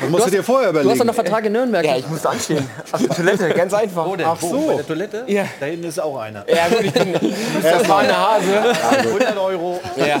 Das 0.00 0.08
musst 0.08 0.26
du 0.26 0.30
dir 0.30 0.44
vorher 0.44 0.72
Du 0.72 0.78
hast 0.78 0.84
doch 0.84 0.90
überlegen. 0.92 1.06
noch 1.08 1.14
Vertrag 1.14 1.44
in 1.46 1.52
Nürnberg. 1.52 1.84
Ja, 1.84 1.96
ich 1.96 2.06
muss 2.08 2.24
anstehen. 2.24 2.64
Auf 2.92 3.00
der 3.00 3.08
Toilette, 3.16 3.48
ganz 3.50 3.74
einfach. 3.74 4.06
Wo 4.06 4.14
denn? 4.14 4.24
Ach 4.28 4.36
Wo? 4.38 4.48
so. 4.48 4.66
Bei 4.68 4.74
der 4.76 4.86
Toilette? 4.86 5.24
Ja. 5.26 5.44
Da 5.58 5.66
hinten 5.66 5.88
ist 5.88 6.00
auch 6.00 6.16
einer. 6.20 6.44
Ja, 6.48 6.68
gut, 6.68 6.82
ich 6.84 6.92
bin 6.92 7.12
das 7.62 7.88
war 7.88 7.98
eine 7.98 8.16
Hase. 8.16 8.72
100 9.00 9.36
Euro. 9.36 9.80
Ja. 9.96 10.18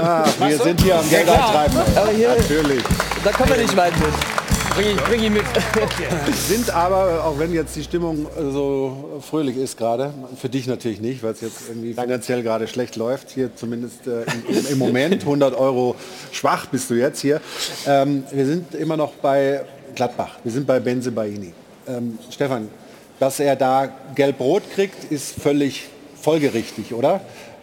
Ah, 0.00 0.24
wir 0.38 0.58
sind 0.58 0.80
hier 0.80 0.96
am 0.98 1.10
Geld 1.10 1.28
eintreiben. 1.28 1.78
Aber 1.96 2.10
hier, 2.10 2.28
Natürlich. 2.28 2.82
da 3.24 3.32
kommen 3.32 3.50
wir 3.50 3.56
nicht 3.56 3.76
weit 3.76 3.98
mit. 3.98 4.08
Bring 4.76 4.90
ihn, 4.90 4.96
bring 4.96 5.22
ihn 5.22 5.32
mit. 5.32 5.44
Sind 6.34 6.68
aber, 6.68 7.24
auch 7.24 7.38
wenn 7.38 7.50
jetzt 7.54 7.74
die 7.76 7.82
Stimmung 7.82 8.26
äh, 8.26 8.50
so 8.50 9.22
fröhlich 9.26 9.56
ist 9.56 9.78
gerade, 9.78 10.12
für 10.38 10.50
dich 10.50 10.66
natürlich 10.66 11.00
nicht, 11.00 11.22
weil 11.22 11.32
es 11.32 11.40
jetzt 11.40 11.70
irgendwie 11.70 11.94
finanziell 11.94 12.42
gerade 12.42 12.68
schlecht 12.68 12.96
läuft, 12.96 13.30
hier 13.30 13.56
zumindest 13.56 14.06
äh, 14.06 14.24
im, 14.48 14.66
im 14.72 14.78
Moment, 14.78 15.22
100 15.22 15.54
Euro 15.54 15.96
schwach 16.30 16.66
bist 16.66 16.90
du 16.90 16.94
jetzt 16.94 17.22
hier. 17.22 17.40
Ähm, 17.86 18.24
wir 18.30 18.44
sind 18.44 18.74
immer 18.74 18.98
noch 18.98 19.14
bei 19.14 19.64
Gladbach, 19.94 20.40
wir 20.44 20.52
sind 20.52 20.66
bei 20.66 20.78
Benze 20.78 21.10
Baini. 21.10 21.54
Ähm, 21.88 22.18
Stefan, 22.30 22.68
dass 23.18 23.40
er 23.40 23.56
da 23.56 23.88
gelb-rot 24.14 24.64
kriegt, 24.74 25.10
ist 25.10 25.40
völlig 25.40 25.88
folgerichtig, 26.20 26.92
oder? 26.92 27.22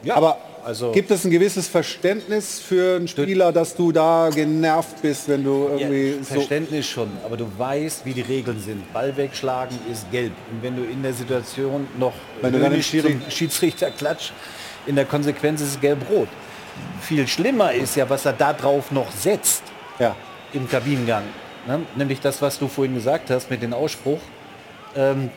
Aber 0.09 0.39
also- 0.63 0.91
gibt 0.91 1.11
es 1.11 1.25
ein 1.25 1.31
gewisses 1.31 1.67
Verständnis 1.67 2.59
für 2.59 2.97
einen 2.97 3.07
Spieler, 3.07 3.51
dass 3.51 3.75
du 3.75 3.91
da 3.91 4.29
genervt 4.33 5.01
bist, 5.01 5.27
wenn 5.27 5.43
du 5.43 5.69
irgendwie 5.77 6.23
so... 6.23 6.35
Verständnis 6.35 6.87
schon, 6.87 7.09
aber 7.23 7.37
du 7.37 7.47
weißt, 7.57 8.05
wie 8.05 8.13
die 8.13 8.21
Regeln 8.21 8.59
sind. 8.59 8.91
Ball 8.93 9.15
wegschlagen 9.15 9.77
ist 9.91 10.09
gelb. 10.11 10.31
Und 10.51 10.63
wenn 10.63 10.75
du 10.75 10.83
in 10.83 11.03
der 11.03 11.13
Situation 11.13 11.87
noch 11.97 12.13
Wenn 12.41 12.53
du 12.53 12.59
dann 12.59 12.81
Schiedsrichter 12.81 13.91
klatscht, 13.91 14.33
in 14.85 14.95
der 14.95 15.05
Konsequenz 15.05 15.61
ist 15.61 15.69
es 15.69 15.81
gelb-rot. 15.81 16.27
Viel 17.01 17.27
schlimmer 17.27 17.71
ist 17.71 17.95
ja, 17.95 18.09
was 18.09 18.25
er 18.25 18.33
da 18.33 18.53
drauf 18.53 18.91
noch 18.91 19.11
setzt 19.11 19.63
ja. 19.99 20.15
im 20.53 20.69
Kabinengang. 20.69 21.23
Ne? 21.67 21.81
Nämlich 21.95 22.19
das, 22.19 22.41
was 22.41 22.59
du 22.59 22.67
vorhin 22.67 22.95
gesagt 22.95 23.29
hast 23.29 23.49
mit 23.49 23.61
dem 23.61 23.73
Ausspruch. 23.73 24.19
Ähm, 24.95 25.29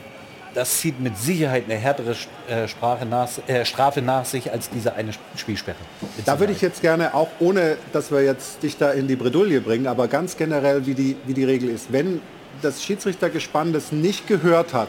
das 0.57 0.81
zieht 0.81 0.99
mit 1.01 1.19
Sicherheit 1.19 1.65
eine 1.67 1.75
härtere 1.75 2.17
äh, 2.49 2.67
Sprache 2.67 3.05
nach, 3.05 3.29
äh, 3.47 3.65
Strafe 3.67 4.01
nach 4.01 4.25
sich 4.25 4.51
als 4.51 4.71
diese 4.71 4.95
eine 4.95 5.13
Spielsperre. 5.37 5.77
Da 6.25 6.41
würde 6.41 6.55
ich 6.55 6.63
jetzt 6.63 6.81
gerne, 6.81 7.15
auch 7.15 7.29
ohne, 7.41 7.77
dass 7.93 8.11
wir 8.11 8.23
jetzt 8.23 8.63
dich 8.63 8.79
da 8.79 8.91
in 8.93 9.07
die 9.07 9.17
Bredouille 9.17 9.61
bringen, 9.61 9.87
aber 9.87 10.09
ganz 10.09 10.37
generell, 10.39 10.87
wie 10.87 10.95
die, 10.95 11.17
wie 11.27 11.35
die 11.35 11.45
Regel 11.45 11.69
ist. 11.69 11.93
Wenn 11.93 12.23
das 12.63 12.83
Schiedsrichtergespann 12.83 13.75
das 13.75 13.93
nicht 13.93 14.27
gehört 14.27 14.73
hat, 14.73 14.89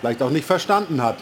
vielleicht 0.00 0.20
auch 0.20 0.30
nicht 0.30 0.46
verstanden 0.46 1.00
hat 1.00 1.16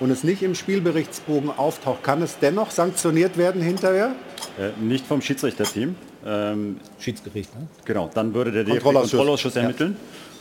und 0.00 0.10
es 0.10 0.24
nicht 0.24 0.42
im 0.42 0.56
Spielberichtsbogen 0.56 1.50
auftaucht, 1.50 2.02
kann 2.02 2.22
es 2.22 2.40
dennoch 2.40 2.72
sanktioniert 2.72 3.38
werden 3.38 3.62
hinterher? 3.62 4.10
Äh, 4.58 4.70
nicht 4.82 5.06
vom 5.06 5.22
Schiedsrichterteam. 5.22 5.94
Ähm, 6.26 6.80
Schiedsgericht, 6.98 7.54
ne? 7.54 7.68
Genau, 7.84 8.10
dann 8.12 8.34
würde 8.34 8.50
der 8.50 8.64
Kontrollausschuss. 8.64 9.10
Kontrollausschuss 9.12 9.54
Ja. 9.54 9.70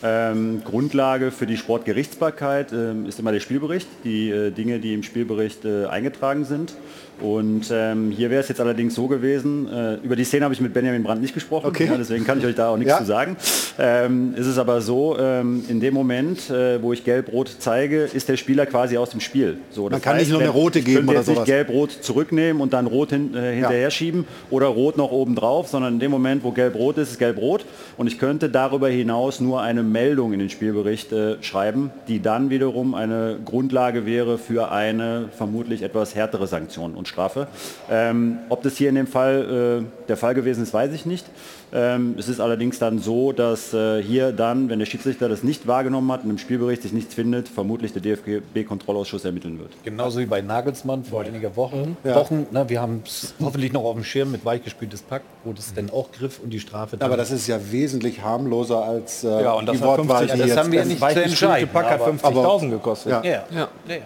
Ähm, 0.03 0.61
Grundlage 0.63 1.31
für 1.31 1.45
die 1.45 1.57
Sportgerichtsbarkeit 1.57 2.73
ähm, 2.73 3.05
ist 3.05 3.19
immer 3.19 3.31
der 3.31 3.39
Spielbericht, 3.39 3.87
die 4.03 4.29
äh, 4.29 4.51
Dinge, 4.51 4.79
die 4.79 4.93
im 4.93 5.03
Spielbericht 5.03 5.65
äh, 5.65 5.85
eingetragen 5.85 6.45
sind. 6.45 6.75
Und 7.21 7.71
ähm, 7.71 8.11
hier 8.11 8.29
wäre 8.29 8.41
es 8.41 8.49
jetzt 8.49 8.59
allerdings 8.59 8.93
so 8.95 9.07
gewesen, 9.07 9.67
äh, 9.71 9.95
über 10.03 10.15
die 10.15 10.23
Szene 10.25 10.43
habe 10.45 10.53
ich 10.53 10.61
mit 10.61 10.73
Benjamin 10.73 11.03
Brandt 11.03 11.21
nicht 11.21 11.33
gesprochen, 11.33 11.67
Okay. 11.67 11.85
ja, 11.87 11.95
deswegen 11.97 12.25
kann 12.25 12.39
ich 12.39 12.45
euch 12.45 12.55
da 12.55 12.69
auch 12.69 12.77
nichts 12.77 12.91
Ja. 12.91 12.99
zu 12.99 13.05
sagen. 13.05 13.37
Ähm, 13.79 14.33
ist 14.35 14.47
es 14.47 14.57
aber 14.57 14.81
so, 14.81 15.17
ähm, 15.19 15.63
in 15.69 15.79
dem 15.79 15.93
Moment, 15.93 16.49
äh, 16.49 16.81
wo 16.81 16.91
ich 16.93 17.03
gelb-rot 17.03 17.55
zeige, 17.59 18.01
ist 18.03 18.27
der 18.29 18.37
Spieler 18.37 18.65
quasi 18.65 18.97
aus 18.97 19.11
dem 19.11 19.19
Spiel. 19.21 19.57
So, 19.71 19.89
Man 19.89 20.01
kann 20.01 20.17
nicht 20.17 20.29
nur 20.31 20.41
eine 20.41 20.49
rote 20.49 20.81
geben 20.81 20.97
könnte 21.07 21.09
oder 21.11 21.19
jetzt 21.19 21.27
nicht 21.27 21.35
sowas. 21.37 21.47
gelb-rot 21.47 21.91
zurücknehmen 22.01 22.61
und 22.61 22.73
dann 22.73 22.85
rot 22.87 23.11
hin, 23.11 23.33
äh, 23.35 23.53
hinterher 23.53 23.91
schieben 23.91 24.25
oder 24.49 24.67
rot 24.67 24.97
noch 24.97 25.11
oben 25.11 25.35
drauf, 25.35 25.67
sondern 25.69 25.93
in 25.95 25.99
dem 25.99 26.11
Moment, 26.11 26.43
wo 26.43 26.51
gelb-rot 26.51 26.97
ist, 26.97 27.11
ist 27.11 27.19
gelb-rot. 27.19 27.65
Und 27.97 28.07
ich 28.07 28.19
könnte 28.19 28.49
darüber 28.49 28.89
hinaus 28.89 29.39
nur 29.39 29.61
eine 29.61 29.83
Meldung 29.83 30.33
in 30.33 30.39
den 30.39 30.49
Spielbericht 30.49 31.11
äh, 31.13 31.41
schreiben, 31.41 31.91
die 32.07 32.21
dann 32.21 32.49
wiederum 32.49 32.93
eine 32.93 33.37
Grundlage 33.45 34.05
wäre 34.05 34.37
für 34.37 34.71
eine 34.71 35.29
vermutlich 35.35 35.81
etwas 35.81 36.13
härtere 36.15 36.47
Sanktion 36.47 36.93
und 36.95 37.04
Strafe. 37.05 37.47
Ähm, 37.89 38.37
ob 38.49 38.63
das 38.63 38.75
hier 38.77 38.89
in 38.89 38.95
dem 38.95 39.07
Fall 39.07 39.81
äh, 39.83 40.07
der 40.07 40.17
Fall 40.17 40.33
gewesen 40.33 40.63
ist, 40.63 40.73
weiß 40.73 40.93
ich 40.93 41.05
nicht. 41.05 41.25
Ähm, 41.73 42.15
es 42.17 42.29
ist 42.29 42.39
allerdings 42.39 42.79
dann 42.79 42.99
so, 42.99 43.31
dass 43.31 43.73
äh, 43.73 44.01
hier 44.01 44.31
dann, 44.31 44.69
wenn 44.69 44.79
der 44.79 44.85
Schiedsrichter 44.85 45.27
das 45.27 45.43
nicht 45.43 45.67
wahrgenommen 45.67 46.09
hat 46.11 46.23
und 46.23 46.29
im 46.29 46.37
Spielbericht 46.37 46.83
sich 46.83 46.93
nichts 46.93 47.13
findet, 47.13 47.49
vermutlich 47.49 47.91
der 47.91 48.01
DFB-Kontrollausschuss 48.01 49.25
ermitteln 49.25 49.59
wird. 49.59 49.71
Genauso 49.83 50.19
wie 50.19 50.25
bei 50.25 50.41
Nagelsmann 50.41 51.03
vor 51.03 51.23
einiger 51.23 51.55
Wochen. 51.55 51.97
Ja. 52.03 52.15
Wochen 52.15 52.47
ne, 52.51 52.69
wir 52.69 52.81
haben 52.81 53.03
es 53.05 53.33
hoffentlich 53.41 53.73
noch 53.73 53.83
auf 53.83 53.95
dem 53.95 54.03
Schirm 54.03 54.31
mit 54.31 54.45
weichgespültes 54.45 55.01
Pack, 55.01 55.23
wo 55.43 55.53
das 55.53 55.73
dann 55.73 55.89
auch 55.89 56.11
griff 56.11 56.39
und 56.41 56.51
die 56.51 56.59
Strafe. 56.59 56.97
Aber 56.99 57.17
das 57.17 57.31
ist 57.31 57.47
ja 57.47 57.59
wesentlich 57.71 58.21
harmloser 58.21 58.83
als 58.83 59.23
äh, 59.23 59.27
Ja, 59.43 59.53
und 59.53 59.65
das 59.65 59.77
die 59.77 59.83
Wortwahl, 59.83 60.27
50 60.27 60.33
die 60.33 60.39
das 60.39 60.47
jetzt... 60.49 60.57
haben 60.57 60.71
wir 60.71 60.79
ja 60.79 60.85
nicht 60.85 60.99
zu 60.99 61.21
entscheiden. 61.23 61.69
Pack 61.73 61.89
hat 61.89 62.01
aber- 62.01 62.11
50.000 62.11 62.69
gekostet. 62.69 63.11
Ja. 63.11 63.23
Ja. 63.23 63.31
Ja. 63.51 63.67
Ja, 63.87 63.95
ja. 63.95 64.01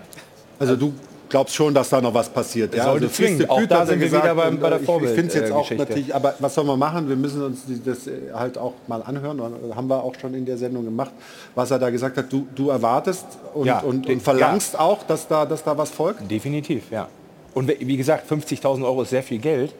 Also 0.57 0.75
du 0.75 0.93
glaubst 1.29 1.55
schon, 1.55 1.73
dass 1.73 1.89
da 1.89 2.01
noch 2.01 2.13
was 2.13 2.29
passiert. 2.29 2.73
Ja, 2.75 2.85
Sollte 2.85 3.05
also 3.05 3.15
zwingend. 3.15 3.49
Auch 3.49 3.65
da 3.65 3.79
ja 3.79 3.85
sind 3.85 3.99
wir 4.01 4.11
wieder 4.11 4.35
beim- 4.35 4.59
bei 4.59 4.69
der 4.69 4.79
äh, 4.79 4.83
Ich, 4.83 4.89
ich 4.89 5.09
finde 5.09 5.27
es 5.27 5.33
jetzt 5.35 5.51
auch 5.51 5.67
Vorbild, 5.67 5.71
äh, 5.71 5.83
natürlich, 5.91 6.15
aber 6.15 6.35
was 6.39 6.55
soll 6.55 6.63
man 6.65 6.79
machen? 6.79 7.07
Wir 7.07 7.15
müssen 7.15 7.43
uns 7.43 7.61
das 7.85 8.07
äh, 8.07 8.11
halt 8.33 8.57
auch 8.57 8.73
mal 8.87 9.01
anhören. 9.03 9.39
Und 9.39 9.75
haben 9.75 9.87
wir 9.87 10.03
auch 10.03 10.15
schon 10.19 10.33
in 10.33 10.45
der 10.45 10.57
Sendung 10.57 10.83
gemacht, 10.85 11.11
was 11.55 11.71
er 11.71 11.79
da 11.79 11.89
gesagt 11.89 12.17
hat. 12.17 12.31
Du, 12.31 12.47
du 12.55 12.69
erwartest 12.69 13.25
und, 13.53 13.65
Ja, 13.67 13.79
und, 13.79 14.07
und 14.07 14.21
verlangst 14.21 14.77
auch, 14.79 15.03
dass 15.03 15.27
da, 15.27 15.45
dass 15.45 15.63
da 15.63 15.77
was 15.77 15.89
folgt? 15.91 16.29
Definitiv, 16.29 16.91
ja. 16.91 17.07
Und 17.53 17.67
wie 17.79 17.97
gesagt, 17.97 18.31
50.000 18.31 18.83
Euro 18.83 19.01
ist 19.01 19.09
sehr 19.09 19.23
viel 19.23 19.39
Geld 19.39 19.73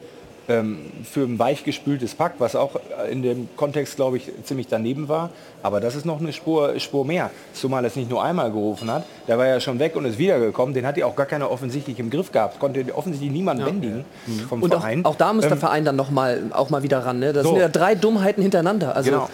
für 1.04 1.20
ein 1.22 1.38
weichgespültes 1.38 2.14
Pack, 2.14 2.34
was 2.38 2.56
auch 2.56 2.76
in 3.10 3.22
dem 3.22 3.48
Kontext, 3.56 3.96
glaube 3.96 4.16
ich, 4.18 4.30
ziemlich 4.44 4.66
daneben 4.68 5.08
war. 5.08 5.30
Aber 5.62 5.80
das 5.80 5.94
ist 5.94 6.04
noch 6.06 6.20
eine 6.20 6.32
Spur, 6.32 6.78
Spur 6.80 7.04
mehr. 7.04 7.30
Zumal 7.52 7.84
es 7.84 7.96
nicht 7.96 8.10
nur 8.10 8.22
einmal 8.22 8.50
gerufen 8.50 8.90
hat. 8.90 9.04
Der 9.28 9.38
war 9.38 9.46
ja 9.46 9.60
schon 9.60 9.78
weg 9.78 9.96
und 9.96 10.04
ist 10.04 10.18
wiedergekommen. 10.18 10.74
Den 10.74 10.86
hat 10.86 10.96
ja 10.96 11.06
auch 11.06 11.16
gar 11.16 11.26
keiner 11.26 11.50
offensichtlich 11.50 11.98
im 11.98 12.10
Griff 12.10 12.32
gehabt. 12.32 12.58
Konnte 12.58 12.84
offensichtlich 12.94 13.30
niemand 13.30 13.64
bändigen 13.64 14.04
vom 14.48 14.62
Und 14.62 14.74
auch, 14.74 14.80
Verein. 14.80 15.04
auch 15.04 15.16
da 15.16 15.32
muss 15.32 15.42
der 15.44 15.52
Ähm, 15.52 15.58
Verein 15.58 15.84
dann 15.84 15.96
noch 15.96 16.10
mal, 16.10 16.42
auch 16.52 16.70
mal 16.70 16.82
wieder 16.82 16.98
ran. 17.04 17.18
Ne? 17.18 17.32
Das 17.32 17.44
so. 17.44 17.50
sind 17.50 17.60
ja 17.60 17.68
drei 17.68 17.94
Dummheiten 17.94 18.42
hintereinander. 18.42 18.96
Also 18.96 19.10
Genau. 19.10 19.28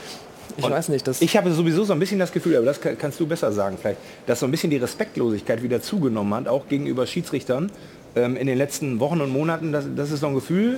ich 0.58 0.64
Und 0.64 0.70
weiß 0.72 0.88
nicht, 0.88 1.06
das 1.06 1.20
Ich 1.20 1.36
habe 1.36 1.52
sowieso 1.52 1.84
so 1.84 1.92
ein 1.92 1.98
bisschen 1.98 2.18
das 2.18 2.32
Gefühl, 2.32 2.56
aber 2.56 2.66
das 2.66 2.80
kann- 2.80 2.96
kannst 2.98 3.20
du 3.20 3.26
besser 3.26 3.52
sagen 3.52 3.76
vielleicht, 3.80 3.98
dass 4.26 4.40
so 4.40 4.46
ein 4.46 4.50
bisschen 4.50 4.70
die 4.70 4.78
Respektlosigkeit 4.78 5.62
wieder 5.62 5.80
zugenommen 5.82 6.34
hat, 6.34 6.48
auch 6.48 6.66
gegenüber 6.68 7.06
Schiedsrichtern 7.06 7.70
ähm, 8.16 8.36
in 8.36 8.46
den 8.46 8.58
letzten 8.58 8.98
Wochen 8.98 9.20
und 9.20 9.30
Monaten. 9.30 9.72
Das, 9.72 9.84
das 9.94 10.10
ist 10.10 10.20
so 10.20 10.26
ein 10.26 10.34
Gefühl, 10.34 10.74
äh, 10.74 10.76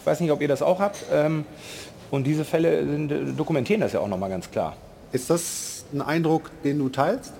ich 0.00 0.06
weiß 0.06 0.20
nicht, 0.20 0.30
ob 0.30 0.40
ihr 0.40 0.48
das 0.48 0.62
auch 0.62 0.80
habt. 0.80 1.04
Ähm, 1.12 1.44
und 2.10 2.24
diese 2.24 2.44
Fälle 2.44 2.86
sind, 2.86 3.10
äh, 3.10 3.32
dokumentieren 3.36 3.80
das 3.80 3.92
ja 3.92 4.00
auch 4.00 4.08
nochmal 4.08 4.30
ganz 4.30 4.50
klar. 4.50 4.76
Ist 5.12 5.28
das 5.28 5.84
ein 5.92 6.00
Eindruck, 6.00 6.50
den 6.64 6.78
du 6.78 6.88
teilst? 6.88 7.32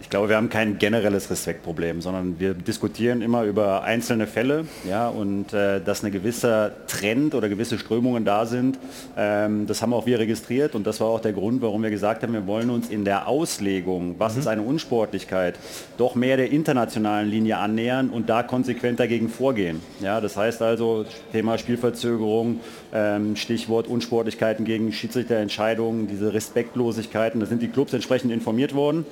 Ich 0.00 0.08
glaube, 0.08 0.30
wir 0.30 0.36
haben 0.36 0.48
kein 0.48 0.78
generelles 0.78 1.30
Respektproblem, 1.30 2.00
sondern 2.00 2.40
wir 2.40 2.54
diskutieren 2.54 3.20
immer 3.20 3.44
über 3.44 3.82
einzelne 3.82 4.26
Fälle, 4.26 4.64
ja, 4.88 5.08
und 5.08 5.52
äh, 5.52 5.82
dass 5.82 6.02
eine 6.02 6.10
gewisse 6.10 6.72
Trend 6.86 7.34
oder 7.34 7.50
gewisse 7.50 7.78
Strömungen 7.78 8.24
da 8.24 8.46
sind, 8.46 8.78
ähm, 9.18 9.66
das 9.66 9.82
haben 9.82 9.92
auch 9.92 10.06
wir 10.06 10.18
registriert 10.18 10.74
und 10.74 10.86
das 10.86 11.00
war 11.00 11.08
auch 11.08 11.20
der 11.20 11.34
Grund, 11.34 11.60
warum 11.60 11.82
wir 11.82 11.90
gesagt 11.90 12.22
haben, 12.22 12.32
wir 12.32 12.46
wollen 12.46 12.70
uns 12.70 12.88
in 12.88 13.04
der 13.04 13.28
Auslegung, 13.28 14.14
was 14.18 14.36
ist 14.38 14.46
eine 14.46 14.62
Unsportlichkeit, 14.62 15.58
doch 15.98 16.14
mehr 16.14 16.38
der 16.38 16.50
internationalen 16.50 17.28
Linie 17.28 17.58
annähern 17.58 18.08
und 18.08 18.30
da 18.30 18.42
konsequent 18.42 18.98
dagegen 18.98 19.28
vorgehen. 19.28 19.82
Ja, 20.00 20.22
das 20.22 20.38
heißt 20.38 20.62
also 20.62 21.04
Thema 21.32 21.58
Spielverzögerung, 21.58 22.60
ähm, 22.94 23.36
Stichwort 23.36 23.88
Unsportlichkeiten 23.88 24.64
gegen 24.64 24.90
Schiedsrichterentscheidungen, 24.92 26.06
diese 26.06 26.32
Respektlosigkeiten, 26.32 27.40
da 27.40 27.46
sind 27.46 27.60
die 27.60 27.68
Clubs 27.68 27.92
entsprechend 27.92 28.32
informiert 28.32 28.74
worden 28.74 29.04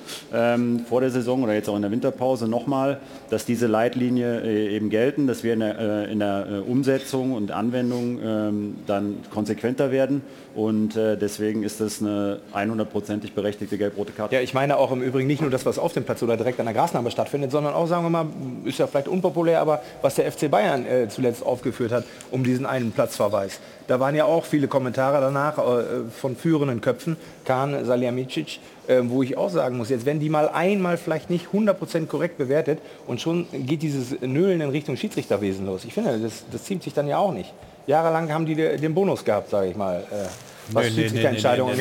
ähm, 0.53 0.85
vor 0.87 1.01
der 1.01 1.09
Saison 1.09 1.43
oder 1.43 1.53
jetzt 1.53 1.69
auch 1.69 1.75
in 1.75 1.81
der 1.81 1.91
Winterpause 1.91 2.47
nochmal, 2.47 2.99
dass 3.29 3.45
diese 3.45 3.67
Leitlinie 3.67 4.41
äh, 4.41 4.75
eben 4.75 4.89
gelten, 4.89 5.27
dass 5.27 5.43
wir 5.43 5.53
in 5.53 5.59
der, 5.59 5.79
äh, 5.79 6.11
in 6.11 6.19
der 6.19 6.47
äh, 6.49 6.59
Umsetzung 6.59 7.33
und 7.33 7.51
Anwendung 7.51 8.19
ähm, 8.23 8.75
dann 8.87 9.17
konsequenter 9.31 9.91
werden 9.91 10.21
und 10.55 10.95
äh, 10.95 11.17
deswegen 11.17 11.63
ist 11.63 11.81
das 11.81 12.01
eine 12.01 12.39
100%ig 12.53 13.33
berechtigte 13.33 13.77
gelb-rote 13.77 14.13
Karte. 14.13 14.35
Ja, 14.35 14.41
ich 14.41 14.53
meine 14.53 14.77
auch 14.77 14.91
im 14.91 15.01
Übrigen 15.01 15.27
nicht 15.27 15.41
nur 15.41 15.51
das, 15.51 15.65
was 15.65 15.77
auf 15.77 15.91
dem 15.91 16.05
Platz 16.05 16.23
oder 16.23 16.37
direkt 16.37 16.61
an 16.61 16.65
der 16.65 16.73
Grasnarbe 16.73 17.11
stattfindet, 17.11 17.51
sondern 17.51 17.73
auch, 17.73 17.87
sagen 17.87 18.05
wir 18.05 18.09
mal, 18.09 18.27
ist 18.63 18.79
ja 18.79 18.87
vielleicht 18.87 19.09
unpopulär, 19.09 19.59
aber 19.59 19.81
was 20.01 20.15
der 20.15 20.31
FC 20.31 20.49
Bayern 20.49 20.85
äh, 20.85 21.09
zuletzt 21.09 21.45
aufgeführt 21.45 21.91
hat, 21.91 22.05
um 22.31 22.45
diesen 22.45 22.65
einen 22.65 22.93
Platzverweis. 22.93 23.59
Da 23.87 23.99
waren 23.99 24.15
ja 24.15 24.25
auch 24.25 24.45
viele 24.45 24.69
Kommentare 24.69 25.19
danach 25.19 25.57
äh, 25.57 26.09
von 26.09 26.37
führenden 26.37 26.79
Köpfen, 26.79 27.17
Kahn, 27.43 27.83
Salihamidzic, 27.83 28.47
äh, 28.57 28.59
wo 29.03 29.23
ich 29.23 29.37
auch 29.37 29.49
sagen 29.49 29.77
muss, 29.77 29.89
jetzt 29.89 30.05
wenn 30.05 30.19
die 30.19 30.29
mal 30.29 30.49
einmal 30.49 30.97
vielleicht 30.97 31.29
nicht 31.29 31.47
100% 31.53 32.07
korrekt 32.07 32.37
bewertet 32.37 32.79
und 33.07 33.21
schon 33.21 33.47
geht 33.51 33.81
dieses 33.81 34.19
Nölen 34.21 34.61
in 34.61 34.69
Richtung 34.69 34.95
Schiedsrichterwesen 34.97 35.65
los. 35.65 35.85
Ich 35.85 35.93
finde, 35.93 36.19
das, 36.19 36.43
das 36.51 36.63
ziemt 36.63 36.83
sich 36.83 36.93
dann 36.93 37.07
ja 37.07 37.17
auch 37.17 37.31
nicht. 37.33 37.53
Jahrelang 37.87 38.31
haben 38.33 38.45
die 38.45 38.55
de- 38.55 38.77
den 38.77 38.93
Bonus 38.93 39.23
gehabt, 39.23 39.49
sage 39.49 39.69
ich 39.69 39.75
mal. 39.75 39.97
Äh, 40.11 40.25
was 40.71 40.87
Schiedsrichterentscheidungen 40.87 41.75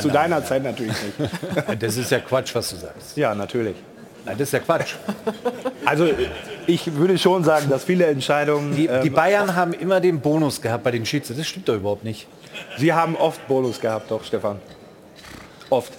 Zu 0.00 0.08
deiner. 0.08 0.44
Zeit 0.44 0.62
natürlich 0.64 0.92
nicht. 1.18 1.30
Das 1.80 1.96
ist 1.96 2.10
ja 2.10 2.18
Quatsch, 2.18 2.54
was 2.54 2.70
du 2.70 2.76
sagst. 2.76 3.16
Ja, 3.16 3.34
natürlich. 3.34 3.76
Nein, 4.24 4.36
das 4.36 4.48
ist 4.48 4.52
ja 4.52 4.58
Quatsch. 4.58 4.94
Also 5.84 6.08
ich 6.66 6.94
würde 6.96 7.16
schon 7.18 7.44
sagen, 7.44 7.70
dass 7.70 7.84
viele 7.84 8.06
Entscheidungen... 8.06 8.74
Die, 8.74 8.88
die 8.88 9.08
ähm, 9.08 9.12
Bayern 9.12 9.54
haben 9.54 9.72
immer 9.72 10.00
den 10.00 10.20
Bonus 10.20 10.60
gehabt 10.60 10.82
bei 10.84 10.90
den 10.90 11.06
Schiedsrichtern. 11.06 11.38
Das 11.38 11.46
stimmt 11.48 11.68
doch 11.68 11.76
überhaupt 11.76 12.04
nicht. 12.04 12.26
Sie 12.76 12.92
haben 12.92 13.16
oft 13.16 13.46
Bonus 13.46 13.80
gehabt, 13.80 14.10
doch, 14.10 14.24
Stefan. 14.24 14.58
Oft. 15.70 15.92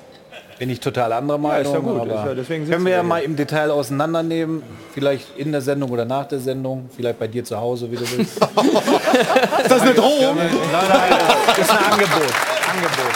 Bin 0.60 0.70
ich 0.70 0.80
total 0.82 1.14
anderer 1.14 1.38
Ja, 1.38 1.42
Meinung. 1.42 1.66
ist 1.66 1.74
ja 1.74 1.80
gut. 1.80 2.02
aber 2.02 2.06
Ist 2.38 2.50
ja- 2.50 2.56
können 2.58 2.70
wir 2.70 2.86
wir 2.86 2.92
ja 2.92 3.04
mal 3.04 3.24
im 3.24 3.36
Detail 3.38 3.72
auseinandernehmen. 3.72 4.62
Vielleicht 4.94 5.38
in 5.38 5.54
der 5.54 5.62
Sendung 5.62 5.90
oder 5.90 6.04
nach 6.06 6.26
der 6.28 6.40
Sendung. 6.40 6.90
Vielleicht 6.96 7.18
bei 7.18 7.28
dir 7.28 7.46
zu 7.46 7.58
Hause, 7.58 7.90
wie 7.90 7.96
du 7.96 8.02
willst. 8.02 8.38
Ist 8.38 9.72
das 9.72 9.82
eine 9.82 9.94
Drohung? 9.94 10.36
Nein, 10.36 10.50
nein, 10.72 11.14
das 11.48 11.58
ist 11.60 11.72
ein 11.72 11.78
Angebot. 11.78 12.34
Angebot. 12.74 13.16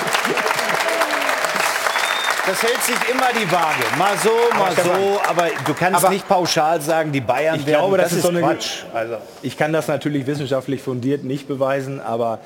Das 2.45 2.61
hält 2.61 2.81
sich 2.83 2.95
immer 3.09 3.27
die 3.33 3.49
Waage. 3.51 3.83
Mal 3.97 4.17
so, 4.21 4.29
mal 4.57 4.71
Stefan, 4.73 5.01
so. 5.01 5.19
Aber 5.29 5.47
du 5.65 5.73
kannst 5.73 6.03
aber- 6.03 6.09
nicht 6.13 6.27
pauschal 6.27 6.81
sagen, 6.81 7.11
die 7.13 7.21
Bayern 7.21 7.59
Ich 7.59 7.65
werden. 7.65 7.79
glaube, 7.81 7.97
das, 7.97 8.11
ist 8.11 8.21
so 8.23 8.29
eine 8.29 8.41
Quatsch. 8.41 8.83
Also, 8.93 9.15
Ich 9.41 9.57
kann 9.57 9.71
das 9.71 9.87
natürlich 9.87 10.27
wissenschaftlich 10.27 10.81
fundiert 10.81 11.23
nicht 11.23 11.47
beweisen, 11.47 12.01
aber 12.01 12.39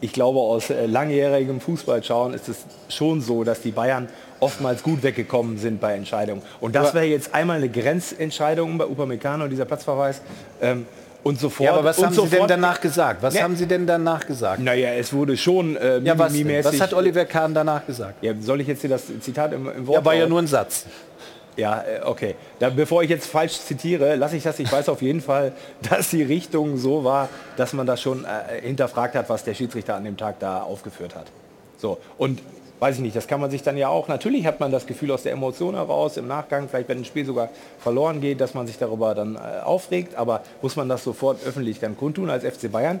ich 0.00 0.12
glaube, 0.12 0.38
aus 0.38 0.68
äh, 0.70 0.84
langjährigem 0.86 1.60
Fußballschauen 1.62 2.34
ist 2.34 2.48
es 2.48 2.58
schon 2.88 3.20
so, 3.22 3.42
dass 3.42 3.62
die 3.62 3.70
Bayern 3.72 4.08
oftmals 4.40 4.82
gut 4.82 5.02
weggekommen 5.02 5.58
sind 5.58 5.80
bei 5.80 5.94
Entscheidungen. 5.94 6.42
Und 6.60 6.74
das 6.74 6.94
wäre 6.94 7.04
jetzt 7.06 7.34
einmal 7.34 7.56
eine 7.58 7.68
Grenzentscheidung 7.68 8.78
bei 8.78 8.86
Upamecano, 8.86 9.48
dieser 9.48 9.64
Platzverweis. 9.64 10.20
Ähm, 10.60 10.86
und 11.24 11.38
sofort. 11.40 11.66
Ja, 11.66 11.72
aber 11.74 11.84
was 11.84 12.02
haben 12.02 12.12
Sie 12.14 12.20
denn 12.20 12.30
sofort- 12.30 12.50
danach 12.50 12.80
gesagt? 12.80 13.22
Was 13.22 13.34
Ja. 13.34 13.42
haben 13.42 13.56
Sie 13.56 13.66
denn 13.66 13.86
danach 13.86 14.24
gesagt? 14.26 14.60
Naja, 14.62 14.90
es 14.92 15.12
wurde 15.12 15.36
schon 15.36 15.76
äh, 15.76 15.98
Ja, 15.98 16.16
was, 16.18 16.32
was 16.64 16.80
hat 16.80 16.94
Oliver 16.94 17.24
Kahn 17.24 17.52
danach 17.52 17.84
gesagt? 17.84 18.22
Ja, 18.22 18.32
soll 18.40 18.60
ich 18.60 18.68
jetzt 18.68 18.80
hier 18.82 18.90
das 18.90 19.02
Zitat 19.20 19.52
im, 19.52 19.68
im 19.68 19.86
Wort? 19.86 19.98
Ja, 19.98 20.04
war 20.04 20.14
ja 20.14 20.26
nur 20.28 20.40
ein 20.40 20.46
Satz. 20.46 20.86
Ja, 21.56 21.80
äh, 21.82 22.04
okay. 22.04 22.36
Da, 22.60 22.70
bevor 22.70 23.02
ich 23.02 23.10
jetzt 23.10 23.26
falsch 23.26 23.58
zitiere, 23.58 24.14
lasse 24.14 24.36
ich 24.36 24.44
das. 24.44 24.60
Ich 24.60 24.70
weiß 24.70 24.88
auf 24.88 25.02
jeden 25.02 25.20
Fall, 25.20 25.52
dass 25.90 26.10
die 26.10 26.22
Richtung 26.22 26.76
so 26.78 27.02
war, 27.02 27.28
dass 27.56 27.72
man 27.72 27.84
das 27.84 28.00
schon 28.00 28.24
äh, 28.24 28.60
hinterfragt 28.62 29.16
hat, 29.16 29.28
was 29.28 29.42
der 29.42 29.54
Schiedsrichter 29.54 29.96
an 29.96 30.04
dem 30.04 30.16
Tag 30.16 30.38
da 30.38 30.62
aufgeführt 30.62 31.16
hat. 31.16 31.26
So, 31.78 31.98
und 32.16 32.40
weiß 32.80 32.96
ich 32.96 33.02
nicht, 33.02 33.16
das 33.16 33.26
kann 33.26 33.40
man 33.40 33.50
sich 33.50 33.62
dann 33.62 33.76
ja 33.76 33.88
auch, 33.88 34.08
natürlich 34.08 34.46
hat 34.46 34.60
man 34.60 34.70
das 34.70 34.86
Gefühl 34.86 35.10
aus 35.10 35.22
der 35.22 35.32
Emotion 35.32 35.74
heraus, 35.74 36.16
im 36.16 36.26
Nachgang, 36.26 36.68
vielleicht 36.68 36.88
wenn 36.88 36.98
ein 36.98 37.04
Spiel 37.04 37.24
sogar 37.24 37.48
verloren 37.78 38.20
geht, 38.20 38.40
dass 38.40 38.54
man 38.54 38.66
sich 38.66 38.78
darüber 38.78 39.14
dann 39.14 39.36
äh, 39.36 39.62
aufregt, 39.64 40.14
aber 40.14 40.42
muss 40.62 40.76
man 40.76 40.88
das 40.88 41.04
sofort 41.04 41.44
öffentlich 41.44 41.80
dann 41.80 41.96
kundtun 41.96 42.30
als 42.30 42.44
FC 42.44 42.70
Bayern? 42.70 43.00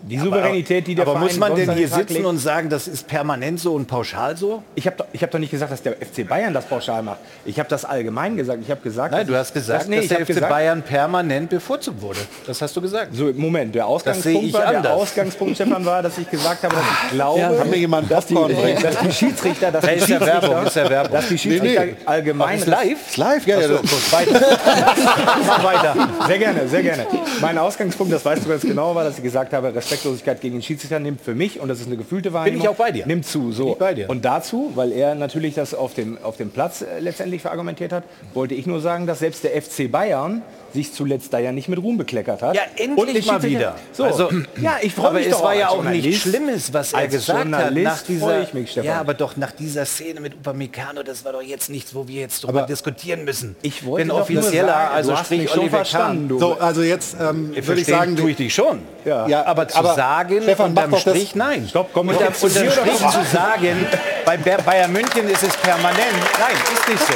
Die 0.00 0.16
Souveränität, 0.18 0.86
die 0.86 0.94
der 0.94 1.02
Aber 1.02 1.12
Verein 1.14 1.26
muss 1.26 1.38
man 1.38 1.56
denn 1.56 1.72
hier 1.72 1.88
sitzen 1.88 2.14
legt- 2.14 2.26
und 2.26 2.38
sagen, 2.38 2.68
das 2.68 2.86
ist 2.86 3.08
permanent 3.08 3.58
so 3.58 3.74
und 3.74 3.86
pauschal 3.88 4.36
so? 4.36 4.62
Ich 4.76 4.86
habe 4.86 4.96
doch, 4.96 5.06
ich 5.12 5.22
hab 5.22 5.30
doch 5.32 5.40
nicht 5.40 5.50
gesagt, 5.50 5.72
dass 5.72 5.82
der 5.82 5.94
FC 5.94 6.26
Bayern 6.26 6.54
das 6.54 6.66
pauschal 6.66 7.02
macht. 7.02 7.18
Ich 7.44 7.58
habe 7.58 7.68
das 7.68 7.84
allgemein 7.84 8.36
gesagt. 8.36 8.60
Ich 8.62 8.70
habe 8.70 8.80
gesagt, 8.80 9.10
Nein, 9.12 9.22
dass 9.22 9.28
du 9.28 9.36
hast 9.36 9.54
gesagt, 9.54 9.80
dass, 9.82 9.88
nee, 9.88 9.98
dass 9.98 10.08
der 10.08 10.20
FC 10.20 10.26
gesagt, 10.28 10.48
Bayern 10.48 10.82
permanent 10.82 11.50
bevorzugt 11.50 12.00
wurde. 12.00 12.20
Das 12.46 12.62
hast 12.62 12.76
du 12.76 12.80
gesagt. 12.80 13.08
So, 13.14 13.32
Moment, 13.34 13.74
der 13.74 13.82
Das 13.82 13.90
Ausgangspunkt, 13.90 14.42
ich 14.44 14.52
war, 14.52 14.60
der 14.60 14.76
anders. 14.76 14.92
Ausgangspunkt, 14.92 15.54
Stefan, 15.56 15.84
war, 15.84 16.02
dass 16.02 16.16
ich 16.16 16.30
gesagt 16.30 16.62
habe, 16.62 16.74
dass 16.76 16.84
ich 17.06 17.10
glaube, 17.14 17.40
Ja. 17.40 17.52
Kann 17.52 17.70
mir 17.70 17.76
jemand 17.76 18.10
dass, 18.10 18.26
die, 18.26 18.34
dass 18.34 18.98
die 19.00 19.12
Schiedsrichter, 19.12 19.72
dass 19.72 19.84
Da 19.84 19.90
die 19.92 19.98
Schiedsrichter, 19.98 20.26
Werbung, 20.26 20.66
ist 20.66 20.76
ja 20.76 20.88
Werbung. 20.90 21.12
dass 21.12 21.28
die 21.28 21.38
Schiedsrichter 21.38 21.84
Nee, 21.84 21.90
nee. 21.92 21.96
allgemein... 22.06 22.58
Ist 22.58 22.66
live? 22.66 23.08
Ist 23.08 23.16
live, 23.16 23.46
ja. 23.46 23.58
Mach 25.46 25.64
weiter. 25.64 25.94
Sehr 26.26 26.38
gerne, 26.38 26.68
sehr 26.68 26.82
gerne. 26.82 27.06
Mein 27.40 27.58
Ausgangspunkt, 27.58 28.12
das 28.12 28.24
weißt 28.24 28.44
du 28.44 28.48
ganz 28.48 28.62
genau, 28.62 28.94
war, 28.94 29.04
dass 29.04 29.16
ich 29.16 29.22
gesagt 29.22 29.52
habe, 29.52 29.72
Respektlosigkeit 29.88 30.40
gegen 30.42 30.56
den 30.56 30.62
Schiedsrichter 30.62 31.00
nimmt 31.00 31.20
für 31.20 31.34
mich, 31.34 31.60
und 31.60 31.68
das 31.68 31.80
ist 31.80 31.86
eine 31.86 31.96
gefühlte 31.96 32.32
Wahrnehmung, 32.32 32.60
ich 32.60 32.68
auch 32.68 32.76
bei 32.76 32.92
dir. 32.92 33.06
nimmt 33.06 33.24
zu. 33.24 33.52
So. 33.52 33.70
Bin 33.70 33.78
bei 33.78 33.94
dir. 33.94 34.10
Und 34.10 34.24
dazu, 34.24 34.72
weil 34.74 34.92
er 34.92 35.14
natürlich 35.14 35.54
das 35.54 35.72
auf 35.72 35.94
dem, 35.94 36.18
auf 36.22 36.36
dem 36.36 36.50
Platz 36.50 36.82
äh, 36.82 37.00
letztendlich 37.00 37.40
verargumentiert 37.40 37.92
hat, 37.92 38.04
wollte 38.34 38.54
ich 38.54 38.66
nur 38.66 38.80
sagen, 38.80 39.06
dass 39.06 39.20
selbst 39.20 39.44
der 39.44 39.60
FC 39.60 39.90
Bayern 39.90 40.42
sich 40.78 40.92
zuletzt 40.94 41.32
da 41.32 41.38
ja 41.40 41.50
nicht 41.50 41.68
mit 41.68 41.78
Ruhm 41.80 41.98
bekleckert 41.98 42.40
hat. 42.42 42.54
Ja, 42.54 42.62
endlich 42.76 43.26
mal 43.26 43.42
wieder. 43.42 43.74
So. 43.92 44.04
Also, 44.04 44.30
ja, 44.60 44.76
ich 44.80 44.94
freue 44.94 45.08
aber 45.08 45.18
mich 45.18 45.26
es 45.28 45.42
war 45.42 45.54
ja 45.54 45.68
auch 45.70 45.82
nichts. 45.82 46.18
Schlimmes, 46.18 46.72
was 46.72 46.92
er 46.92 47.00
Als 47.00 47.12
gesagt 47.14 47.38
hat 47.38 47.44
Journalist 47.46 47.84
nach 47.84 48.02
dieser. 48.02 48.42
ich 48.42 48.54
mich, 48.54 48.70
Stefan. 48.70 48.86
ja, 48.88 49.00
aber 49.00 49.14
doch 49.14 49.36
nach 49.36 49.50
dieser 49.52 49.84
Szene 49.86 50.20
mit 50.20 50.34
Upamecano, 50.34 51.02
das 51.02 51.24
war 51.24 51.32
doch 51.32 51.42
jetzt 51.42 51.68
nichts, 51.70 51.94
wo 51.94 52.06
wir 52.06 52.20
jetzt 52.20 52.44
drüber 52.44 52.62
diskutieren 52.62 53.24
müssen. 53.24 53.56
Ich 53.62 53.84
wollte 53.84 54.06
nur 54.06 54.20
offizieller, 54.20 54.68
sagen, 54.68 54.94
also 54.94 55.10
du 55.10 55.16
hast 55.18 55.26
sprich 55.26 55.40
mich 55.40 55.50
schon 55.50 55.60
Oliver 55.60 55.76
verstanden, 55.78 56.18
Kahn. 56.18 56.28
du. 56.28 56.38
So, 56.38 56.58
also 56.58 56.82
jetzt 56.82 57.16
ähm, 57.20 57.52
Ich 57.56 57.66
würde 57.66 57.80
ich 57.80 57.86
sagen, 57.86 58.16
tue 58.16 58.30
ich 58.30 58.36
dich 58.36 58.54
schon. 58.54 58.78
Ja. 59.04 59.26
Ja, 59.26 59.44
aber 59.46 59.66
zu 59.68 59.78
aber 59.78 59.94
sagen, 59.94 60.42
Stefan, 60.42 60.70
unterm 60.70 60.96
Strich, 60.96 61.34
nein. 61.34 61.66
Stopp, 61.68 61.90
komm, 61.92 62.08
unterm, 62.08 62.34
zu 62.34 62.46
unterm 62.46 62.70
Strich 62.70 62.96
zu 62.98 63.24
sagen, 63.32 63.86
bei 64.24 64.36
Ba- 64.36 64.62
Bayern 64.64 64.92
München 64.92 65.28
ist 65.28 65.42
es 65.42 65.56
permanent. 65.56 65.98
Nein, 66.38 66.56
ist 66.74 66.88
nicht 66.88 67.06
so. 67.06 67.14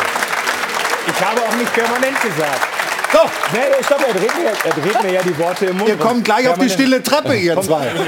Ich 1.07 1.21
habe 1.25 1.41
auch 1.41 1.55
nicht 1.57 1.73
permanent 1.75 2.21
gesagt. 2.23 2.61
So. 3.13 3.19
Nee, 3.53 3.59
nee, 3.69 3.85
stopp, 3.85 4.01
er 4.07 4.15
dreht, 4.15 4.35
mir, 4.37 4.47
er 4.47 4.81
dreht 4.83 5.03
mir 5.03 5.13
ja 5.13 5.23
die 5.23 5.39
Worte 5.39 5.67
im 5.67 5.77
Mund. 5.77 5.89
Ihr 5.89 5.97
kommt 5.97 6.25
gleich 6.25 6.49
auf 6.49 6.59
die 6.59 6.71
stille 6.71 7.03
Treppe, 7.03 7.35
ihr 7.37 7.61
zwei. 7.61 7.91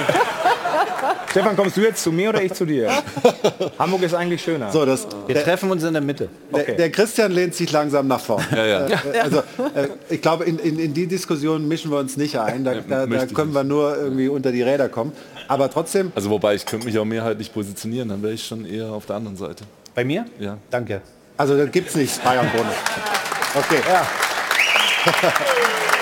Stefan, 1.30 1.56
kommst 1.56 1.76
du 1.76 1.80
jetzt 1.80 2.00
zu 2.02 2.12
mir 2.12 2.28
oder 2.28 2.42
ich 2.42 2.52
zu 2.54 2.64
dir? 2.64 2.90
Hamburg 3.78 4.02
ist 4.02 4.14
eigentlich 4.14 4.40
schöner. 4.40 4.70
So, 4.70 4.86
das, 4.86 5.06
Wir 5.26 5.34
der, 5.34 5.44
treffen 5.44 5.68
uns 5.70 5.82
in 5.82 5.92
der 5.92 6.00
Mitte. 6.00 6.28
der, 6.54 6.74
der 6.74 6.90
Christian 6.90 7.32
lehnt 7.32 7.56
sich 7.56 7.72
langsam 7.72 8.06
nach 8.06 8.20
vorn. 8.20 8.44
Ja, 8.52 8.64
ja. 8.64 8.86
Äh, 8.86 9.18
also, 9.20 9.38
äh, 9.38 9.88
ich 10.08 10.22
glaube, 10.22 10.44
in, 10.44 10.60
in, 10.60 10.78
in 10.78 10.94
die 10.94 11.08
Diskussion 11.08 11.66
mischen 11.66 11.90
wir 11.90 11.98
uns 11.98 12.16
nicht 12.16 12.38
ein. 12.38 12.64
Da, 12.64 12.74
da, 12.74 13.06
da 13.06 13.26
können 13.26 13.52
wir 13.52 13.64
nur 13.64 13.96
irgendwie 13.96 14.28
unter 14.28 14.52
die 14.52 14.62
Räder 14.62 14.88
kommen. 14.88 15.12
Aber 15.48 15.68
trotzdem, 15.70 16.12
Also 16.14 16.30
wobei 16.30 16.54
ich 16.54 16.64
könnte 16.64 16.86
mich 16.86 16.96
auch 16.98 17.04
mehrheitlich 17.04 17.52
positionieren, 17.52 18.08
dann 18.10 18.22
wäre 18.22 18.32
ich 18.32 18.46
schon 18.46 18.64
eher 18.64 18.86
auf 18.92 19.06
der 19.06 19.16
anderen 19.16 19.36
Seite. 19.36 19.64
Bei 19.94 20.04
mir? 20.04 20.24
Ja. 20.38 20.56
Danke. 20.70 21.00
also 21.36 21.56
dann 21.56 21.70
gibt 21.72 21.88
es 21.90 21.96
nichts 21.96 22.18
Bayern-Bonus. 22.20 22.74
Okay. 23.56 23.80
Ja. 23.88 24.06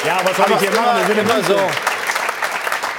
Ja, 0.06 0.20
was 0.24 0.36
soll 0.36 0.46
ich 0.50 0.58
hier 0.60 0.70
machen? 0.80 0.98
Wir 1.00 1.06
sind 1.14 1.18
im 1.18 1.30
immer 1.30 1.42
so. 1.44 1.54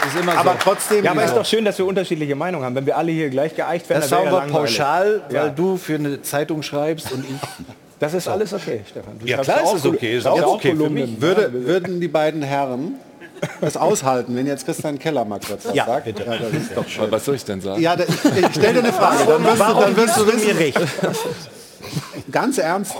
Ist 0.07 0.15
immer 0.21 0.37
Aber 0.37 0.51
so. 0.53 0.57
trotzdem, 0.61 1.05
Ja, 1.05 1.11
aber 1.11 1.23
ist 1.23 1.31
äh, 1.31 1.35
doch 1.35 1.45
schön, 1.45 1.63
dass 1.63 1.77
wir 1.77 1.85
unterschiedliche 1.85 2.35
Meinungen 2.35 2.65
haben. 2.65 2.75
Wenn 2.75 2.85
wir 2.85 2.97
alle 2.97 3.11
hier 3.11 3.29
gleich 3.29 3.55
geeicht 3.55 3.89
werden, 3.89 4.01
Das 4.01 4.09
dann 4.09 4.19
war 4.19 4.25
wäre 4.25 4.35
ja 4.35 4.41
aber 4.43 4.51
pauschal, 4.51 5.21
weil 5.29 5.35
Ja. 5.35 5.49
du 5.49 5.77
für 5.77 5.95
eine 5.95 6.21
Zeitung 6.21 6.61
schreibst 6.63 7.11
und 7.11 7.23
ich. 7.25 7.65
Das 7.99 8.13
ist 8.13 8.27
alles 8.27 8.51
okay, 8.51 8.81
Stefan. 8.89 9.17
Du 9.17 9.25
Ja, 9.25 9.37
klar 9.37 9.63
ist 9.63 9.75
es 9.75 9.85
okay, 9.85 10.17
ist 10.17 10.27
auch 10.27 10.55
okay 10.55 10.71
für 10.71 10.75
Kolumnen. 10.77 11.11
mich. 11.11 11.21
würde, 11.21 11.53
würden 11.53 12.01
die 12.01 12.09
beiden 12.09 12.41
Herren 12.41 12.95
es 13.61 13.77
aushalten, 13.77 14.35
wenn 14.35 14.45
jetzt 14.45 14.65
Christian 14.65 14.99
Keller 14.99 15.23
mal 15.23 15.39
kurz 15.39 15.63
was 15.65 15.73
Ja, 15.73 15.85
sagt? 15.85 16.03
bitte. 16.05 16.23
Ja, 16.25 16.35
das 16.35 16.51
ist 16.51 16.75
doch 16.75 16.85
schön. 16.85 17.03
Aber 17.03 17.13
was 17.13 17.23
soll 17.23 17.35
ich 17.35 17.45
denn 17.45 17.61
sagen? 17.61 17.81
Ja, 17.81 17.95
da, 17.95 18.03
ich, 18.03 18.09
ich 18.09 18.45
stelle 18.55 18.73
dir 18.73 18.79
eine 18.79 18.91
Frage, 18.91 19.23
dann 19.25 19.45
wirst, 19.45 19.61
du, 19.61 19.73
dann 19.79 19.95
wirst 19.95 20.17
du 20.17 20.27
wissen. 20.27 20.57
recht? 20.57 20.77
Ganz 22.31 22.57
ernst, 22.57 22.93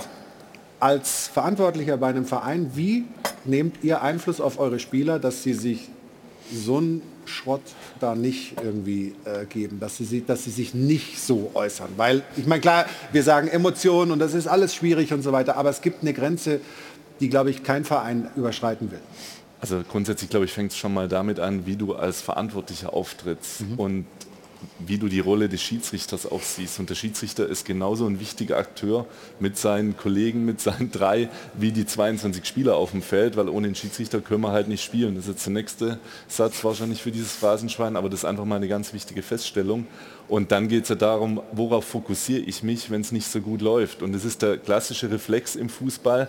als 0.84 1.28
Verantwortlicher 1.28 1.96
bei 1.96 2.08
einem 2.08 2.26
Verein, 2.26 2.72
wie 2.74 3.04
nehmt 3.46 3.82
ihr 3.82 4.02
Einfluss 4.02 4.38
auf 4.38 4.58
eure 4.58 4.78
Spieler, 4.78 5.18
dass 5.18 5.42
sie 5.42 5.54
sich 5.54 5.88
so 6.52 6.76
einen 6.76 7.00
Schrott 7.24 7.62
da 8.00 8.14
nicht 8.14 8.56
irgendwie 8.62 9.14
äh, 9.24 9.46
geben, 9.46 9.80
dass 9.80 9.96
sie, 9.96 10.04
sich- 10.04 10.26
dass 10.26 10.44
sie 10.44 10.50
sich 10.50 10.74
nicht 10.74 11.18
so 11.22 11.50
äußern? 11.54 11.88
Weil, 11.96 12.22
ich 12.36 12.46
meine, 12.46 12.60
klar, 12.60 12.84
wir 13.12 13.22
sagen 13.22 13.48
Emotionen 13.48 14.10
und 14.12 14.18
das 14.18 14.34
ist 14.34 14.46
alles 14.46 14.74
schwierig 14.74 15.14
und 15.14 15.22
so 15.22 15.32
weiter, 15.32 15.56
aber 15.56 15.70
es 15.70 15.80
gibt 15.80 16.02
eine 16.02 16.12
Grenze, 16.12 16.60
die, 17.18 17.30
glaube 17.30 17.48
ich, 17.48 17.62
kein 17.62 17.86
Verein 17.86 18.28
überschreiten 18.36 18.90
will. 18.90 19.00
Also 19.62 19.82
grundsätzlich 19.90 20.28
glaube 20.28 20.44
ich, 20.44 20.52
fängt 20.52 20.72
es 20.72 20.76
schon 20.76 20.92
mal 20.92 21.08
damit 21.08 21.40
an, 21.40 21.64
wie 21.64 21.76
du 21.76 21.94
als 21.94 22.20
Verantwortlicher 22.20 22.92
auftrittst 22.92 23.62
und 23.78 24.04
wie 24.78 24.98
du 24.98 25.08
die 25.08 25.20
Rolle 25.20 25.48
des 25.48 25.62
Schiedsrichters 25.62 26.30
auch 26.30 26.42
siehst. 26.42 26.78
Und 26.78 26.90
der 26.90 26.94
Schiedsrichter 26.94 27.46
ist 27.46 27.64
genauso 27.64 28.06
ein 28.06 28.20
wichtiger 28.20 28.58
Akteur 28.58 29.06
mit 29.40 29.56
seinen 29.56 29.96
Kollegen, 29.96 30.44
mit 30.44 30.60
seinen 30.60 30.90
drei, 30.90 31.28
wie 31.54 31.72
die 31.72 31.86
22 31.86 32.44
Spieler 32.44 32.76
auf 32.76 32.92
dem 32.92 33.02
Feld, 33.02 33.36
weil 33.36 33.48
ohne 33.48 33.68
den 33.68 33.74
Schiedsrichter 33.74 34.20
können 34.20 34.42
wir 34.42 34.52
halt 34.52 34.68
nicht 34.68 34.82
spielen. 34.82 35.14
Das 35.14 35.24
ist 35.24 35.30
jetzt 35.30 35.46
der 35.46 35.52
nächste 35.52 35.98
Satz 36.28 36.62
wahrscheinlich 36.64 37.02
für 37.02 37.10
dieses 37.10 37.32
Phrasenschwein, 37.32 37.96
aber 37.96 38.08
das 38.08 38.20
ist 38.20 38.24
einfach 38.24 38.44
mal 38.44 38.56
eine 38.56 38.68
ganz 38.68 38.92
wichtige 38.92 39.22
Feststellung. 39.22 39.86
Und 40.26 40.52
dann 40.52 40.68
geht 40.68 40.84
es 40.84 40.88
ja 40.88 40.94
darum, 40.94 41.42
worauf 41.52 41.84
fokussiere 41.84 42.40
ich 42.40 42.62
mich, 42.62 42.90
wenn 42.90 43.02
es 43.02 43.12
nicht 43.12 43.26
so 43.26 43.40
gut 43.40 43.60
läuft. 43.60 44.02
Und 44.02 44.12
das 44.12 44.24
ist 44.24 44.40
der 44.42 44.56
klassische 44.56 45.10
Reflex 45.10 45.54
im 45.54 45.68
Fußball. 45.68 46.28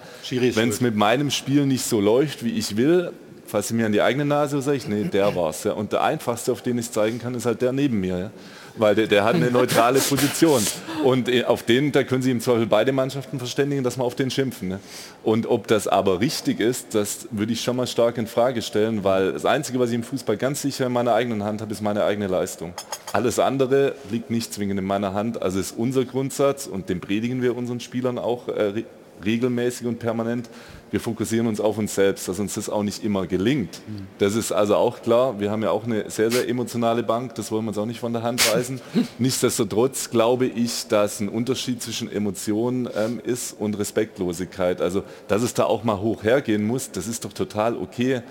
Wenn 0.56 0.70
es 0.70 0.82
mit 0.82 0.96
meinem 0.96 1.32
Spiel 1.32 1.66
nicht 1.66 1.86
so 1.86 2.02
läuft, 2.02 2.44
wie 2.44 2.52
ich 2.52 2.76
will, 2.76 3.14
fasse 3.46 3.74
ich 3.74 3.78
mir 3.78 3.86
an 3.86 3.92
die 3.92 4.02
eigene 4.02 4.26
Nase 4.26 4.62
sage 4.62 4.78
ich, 4.78 4.88
nee, 4.88 5.04
der 5.04 5.36
war's. 5.36 5.64
Ja. 5.64 5.74
Und 5.74 5.92
der 5.92 6.04
einfachste, 6.04 6.52
auf 6.52 6.62
den 6.62 6.78
ich 6.78 6.92
zeigen 6.92 7.20
kann, 7.20 7.36
ist 7.36 7.46
halt 7.46 7.62
der 7.62 7.72
neben 7.72 8.00
mir. 8.00 8.18
Ja. 8.18 8.32
Weil 8.78 8.94
der, 8.94 9.08
der 9.08 9.24
hat 9.24 9.36
eine 9.36 9.52
neutrale 9.52 10.00
Position. 10.00 10.62
Und 11.04 11.30
äh, 11.30 11.46
auf 11.46 11.64
den, 11.64 11.92
da 11.92 12.04
können 12.04 12.22
sich 12.22 12.32
im 12.32 12.42
Zweifel 12.42 12.68
beide 12.68 12.92
Mannschaften 12.92 13.38
verständigen, 13.38 13.84
dass 13.84 13.98
wir 13.98 14.04
auf 14.04 14.16
den 14.16 14.30
schimpfen. 14.30 14.68
Ne. 14.68 14.80
Und 15.24 15.48
ob 15.48 15.68
das 15.68 15.88
aber 15.88 16.20
richtig 16.20 16.60
ist, 16.60 16.94
das 16.94 17.28
würde 17.32 17.54
ich 17.54 17.62
schon 17.62 17.78
mal 17.78 17.88
stark 17.88 18.18
in 18.18 18.28
Frage 18.28 18.62
stellen, 18.62 19.04
weil 19.04 19.32
das 19.32 19.46
Einzige, 19.46 19.80
was 19.80 19.90
ich 19.90 19.96
im 19.96 20.04
Fußball 20.04 20.36
ganz 20.36 20.62
sicher 20.62 20.88
in 20.88 20.92
meiner 20.92 21.14
eigenen 21.14 21.44
Hand 21.44 21.62
habe, 21.62 21.72
ist 21.72 21.82
meine 21.82 22.04
eigene 22.04 22.28
Leistung. 22.28 22.74
Alles 23.14 23.40
andere 23.40 23.96
liegt 24.12 24.30
nicht 24.30 24.54
zwingend 24.54 24.80
in 24.80 24.86
meiner 24.86 25.14
Hand. 25.14 25.42
Also 25.42 25.60
ist 25.60 25.78
unser 25.78 26.04
Grundsatz 26.04 26.68
und 26.68 26.90
den 26.90 27.00
predigen 27.00 27.42
wir 27.42 27.56
unseren 27.56 27.80
Spielern 27.80 28.18
auch 28.18 28.50
äh, 28.50 28.84
regelmäßig 29.24 29.88
und 29.88 30.00
permanent. 30.00 30.50
Wir 30.92 31.00
fokussieren 31.00 31.48
uns 31.48 31.60
auf 31.60 31.78
uns 31.78 31.96
selbst, 31.96 32.28
dass 32.28 32.40
uns 32.40 32.54
das 32.54 32.70
auch 32.70 32.84
nicht 32.84 33.04
immer 33.04 33.28
gelingt. 33.28 33.82
Das 34.20 34.36
ist 34.36 34.52
also 34.52 34.76
auch 34.76 35.02
klar. 35.02 35.40
Wir 35.40 35.52
haben 35.52 35.62
ja 35.62 35.72
auch 35.72 35.84
eine 35.84 36.10
sehr, 36.10 36.32
sehr 36.32 36.48
emotionale 36.48 37.04
Bank, 37.04 37.36
das 37.36 37.52
wollen 37.52 37.66
wir 37.66 37.70
uns 37.70 37.78
auch 37.78 37.86
nicht 37.86 38.00
von 38.00 38.14
der 38.14 38.24
Hand 38.24 38.54
weisen. 38.54 38.80
Nichtsdestotrotz 39.20 40.10
glaube 40.10 40.46
ich, 40.46 40.88
dass 40.88 41.20
ein 41.20 41.28
Unterschied 41.28 41.82
zwischen 41.82 42.10
Emotionen 42.10 42.88
ähm, 42.96 43.20
ist 43.22 43.60
und 43.60 43.78
Respektlosigkeit. 43.78 44.80
Also, 44.80 45.04
dass 45.28 45.42
es 45.42 45.54
da 45.54 45.66
auch 45.66 45.84
mal 45.84 46.00
hoch 46.00 46.24
hergehen 46.24 46.66
muss, 46.66 46.92
das 46.92 47.08
ist 47.08 47.26
doch 47.26 47.34
total 47.34 47.76
okay. 47.76 48.22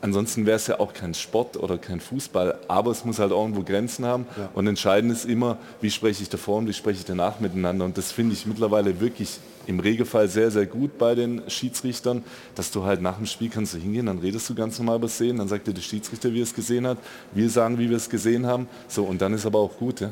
Ansonsten 0.00 0.46
wäre 0.46 0.56
es 0.56 0.66
ja 0.68 0.78
auch 0.78 0.92
kein 0.92 1.12
Sport 1.12 1.56
oder 1.56 1.76
kein 1.76 2.00
Fußball, 2.00 2.58
aber 2.68 2.92
es 2.92 3.04
muss 3.04 3.18
halt 3.18 3.32
auch 3.32 3.42
irgendwo 3.42 3.64
Grenzen 3.64 4.04
haben. 4.04 4.26
Und 4.54 4.66
entscheidend 4.68 5.12
ist 5.12 5.24
immer, 5.24 5.58
wie 5.80 5.90
spreche 5.90 6.22
ich 6.22 6.28
davor 6.28 6.58
und 6.58 6.68
wie 6.68 6.72
spreche 6.72 7.00
ich 7.00 7.04
danach 7.04 7.40
miteinander. 7.40 7.84
Und 7.84 7.98
das 7.98 8.12
finde 8.12 8.34
ich 8.34 8.46
mittlerweile 8.46 9.00
wirklich 9.00 9.40
im 9.68 9.80
Regelfall 9.80 10.28
sehr, 10.28 10.50
sehr 10.50 10.66
gut 10.66 10.96
bei 10.98 11.14
den 11.14 11.42
Schiedsrichtern, 11.48 12.24
dass 12.54 12.70
du 12.70 12.84
halt 12.84 13.02
nach 13.02 13.16
dem 13.18 13.26
Spiel 13.26 13.50
kannst 13.50 13.74
du 13.74 13.78
hingehen, 13.78 14.06
dann 14.06 14.18
redest 14.18 14.48
du 14.48 14.54
ganz 14.54 14.78
normal 14.78 14.96
über 14.96 15.08
Szenen, 15.08 15.36
dann 15.38 15.48
sagt 15.48 15.66
dir 15.66 15.74
der 15.74 15.82
Schiedsrichter, 15.82 16.32
wie 16.32 16.40
er 16.40 16.44
es 16.44 16.54
gesehen 16.54 16.86
hat, 16.86 16.96
wir 17.32 17.48
sagen, 17.50 17.78
wie 17.78 17.88
wir 17.90 17.98
es 17.98 18.08
gesehen 18.08 18.46
haben. 18.46 18.66
So, 18.88 19.04
und 19.04 19.20
dann 19.20 19.34
ist 19.34 19.44
aber 19.44 19.58
auch 19.58 19.76
gut. 19.76 20.00
Ja? 20.00 20.10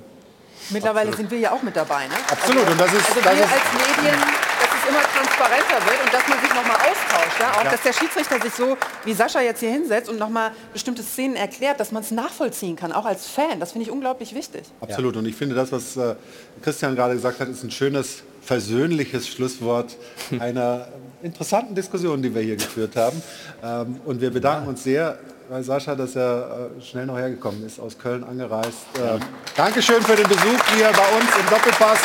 Mittlerweile 0.70 1.14
sind 1.16 1.30
wir 1.30 1.38
ja 1.38 1.52
auch 1.52 1.62
mit 1.62 1.74
dabei, 1.74 2.06
ne? 2.06 2.14
Absolut, 2.30 2.68
und 2.68 2.78
das 2.80 2.92
ist- 2.92 3.08
Also 3.08 3.20
das 3.22 3.34
wir 3.36 3.44
ist- 3.44 3.52
als 3.52 3.96
Medien, 3.96 4.20
dass 4.20 4.68
es 4.82 4.88
immer 4.90 5.02
transparenter 5.02 5.86
wird 5.90 6.04
und 6.04 6.12
dass 6.12 6.28
man 6.28 6.40
sich 6.40 6.50
nochmal 6.54 6.76
austauscht. 6.76 7.40
Ja? 7.40 7.52
Auch, 7.52 7.64
Ja. 7.64 7.70
dass 7.70 7.82
der 7.82 7.92
Schiedsrichter 7.94 8.40
sich 8.42 8.52
so, 8.52 8.76
wie 9.04 9.12
Sascha 9.14 9.40
jetzt 9.40 9.60
hier 9.60 9.70
hinsetzt 9.70 10.10
und 10.10 10.18
nochmal 10.18 10.50
bestimmte 10.74 11.02
Szenen 11.02 11.36
erklärt, 11.36 11.80
dass 11.80 11.92
man 11.92 12.02
es 12.02 12.10
nachvollziehen 12.10 12.76
kann, 12.76 12.92
auch 12.92 13.06
als 13.06 13.26
Fan. 13.26 13.58
Das 13.58 13.72
finde 13.72 13.86
ich 13.86 13.90
unglaublich 13.90 14.34
wichtig. 14.34 14.64
Absolut. 14.82 15.16
Und 15.16 15.24
ich 15.26 15.34
finde, 15.34 15.54
das, 15.54 15.72
was 15.72 15.96
äh, 15.96 16.14
Christian 16.62 16.94
gerade 16.94 17.14
gesagt 17.14 17.40
hat, 17.40 17.48
ist 17.48 17.62
ein 17.62 17.70
schönes 17.70 18.22
versöhnliches 18.46 19.28
Schlusswort 19.28 19.96
einer 20.38 20.88
interessanten 21.22 21.74
Diskussion, 21.74 22.22
die 22.22 22.34
wir 22.34 22.42
hier 22.42 22.56
geführt 22.56 22.96
haben. 22.96 23.20
Ähm, 23.62 24.00
und 24.04 24.20
wir 24.20 24.30
bedanken 24.30 24.68
uns 24.68 24.84
sehr 24.84 25.18
bei 25.48 25.62
Sascha, 25.62 25.94
dass 25.94 26.16
er 26.16 26.70
äh, 26.78 26.82
schnell 26.82 27.06
noch 27.06 27.18
hergekommen 27.18 27.64
ist, 27.66 27.78
aus 27.78 27.98
Köln 27.98 28.24
angereist. 28.24 28.86
Ähm, 28.98 29.20
Dankeschön 29.56 30.02
für 30.02 30.16
den 30.16 30.28
Besuch 30.28 30.64
hier 30.76 30.90
bei 30.92 31.16
uns 31.16 31.30
im 31.38 31.50
Doppelpass. 31.50 31.98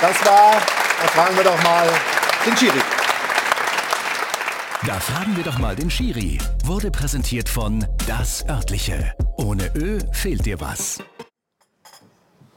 Das 0.00 0.26
war, 0.26 0.52
da 1.02 1.08
fragen 1.08 1.36
wir 1.36 1.44
doch 1.44 1.62
mal 1.62 1.88
den 2.46 2.56
Schiri. 2.56 2.80
Da 4.86 5.00
fragen 5.00 5.36
wir 5.36 5.44
doch 5.44 5.58
mal 5.58 5.74
den 5.74 5.90
Schiri. 5.90 6.38
Wurde 6.64 6.90
präsentiert 6.90 7.48
von 7.48 7.84
Das 8.06 8.44
Örtliche. 8.48 9.12
Ohne 9.36 9.70
Ö 9.74 9.98
fehlt 10.12 10.46
dir 10.46 10.60
was. 10.60 10.98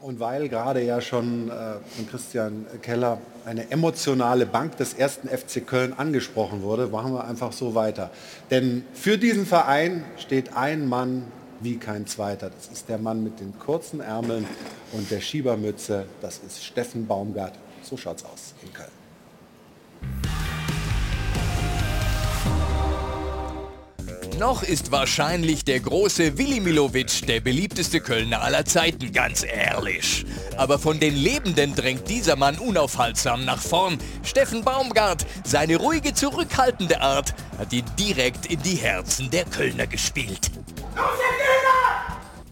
Und 0.00 0.18
weil 0.18 0.48
gerade 0.48 0.82
ja 0.82 1.02
schon 1.02 1.50
äh, 1.50 1.52
von 1.94 2.08
Christian 2.08 2.64
Keller 2.80 3.18
eine 3.44 3.70
emotionale 3.70 4.46
Bank 4.46 4.78
des 4.78 4.94
ersten 4.94 5.28
FC 5.28 5.66
Köln 5.66 5.92
angesprochen 5.92 6.62
wurde, 6.62 6.86
machen 6.86 7.12
wir 7.12 7.24
einfach 7.24 7.52
so 7.52 7.74
weiter. 7.74 8.10
Denn 8.50 8.84
für 8.94 9.18
diesen 9.18 9.44
Verein 9.44 10.04
steht 10.16 10.56
ein 10.56 10.88
Mann 10.88 11.24
wie 11.60 11.76
kein 11.76 12.06
zweiter. 12.06 12.48
Das 12.48 12.68
ist 12.68 12.88
der 12.88 12.96
Mann 12.96 13.22
mit 13.22 13.40
den 13.40 13.58
kurzen 13.58 14.00
Ärmeln 14.00 14.46
und 14.92 15.10
der 15.10 15.20
Schiebermütze. 15.20 16.06
Das 16.22 16.40
ist 16.46 16.64
Steffen 16.64 17.06
Baumgart. 17.06 17.58
So 17.82 17.98
schaut's 17.98 18.24
aus 18.24 18.54
in 18.62 18.72
Köln. 18.72 18.88
Noch 24.40 24.62
ist 24.62 24.90
wahrscheinlich 24.90 25.66
der 25.66 25.80
große 25.80 26.38
Willi 26.38 26.60
Milovic 26.60 27.26
der 27.26 27.40
beliebteste 27.40 28.00
Kölner 28.00 28.40
aller 28.40 28.64
Zeiten, 28.64 29.12
ganz 29.12 29.44
ehrlich. 29.44 30.24
Aber 30.56 30.78
von 30.78 30.98
den 30.98 31.14
Lebenden 31.14 31.74
drängt 31.74 32.08
dieser 32.08 32.36
Mann 32.36 32.56
unaufhaltsam 32.56 33.44
nach 33.44 33.60
vorn. 33.60 33.98
Steffen 34.22 34.64
Baumgart, 34.64 35.26
seine 35.44 35.76
ruhige, 35.76 36.14
zurückhaltende 36.14 37.02
Art, 37.02 37.34
hat 37.58 37.70
ihn 37.74 37.84
direkt 37.98 38.46
in 38.46 38.62
die 38.62 38.76
Herzen 38.76 39.28
der 39.30 39.44
Kölner 39.44 39.86
gespielt. 39.86 40.50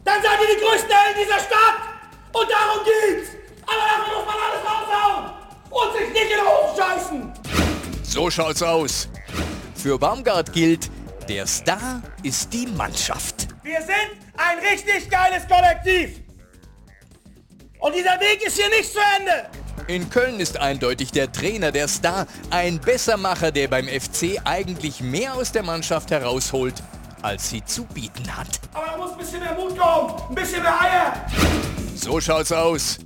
Dann 0.05 0.22
seid 0.22 0.41
ihr 0.43 0.57
die 0.57 0.62
größten 0.62 0.91
Helden 0.91 1.22
dieser 1.24 1.39
Stadt! 1.39 1.78
Und 2.34 2.51
darum 2.51 2.84
geht's! 2.84 3.30
Aber 3.62 3.80
dafür 3.89 4.18
muss 4.18 4.26
man 4.26 4.36
alles 4.45 4.62
raushauen! 4.62 5.30
Und 5.70 5.99
sich 5.99 6.12
nicht 6.12 6.32
in 6.32 6.36
den 6.36 6.47
Hof 6.47 6.76
scheißen! 6.76 7.32
So 8.03 8.30
schaut's 8.30 8.62
aus. 8.62 9.09
Für 9.74 9.99
Baumgart 9.99 10.53
gilt, 10.53 10.91
der 11.29 11.47
Star 11.47 12.03
ist 12.22 12.53
die 12.53 12.66
Mannschaft. 12.66 13.49
Wir 13.62 13.81
sind 13.81 14.16
ein 14.37 14.59
richtig 14.59 15.11
geiles 15.11 15.47
Kollektiv! 15.47 16.22
Und 17.81 17.95
dieser 17.95 18.18
Weg 18.18 18.45
ist 18.47 18.57
hier 18.57 18.68
nicht 18.70 18.91
zu 18.91 18.99
Ende! 19.18 19.47
In 19.87 20.09
Köln 20.11 20.41
ist 20.41 20.59
eindeutig 20.59 21.12
der 21.12 21.31
Trainer 21.31 21.70
der 21.70 21.87
Star, 21.87 22.26
ein 22.51 22.81
Bessermacher, 22.81 23.53
der 23.53 23.68
beim 23.68 23.87
FC 23.87 24.41
eigentlich 24.45 25.01
mehr 25.01 25.35
aus 25.35 25.53
der 25.53 25.62
Mannschaft 25.62 26.11
herausholt, 26.11 26.83
als 27.22 27.51
sie 27.51 27.64
zu 27.64 27.85
bieten 27.85 28.37
hat. 28.37 28.61
Aber 28.72 28.87
da 28.87 28.97
muss 28.97 29.12
ein 29.12 29.18
bisschen 29.18 29.41
mehr 29.41 29.55
Mut 29.55 29.79
kommen! 29.79 30.14
Ein 30.31 30.35
bisschen 30.35 30.62
mehr 30.62 30.81
Eier! 30.81 31.26
So 31.95 32.20
schaut's 32.20 32.53
aus. 32.53 32.99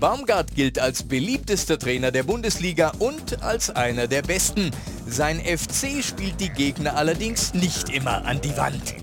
Baumgart 0.00 0.54
gilt 0.54 0.78
als 0.78 1.02
beliebtester 1.02 1.78
Trainer 1.78 2.10
der 2.10 2.22
Bundesliga 2.22 2.90
und 3.00 3.42
als 3.42 3.68
einer 3.68 4.06
der 4.06 4.22
besten. 4.22 4.70
Sein 5.06 5.38
FC 5.38 6.02
spielt 6.02 6.40
die 6.40 6.48
Gegner 6.48 6.96
allerdings 6.96 7.52
nicht 7.52 7.90
immer 7.90 8.24
an 8.24 8.40
die 8.40 8.56
Wand. 8.56 8.94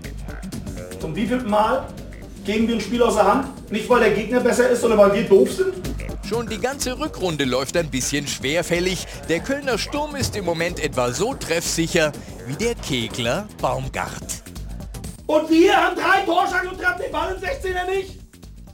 Zum 1.00 1.16
wievielten 1.16 1.52
Mal 1.52 1.88
geben 2.46 2.68
wir 2.68 2.76
ein 2.76 2.82
Spiel 2.82 3.04
aus 3.04 3.14
der 3.14 3.32
Hand? 3.32 3.72
Nicht, 3.72 3.88
weil 3.88 4.00
der 4.00 4.12
Gegner 4.16 4.40
besser 4.40 4.70
ist, 4.70 4.82
sondern 4.82 4.98
weil 4.98 5.14
wir 5.14 5.24
doof 5.30 5.52
sind? 5.52 5.74
Schon 6.28 6.48
die 6.48 6.60
ganze 6.60 6.98
Rückrunde 6.98 7.46
läuft 7.46 7.78
ein 7.78 7.92
bisschen 7.92 8.26
schwerfällig. 8.28 9.06
Der 9.30 9.40
Kölner 9.42 9.78
Sturm 9.78 10.16
ist 10.16 10.36
im 10.36 10.46
Moment 10.46 10.80
etwa 10.80 11.14
so 11.14 11.36
treffsicher 11.36 12.12
wie 12.48 12.56
der 12.56 12.74
Kegler 12.74 13.48
Baumgart. 13.62 14.42
Und 15.28 15.48
wir 15.52 15.76
haben 15.78 15.96
drei 15.96 16.22
Torschlag 16.26 16.72
und 16.72 16.82
treffen 16.82 17.04
den 17.04 17.12
Ball 17.12 17.36
im 17.36 17.42
16er 17.42 17.86
nicht? 17.86 18.27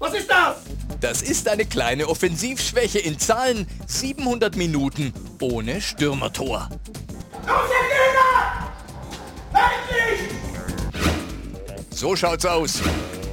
Was 0.03 0.15
ist 0.15 0.29
das? 0.29 0.57
Das 0.99 1.21
ist 1.21 1.47
eine 1.47 1.63
kleine 1.63 2.09
Offensivschwäche 2.09 2.99
in 2.99 3.19
Zahlen. 3.19 3.65
700 3.87 4.57
Minuten 4.57 5.13
ohne 5.39 5.79
Stürmertor. 5.79 6.67
So 11.89 12.17
schaut's 12.17 12.45
aus. 12.45 12.81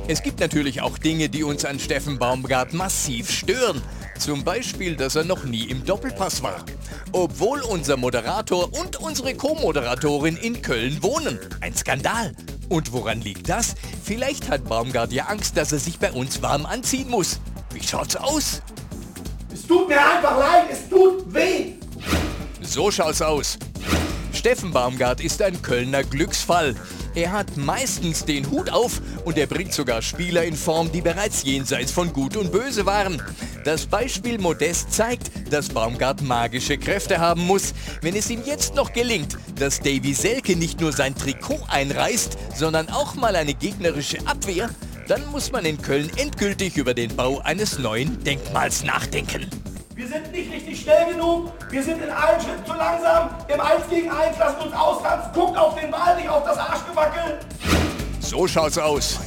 Es 0.07 0.23
gibt 0.23 0.39
natürlich 0.39 0.81
auch 0.81 0.97
Dinge, 0.97 1.29
die 1.29 1.43
uns 1.43 1.65
an 1.65 1.81
Steffen 1.81 2.21
Baumgart 2.21 2.73
massiv 2.73 3.33
stören. 3.33 3.83
Zum 4.17 4.45
Beispiel, 4.45 4.95
dass 4.95 5.17
er 5.17 5.25
noch 5.25 5.43
nie 5.43 5.65
im 5.65 5.85
Doppelpass 5.85 6.41
war. 6.45 6.65
Obwohl 7.11 7.63
unser 7.63 7.97
Moderator 7.97 8.73
und 8.81 8.95
unsere 9.01 9.35
Co-Moderatorin 9.35 10.37
in 10.37 10.63
Köln 10.63 11.03
wohnen. 11.03 11.37
Ein 11.61 11.75
Skandal. 11.75 12.33
Und 12.71 12.93
woran 12.93 13.21
liegt 13.21 13.49
das? 13.49 13.75
Vielleicht 14.05 14.49
hat 14.49 14.65
Baumgart 14.65 15.13
ja 15.13 15.25
Angst, 15.25 15.57
dass 15.57 15.73
er 15.73 15.81
sich 15.81 15.99
bei 15.99 16.13
uns 16.13 16.41
warm 16.41 16.67
anziehen 16.67 17.11
muss. 17.11 17.41
Wie 17.75 17.83
schaut's 17.83 18.15
aus? 18.15 18.63
Es 19.53 19.67
tut 19.67 19.89
mir 19.89 20.01
einfach 20.01 20.39
leid, 20.39 20.67
es 20.71 20.89
tut 20.89 21.35
weh! 21.35 21.73
So 22.61 22.93
schaut's 22.93 23.21
aus. 23.23 23.59
Steffen 24.33 24.71
Baumgart 24.71 25.21
ist 25.21 25.43
ein 25.43 25.61
Kölner 25.61 26.05
Glücksfall. 26.05 26.77
Er 27.21 27.33
hat 27.33 27.55
meistens 27.59 28.25
den 28.25 28.51
Hut 28.51 28.71
auf 28.71 29.03
und 29.27 29.37
er 29.37 29.47
bringt 29.47 29.75
sogar 29.75 30.01
Spieler 30.01 30.43
in 30.43 30.57
Form, 30.57 30.91
die 30.91 31.03
bereits 31.03 31.43
jenseits 31.43 31.93
von 31.93 32.15
Gut 32.15 32.35
und 32.35 32.51
Böse 32.51 32.87
waren. 32.87 33.23
Das 33.63 33.85
Beispiel 33.85 34.39
Modest 34.39 34.95
zeigt, 34.95 35.31
dass 35.53 35.69
Baumgart 35.69 36.23
magische 36.23 36.79
Kräfte 36.79 37.19
haben 37.19 37.47
muss. 37.47 37.75
Wenn 38.01 38.17
es 38.17 38.31
ihm 38.31 38.41
jetzt 38.47 38.75
noch 38.75 38.95
gelingt, 38.95 39.37
dass 39.57 39.81
Davy 39.81 40.15
Selke 40.15 40.57
nicht 40.57 40.81
nur 40.81 40.95
sein 40.95 41.15
Trikot 41.15 41.61
einreißt, 41.69 42.39
sondern 42.57 42.89
auch 42.89 43.15
mal 43.17 43.37
eine 43.37 43.53
gegnerische 43.53 44.27
Abwehr, 44.27 44.71
dann 45.07 45.31
muss 45.31 45.53
man 45.53 45.67
in 45.67 45.83
Köln 45.83 46.11
endgültig 46.17 46.79
über 46.79 46.95
den 46.95 47.15
Bau 47.15 47.41
eines 47.41 47.79
neuen 47.79 48.25
Denkmals 48.25 48.83
nachdenken. 48.83 49.47
Wir 50.01 50.09
sind 50.09 50.33
nicht 50.33 50.51
richtig 50.51 50.81
schnell 50.81 51.13
genug, 51.13 51.53
wir 51.69 51.83
sind 51.83 52.03
in 52.03 52.09
allen 52.09 52.41
Schritten 52.41 52.65
zu 52.65 52.73
langsam, 52.73 53.37
im 53.49 53.61
1 53.61 53.87
gegen 53.91 54.11
1 54.11 54.39
lassen 54.39 54.61
uns 54.63 54.73
austanzen, 54.73 55.31
guckt 55.35 55.59
auf 55.59 55.79
den 55.79 55.91
Ball, 55.91 56.17
nicht 56.17 56.27
auf 56.27 56.43
das 56.43 56.57
Arschgewackel. 56.57 57.39
So 58.21 58.49
schaut's 58.49 58.79
aus. 58.79 59.19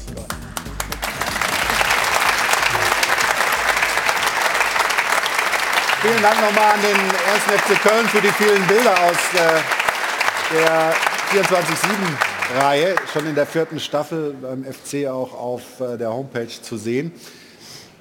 Vielen 6.02 6.22
Dank 6.24 6.42
nochmal 6.42 6.72
an 6.72 6.82
den 6.82 7.00
1. 7.00 7.62
FC 7.62 7.80
Köln 7.80 8.08
für 8.08 8.22
die 8.22 8.32
vielen 8.32 8.66
Bilder 8.66 8.96
aus 9.00 9.40
äh, 9.40 10.56
der 10.56 10.96
24-7-Reihe. 11.46 12.96
Schon 13.14 13.28
in 13.28 13.36
der 13.36 13.46
vierten 13.46 13.80
Staffel 13.80 14.36
beim 14.42 14.66
FC 14.66 15.08
auch 15.08 15.34
auf 15.34 15.80
äh, 15.82 16.00
der 16.00 16.12
Homepage 16.12 16.48
zu 16.48 16.78
sehen. 16.78 17.12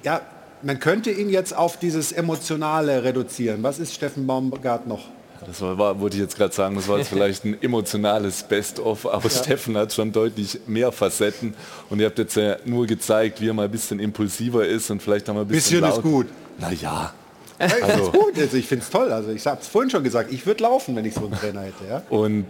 Ja, 0.01 0.21
man 0.63 0.79
könnte 0.79 1.11
ihn 1.11 1.29
jetzt 1.29 1.55
auf 1.55 1.77
dieses 1.77 2.11
Emotionale 2.11 3.03
reduzieren. 3.03 3.63
Was 3.63 3.79
ist 3.79 3.93
Steffen 3.93 4.25
Baumgart 4.27 4.87
noch? 4.87 5.01
Das 5.45 5.61
war, 5.61 5.99
wollte 5.99 6.15
ich 6.15 6.21
jetzt 6.21 6.37
gerade 6.37 6.53
sagen, 6.55 6.75
das 6.75 6.87
war 6.87 6.97
jetzt 6.99 7.09
vielleicht 7.09 7.43
ein 7.43 7.61
emotionales 7.61 8.43
Best-of, 8.43 9.05
aber 9.05 9.25
Ja. 9.25 9.29
Steffen 9.29 9.77
hat 9.77 9.91
schon 9.91 10.13
deutlich 10.13 10.61
mehr 10.67 10.91
Facetten 10.93 11.53
und 11.89 11.99
ihr 11.99 12.05
habt 12.05 12.17
jetzt 12.17 12.35
ja 12.37 12.55
nur 12.63 12.87
gezeigt, 12.87 13.41
wie 13.41 13.49
er 13.49 13.53
mal 13.53 13.65
ein 13.65 13.71
bisschen 13.71 13.99
impulsiver 13.99 14.65
ist 14.65 14.89
und 14.89 15.01
vielleicht 15.03 15.29
auch 15.29 15.33
mal 15.33 15.41
ein 15.41 15.47
bisschen 15.47 15.81
Bisschen 15.81 15.89
ist 15.89 15.95
laut. 15.97 16.03
gut. 16.03 16.27
Naja. 16.59 17.13
Also- 17.59 18.05
ist 18.05 18.11
gut. 18.13 18.37
Also 18.39 18.57
ich 18.57 18.67
finde 18.67 18.83
es 18.85 18.89
toll. 18.89 19.11
Also 19.11 19.31
ich 19.31 19.45
habe 19.45 19.59
es 19.61 19.67
vorhin 19.67 19.89
schon 19.89 20.03
gesagt, 20.03 20.31
ich 20.31 20.45
würde 20.45 20.63
laufen, 20.63 20.95
wenn 20.95 21.03
ich 21.05 21.13
so 21.13 21.21
einen 21.25 21.33
Trainer 21.33 21.61
hätte. 21.61 21.83
Ja? 21.89 22.03
Und 22.09 22.45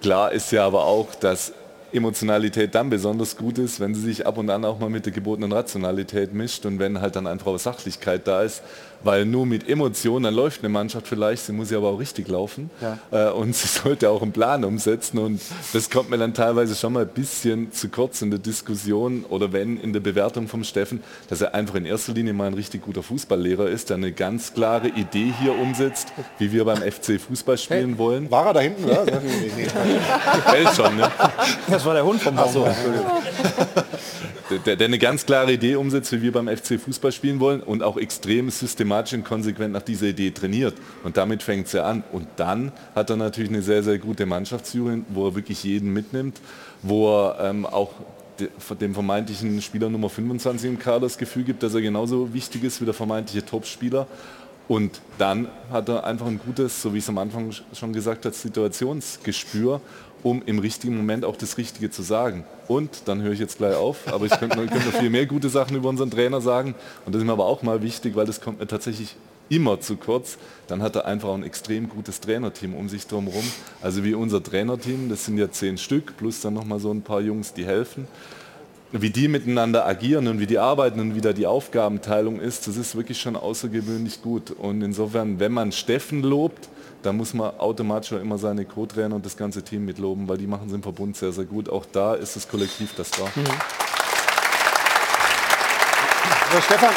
klar 0.00 0.30
ist 0.32 0.52
ja 0.52 0.64
aber 0.64 0.84
auch, 0.84 1.14
dass 1.16 1.52
Emotionalität 1.92 2.74
dann 2.74 2.90
besonders 2.90 3.36
gut 3.36 3.58
ist, 3.58 3.80
wenn 3.80 3.94
sie 3.94 4.00
sich 4.00 4.26
ab 4.26 4.38
und 4.38 4.50
an 4.50 4.64
auch 4.64 4.78
mal 4.78 4.90
mit 4.90 5.04
der 5.04 5.12
gebotenen 5.12 5.52
Rationalität 5.52 6.32
mischt 6.32 6.64
und 6.64 6.78
wenn 6.78 7.00
halt 7.00 7.16
dann 7.16 7.26
einfach 7.26 7.48
auch 7.48 7.58
Sachlichkeit 7.58 8.26
da 8.26 8.42
ist, 8.42 8.62
weil 9.04 9.24
nur 9.26 9.46
mit 9.46 9.68
Emotionen, 9.68 10.24
dann 10.24 10.34
läuft 10.34 10.60
eine 10.60 10.68
Mannschaft 10.68 11.06
vielleicht, 11.08 11.44
sie 11.46 11.52
muss 11.52 11.70
ja 11.70 11.78
aber 11.78 11.88
auch 11.90 11.98
richtig 11.98 12.28
laufen 12.28 12.70
Ja. 12.80 12.98
äh, 13.10 13.30
und 13.32 13.54
sie 13.54 13.66
sollte 13.68 14.10
auch 14.10 14.22
einen 14.22 14.32
Plan 14.32 14.64
umsetzen 14.64 15.18
und 15.18 15.40
das 15.72 15.90
kommt 15.90 16.10
mir 16.10 16.18
dann 16.18 16.34
teilweise 16.34 16.74
schon 16.74 16.92
mal 16.92 17.02
ein 17.02 17.08
bisschen 17.08 17.72
zu 17.72 17.88
kurz 17.88 18.22
in 18.22 18.30
der 18.30 18.38
Diskussion 18.38 19.24
oder 19.28 19.52
wenn 19.52 19.78
in 19.80 19.92
der 19.92 20.00
Bewertung 20.00 20.48
vom 20.48 20.64
Steffen, 20.64 21.02
dass 21.28 21.40
er 21.40 21.54
einfach 21.54 21.74
in 21.76 21.84
erster 21.86 22.12
Linie 22.12 22.32
mal 22.32 22.46
ein 22.46 22.54
richtig 22.54 22.82
guter 22.82 23.02
Fußballlehrer 23.02 23.66
ist, 23.68 23.90
der 23.90 23.96
eine 23.96 24.12
ganz 24.12 24.54
klare 24.54 24.88
Idee 24.88 25.32
hier 25.40 25.58
umsetzt, 25.58 26.08
wie 26.38 26.52
wir 26.52 26.64
beim 26.64 26.78
FC 26.78 27.20
Fußball 27.20 27.58
spielen 27.58 27.98
wollen. 27.98 28.30
War 28.30 28.46
er 28.46 28.52
da 28.54 28.60
hinten, 28.60 28.84
oder? 28.84 29.04
Hält 30.46 30.68
schon, 30.74 30.96
ne? 30.96 31.10
Das 31.68 31.84
war 31.84 31.94
der 31.94 32.04
Hund 32.04 32.20
vom 32.20 32.34
Baum. 32.36 32.66
der, 34.66 34.76
der 34.76 34.86
eine 34.86 34.98
ganz 34.98 35.24
klare 35.24 35.52
Idee 35.52 35.76
umsetzt, 35.76 36.12
wie 36.12 36.22
wir 36.22 36.32
beim 36.32 36.48
FC 36.48 36.78
Fußball 36.80 37.12
spielen 37.12 37.40
wollen 37.40 37.60
und 37.62 37.82
auch 37.82 37.96
extrem 37.96 38.50
systematisch 38.50 38.91
und 39.14 39.24
konsequent 39.24 39.72
nach 39.72 39.82
dieser 39.82 40.06
Idee 40.06 40.30
trainiert. 40.30 40.74
Und 41.04 41.16
damit 41.16 41.42
fängt 41.42 41.72
ja 41.72 41.84
an. 41.84 42.04
Und 42.12 42.26
dann 42.36 42.72
hat 42.94 43.10
er 43.10 43.16
natürlich 43.16 43.50
eine 43.50 43.62
sehr, 43.62 43.82
sehr 43.82 43.98
gute 43.98 44.26
Mannschaftsführung, 44.26 45.04
wo 45.08 45.28
er 45.28 45.34
wirklich 45.34 45.64
jeden 45.64 45.92
mitnimmt, 45.92 46.40
wo 46.82 47.08
er 47.10 47.50
ähm, 47.50 47.66
auch 47.66 47.90
de- 48.38 48.48
dem 48.80 48.94
vermeintlichen 48.94 49.60
Spieler 49.62 49.88
Nummer 49.88 50.08
25 50.08 50.70
im 50.70 50.78
Kader 50.78 51.00
das 51.00 51.18
Gefühl 51.18 51.44
gibt, 51.44 51.62
dass 51.62 51.74
er 51.74 51.80
genauso 51.80 52.32
wichtig 52.34 52.64
ist 52.64 52.80
wie 52.80 52.84
der 52.84 52.94
vermeintliche 52.94 53.44
Topspieler. 53.44 54.06
Und 54.68 55.00
dann 55.18 55.48
hat 55.70 55.88
er 55.88 56.04
einfach 56.04 56.26
ein 56.26 56.38
gutes, 56.38 56.80
so 56.80 56.94
wie 56.94 56.98
ich 56.98 57.04
es 57.04 57.08
am 57.08 57.18
Anfang 57.18 57.50
schon 57.74 57.92
gesagt 57.92 58.24
habe, 58.24 58.34
Situationsgespür, 58.34 59.80
um 60.22 60.42
im 60.46 60.58
richtigen 60.58 60.96
Moment 60.96 61.24
auch 61.24 61.36
das 61.36 61.58
Richtige 61.58 61.90
zu 61.90 62.02
sagen. 62.02 62.44
Und 62.68 63.02
dann 63.06 63.22
höre 63.22 63.32
ich 63.32 63.40
jetzt 63.40 63.58
gleich 63.58 63.74
auf, 63.74 64.12
aber 64.12 64.26
ich 64.26 64.32
könnte, 64.38 64.56
noch- 64.56 64.70
könnte 64.70 64.88
noch 64.88 64.98
viel 64.98 65.10
mehr 65.10 65.26
gute 65.26 65.48
Sachen 65.48 65.76
über 65.76 65.88
unseren 65.88 66.10
Trainer 66.10 66.40
sagen. 66.40 66.74
Und 67.04 67.14
das 67.14 67.20
ist 67.22 67.26
mir 67.26 67.32
aber 67.32 67.46
auch 67.46 67.62
mal 67.62 67.82
wichtig, 67.82 68.14
weil 68.14 68.26
das 68.26 68.40
kommt 68.40 68.60
mir 68.60 68.66
tatsächlich 68.66 69.16
immer 69.48 69.80
zu 69.80 69.96
kurz. 69.96 70.38
Dann 70.68 70.82
hat 70.82 70.96
er 70.96 71.06
einfach 71.06 71.34
ein 71.34 71.42
extrem 71.42 71.88
gutes 71.88 72.20
Trainerteam 72.20 72.74
um 72.74 72.88
sich 72.88 73.06
drumherum. 73.06 73.44
Also 73.82 74.04
wie 74.04 74.14
unser 74.14 74.42
Trainerteam, 74.42 75.08
das 75.08 75.24
sind 75.26 75.38
ja 75.38 75.50
zehn 75.50 75.76
Stück, 75.76 76.16
plus 76.16 76.40
dann 76.40 76.54
nochmal 76.54 76.78
so 76.78 76.90
ein 76.92 77.02
paar 77.02 77.20
Jungs, 77.20 77.52
die 77.52 77.66
helfen 77.66 78.06
wie 78.94 79.08
die 79.08 79.26
miteinander 79.26 79.86
agieren 79.86 80.28
und 80.28 80.38
wie 80.38 80.46
die 80.46 80.58
arbeiten 80.58 81.00
und 81.00 81.16
wie 81.16 81.22
da 81.22 81.32
die 81.32 81.46
Aufgabenteilung 81.46 82.38
ist, 82.40 82.66
das 82.68 82.76
ist 82.76 82.94
wirklich 82.94 83.18
schon 83.18 83.36
außergewöhnlich 83.36 84.20
gut. 84.20 84.50
Und 84.50 84.82
insofern, 84.82 85.40
wenn 85.40 85.50
man 85.52 85.72
Steffen 85.72 86.22
lobt, 86.22 86.68
dann 87.02 87.16
muss 87.16 87.34
man 87.34 87.58
automatisch 87.58 88.12
auch 88.12 88.20
immer 88.20 88.38
seine 88.38 88.64
Co-Trainer 88.64 89.16
und 89.16 89.26
das 89.26 89.36
ganze 89.36 89.62
Team 89.62 89.84
mitloben, 89.84 90.28
weil 90.28 90.38
die 90.38 90.46
machen 90.46 90.68
es 90.68 90.74
im 90.74 90.82
Verbund 90.82 91.16
sehr, 91.16 91.32
sehr 91.32 91.44
gut. 91.44 91.68
Auch 91.68 91.84
da 91.92 92.14
ist 92.14 92.36
das 92.36 92.48
Kollektiv 92.48 92.94
das 92.96 93.10
da. 93.10 93.24
So, 96.52 96.60
Stefan, 96.60 96.94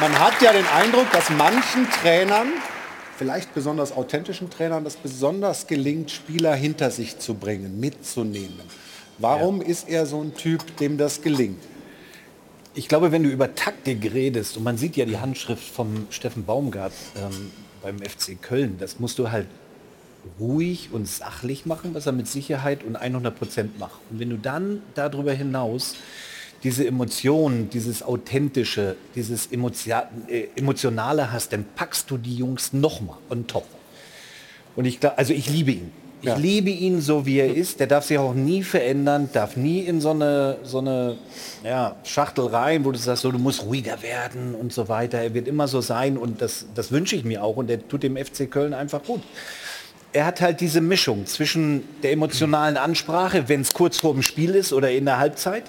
man 0.00 0.18
hat 0.18 0.40
ja 0.40 0.52
den 0.52 0.66
Eindruck, 0.66 1.10
dass 1.12 1.28
manchen 1.30 1.90
Trainern, 1.90 2.48
vielleicht 3.18 3.54
besonders 3.54 3.92
authentischen 3.92 4.48
Trainern, 4.50 4.84
das 4.84 4.96
besonders 4.96 5.66
gelingt, 5.66 6.10
Spieler 6.10 6.54
hinter 6.54 6.90
sich 6.90 7.18
zu 7.18 7.34
bringen, 7.34 7.78
mitzunehmen. 7.78 8.60
Warum 9.18 9.60
ist 9.60 9.88
er 9.88 10.06
so 10.06 10.20
ein 10.20 10.34
Typ, 10.34 10.76
dem 10.78 10.98
das 10.98 11.22
gelingt? 11.22 11.62
Ich 12.76 12.88
glaube, 12.88 13.12
wenn 13.12 13.22
du 13.22 13.28
über 13.28 13.54
Taktik 13.54 14.12
redest, 14.12 14.56
und 14.56 14.64
man 14.64 14.76
sieht 14.76 14.96
ja 14.96 15.04
die 15.04 15.18
Handschrift 15.18 15.62
vom 15.62 16.08
Steffen 16.10 16.44
Baumgart 16.44 16.92
ähm, 17.16 17.52
beim 17.82 17.98
FC 17.98 18.40
Köln, 18.42 18.78
das 18.78 18.98
musst 18.98 19.20
du 19.20 19.30
halt 19.30 19.46
ruhig 20.40 20.88
und 20.92 21.06
sachlich 21.06 21.66
machen, 21.66 21.94
was 21.94 22.06
er 22.06 22.12
mit 22.12 22.26
Sicherheit 22.26 22.82
und 22.82 22.96
100 22.96 23.38
Prozent 23.38 23.78
macht. 23.78 24.00
Und 24.10 24.18
wenn 24.18 24.30
du 24.30 24.38
dann 24.38 24.82
darüber 24.96 25.32
hinaus 25.32 25.94
diese 26.64 26.84
Emotionen, 26.84 27.70
dieses 27.70 28.02
Authentische, 28.02 28.96
dieses 29.14 29.50
äh, 29.52 30.48
Emotionale 30.56 31.30
hast, 31.30 31.52
dann 31.52 31.64
packst 31.76 32.10
du 32.10 32.16
die 32.16 32.34
Jungs 32.34 32.72
nochmal 32.72 33.18
on 33.30 33.46
top. 33.46 33.66
Und 34.74 34.86
ich 34.86 34.98
glaube, 34.98 35.18
also 35.18 35.32
ich 35.32 35.48
liebe 35.48 35.70
ihn. 35.70 35.92
Ich 36.24 36.30
Ja. 36.30 36.36
liebe 36.36 36.70
ihn 36.70 37.02
so, 37.02 37.26
wie 37.26 37.38
er 37.38 37.54
ist. 37.54 37.80
Der 37.80 37.86
darf 37.86 38.06
sich 38.06 38.16
auch 38.16 38.32
nie 38.32 38.62
verändern, 38.62 39.28
darf 39.34 39.56
nie 39.58 39.80
in 39.80 40.00
so 40.00 40.08
eine, 40.10 40.56
so 40.62 40.78
eine 40.78 41.18
ja, 41.62 41.96
Schachtel 42.02 42.46
rein, 42.46 42.82
wo 42.86 42.92
du 42.92 42.98
sagst, 42.98 43.20
so, 43.22 43.30
du 43.30 43.38
musst 43.38 43.62
ruhiger 43.62 44.00
werden 44.00 44.54
und 44.54 44.72
so 44.72 44.88
weiter. 44.88 45.18
Er 45.18 45.34
wird 45.34 45.46
immer 45.46 45.68
so 45.68 45.82
sein 45.82 46.16
und 46.16 46.40
das, 46.40 46.64
das 46.74 46.90
wünsche 46.92 47.14
ich 47.14 47.24
mir 47.24 47.44
auch 47.44 47.56
und 47.58 47.66
der 47.66 47.86
tut 47.86 48.02
dem 48.02 48.16
FC 48.16 48.50
Köln 48.50 48.72
einfach 48.72 49.02
gut. 49.04 49.20
Er 50.14 50.24
hat 50.24 50.40
halt 50.40 50.62
diese 50.62 50.80
Mischung 50.80 51.26
zwischen 51.26 51.82
der 52.02 52.12
emotionalen 52.12 52.78
Ansprache, 52.78 53.48
wenn 53.50 53.60
es 53.60 53.74
kurz 53.74 53.98
vor 53.98 54.14
dem 54.14 54.22
Spiel 54.22 54.54
ist 54.54 54.72
oder 54.72 54.90
in 54.90 55.04
der 55.04 55.18
Halbzeit, 55.18 55.64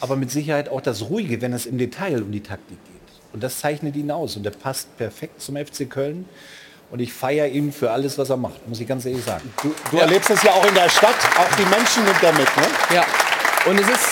aber 0.00 0.16
mit 0.16 0.30
Sicherheit 0.30 0.68
auch 0.68 0.82
das 0.82 1.08
Ruhige, 1.08 1.40
wenn 1.40 1.54
es 1.54 1.64
im 1.64 1.78
Detail 1.78 2.22
um 2.22 2.30
die 2.30 2.40
Taktik 2.42 2.76
geht. 2.84 3.32
Und 3.32 3.42
das 3.42 3.60
zeichnet 3.60 3.96
ihn 3.96 4.10
aus 4.10 4.36
und 4.36 4.42
der 4.42 4.50
passt 4.50 4.94
perfekt 4.98 5.40
zum 5.40 5.56
FC 5.56 5.88
Köln. 5.88 6.26
Und 6.92 7.00
ich 7.00 7.10
feiere 7.10 7.48
ihn 7.48 7.72
für 7.72 7.90
alles, 7.90 8.18
was 8.18 8.28
er 8.28 8.36
macht, 8.36 8.68
muss 8.68 8.78
ich 8.78 8.86
ganz 8.86 9.06
ehrlich 9.06 9.24
sagen. 9.24 9.50
Du, 9.62 9.74
du 9.90 9.96
erlebst 9.96 10.28
es 10.28 10.42
ja 10.42 10.50
auch 10.50 10.68
in 10.68 10.74
der 10.74 10.90
Stadt, 10.90 11.16
auch 11.38 11.56
die 11.56 11.64
Menschen 11.64 12.04
nimmt 12.04 12.22
er 12.22 12.32
mit, 12.32 12.54
ne? 12.54 12.64
Ja. 12.94 13.04
Und 13.64 13.80
es 13.80 13.88
ist, 13.88 14.08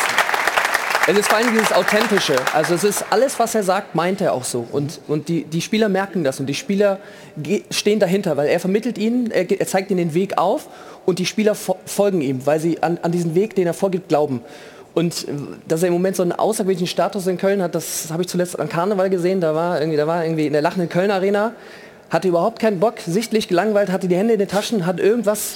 es 1.06 1.18
ist 1.18 1.28
vor 1.28 1.36
allem 1.36 1.52
dieses 1.52 1.74
Authentische. 1.74 2.36
Also 2.54 2.72
es 2.72 2.82
ist 2.82 3.04
alles, 3.10 3.38
was 3.38 3.54
er 3.54 3.64
sagt, 3.64 3.94
meint 3.94 4.22
er 4.22 4.32
auch 4.32 4.44
so. 4.44 4.66
Und, 4.72 4.98
und 5.08 5.28
die, 5.28 5.44
die 5.44 5.60
Spieler 5.60 5.90
merken 5.90 6.24
das 6.24 6.40
und 6.40 6.46
die 6.46 6.54
Spieler 6.54 7.00
stehen 7.70 8.00
dahinter, 8.00 8.38
weil 8.38 8.48
er 8.48 8.60
vermittelt 8.60 8.96
ihnen, 8.96 9.30
er, 9.30 9.50
er 9.50 9.66
zeigt 9.66 9.90
ihnen 9.90 9.98
den 9.98 10.14
Weg 10.14 10.38
auf 10.38 10.66
und 11.04 11.18
die 11.18 11.26
Spieler 11.26 11.54
fo 11.54 11.76
folgen 11.84 12.22
ihm, 12.22 12.46
weil 12.46 12.60
sie 12.60 12.82
an, 12.82 12.98
an 13.02 13.12
diesen 13.12 13.34
Weg, 13.34 13.54
den 13.56 13.66
er 13.66 13.74
vorgibt, 13.74 14.08
glauben. 14.08 14.40
Und 14.94 15.28
äh, 15.28 15.32
dass 15.68 15.82
er 15.82 15.88
im 15.88 15.92
Moment 15.92 16.16
so 16.16 16.22
einen 16.22 16.32
außergewöhnlichen 16.32 16.86
Status 16.86 17.26
in 17.26 17.36
Köln 17.36 17.60
hat, 17.60 17.74
das 17.74 18.10
habe 18.10 18.22
ich 18.22 18.28
zuletzt 18.28 18.58
an 18.58 18.70
Karneval 18.70 19.10
gesehen. 19.10 19.42
Da 19.42 19.54
war 19.54 19.78
irgendwie, 19.78 19.98
da 19.98 20.06
war 20.06 20.24
irgendwie 20.24 20.46
in 20.46 20.54
der 20.54 20.62
lachenden 20.62 20.88
Köln 20.88 21.10
Arena, 21.10 21.52
hatte 22.10 22.28
überhaupt 22.28 22.58
keinen 22.58 22.80
Bock, 22.80 22.94
sichtlich 23.06 23.48
gelangweilt, 23.48 23.90
hatte 23.90 24.08
die 24.08 24.16
Hände 24.16 24.34
in 24.34 24.38
den 24.38 24.48
Taschen, 24.48 24.84
hat 24.86 25.00
irgendwas 25.00 25.54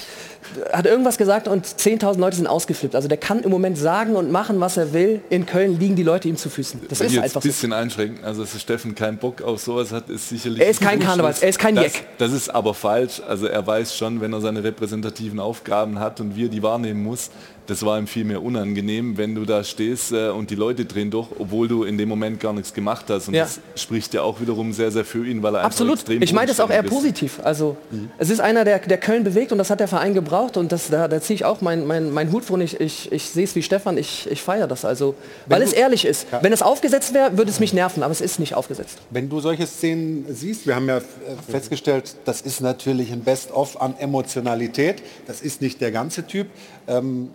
hat 0.73 0.87
irgendwas 0.87 1.19
gesagt 1.19 1.49
und 1.49 1.67
10.000 1.67 2.19
Leute 2.19 2.37
sind 2.37 2.47
ausgeflippt. 2.47 2.95
Also 2.95 3.09
der 3.09 3.17
kann 3.17 3.41
im 3.41 3.51
Moment 3.51 3.79
sagen 3.79 4.15
und 4.17 4.31
machen, 4.31 4.61
was 4.61 4.77
er 4.77 4.93
will. 4.93 5.21
In 5.31 5.47
Köln 5.47 5.79
liegen 5.79 5.97
die 5.97 6.03
Leute 6.03 6.29
ihm 6.29 6.37
zu 6.37 6.51
Füßen. 6.51 6.83
Das 6.89 7.01
Wenn 7.01 7.07
ist 7.07 7.19
einfach 7.19 7.41
ein 7.41 7.43
so. 7.43 7.49
bisschen 7.49 7.73
einschränken, 7.73 8.25
also 8.25 8.43
dass 8.43 8.61
Steffen 8.61 8.95
keinen 8.95 9.19
Bock 9.19 9.43
auf 9.43 9.61
sowas 9.61 9.93
hat, 9.93 10.09
ist 10.11 10.29
sicherlich... 10.29 10.61
Er 10.61 10.69
ist 10.69 10.83
ein 10.83 11.01
kein. 11.01 11.03
Karnevals- 11.03 11.43
er 11.43 11.49
ist 11.49 11.59
kein 11.59 11.75
das, 11.75 11.85
Jeck. 11.85 12.07
Das 12.19 12.33
ist 12.33 12.49
aber 12.51 12.75
falsch. 12.75 13.23
Also 13.27 13.47
er 13.47 13.67
weiß 13.67 13.97
schon, 13.97 14.21
wenn 14.21 14.33
er 14.33 14.41
seine 14.41 14.63
repräsentativen 14.63 15.41
Aufgaben 15.41 15.99
hat 15.99 16.21
und 16.21 16.37
wir 16.37 16.49
die 16.49 16.63
wahrnehmen 16.63 17.03
muss, 17.03 17.31
das 17.67 17.85
war 17.85 17.99
ihm 17.99 18.07
viel 18.07 18.25
mehr 18.25 18.43
unangenehm, 18.43 19.17
wenn 19.17 19.35
du 19.35 19.45
da 19.45 19.65
stehst 19.65 20.13
äh, 20.13 20.29
und 20.29 20.51
die 20.51 20.55
Leute 20.55 20.85
drehen 20.85 21.11
durch, 21.11 21.29
obwohl 21.39 21.67
du 21.67 21.85
in 21.85 21.97
dem 21.97 22.09
Moment 22.11 22.39
gar 22.41 22.53
nichts 22.53 22.75
gemacht 22.75 23.07
hast. 23.09 23.29
Und 23.29 23.35
Ja. 23.35 23.45
das 23.45 23.61
spricht 23.81 24.13
ja 24.13 24.21
auch 24.23 24.41
wiederum 24.41 24.73
sehr, 24.73 24.91
sehr 24.91 25.05
für 25.05 25.27
ihn, 25.27 25.43
weil 25.43 25.55
er 25.55 25.59
einfach 25.61 25.71
Absolut. 25.71 25.95
extrem 26.01 26.21
Ich 26.23 26.33
meine 26.35 26.49
das 26.49 26.61
auch 26.61 26.69
eher 26.71 26.85
ist. 26.85 26.91
positiv. 26.91 27.41
Also 27.43 27.77
es 28.19 28.29
ist 28.29 28.41
einer, 28.41 28.65
der, 28.65 28.81
der 28.81 28.99
Köln 28.99 29.25
bewegt 29.25 29.51
und 29.53 29.59
das 29.59 29.71
hat 29.71 29.81
der 29.81 29.89
Verein 29.89 30.13
gebraucht 30.13 30.57
und 30.59 30.73
das, 30.73 30.89
da, 30.91 31.09
da 31.09 31.21
ziehe 31.21 31.37
ich 31.37 31.45
auch 31.45 31.61
meinen 31.63 31.87
mein, 31.87 32.11
mein 32.11 32.31
Hut 32.33 32.45
vor 32.45 32.55
und 32.55 32.61
ich, 32.61 32.79
ich, 32.81 33.11
ich 33.11 33.31
sehe 33.31 33.45
es 33.45 33.55
wie 33.55 33.63
Stefan, 33.63 33.97
ich, 33.97 34.31
ich 34.31 34.43
feiere 34.43 34.67
das. 34.67 34.85
Also, 34.85 35.15
weil 35.47 35.61
Wenn 35.61 35.67
es 35.69 35.73
du- 35.75 35.81
ehrlich 35.81 36.05
ist. 36.05 36.27
Ja. 36.31 36.43
Wenn 36.43 36.53
es 36.53 36.61
aufgesetzt 36.61 37.15
wäre, 37.15 37.39
würde 37.39 37.51
es 37.51 37.61
mich 37.61 37.73
nerven, 37.73 38.03
aber 38.03 38.13
es 38.13 38.21
ist 38.21 38.39
nicht 38.41 38.55
aufgesetzt. 38.55 38.99
Wenn 39.11 39.29
du 39.31 39.41
solche 39.41 39.67
Szenen 39.67 40.27
siehst, 40.29 40.67
wir 40.67 40.75
haben 40.75 40.89
ja 40.89 40.99
äh, 40.99 41.03
festgestellt, 41.51 42.15
das 42.27 42.43
ist 42.43 42.61
natürlich 42.61 43.11
ein 43.11 43.21
Best-of 43.21 43.81
an 43.81 43.95
Emotionalität. 43.99 45.03
Das 45.27 45.41
ist 45.41 45.63
nicht 45.63 45.81
der 45.81 45.93
ganze 45.93 46.27
Typ. 46.27 46.49
Ähm, 46.87 47.31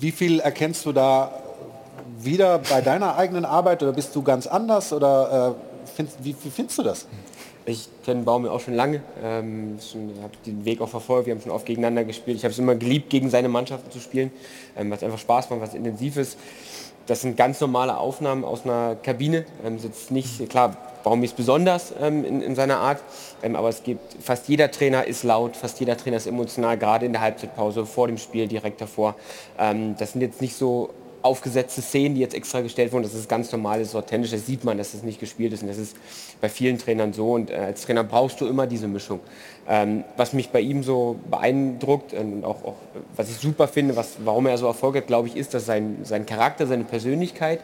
wie 0.00 0.12
viel 0.12 0.40
erkennst 0.40 0.86
du 0.86 0.92
da 0.92 1.30
wieder 2.18 2.58
bei 2.58 2.80
deiner 2.80 3.16
eigenen 3.16 3.44
Arbeit 3.44 3.82
oder 3.82 3.92
bist 3.92 4.14
du 4.16 4.22
ganz 4.22 4.46
anders 4.46 4.92
oder 4.92 5.56
äh, 5.56 5.88
findest, 5.94 6.24
wie, 6.24 6.34
wie 6.42 6.50
findest 6.50 6.78
du 6.78 6.82
das? 6.82 7.06
Ich 7.66 7.88
kenne 8.04 8.22
Baum 8.22 8.46
ja 8.46 8.50
auch 8.50 8.60
schon 8.60 8.74
lange, 8.74 9.02
ähm, 9.22 9.78
habe 10.22 10.32
den 10.46 10.64
Weg 10.64 10.80
auch 10.80 10.88
verfolgt, 10.88 11.26
wir 11.26 11.34
haben 11.34 11.42
schon 11.42 11.52
oft 11.52 11.66
gegeneinander 11.66 12.04
gespielt. 12.04 12.38
Ich 12.38 12.44
habe 12.44 12.52
es 12.52 12.58
immer 12.58 12.74
geliebt, 12.74 13.10
gegen 13.10 13.28
seine 13.28 13.48
Mannschaften 13.48 13.90
zu 13.90 14.00
spielen, 14.00 14.32
ähm, 14.76 14.90
was 14.90 15.02
einfach 15.02 15.18
Spaß 15.18 15.50
macht, 15.50 15.60
was 15.60 15.74
intensiv 15.74 16.16
ist. 16.16 16.38
Das 17.10 17.22
sind 17.22 17.36
ganz 17.36 17.60
normale 17.60 17.98
Aufnahmen 17.98 18.44
aus 18.44 18.64
einer 18.64 18.94
Kabine. 18.94 19.44
Ähm, 19.66 19.80
sitzt 19.80 20.12
nicht, 20.12 20.48
klar, 20.48 20.76
Baum 21.02 21.24
ist 21.24 21.36
besonders 21.36 21.92
ähm, 22.00 22.24
in, 22.24 22.40
in 22.40 22.54
seiner 22.54 22.76
Art, 22.76 23.02
ähm, 23.42 23.56
aber 23.56 23.68
es 23.68 23.82
gibt, 23.82 24.22
fast 24.22 24.48
jeder 24.48 24.70
Trainer 24.70 25.08
ist 25.08 25.24
laut, 25.24 25.56
fast 25.56 25.80
jeder 25.80 25.96
Trainer 25.96 26.18
ist 26.18 26.28
emotional, 26.28 26.78
gerade 26.78 27.06
in 27.06 27.12
der 27.12 27.20
Halbzeitpause, 27.20 27.84
vor 27.84 28.06
dem 28.06 28.16
Spiel, 28.16 28.46
direkt 28.46 28.80
davor. 28.80 29.16
Ähm, 29.58 29.96
das 29.98 30.12
sind 30.12 30.20
jetzt 30.20 30.40
nicht 30.40 30.54
so 30.54 30.90
aufgesetzte 31.22 31.82
Szenen, 31.82 32.14
die 32.14 32.20
jetzt 32.20 32.34
extra 32.34 32.60
gestellt 32.60 32.92
wurden. 32.92 33.02
Das 33.02 33.14
ist 33.14 33.28
ganz 33.28 33.52
normal, 33.52 33.78
das 33.78 33.88
ist 33.88 33.94
authentisch, 33.94 34.30
das 34.30 34.46
sieht 34.46 34.64
man, 34.64 34.78
dass 34.78 34.92
das 34.92 35.02
nicht 35.02 35.20
gespielt 35.20 35.52
ist. 35.52 35.62
Und 35.62 35.68
das 35.68 35.78
ist 35.78 35.96
bei 36.40 36.48
vielen 36.48 36.78
Trainern 36.78 37.12
so. 37.12 37.32
Und 37.32 37.50
äh, 37.50 37.56
als 37.56 37.82
Trainer 37.82 38.04
brauchst 38.04 38.40
du 38.40 38.46
immer 38.46 38.66
diese 38.66 38.88
Mischung. 38.88 39.20
Ähm, 39.68 40.04
was 40.16 40.32
mich 40.32 40.50
bei 40.50 40.60
ihm 40.60 40.82
so 40.82 41.18
beeindruckt 41.30 42.12
und 42.14 42.44
auch, 42.44 42.64
auch 42.64 42.76
was 43.16 43.30
ich 43.30 43.36
super 43.36 43.68
finde, 43.68 43.96
was, 43.96 44.16
warum 44.24 44.46
er 44.46 44.56
so 44.58 44.66
Erfolg 44.66 44.96
hat, 44.96 45.06
glaube 45.06 45.28
ich, 45.28 45.36
ist, 45.36 45.54
dass 45.54 45.66
sein, 45.66 45.98
sein 46.04 46.26
Charakter, 46.26 46.66
seine 46.66 46.84
Persönlichkeit 46.84 47.60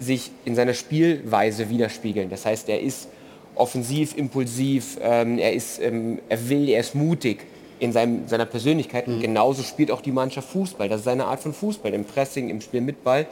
sich 0.00 0.30
in 0.44 0.54
seiner 0.54 0.74
Spielweise 0.74 1.68
widerspiegeln. 1.68 2.30
Das 2.30 2.46
heißt, 2.46 2.68
er 2.68 2.80
ist 2.80 3.08
offensiv, 3.54 4.16
impulsiv, 4.16 4.98
ähm, 5.00 5.38
er, 5.38 5.52
ist, 5.52 5.80
ähm, 5.80 6.18
er 6.28 6.48
will, 6.48 6.68
er 6.68 6.80
ist 6.80 6.94
mutig 6.94 7.46
in 7.78 7.92
seinem, 7.92 8.28
seiner 8.28 8.46
Persönlichkeit. 8.46 9.06
Und 9.06 9.20
genauso 9.20 9.62
spielt 9.62 9.90
auch 9.90 10.00
die 10.00 10.12
Mannschaft 10.12 10.48
Fußball. 10.50 10.88
Das 10.88 11.00
ist 11.00 11.04
seine 11.04 11.26
Art 11.26 11.40
von 11.40 11.52
Fußball, 11.52 11.92
im 11.94 12.04
Pressing, 12.04 12.48
im 12.48 12.60
Spiel 12.60 12.80
mit 12.80 13.04
Ball. 13.04 13.26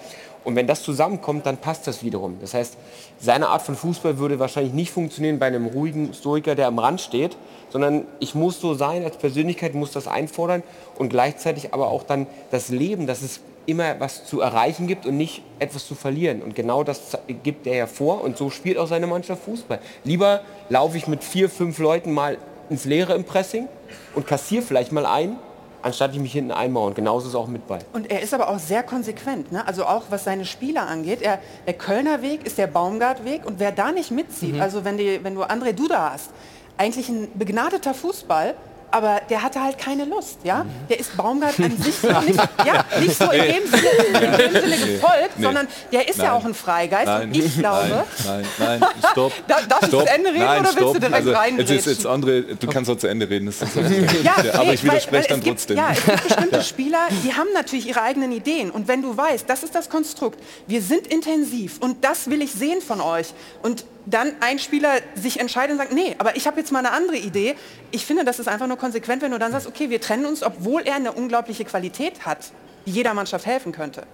Und 0.45 0.57
wenn 0.57 0.67
das 0.67 0.83
zusammenkommt, 0.83 1.47
dann 1.47 1.57
passt 1.57 1.87
das 1.87 2.03
wiederum. 2.03 2.39
Das 2.41 2.55
heißt, 2.55 2.77
seine 3.21 3.49
Art 3.49 3.63
von 3.63 3.77
Fußball 3.77 4.19
würde 4.19 4.39
wahrscheinlich 4.39 4.73
nicht 4.73 4.91
funktionieren 4.91 5.39
bei 5.39 5.47
einem 5.47 5.67
ruhigen 5.67 6.13
Stoiker, 6.15 6.55
der 6.55 6.67
am 6.67 6.79
Rand 6.79 7.01
steht, 7.01 7.37
sondern 7.71 8.07
ich 8.19 8.35
muss 8.35 8.61
so 8.61 8.75
sein 8.75 9.05
als 9.05 9.17
Persönlichkeit, 9.17 9.75
muss 9.75 9.93
das 9.93 10.09
einfordern 10.09 10.63
und 10.99 11.11
gleichzeitig 11.11 11.73
aber 11.73 11.89
auch 11.89 12.03
dann 12.03 12.27
das 12.51 12.71
Leben, 12.71 13.07
dass 13.07 13.23
es 13.23 13.41
immer 13.67 14.01
was 14.01 14.25
zu 14.25 14.41
erreichen 14.41 14.89
gibt 14.89 15.07
und 15.07 15.17
nicht 15.17 15.43
etwas 15.61 15.87
zu 15.87 15.95
verlieren. 15.95 16.43
Und 16.43 16.57
genau 16.57 16.83
das 16.83 17.17
gibt 17.45 17.67
er 17.69 17.77
ja 17.77 17.87
vor 17.87 18.23
und 18.23 18.37
so 18.37 18.51
spielt 18.51 18.79
auch 18.79 18.89
seine 18.89 19.07
Mannschaft 19.07 19.45
Fußball. 19.45 19.79
Lieber 20.03 20.41
laufe 20.69 20.97
ich 20.97 21.07
mit 21.07 21.23
vier, 21.23 21.49
fünf 21.49 21.79
Leuten 21.79 22.13
mal 22.13 22.39
ins 22.73 22.85
Leere 22.85 23.15
im 23.15 23.25
Pressing 23.25 23.69
und 24.15 24.27
kassiere 24.27 24.63
vielleicht 24.63 24.93
mal 24.93 25.07
ein, 25.07 25.37
anstatt 25.83 26.13
ich 26.15 26.21
mich 26.21 26.33
hinten 26.33 26.51
einmauern. 26.53 26.95
Genauso 26.95 27.27
ist 27.27 27.31
es 27.33 27.35
auch 27.35 27.47
mit 27.49 27.67
Ball. 27.67 27.81
Und 27.93 28.11
er 28.11 28.23
ist 28.23 28.33
aber 28.35 28.49
auch 28.49 28.59
sehr 28.59 28.83
konsequent, 28.83 29.53
ne? 29.53 29.67
also 29.67 29.85
auch 29.85 30.05
was 30.11 30.25
seine 30.25 30.45
Spieler 30.45 30.87
angeht. 30.89 31.21
Er, 31.23 31.39
der 31.67 31.75
Kölner 31.75 32.23
Weg 32.23 32.47
ist 32.47 32.57
der 32.59 32.67
Baumgart-Weg 32.69 33.45
und 33.45 33.59
wer 33.61 33.73
da 33.73 33.93
nicht 33.93 34.11
mitzieht, 34.11 34.55
Mhm. 34.55 34.61
also 34.63 34.85
wenn, 34.85 34.97
die, 34.97 35.21
wenn 35.23 35.35
du 35.35 35.43
André 35.43 35.73
Duda 35.73 36.13
hast, 36.15 36.31
eigentlich 36.79 37.09
ein 37.09 37.29
begnadeter 37.35 37.95
Fußball, 37.95 38.55
aber 38.93 39.21
der 39.31 39.43
hatte 39.43 39.61
halt 39.63 39.79
keine 39.79 40.05
Lust, 40.05 40.39
ja? 40.45 40.65
Der 40.89 41.01
ist 41.01 41.17
Baumgart 41.17 41.59
an 41.59 41.77
sich 41.83 41.95
so 41.97 42.09
nicht, 42.21 42.39
ja, 42.65 42.85
nicht 43.01 43.17
so 43.19 43.31
in 43.31 43.43
dem 43.43 43.67
Sinne, 43.67 43.89
in 44.07 44.39
dem 44.53 44.53
Sinne 44.53 44.93
gefolgt, 44.93 45.39
Nee. 45.39 45.45
sondern 45.45 45.67
der 45.93 46.09
ist 46.09 46.19
ja 46.19 46.25
Nein. 46.25 46.33
auch 46.33 46.45
ein 46.45 46.55
Freigeist 46.55 47.07
Nein, 47.07 47.23
und 47.29 47.37
ich 47.37 47.59
glaube, 47.59 48.05
Nein, 48.27 48.45
nein, 48.59 48.81
nein, 48.81 48.91
stopp. 49.11 49.33
Da- 49.49 49.61
darf 49.69 49.83
ich 49.83 49.89
stopp. 49.89 50.07
zu 50.07 50.15
Ende 50.15 50.29
reden 50.31 50.45
nein, 50.45 50.61
oder 50.61 50.69
willst 50.77 50.95
du 50.95 50.99
direkt 51.01 51.15
also, 51.15 51.31
jetzt 51.31 51.39
reingrätschen? 51.39 51.77
ist 51.79 51.87
jetzt 51.87 52.07
andere, 52.07 52.43
du 52.43 52.67
kannst 52.69 52.91
auch 52.91 52.97
zu 52.99 53.07
Ende 53.09 53.29
reden. 53.29 53.47
Das 53.47 53.63
ist 53.63 53.75
Ja, 54.23 54.35
aber 54.55 54.65
nee, 54.65 54.75
ich 54.75 54.85
widerspreche 54.85 55.13
weil, 55.13 55.23
dann 55.29 55.39
es 55.39 55.45
gibt, 55.45 55.59
trotzdem. 55.59 55.77
Ja, 55.79 55.89
es 55.93 56.05
gibt 56.05 56.25
bestimmte 56.29 56.63
Spieler, 56.73 57.09
die 57.25 57.33
haben 57.35 57.49
natürlich 57.55 57.89
ihre 57.89 58.03
eigenen 58.03 58.31
Ideen. 58.33 58.71
Und 58.71 58.89
wenn 58.89 59.03
du 59.03 59.17
weißt, 59.17 59.49
das 59.49 59.63
ist 59.63 59.75
das 59.75 59.89
Konstrukt, 59.89 60.39
wir 60.67 60.83
sind 60.83 61.07
intensiv 61.07 61.79
und 61.81 62.05
das 62.05 62.29
will 62.31 62.43
ich 62.43 62.53
sehen 62.53 62.81
von 62.81 63.01
euch. 63.01 63.29
Und 63.63 63.85
dann 64.07 64.33
ein 64.41 64.59
Spieler 64.59 64.95
sich 65.15 65.39
entscheidet 65.41 65.73
und 65.73 65.79
sagt, 65.79 65.93
nee, 65.93 66.15
aber 66.19 66.37
ich 66.37 66.47
habe 66.47 66.59
jetzt 66.59 66.73
mal 66.73 66.81
eine 66.81 66.93
andere 66.93 67.17
Idee. 67.17 67.55
Ich 67.91 68.05
finde, 68.05 68.25
das 68.25 68.39
ist 68.39 68.49
einfach 68.49 68.67
nur 68.67 68.77
konsequent, 68.77 69.23
wenn 69.23 69.31
du 69.31 69.39
dann 69.39 69.53
sagst, 69.53 69.67
okay, 69.67 69.91
wir 69.91 70.01
trennen 70.01 70.27
uns, 70.27 70.43
obwohl 70.43 70.83
er 70.83 70.97
eine 70.97 71.13
unglaubliche 71.13 71.65
Qualität 71.65 72.27
hat, 72.27 72.53
die 72.87 72.91
jeder 72.91 73.15
Mannschaft 73.15 73.47
helfen 73.47 73.73
könnte. 73.73 74.05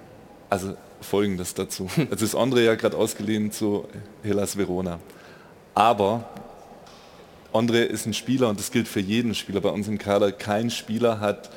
Also 0.51 0.77
folgendes 1.01 1.55
dazu. 1.55 1.89
Jetzt 1.97 2.23
ist 2.23 2.35
André 2.35 2.61
ja 2.61 2.75
gerade 2.75 2.97
ausgeliehen 2.97 3.53
zu 3.53 3.87
Hellas 4.23 4.57
Verona. 4.57 4.99
Aber 5.75 6.29
André 7.53 7.85
ist 7.85 8.07
ein 8.07 8.15
Spieler 8.15 8.49
und 8.49 8.59
das 8.59 8.71
gilt 8.71 8.89
für 8.89 9.01
jeden 9.01 9.35
Spieler 9.35 9.61
bei 9.61 9.71
uns 9.71 9.89
im 9.89 9.99
Kader. 9.99 10.33
Kein 10.33 10.71
Spieler 10.71 11.21
hat, 11.21 11.51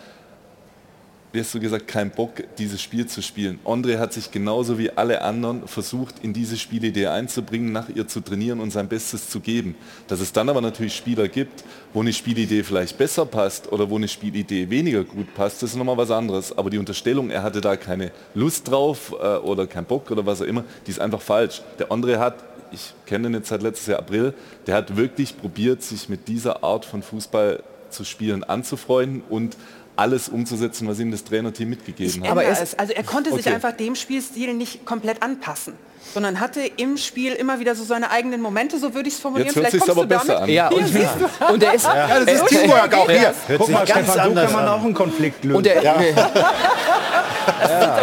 wie 1.33 1.39
hast 1.39 1.53
du 1.53 1.59
gesagt, 1.59 1.87
keinen 1.87 2.11
Bock, 2.11 2.43
dieses 2.57 2.81
Spiel 2.81 3.07
zu 3.07 3.21
spielen. 3.21 3.59
André 3.63 3.97
hat 3.97 4.11
sich 4.11 4.31
genauso 4.31 4.77
wie 4.77 4.89
alle 4.89 5.21
anderen 5.21 5.67
versucht, 5.67 6.15
in 6.23 6.33
diese 6.33 6.57
Spielidee 6.57 7.07
einzubringen, 7.07 7.71
nach 7.71 7.87
ihr 7.87 8.07
zu 8.07 8.19
trainieren 8.19 8.59
und 8.59 8.71
sein 8.71 8.89
Bestes 8.89 9.29
zu 9.29 9.39
geben. 9.39 9.75
Dass 10.07 10.19
es 10.19 10.33
dann 10.33 10.49
aber 10.49 10.59
natürlich 10.59 10.95
Spieler 10.95 11.29
gibt, 11.29 11.63
wo 11.93 12.01
eine 12.01 12.11
Spielidee 12.11 12.63
vielleicht 12.63 12.97
besser 12.97 13.25
passt 13.25 13.71
oder 13.71 13.89
wo 13.89 13.95
eine 13.95 14.09
Spielidee 14.09 14.69
weniger 14.69 15.05
gut 15.05 15.33
passt, 15.33 15.63
das 15.63 15.71
ist 15.71 15.77
nochmal 15.77 15.97
was 15.97 16.11
anderes. 16.11 16.57
Aber 16.57 16.69
die 16.69 16.77
Unterstellung, 16.77 17.29
er 17.29 17.43
hatte 17.43 17.61
da 17.61 17.77
keine 17.77 18.11
Lust 18.33 18.69
drauf 18.69 19.15
äh, 19.21 19.37
oder 19.37 19.67
keinen 19.67 19.85
Bock 19.85 20.11
oder 20.11 20.25
was 20.25 20.41
auch 20.41 20.45
immer, 20.45 20.65
die 20.85 20.91
ist 20.91 20.99
einfach 20.99 21.21
falsch. 21.21 21.61
Der 21.79 21.91
André 21.91 22.17
hat, 22.17 22.43
ich 22.73 22.93
kenne 23.05 23.29
ihn 23.29 23.33
jetzt 23.35 23.47
seit 23.47 23.61
letztes 23.61 23.87
Jahr 23.87 23.99
April, 23.99 24.33
der 24.67 24.75
hat 24.75 24.97
wirklich 24.97 25.37
probiert, 25.37 25.81
sich 25.81 26.09
mit 26.09 26.27
dieser 26.27 26.63
Art 26.63 26.83
von 26.83 27.01
Fußball 27.03 27.63
zu 27.91 28.03
spielen 28.05 28.43
anzufreunden 28.43 29.21
und 29.29 29.57
alles 30.02 30.30
umzusetzen, 30.30 30.88
was 30.88 30.99
ihm 30.99 31.11
das 31.11 31.23
Trainerteam 31.23 31.69
mitgegeben 31.69 32.23
hat. 32.23 32.32
Aber 32.32 32.44
es, 32.45 32.78
also 32.78 32.94
er 32.94 33.03
konnte 33.03 33.32
sich 33.32 33.45
Okay. 33.45 33.56
einfach 33.56 33.72
dem 33.72 33.95
Spielstil 33.95 34.53
nicht 34.53 34.86
komplett 34.86 35.22
anpassen, 35.23 35.73
sondern 36.14 36.40
hatte 36.40 36.61
im 36.78 36.98
Spiel 36.98 37.34
immer 37.34 37.60
wieder 37.60 37.76
so 37.76 37.84
seine 37.84 38.11
eigenen 38.11 38.41
Momente, 38.41 38.78
so 38.80 38.94
würde 38.94 39.07
ich 39.07 39.15
es 39.15 39.19
formulieren. 39.22 39.48
Jetzt 39.48 39.56
hört 39.56 39.68
Vielleicht 39.68 39.86
kommst 39.86 39.98
aber 39.98 40.02
du 40.02 40.07
besser 40.10 40.26
damit. 40.34 40.44
an. 40.44 40.49
Ja, 40.49 40.68
und- 40.69 40.88
siehst 40.88 41.10
du. 41.40 41.53
Und 41.53 41.64
er 41.64 41.73
ist- 41.73 41.86
Ja, 41.86 42.19
das 42.19 42.34
ist 42.34 42.41
er- 42.41 42.48
Teamwork 42.48 42.94
auch 42.95 43.10
hier. 43.10 43.34
Guck 43.48 43.65
sich 43.68 43.76
mal, 43.76 43.86
ganz 43.86 43.90
Stefan, 43.91 44.06
so 44.14 44.19
anders 44.19 44.45
kann 44.45 44.53
man 44.53 44.64
an. 44.68 44.80
auch 44.80 44.84
einen 44.84 44.94
Konflikt 44.94 45.44
lösen. 45.45 45.57
Und 45.57 45.68
er, 45.68 45.84
ja, 45.84 45.94
Variante, 45.94 46.44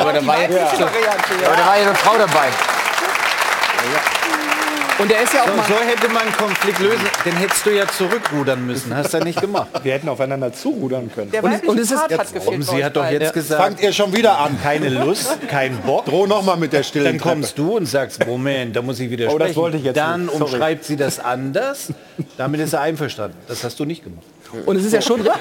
aber 0.00 0.12
da 0.12 0.26
war 0.26 0.40
ja 1.78 1.86
eine 1.86 1.94
Frau 1.94 2.16
dabei. 2.18 2.48
Und 4.98 5.10
er 5.12 5.22
ist 5.22 5.32
ja 5.34 5.42
auch 5.42 5.46
So, 5.48 5.54
mal... 5.56 5.64
so 5.66 5.74
hätte 5.74 6.08
man 6.12 6.22
einen 6.22 6.32
Konflikt 6.32 6.78
lösen. 6.80 7.00
Den 7.24 7.36
hättest 7.36 7.64
du 7.66 7.70
ja 7.70 7.86
zurückrudern 7.86 8.66
müssen. 8.66 8.94
Hast 8.94 9.12
du 9.14 9.18
ja 9.18 9.24
nicht 9.24 9.40
gemacht. 9.40 9.68
Wir 9.82 9.92
hätten 9.94 10.08
aufeinander 10.08 10.52
zurudern 10.52 11.10
können. 11.14 11.30
Der 11.30 11.42
Und- 11.44 11.52
weibliche 11.52 11.70
und 11.70 11.78
es 11.78 11.90
ist 11.90 11.98
Part 11.98 12.10
jetzt- 12.10 12.20
hat 12.20 12.32
gefehlt. 12.34 12.54
Und 12.56 12.62
sie 12.62 12.84
hat 12.84 12.96
doch 12.96 13.10
jetzt 13.10 13.32
gesagt, 13.34 13.62
Fangt 13.62 13.80
ihr 13.80 13.92
schon 13.92 14.12
wieder 14.16 14.38
an. 14.38 14.58
keine 14.62 14.88
Lust, 14.88 15.36
kein 15.48 15.76
Bock. 15.78 16.04
Droh 16.06 16.26
noch 16.26 16.42
mal 16.42 16.56
mit 16.56 16.72
der 16.72 16.82
stillen 16.82 17.06
Dann 17.06 17.18
kommst 17.20 17.58
du 17.58 17.76
und 17.76 17.86
sagst, 17.86 18.26
Moment, 18.26 18.74
da 18.76 18.82
muss 18.82 18.98
ich 19.00 19.10
widersprechen. 19.10 19.42
Oh, 19.42 19.46
das 19.46 19.56
wollte 19.56 19.76
ich 19.78 19.84
jetzt 19.84 19.96
Dann 19.96 20.28
umschreibt 20.28 20.84
sie 20.84 20.96
das 20.96 21.18
anders. 21.20 21.92
Damit 22.36 22.60
ist 22.60 22.72
er 22.72 22.80
einverstanden. 22.80 23.36
Das 23.46 23.62
hast 23.64 23.78
du 23.80 23.84
nicht 23.84 24.04
gemacht. 24.04 24.24
Und 24.66 24.76
es 24.76 24.84
ist 24.84 24.92
ja 24.92 25.02
schon, 25.02 25.24
ja, 25.24 25.36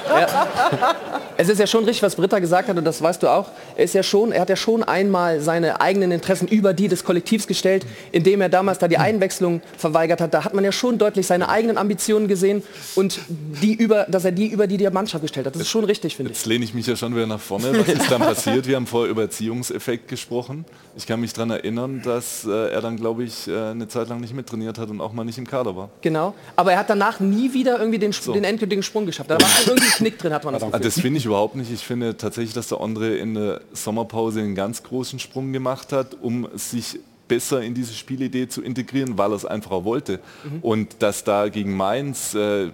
es 1.36 1.48
ist 1.48 1.58
ja 1.58 1.66
schon 1.66 1.84
richtig, 1.84 2.02
was 2.02 2.16
Britta 2.16 2.38
gesagt 2.38 2.68
hat, 2.68 2.76
und 2.76 2.84
das 2.84 3.00
weißt 3.00 3.22
du 3.22 3.28
auch. 3.28 3.48
Er 3.76 3.84
ist 3.84 3.94
ja 3.94 4.02
schon, 4.02 4.32
er 4.32 4.42
hat 4.42 4.48
ja 4.48 4.56
schon 4.56 4.82
einmal 4.82 5.40
seine 5.40 5.80
eigenen 5.80 6.10
Interessen 6.10 6.48
über 6.48 6.74
die 6.74 6.88
des 6.88 7.04
Kollektivs 7.04 7.46
gestellt, 7.46 7.86
indem 8.12 8.40
er 8.40 8.48
damals 8.48 8.78
da 8.78 8.88
die 8.88 8.98
Einwechslung 8.98 9.62
verweigert 9.76 10.20
hat. 10.20 10.34
Da 10.34 10.44
hat 10.44 10.54
man 10.54 10.64
ja 10.64 10.72
schon 10.72 10.98
deutlich 10.98 11.26
seine 11.26 11.48
eigenen 11.48 11.78
Ambitionen 11.78 12.28
gesehen 12.28 12.62
und 12.96 13.20
die 13.28 13.74
über, 13.74 14.04
dass 14.08 14.24
er 14.24 14.32
die 14.32 14.48
über 14.48 14.66
die 14.66 14.76
der 14.76 14.90
Mannschaft 14.90 15.22
gestellt 15.22 15.46
hat. 15.46 15.54
Das 15.54 15.62
ist 15.62 15.70
schon 15.70 15.84
richtig, 15.84 16.16
finde 16.16 16.32
ich. 16.32 16.38
Jetzt 16.38 16.46
lehne 16.46 16.64
ich 16.64 16.74
mich 16.74 16.86
ja 16.86 16.96
schon 16.96 17.14
wieder 17.14 17.26
nach 17.26 17.40
vorne. 17.40 17.72
Was 17.78 17.88
ist 17.88 18.10
dann 18.10 18.20
passiert? 18.20 18.66
Wir 18.66 18.76
haben 18.76 18.86
vorher 18.86 19.10
über 19.10 19.22
Erziehungseffekt 19.22 20.08
gesprochen. 20.08 20.64
Ich 20.96 21.06
kann 21.06 21.20
mich 21.20 21.32
daran 21.32 21.50
erinnern, 21.50 22.02
dass 22.04 22.44
äh, 22.44 22.70
er 22.72 22.80
dann, 22.80 22.96
glaube 22.96 23.24
ich, 23.24 23.46
äh, 23.48 23.70
eine 23.70 23.88
Zeit 23.88 24.08
lang 24.08 24.20
nicht 24.20 24.34
mittrainiert 24.34 24.78
hat 24.78 24.90
und 24.90 25.00
auch 25.00 25.12
mal 25.12 25.24
nicht 25.24 25.38
im 25.38 25.46
Kader 25.46 25.76
war. 25.76 25.88
Genau. 26.00 26.34
Aber 26.56 26.72
er 26.72 26.78
hat 26.78 26.90
danach 26.90 27.20
nie 27.20 27.52
wieder 27.52 27.78
irgendwie 27.78 27.98
den, 27.98 28.12
So. 28.12 28.32
den 28.32 28.44
endgültigen 28.44 28.82
Sprung 28.82 28.97
geschafft. 29.06 29.30
Da 29.30 29.40
war 29.40 29.48
irgendwie 29.66 29.86
ein 29.86 29.92
Knick 29.92 30.18
drin, 30.18 30.32
hat 30.32 30.44
man 30.44 30.54
das 30.54 30.62
Gefühl. 30.62 30.80
Das 30.80 31.00
finde 31.00 31.18
ich 31.18 31.26
überhaupt 31.26 31.56
nicht. 31.56 31.72
Ich 31.72 31.84
finde 31.84 32.16
tatsächlich, 32.16 32.54
dass 32.54 32.68
der 32.68 32.78
André 32.78 33.16
in 33.16 33.34
der 33.34 33.60
Sommerpause 33.72 34.40
einen 34.40 34.54
ganz 34.54 34.82
großen 34.82 35.18
Sprung 35.18 35.52
gemacht 35.52 35.92
hat, 35.92 36.16
um 36.20 36.48
sich 36.54 36.98
besser 37.28 37.62
in 37.62 37.74
diese 37.74 37.92
Spielidee 37.92 38.48
zu 38.48 38.62
integrieren, 38.62 39.18
weil 39.18 39.32
er 39.32 39.36
es 39.36 39.44
einfach 39.44 39.70
auch 39.70 39.84
wollte. 39.84 40.20
Mhm. 40.44 40.58
Und 40.62 41.02
dass 41.02 41.24
da 41.24 41.48
gegen 41.48 41.76
Mainz 41.76 42.34
äh, 42.34 42.70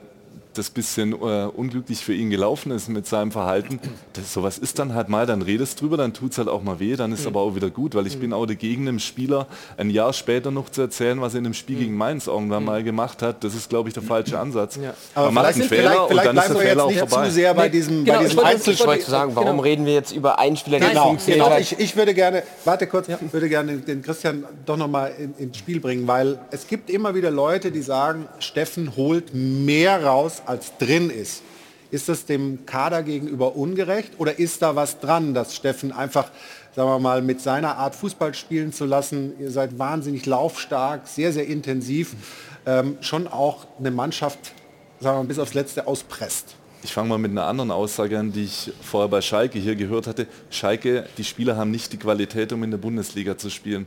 das 0.54 0.70
bisschen 0.70 1.12
äh, 1.12 1.46
unglücklich 1.46 2.04
für 2.04 2.14
ihn 2.14 2.30
gelaufen 2.30 2.72
ist 2.72 2.88
mit 2.88 3.06
seinem 3.06 3.30
Verhalten, 3.32 3.80
das, 4.14 4.32
sowas 4.32 4.58
ist 4.58 4.78
dann 4.78 4.94
halt 4.94 5.08
mal, 5.08 5.26
dann 5.26 5.42
redest 5.42 5.80
drüber, 5.80 5.96
dann 5.96 6.12
tut 6.14 6.32
es 6.32 6.38
halt 6.38 6.48
auch 6.48 6.62
mal 6.62 6.80
weh, 6.80 6.96
dann 6.96 7.12
ist 7.12 7.22
Mhm. 7.22 7.28
aber 7.28 7.40
auch 7.40 7.54
wieder 7.54 7.70
gut, 7.70 7.94
weil 7.94 8.06
ich 8.06 8.18
bin 8.18 8.32
auch 8.32 8.46
dagegen, 8.46 8.88
einem 8.88 8.98
Spieler 8.98 9.46
ein 9.76 9.90
Jahr 9.90 10.12
später 10.12 10.50
noch 10.50 10.68
zu 10.70 10.80
erzählen, 10.82 11.20
was 11.20 11.34
er 11.34 11.40
in 11.40 11.46
einem 11.46 11.54
Spiel 11.54 11.78
gegen 11.78 11.96
Mainz 11.96 12.26
irgendwann 12.26 12.64
mal 12.64 12.82
gemacht 12.82 13.22
hat. 13.22 13.44
Das 13.44 13.54
ist, 13.54 13.68
glaube 13.68 13.88
ich, 13.88 13.94
der 13.94 14.02
falsche 14.02 14.38
Ansatz. 14.38 14.78
Aber 15.14 15.30
Man 15.30 15.34
macht 15.34 15.54
vielleicht, 15.54 15.60
einen 15.60 15.68
vielleicht, 15.68 15.88
Fehler 15.88 16.02
und 16.02 16.08
vielleicht 16.10 16.26
dann 16.26 16.36
ist 16.36 16.48
der 16.48 16.56
Fehler 16.56 16.84
auch 16.84 16.92
vorbei. 16.92 17.26
zu 17.28 17.32
sehr 17.34 17.54
bei 17.54 17.64
Nee, 17.64 17.70
diesem, 17.70 18.04
genau, 18.04 18.16
bei 18.18 18.22
ich 18.22 18.28
diesem 18.28 18.36
wollte- 18.44 18.50
Einzel 18.56 18.74
Ich 18.74 18.86
wollte 18.86 19.10
sagen, 19.10 19.30
warum 19.34 19.48
Genau. 19.50 19.62
reden 19.62 19.86
wir 19.86 19.92
jetzt 19.94 20.12
über 20.12 20.38
einen 20.38 20.56
Spieler, 20.56 20.78
der 20.78 20.88
Genau, 20.90 21.00
nicht 21.12 21.22
funktioniert 21.22 21.44
genau. 21.46 21.58
Ich, 21.58 21.78
ich 21.78 21.96
würde 21.96 22.14
gerne, 22.14 22.42
warte 22.64 22.86
kurz, 22.86 23.06
würde 23.32 23.48
gerne 23.48 23.76
den 23.78 24.02
Christian 24.02 24.44
doch 24.66 24.76
noch 24.76 24.88
mal 24.88 25.08
in, 25.18 25.34
ins 25.38 25.58
Spiel 25.58 25.80
bringen, 25.80 26.06
weil 26.06 26.38
es 26.50 26.66
gibt 26.66 26.90
immer 26.90 27.14
wieder 27.14 27.30
Leute, 27.30 27.70
die 27.70 27.82
sagen, 27.82 28.28
Steffen 28.38 28.96
holt 28.96 29.34
mehr 29.34 30.04
raus, 30.04 30.42
als 30.46 30.76
drin 30.78 31.10
ist. 31.10 31.42
Ist 31.90 32.08
das 32.08 32.26
dem 32.26 32.66
Kader 32.66 33.02
gegenüber 33.02 33.56
ungerecht 33.56 34.12
oder 34.18 34.38
ist 34.38 34.62
da 34.62 34.74
was 34.74 35.00
dran, 35.00 35.34
dass 35.34 35.54
Steffen 35.54 35.92
einfach, 35.92 36.30
sagen 36.74 36.88
wir 36.88 36.98
mal, 36.98 37.22
mit 37.22 37.40
seiner 37.40 37.76
Art 37.76 37.94
Fußball 37.94 38.34
spielen 38.34 38.72
zu 38.72 38.84
lassen, 38.84 39.32
ihr 39.38 39.50
seid 39.50 39.78
wahnsinnig 39.78 40.26
laufstark, 40.26 41.06
sehr, 41.06 41.32
sehr 41.32 41.46
intensiv, 41.46 42.14
ähm, 42.66 42.96
schon 43.00 43.28
auch 43.28 43.66
eine 43.78 43.90
Mannschaft, 43.90 44.54
sagen 45.00 45.18
wir 45.18 45.22
mal, 45.22 45.28
bis 45.28 45.38
aufs 45.38 45.54
Letzte 45.54 45.86
auspresst? 45.86 46.56
Ich 46.84 46.92
fange 46.92 47.08
mal 47.08 47.18
mit 47.18 47.30
einer 47.30 47.46
anderen 47.46 47.70
Aussage 47.70 48.18
an, 48.18 48.32
die 48.32 48.44
ich 48.44 48.70
vorher 48.82 49.08
bei 49.08 49.22
Schalke 49.22 49.58
hier 49.58 49.74
gehört 49.74 50.06
hatte. 50.06 50.26
Schalke, 50.50 51.06
die 51.16 51.24
Spieler 51.24 51.56
haben 51.56 51.70
nicht 51.70 51.92
die 51.94 51.96
Qualität, 51.96 52.52
um 52.52 52.62
in 52.62 52.70
der 52.70 52.78
Bundesliga 52.78 53.38
zu 53.38 53.48
spielen. 53.48 53.86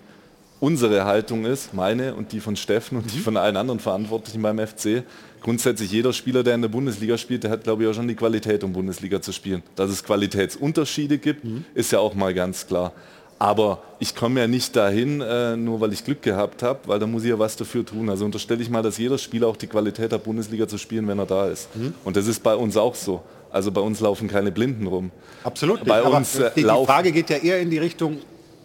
Unsere 0.59 1.05
Haltung 1.05 1.45
ist, 1.45 1.75
meine 1.75 2.15
und 2.15 2.31
die 2.31 2.39
von 2.39 2.55
Steffen 2.55 2.97
und 2.97 3.13
die 3.13 3.19
von 3.19 3.37
allen 3.37 3.55
anderen 3.55 3.79
Verantwortlichen 3.79 4.41
beim 4.41 4.57
FC, 4.57 5.03
grundsätzlich 5.41 5.91
jeder 5.91 6.13
Spieler, 6.13 6.43
der 6.43 6.55
in 6.55 6.61
der 6.61 6.69
Bundesliga 6.69 7.17
spielt, 7.17 7.43
der 7.43 7.51
hat, 7.51 7.63
glaube 7.63 7.83
ich, 7.83 7.89
auch 7.89 7.93
schon 7.93 8.07
die 8.07 8.15
Qualität, 8.15 8.63
um 8.63 8.73
Bundesliga 8.73 9.21
zu 9.21 9.31
spielen. 9.31 9.63
Dass 9.75 9.89
es 9.89 10.03
Qualitätsunterschiede 10.03 11.17
gibt, 11.17 11.43
ist 11.73 11.91
ja 11.91 11.99
auch 11.99 12.13
mal 12.15 12.33
ganz 12.33 12.67
klar. 12.67 12.93
Aber 13.39 13.83
ich 13.99 14.15
komme 14.15 14.39
ja 14.39 14.47
nicht 14.47 14.75
dahin, 14.75 15.21
äh, 15.21 15.55
nur 15.55 15.79
weil 15.79 15.93
ich 15.93 16.03
Glück 16.03 16.23
gehabt 16.23 16.63
habe, 16.63 16.79
weil 16.87 16.97
da 16.97 17.05
muss 17.05 17.23
ich 17.23 17.29
ja 17.29 17.37
was 17.37 17.55
dafür 17.55 17.85
tun. 17.85 18.09
Also 18.09 18.25
unterstelle 18.25 18.63
ich 18.63 18.69
mal, 18.69 18.81
dass 18.81 18.97
jeder 18.97 19.19
Spieler 19.19 19.47
auch 19.47 19.57
die 19.57 19.67
Qualität 19.67 20.11
hat, 20.11 20.23
Bundesliga 20.23 20.67
zu 20.67 20.79
spielen, 20.79 21.07
wenn 21.07 21.19
er 21.19 21.27
da 21.27 21.47
ist. 21.47 21.69
Und 22.03 22.17
das 22.17 22.25
ist 22.25 22.41
bei 22.41 22.55
uns 22.55 22.75
auch 22.77 22.95
so. 22.95 23.21
Also 23.51 23.71
bei 23.71 23.81
uns 23.81 23.99
laufen 23.99 24.27
keine 24.27 24.51
Blinden 24.51 24.87
rum. 24.87 25.11
Absolut 25.43 25.79
nicht. 25.79 25.87
Bei 25.87 25.99
aber 26.03 26.17
uns 26.17 26.35
äh, 26.39 26.49
die, 26.55 26.63
die 26.63 26.67
Frage 26.67 27.11
geht 27.11 27.29
ja 27.29 27.37
eher 27.37 27.59
in 27.59 27.69
die 27.69 27.77
Richtung, 27.77 28.17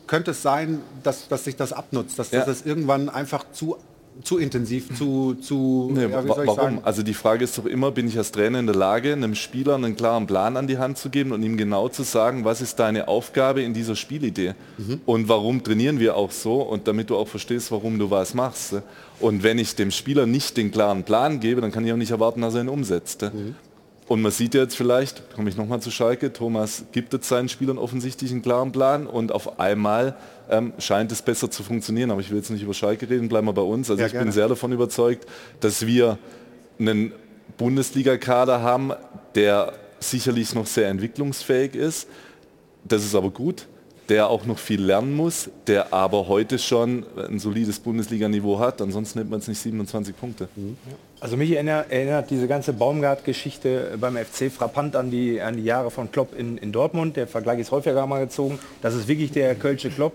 könnte 0.07 0.31
es 0.33 0.41
sein, 0.43 0.81
dass, 1.03 1.29
dass 1.29 1.45
sich 1.45 1.55
das 1.57 1.73
abnutzt, 1.75 2.19
dass, 2.19 2.31
Ja. 2.31 2.39
dass 2.41 2.47
das 2.61 2.67
irgendwann 2.67 3.11
einfach 3.11 3.45
zu, 3.53 3.77
zu 4.23 4.39
intensiv, 4.39 4.97
zu, 4.97 5.35
zu 5.35 5.91
Nee, 5.93 6.03
ja, 6.03 6.29
warum? 6.29 6.55
sagen? 6.57 6.79
Also 6.85 7.03
die 7.03 7.15
Frage 7.15 7.45
ist 7.45 7.57
doch 7.59 7.67
immer, 7.67 7.91
bin 7.91 8.07
ich 8.07 8.17
als 8.19 8.31
Trainer 8.31 8.59
in 8.61 8.67
der 8.67 8.75
Lage, 8.77 9.13
einem 9.13 9.35
Spieler 9.35 9.75
einen 9.75 9.97
klaren 9.97 10.27
Plan 10.27 10.57
an 10.57 10.67
die 10.67 10.79
Hand 10.79 10.99
zu 10.99 11.11
geben 11.11 11.33
und 11.33 11.43
ihm 11.43 11.57
genau 11.57 11.89
zu 11.89 12.03
sagen, 12.03 12.45
was 12.45 12.61
ist 12.61 12.79
deine 12.79 13.09
Aufgabe 13.09 13.63
in 13.63 13.75
dieser 13.75 13.97
Spielidee 13.97 14.55
Mhm. 14.79 15.01
und 15.07 15.29
warum 15.29 15.63
trainieren 15.65 15.99
wir 15.99 16.17
auch 16.17 16.31
so 16.31 16.63
und 16.63 16.87
damit 16.87 17.11
du 17.11 17.17
auch 17.17 17.29
verstehst, 17.29 17.73
warum 17.73 17.99
du 17.99 18.11
was 18.11 18.35
machst. 18.35 18.75
Und 19.19 19.43
wenn 19.43 19.59
ich 19.59 19.75
dem 19.77 19.91
Spieler 19.91 20.27
nicht 20.27 20.57
den 20.57 20.71
klaren 20.71 21.03
Plan 21.05 21.41
gebe, 21.41 21.61
dann 21.61 21.73
kann 21.73 21.85
ich 21.87 21.93
auch 21.93 21.97
nicht 21.97 22.11
erwarten, 22.11 22.43
dass 22.43 22.55
er 22.55 22.61
ihn 22.63 22.69
umsetzt. 22.69 23.23
Mhm. 23.23 23.55
Und 24.09 24.21
man 24.21 24.33
sieht 24.33 24.53
jetzt 24.55 24.77
vielleicht, 24.77 25.23
komme 25.35 25.49
ich 25.49 25.57
nochmal 25.57 25.81
zu 25.81 25.91
Schalke, 25.91 26.33
Thomas 26.33 26.85
gibt 26.93 27.13
jetzt 27.15 27.29
seinen 27.29 27.49
Spielern 27.49 27.79
offensichtlich 27.79 28.31
einen 28.33 28.43
klaren 28.43 28.71
Plan 28.73 29.07
und 29.07 29.33
auf 29.33 29.59
einmal 29.59 30.17
ähm, 30.53 30.73
scheint 30.79 31.11
es 31.11 31.23
besser 31.23 31.51
zu 31.51 31.63
funktionieren. 31.63 32.11
Aber 32.13 32.21
ich 32.21 32.31
will 32.31 32.37
jetzt 32.37 32.51
nicht 32.51 32.63
über 32.63 32.75
Schalke 32.75 33.09
reden, 33.11 33.29
bleiben 33.29 33.47
wir 33.49 33.53
bei 33.53 33.63
uns. 33.63 33.91
Also 33.91 34.01
Ja, 34.01 34.07
ich 34.07 34.13
gerne. 34.13 34.27
bin 34.27 34.33
sehr 34.33 34.49
davon 34.49 34.71
überzeugt, 34.73 35.27
dass 35.61 35.87
wir 35.87 36.19
einen 36.79 37.13
Bundesliga-Kader 37.59 38.63
haben, 38.63 38.93
der 39.35 39.73
sicherlich 40.01 40.55
noch 40.55 40.67
sehr 40.67 40.89
entwicklungsfähig 40.89 41.75
ist. 41.75 42.09
Das 42.85 43.05
ist 43.05 43.15
aber 43.15 43.31
gut. 43.31 43.67
der 44.09 44.29
auch 44.29 44.45
noch 44.47 44.59
viel 44.59 44.83
lernen 44.83 45.15
muss, 45.15 45.49
der 45.69 45.93
aber 45.95 46.27
heute 46.29 46.59
schon 46.59 47.07
ein 47.17 47.39
solides 47.39 47.79
Bundesliga-Niveau 47.79 48.59
hat. 48.59 48.83
Ansonsten 48.83 49.21
nimmt 49.21 49.31
man 49.31 49.39
es 49.41 49.49
nicht 49.49 49.61
27 49.61 50.15
Punkte. 50.17 50.49
Also 51.23 51.37
mich 51.37 51.53
erinnert, 51.53 51.93
erinnert 51.93 52.31
diese 52.31 52.49
ganze 52.49 52.73
Baumgart-Geschichte 52.73 53.97
beim 54.01 54.17
FC 54.17 54.51
frappant 54.51 54.97
an 54.97 55.13
die, 55.13 55.41
an 55.41 55.57
die 55.57 55.63
Jahre 55.63 55.93
von 55.93 56.11
Klopp 56.11 56.37
in, 56.37 56.59
in 56.59 56.73
Dortmund. 56.73 57.17
Der 57.17 57.29
Vergleich 57.29 57.61
ist 57.61 57.71
häufiger 57.71 58.05
mal 58.09 58.19
gezogen. 58.19 58.59
Das 58.81 58.93
ist 58.93 59.07
wirklich 59.07 59.31
der 59.31 59.55
Kölsche 59.55 59.91
Klopp. 59.91 60.15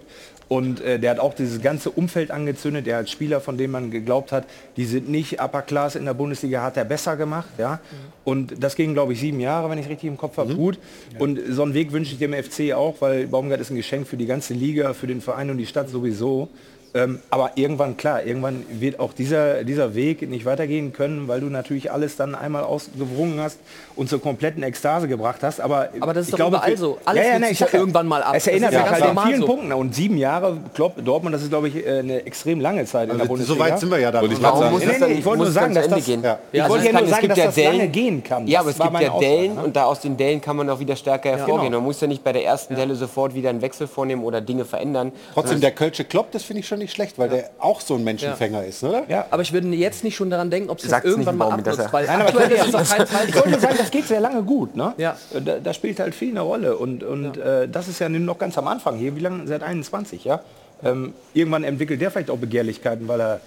Und 0.49 0.81
äh, 0.81 0.99
der 0.99 1.11
hat 1.11 1.19
auch 1.19 1.33
dieses 1.33 1.61
ganze 1.61 1.91
Umfeld 1.91 2.29
angezündet. 2.29 2.87
Der 2.87 2.97
hat 2.97 3.09
Spieler, 3.09 3.39
von 3.39 3.57
denen 3.57 3.71
man 3.71 3.89
geglaubt 3.89 4.33
hat, 4.33 4.47
die 4.75 4.83
sind 4.83 5.07
nicht 5.07 5.41
Upper 5.41 5.61
Class 5.61 5.95
in 5.95 6.03
der 6.03 6.13
Bundesliga, 6.13 6.61
hat 6.61 6.75
er 6.75 6.83
besser 6.83 7.15
gemacht. 7.15 7.47
Ja? 7.57 7.79
Und 8.25 8.61
das 8.61 8.75
ging, 8.75 8.93
glaube 8.93 9.13
ich, 9.13 9.21
sieben 9.21 9.39
Jahre, 9.39 9.69
wenn 9.69 9.77
ich 9.77 9.87
richtig 9.87 10.09
im 10.09 10.17
Kopf 10.17 10.35
habe. 10.35 10.55
Gut. 10.55 10.77
Und 11.19 11.39
so 11.49 11.63
einen 11.63 11.73
Weg 11.73 11.93
wünsche 11.93 12.11
ich 12.11 12.19
dem 12.19 12.33
FC 12.33 12.73
auch, 12.73 12.95
weil 12.99 13.27
Baumgart 13.27 13.61
ist 13.61 13.69
ein 13.69 13.77
Geschenk 13.77 14.07
für 14.07 14.17
die 14.17 14.25
ganze 14.25 14.53
Liga, 14.53 14.93
für 14.93 15.07
den 15.07 15.21
Verein 15.21 15.49
und 15.51 15.57
die 15.57 15.67
Stadt 15.67 15.87
sowieso. 15.87 16.49
Ähm, 16.93 17.19
aber 17.29 17.51
irgendwann, 17.55 17.97
klar, 17.97 18.23
irgendwann 18.23 18.65
wird 18.69 18.99
auch 18.99 19.13
dieser, 19.13 19.63
dieser 19.63 19.93
Weg 19.95 20.27
nicht 20.27 20.45
weitergehen 20.45 20.93
können, 20.93 21.27
weil 21.27 21.41
du 21.41 21.47
natürlich 21.47 21.91
alles 21.91 22.15
dann 22.15 22.35
einmal 22.35 22.63
ausgewrungen 22.63 23.39
hast 23.39 23.59
und 23.97 24.07
zur 24.09 24.21
kompletten 24.21 24.63
Ekstase 24.63 25.07
gebracht 25.07 25.39
hast. 25.41 25.59
Aber, 25.59 25.89
Aber 25.99 26.13
das 26.13 26.23
ist 26.23 26.27
ich 26.27 26.31
doch 26.31 26.37
glaube, 26.37 26.57
überall 26.57 26.77
so. 26.77 26.97
Alles 27.05 27.25
ja, 27.25 27.31
ja, 27.33 27.39
ne, 27.39 27.49
ich 27.49 27.57
sag 27.57 27.73
irgendwann 27.73 28.07
mal 28.07 28.23
ab. 28.23 28.33
Es 28.35 28.47
erinnert 28.47 28.71
ja 28.73 28.89
halt 28.89 29.03
normal 29.03 29.27
vielen 29.27 29.41
so. 29.41 29.45
Punkten. 29.47 29.73
Und 29.73 29.95
sieben 29.95 30.17
Jahre, 30.17 30.57
Klopp, 30.73 30.93
Dortmund, 31.03 31.35
das 31.35 31.41
ist, 31.43 31.49
glaube 31.49 31.67
ich, 31.67 31.85
äh, 31.85 31.99
eine 31.99 32.25
extrem 32.25 32.59
lange 32.59 32.85
Zeit 32.85 33.03
in 33.09 33.17
der 33.17 33.21
Also, 33.21 33.27
Bundesliga. 33.29 33.65
so 33.65 33.71
weit 33.71 33.79
sind 33.79 33.91
wir 33.91 33.99
ja 33.99 34.11
da. 34.11 34.21
Und 34.21 34.31
ich 34.31 34.41
Warum 34.41 34.71
muss 34.71 34.85
nee, 34.85 34.93
nee, 34.99 35.13
ich 35.13 35.25
wollte 35.25 35.43
nur 35.43 35.51
sagen, 35.51 35.73
dass 35.73 35.87
das, 35.87 36.05
gehen. 36.05 36.23
ja. 36.23 36.39
ich 36.51 36.61
Also 36.61 36.73
wollte 36.73 36.87
es 36.87 36.93
ja 36.93 36.99
nur 36.99 37.09
sagen, 37.09 37.21
gibt 37.21 37.31
dass 37.31 37.37
ja 37.39 37.45
das 37.47 37.55
Dellen- 37.55 37.77
lange 37.77 37.87
gehen 37.89 38.23
kann. 38.23 38.47
Ja, 38.47 38.59
aber 38.61 38.69
es 38.69 38.79
war 38.79 38.89
gibt 38.91 39.01
ja 39.01 39.19
Dellen 39.19 39.55
ne? 39.55 39.63
und 39.63 39.75
da 39.75 39.83
aus 39.85 39.99
den 39.99 40.15
Dellen 40.17 40.41
kann 40.41 40.55
man 40.55 40.69
auch 40.69 40.79
wieder 40.79 40.95
stärker 40.95 41.29
hervorgehen. 41.29 41.65
genau. 41.71 41.77
Man 41.79 41.85
muss 41.85 41.99
ja 42.01 42.07
nicht 42.07 42.23
bei 42.23 42.33
der 42.33 42.45
ersten 42.45 42.75
Delle 42.75 42.95
sofort 42.95 43.33
wieder 43.33 43.49
einen 43.49 43.61
Wechsel 43.61 43.87
vornehmen 43.87 44.23
oder 44.23 44.41
Dinge 44.41 44.65
verändern. 44.65 45.11
Trotzdem, 45.33 45.59
der 45.61 45.71
Kölsche 45.71 46.03
Klopp, 46.05 46.31
das 46.31 46.43
finde 46.43 46.59
ich 46.61 46.67
schon 46.67 46.79
nicht 46.79 46.93
schlecht, 46.93 47.17
weil 47.17 47.29
der 47.29 47.49
auch 47.59 47.81
so 47.81 47.95
ein 47.95 48.03
Menschenfänger 48.03 48.63
ist, 48.63 48.83
oder? 48.83 49.03
Ja. 49.07 49.25
Aber 49.31 49.41
ich 49.41 49.53
würde 49.53 49.67
jetzt 49.69 50.03
nicht 50.03 50.15
schon 50.15 50.29
daran 50.29 50.49
denken, 50.51 50.69
ob 50.69 50.79
es 50.79 50.85
irgendwann 51.03 51.37
mal 51.37 51.51
abnutzt, 51.51 51.91
weil 51.91 52.07
aktuell 52.09 52.51
ich 52.51 52.59
ist 52.59 52.73
doch 52.73 52.83
kein 52.87 53.07
Fall. 53.07 53.27
Das 53.87 53.91
geht 53.91 54.07
sehr 54.07 54.19
lange 54.19 54.43
gut. 54.43 54.75
Ne? 54.75 54.93
Ja. 54.97 55.17
Da, 55.43 55.59
da 55.59 55.73
spielt 55.73 55.99
halt 55.99 56.13
viel 56.15 56.31
eine 56.31 56.41
Rolle. 56.41 56.77
Und, 56.77 57.03
und 57.03 57.37
äh, 57.37 57.67
das 57.67 57.87
ist 57.87 57.99
ja 57.99 58.09
nun 58.09 58.25
noch 58.25 58.37
ganz 58.37 58.57
am 58.57 58.67
Anfang 58.67 58.97
hier. 58.97 59.15
Wie 59.15 59.19
lange? 59.21 59.47
Seit 59.47 59.63
21, 59.63 60.23
ja? 60.23 60.41
Ähm, 60.83 61.13
irgendwann 61.33 61.63
entwickelt 61.63 61.99
der 62.01 62.11
vielleicht 62.11 62.29
auch 62.29 62.37
Begehrlichkeiten, 62.37 63.07
weil 63.07 63.19
er 63.21 63.41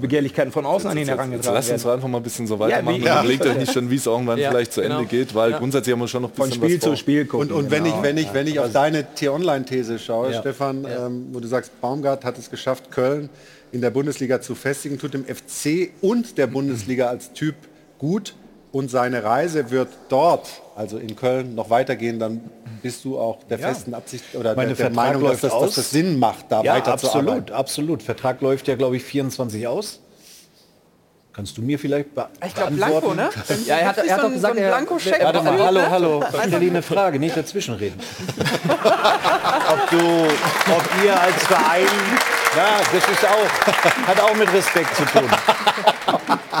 Begehrlichkeiten 0.00 0.52
von 0.52 0.66
außen 0.66 0.88
an 0.88 0.96
ihn 0.96 1.00
Jetzt, 1.00 1.08
jetzt, 1.08 1.16
herangetragen 1.16 1.56
jetzt 1.56 1.66
lass 1.66 1.70
uns 1.74 1.84
werden. 1.84 1.94
einfach 1.96 2.08
mal 2.08 2.18
ein 2.18 2.22
bisschen 2.22 2.46
so 2.46 2.54
Ja, 2.54 2.60
weitermachen. 2.60 2.94
wie- 2.94 3.00
und 3.00 3.06
ja. 3.06 3.20
überlegt 3.20 3.44
euch 3.46 3.56
nicht 3.56 3.72
schon, 3.72 3.90
wie 3.90 3.96
es 3.96 4.06
irgendwann 4.06 4.38
Ja, 4.38 4.50
vielleicht 4.50 4.72
zu 4.72 4.80
genau. 4.82 4.98
Ende 4.98 5.08
geht, 5.08 5.34
weil 5.34 5.50
Ja. 5.50 5.58
grundsätzlich 5.58 5.92
haben 5.92 6.00
wir 6.00 6.06
schon 6.06 6.22
noch 6.22 6.30
ein 6.30 6.34
Von 6.36 6.48
bisschen 6.48 6.62
Spiel 6.62 6.76
was 6.76 6.84
vor. 6.84 6.92
zu 6.92 6.96
Spiel 6.96 7.24
gucken. 7.26 7.50
Und, 7.50 7.56
und 7.64 7.70
wenn, 7.72 7.82
genau. 7.84 7.96
ich, 7.96 8.02
wenn, 8.04 8.16
ich, 8.18 8.32
wenn 8.34 8.46
ich 8.46 8.60
auf 8.60 8.70
deine 8.72 9.04
Tier-Online-These 9.14 9.98
schaue, 9.98 10.30
Ja. 10.32 10.40
Stefan, 10.40 10.84
Ähm, 10.88 11.26
wo 11.32 11.40
du 11.40 11.48
sagst, 11.48 11.80
Baumgart 11.80 12.24
hat 12.24 12.38
es 12.38 12.50
geschafft, 12.50 12.92
Köln 12.92 13.28
in 13.72 13.80
der 13.80 13.90
Bundesliga 13.90 14.40
zu 14.40 14.54
festigen, 14.54 14.96
tut 15.00 15.12
dem 15.14 15.24
FC 15.24 15.90
und 16.00 16.38
der 16.38 16.46
Bundesliga 16.46 17.08
als 17.08 17.32
Typ 17.32 17.56
gut 17.98 18.34
und 18.74 18.90
seine 18.90 19.22
Reise 19.22 19.70
wird 19.70 19.88
dort, 20.08 20.48
also 20.74 20.98
in 20.98 21.14
Köln, 21.14 21.54
noch 21.54 21.70
weitergehen, 21.70 22.18
dann 22.18 22.40
bist 22.82 23.04
du 23.04 23.18
auch 23.18 23.38
der 23.48 23.58
Ja. 23.60 23.68
festen 23.68 23.94
Absicht 23.94 24.24
oder 24.34 24.56
Meine 24.56 24.74
der, 24.74 24.88
der 24.88 24.94
Meinung, 24.96 25.22
dass 25.22 25.42
läuft 25.42 25.44
das, 25.44 25.60
dass 25.60 25.74
das 25.76 25.90
Sinn 25.90 26.18
macht, 26.18 26.46
da 26.48 26.60
ja, 26.62 26.74
weiterzuarbeiten. 26.74 27.28
absolut, 27.34 27.50
absolut. 27.52 28.02
Vertrag 28.02 28.40
läuft 28.40 28.66
ja, 28.66 28.74
glaube 28.74 28.96
ich, 28.96 29.04
24 29.04 29.66
aus. 29.68 30.00
Kannst 31.32 31.56
du 31.56 31.62
mir 31.62 31.78
vielleicht 31.78 32.14
be 32.16 32.26
Ich 32.46 32.54
glaube, 32.54 32.72
beantworten? 32.72 33.14
Blanco, 33.14 33.14
ne? 33.14 33.30
Ja, 33.66 33.76
er 33.76 33.88
hat- 33.88 33.98
er 33.98 34.16
hat 34.16 34.22
doch 34.24 34.32
gesagt, 34.32 34.54
so 34.54 34.60
er-. 34.60 35.24
Warte 35.24 35.42
mal, 35.42 35.58
hallo, 35.64 35.80
ne? 35.80 35.90
hallo. 35.90 36.24
Ich 36.32 36.38
stelle 36.40 36.58
Ihnen 36.64 36.70
eine 36.70 36.82
Frage, 36.82 37.18
nicht 37.20 37.36
dazwischenreden. 37.36 37.98
ob 39.72 39.90
du, 39.90 39.98
ob 39.98 41.04
ihr 41.04 41.20
als 41.20 41.42
Verein, 41.46 41.86
ja, 42.56 42.78
das 42.92 43.08
ist 43.08 43.24
auch, 43.24 44.06
hat 44.08 44.20
auch 44.20 44.34
mit 44.34 44.52
Respekt 44.52 44.94
zu 44.96 45.04
tun. 45.06 45.28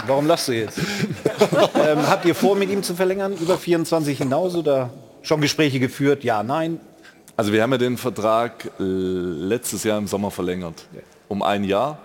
Warum 0.06 0.26
lachst 0.26 0.48
du 0.48 0.52
jetzt? 0.52 0.78
ähm, 1.74 2.06
habt 2.08 2.24
ihr 2.24 2.34
vor, 2.34 2.56
mit 2.56 2.70
ihm 2.70 2.82
zu 2.82 2.94
verlängern, 2.94 3.34
über 3.40 3.58
24 3.58 4.18
hinaus 4.18 4.54
oder 4.54 4.90
schon 5.22 5.40
Gespräche 5.40 5.80
geführt? 5.80 6.24
Ja, 6.24 6.42
nein. 6.42 6.80
Also 7.36 7.52
wir 7.52 7.62
haben 7.62 7.72
ja 7.72 7.78
den 7.78 7.96
Vertrag 7.96 8.70
äh, 8.78 8.82
letztes 8.82 9.84
Jahr 9.84 9.98
im 9.98 10.06
Sommer 10.06 10.30
verlängert. 10.30 10.86
Um 11.28 11.42
ein 11.42 11.64
Jahr. 11.64 11.98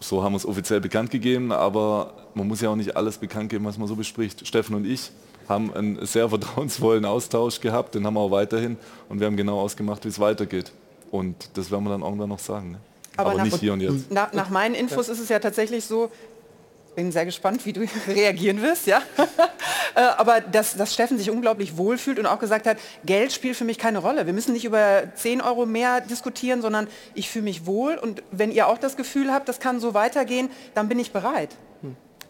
So 0.00 0.22
haben 0.22 0.32
wir 0.32 0.36
es 0.36 0.46
offiziell 0.46 0.80
bekannt 0.80 1.10
gegeben, 1.10 1.50
aber 1.50 2.12
man 2.34 2.46
muss 2.46 2.60
ja 2.60 2.70
auch 2.70 2.76
nicht 2.76 2.96
alles 2.96 3.18
bekannt 3.18 3.50
geben, 3.50 3.64
was 3.64 3.78
man 3.78 3.88
so 3.88 3.96
bespricht. 3.96 4.46
Steffen 4.46 4.76
und 4.76 4.86
ich 4.86 5.10
haben 5.48 5.72
einen 5.72 6.04
sehr 6.06 6.28
vertrauensvollen 6.28 7.04
Austausch 7.04 7.60
gehabt, 7.60 7.94
den 7.94 8.06
haben 8.06 8.14
wir 8.14 8.20
auch 8.20 8.30
weiterhin 8.30 8.76
und 9.08 9.18
wir 9.20 9.26
haben 9.26 9.36
genau 9.36 9.60
ausgemacht, 9.60 10.04
wie 10.04 10.08
es 10.08 10.20
weitergeht. 10.20 10.72
Und 11.10 11.50
das 11.54 11.70
werden 11.70 11.84
wir 11.84 11.90
dann 11.90 12.02
irgendwann 12.02 12.28
noch 12.28 12.38
sagen. 12.38 12.72
Ne? 12.72 12.78
Aber, 13.16 13.34
nach, 13.34 13.44
nicht 13.44 13.58
hier 13.58 13.72
und 13.72 13.80
jetzt. 13.80 14.10
Nach, 14.12 14.32
nach 14.32 14.50
meinen 14.50 14.74
Infos 14.74 15.08
ist 15.08 15.18
es 15.18 15.28
ja 15.28 15.38
tatsächlich 15.38 15.84
so, 15.84 16.10
bin 16.94 17.12
sehr 17.12 17.24
gespannt, 17.24 17.64
wie 17.64 17.72
du 17.72 17.86
reagieren 18.08 18.62
wirst, 18.62 18.86
ja. 18.86 19.02
Äh, 19.94 20.00
Aber 20.00 20.42
dass, 20.42 20.76
dass 20.76 20.92
Steffen 20.92 21.16
sich 21.16 21.30
unglaublich 21.30 21.78
wohlfühlt 21.78 22.18
und 22.18 22.26
auch 22.26 22.38
gesagt 22.38 22.66
hat, 22.66 22.76
Geld 23.06 23.32
spielt 23.32 23.56
für 23.56 23.64
mich 23.64 23.78
keine 23.78 23.98
Rolle. 23.98 24.26
Wir 24.26 24.34
müssen 24.34 24.52
nicht 24.52 24.66
über 24.66 25.04
10 25.14 25.40
Euro 25.40 25.64
mehr 25.64 26.02
diskutieren, 26.02 26.60
sondern 26.60 26.88
ich 27.14 27.30
fühle 27.30 27.44
mich 27.44 27.64
wohl 27.64 27.96
und 27.96 28.22
wenn 28.30 28.52
ihr 28.52 28.68
auch 28.68 28.76
das 28.76 28.96
Gefühl 28.96 29.32
habt, 29.32 29.48
das 29.48 29.60
kann 29.60 29.80
so 29.80 29.94
weitergehen, 29.94 30.50
dann 30.74 30.88
bin 30.88 30.98
ich 30.98 31.10
bereit. 31.10 31.56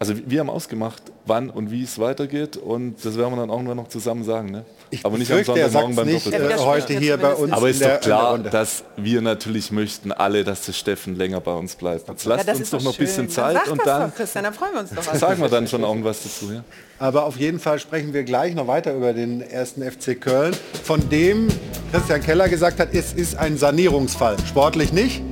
Also 0.01 0.15
wir 0.27 0.41
haben 0.41 0.51
ausgemacht, 0.51 1.03
wann 1.27 1.51
und 1.51 1.73
wie 1.73 1.83
es 1.83 1.99
weitergeht 1.99 2.57
und 2.57 3.05
das 3.05 3.19
werden 3.19 3.33
wir 3.33 3.41
dann 3.41 3.51
irgendwann 3.51 3.77
noch 3.77 3.89
zusammen 3.89 4.23
sagen. 4.23 4.53
Ne? 4.53 4.65
Aber 5.03 5.19
nicht 5.19 5.31
am 5.31 5.39
er 5.39 5.45
Sonntagmorgen 5.45 5.97
beim 5.97 6.07
nicht, 6.07 6.33
äh, 6.33 6.57
heute 6.57 6.97
hier 6.97 7.17
bei 7.17 7.33
uns 7.33 7.53
Aber 7.53 7.69
ist 7.69 7.85
doch 7.85 8.01
klar, 8.01 8.39
dass 8.39 8.85
wir 8.97 9.21
natürlich 9.21 9.73
möchten 9.73 10.13
alle, 10.13 10.45
dass 10.45 10.67
der 10.67 10.73
Steffen 10.73 11.17
länger 11.17 11.41
bei 11.41 11.53
uns 11.53 11.75
bleibt. 11.75 12.09
Jetzt 12.09 12.25
lasst 12.25 12.47
ja, 12.47 12.53
das 12.53 12.59
uns 12.59 12.61
ist 12.61 12.73
doch 12.73 12.83
noch 12.83 12.93
ein 12.93 12.99
bisschen 12.99 13.27
Dann 13.27 13.31
Zeit 13.31 13.57
sag 13.57 13.73
und 13.73 13.85
dann 13.85 14.11
Doch, 14.11 14.17
Christian, 14.17 14.45
dann 14.45 14.55
freuen 14.55 14.73
wir 14.75 14.81
uns 14.81 14.91
doch. 14.91 15.15
sagen 15.15 15.43
wir 15.43 15.49
dann 15.49 15.67
schon 15.67 15.83
irgendwas 15.83 16.23
dazu. 16.23 16.53
Ja? 16.53 16.65
Aber 17.01 17.25
auf 17.25 17.37
jeden 17.37 17.59
Fall 17.59 17.81
sprechen 17.81 18.13
wir 18.13 18.23
gleich 18.23 18.55
noch 18.55 18.69
weiter 18.69 18.95
über 18.95 19.13
den 19.13 19.41
ersten 19.41 19.83
FC 19.83 20.21
Köln, 20.21 20.55
von 20.85 21.09
dem 21.09 21.49
Christian 21.93 22.21
Keller 22.21 22.49
gesagt 22.49 22.79
hat, 22.79 22.95
es 22.95 23.13
ist 23.13 23.37
ein 23.37 23.59
Sanierungsfall. 23.59 24.37
Sportlich 24.47 24.93
nicht, 24.93 25.23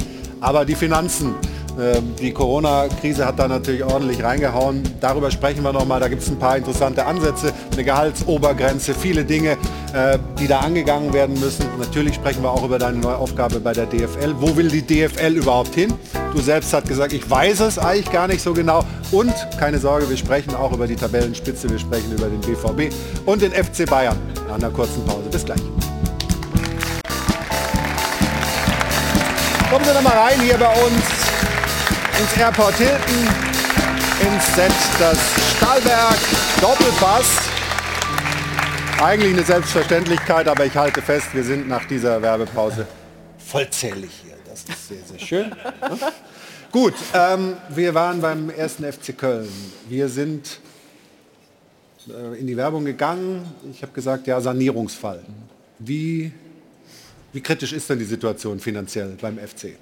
aber 0.40 0.64
die 0.64 0.74
Finanzen. 0.74 1.36
Ähm, 1.78 2.14
Die 2.20 2.32
Corona-Krise 2.32 3.26
hat 3.26 3.38
da 3.38 3.48
natürlich 3.48 3.84
ordentlich 3.84 4.22
reingehauen. 4.22 4.82
Darüber 5.00 5.30
sprechen 5.30 5.62
wir 5.62 5.72
noch 5.72 5.84
mal. 5.84 6.00
Da 6.00 6.08
gibt 6.08 6.22
es 6.22 6.28
ein 6.28 6.38
paar 6.38 6.56
interessante 6.56 7.04
Ansätze, 7.04 7.52
eine 7.72 7.84
Gehaltsobergrenze, 7.84 8.94
viele 8.94 9.24
Dinge, 9.24 9.58
äh, 9.92 10.18
die 10.38 10.46
da 10.46 10.60
angegangen 10.60 11.12
werden 11.12 11.38
müssen. 11.38 11.66
Natürlich 11.78 12.14
sprechen 12.14 12.42
wir 12.42 12.50
auch 12.50 12.64
über 12.64 12.78
deine 12.78 12.98
neue 12.98 13.16
Aufgabe 13.16 13.60
bei 13.60 13.72
der 13.72 13.86
DFL. 13.86 14.34
Wo 14.38 14.56
will 14.56 14.68
die 14.68 14.82
DFL 14.82 15.36
überhaupt 15.36 15.74
hin? 15.74 15.92
Du 16.32 16.40
selbst 16.40 16.72
hast 16.72 16.88
gesagt, 16.88 17.12
ich 17.12 17.28
weiß 17.28 17.60
es 17.60 17.78
eigentlich 17.78 18.10
gar 18.10 18.26
nicht 18.26 18.42
so 18.42 18.54
genau. 18.54 18.82
Und 19.12 19.34
keine 19.58 19.78
Sorge, 19.78 20.08
wir 20.08 20.16
sprechen 20.16 20.54
auch 20.54 20.72
über 20.72 20.86
die 20.86 20.96
Tabellenspitze, 20.96 21.68
wir 21.68 21.78
sprechen 21.78 22.12
über 22.12 22.26
den 22.26 22.40
BVB 22.40 22.94
und 23.26 23.42
den 23.42 23.52
FC 23.52 23.88
Bayern. 23.88 24.16
Nach 24.48 24.56
einer 24.56 24.70
kurzen 24.70 25.04
Pause. 25.04 25.28
Bis 25.30 25.44
gleich. 25.44 25.60
Kommen 29.70 29.84
Sie 29.84 29.92
noch 29.92 30.02
mal 30.02 30.16
rein 30.16 30.40
hier 30.40 30.56
bei 30.56 30.68
uns 30.68 31.25
ins 32.18 32.36
Airport 32.38 32.74
Hilton, 32.76 33.28
ins 34.20 34.54
Set 34.54 34.72
das 34.98 35.18
Stahlberg 35.56 36.16
Doppelpass. 36.60 37.26
Eigentlich 39.02 39.34
eine 39.34 39.42
Selbstverständlichkeit, 39.42 40.48
aber 40.48 40.64
ich 40.64 40.74
halte 40.74 41.02
fest, 41.02 41.28
wir 41.34 41.44
sind 41.44 41.68
nach 41.68 41.84
dieser 41.84 42.22
Werbepause 42.22 42.86
vollzählig 43.38 44.10
hier. 44.24 44.36
Das 44.48 44.64
ist 44.64 44.88
sehr, 44.88 45.04
sehr 45.04 45.18
schön. 45.18 45.54
Gut, 46.72 46.94
ähm, 47.12 47.56
wir 47.68 47.94
waren 47.94 48.20
beim 48.20 48.48
ersten 48.48 48.90
FC 48.90 49.16
Köln. 49.16 49.48
Wir 49.88 50.08
sind 50.08 50.60
äh, 52.08 52.38
in 52.38 52.46
die 52.46 52.56
Werbung 52.56 52.84
gegangen. 52.84 53.44
Ich 53.70 53.82
habe 53.82 53.92
gesagt, 53.92 54.26
ja, 54.26 54.40
Sanierungsfall. 54.40 55.22
Wie, 55.78 56.32
wie 57.32 57.40
kritisch 57.42 57.74
ist 57.74 57.90
denn 57.90 57.98
die 57.98 58.06
Situation 58.06 58.58
finanziell 58.58 59.16
beim 59.20 59.38
FC? 59.38 59.74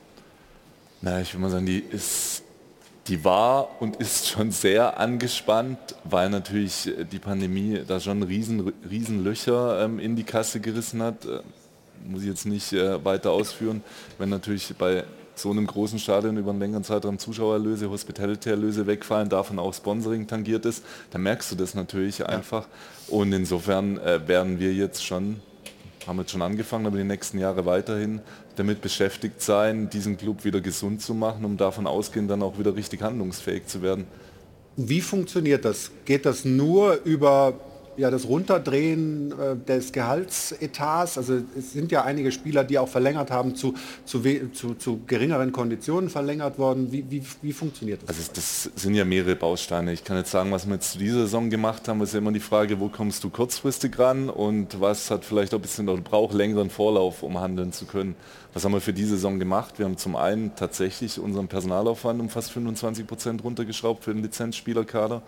Na, 1.04 1.20
ich 1.20 1.34
würde 1.34 1.42
mal 1.42 1.50
sagen, 1.50 1.66
die 1.66 1.80
ist, 1.80 2.42
die 3.08 3.22
war 3.26 3.82
und 3.82 3.96
ist 3.96 4.26
schon 4.26 4.50
sehr 4.50 4.98
angespannt, 4.98 5.78
weil 6.04 6.30
natürlich 6.30 6.86
äh, 6.86 7.04
die 7.04 7.18
Pandemie 7.18 7.82
da 7.86 8.00
schon 8.00 8.22
riesen, 8.22 8.72
riesen 8.88 9.22
Löcher 9.22 9.84
ähm, 9.84 9.98
in 9.98 10.16
die 10.16 10.24
Kasse 10.24 10.60
gerissen 10.60 11.02
hat. 11.02 11.26
Äh, 11.26 11.40
muss 12.06 12.22
ich 12.22 12.28
jetzt 12.28 12.46
nicht 12.46 12.72
äh, 12.72 13.04
weiter 13.04 13.32
ausführen. 13.32 13.82
Wenn 14.16 14.30
natürlich 14.30 14.74
bei 14.78 15.04
so 15.34 15.50
einem 15.50 15.66
großen 15.66 15.98
Stadion 15.98 16.38
über 16.38 16.52
einen 16.52 16.60
längeren 16.60 16.84
Zeitraum 16.84 17.18
Zuschauererlöse, 17.18 17.90
Hospitality-Erlöse 17.90 18.86
wegfallen, 18.86 19.28
davon 19.28 19.58
auch 19.58 19.74
Sponsoring 19.74 20.26
tangiert 20.26 20.64
ist, 20.64 20.82
dann 21.10 21.22
merkst 21.22 21.52
du 21.52 21.56
das 21.56 21.74
natürlich 21.74 22.24
einfach. 22.26 22.66
Und 23.08 23.30
insofern 23.34 23.98
äh, 23.98 24.26
werden 24.26 24.58
wir 24.58 24.72
jetzt 24.72 25.04
schon 25.04 25.42
haben 26.06 26.18
jetzt 26.18 26.32
schon 26.32 26.42
angefangen, 26.42 26.86
aber 26.86 26.98
die 26.98 27.04
nächsten 27.04 27.38
Jahre 27.38 27.64
weiterhin 27.64 28.20
damit 28.56 28.80
beschäftigt 28.80 29.42
sein, 29.42 29.90
diesen 29.90 30.16
Club 30.16 30.44
wieder 30.44 30.60
gesund 30.60 31.02
zu 31.02 31.14
machen, 31.14 31.44
um 31.44 31.56
davon 31.56 31.86
ausgehend 31.86 32.30
dann 32.30 32.42
auch 32.42 32.58
wieder 32.58 32.74
richtig 32.76 33.02
handlungsfähig 33.02 33.66
zu 33.66 33.82
werden. 33.82 34.06
Wie 34.76 35.00
funktioniert 35.00 35.64
das? 35.64 35.90
Geht 36.04 36.26
das 36.26 36.44
nur 36.44 37.00
über 37.04 37.54
ja, 37.96 38.10
das 38.10 38.26
Runterdrehen 38.26 39.32
äh, 39.32 39.56
des 39.56 39.92
Gehaltsetats. 39.92 41.18
Also 41.18 41.40
es 41.56 41.72
sind 41.72 41.92
ja 41.92 42.04
einige 42.04 42.32
Spieler, 42.32 42.64
die 42.64 42.78
auch 42.78 42.88
verlängert 42.88 43.30
haben, 43.30 43.54
zu, 43.54 43.74
zu, 44.04 44.22
zu, 44.52 44.74
zu 44.74 45.00
geringeren 45.06 45.52
Konditionen 45.52 46.10
verlängert 46.10 46.58
worden. 46.58 46.92
Wie, 46.92 47.04
wie, 47.10 47.22
wie 47.42 47.52
funktioniert 47.52 48.02
das? 48.02 48.08
Also 48.08 48.30
das 48.34 48.70
sind 48.76 48.94
ja 48.94 49.04
mehrere 49.04 49.36
Bausteine. 49.36 49.92
Ich 49.92 50.04
kann 50.04 50.16
jetzt 50.16 50.30
sagen, 50.30 50.50
was 50.50 50.66
wir 50.66 50.74
jetzt 50.74 50.92
zu 50.92 50.98
dieser 50.98 51.20
Saison 51.20 51.50
gemacht 51.50 51.88
haben, 51.88 52.00
ist 52.02 52.12
ja 52.12 52.18
immer 52.18 52.32
die 52.32 52.40
Frage, 52.40 52.80
wo 52.80 52.88
kommst 52.88 53.24
du 53.24 53.30
kurzfristig 53.30 53.98
ran 53.98 54.28
und 54.28 54.80
was 54.80 55.10
hat 55.10 55.24
vielleicht 55.24 55.54
auch 55.54 55.58
ein 55.58 55.62
bisschen 55.62 55.88
oder 55.88 56.02
braucht 56.02 56.34
längeren 56.34 56.70
Vorlauf, 56.70 57.22
um 57.22 57.40
handeln 57.40 57.72
zu 57.72 57.86
können. 57.86 58.14
Was 58.52 58.64
haben 58.64 58.72
wir 58.72 58.80
für 58.80 58.92
diese 58.92 59.10
Saison 59.10 59.40
gemacht? 59.40 59.78
Wir 59.78 59.86
haben 59.86 59.96
zum 59.96 60.14
einen 60.14 60.54
tatsächlich 60.54 61.18
unseren 61.18 61.48
Personalaufwand 61.48 62.20
um 62.20 62.28
fast 62.28 62.52
25 62.52 63.06
Prozent 63.06 63.42
runtergeschraubt 63.42 64.04
für 64.04 64.14
den 64.14 64.22
Lizenzspielerkader. 64.22 65.22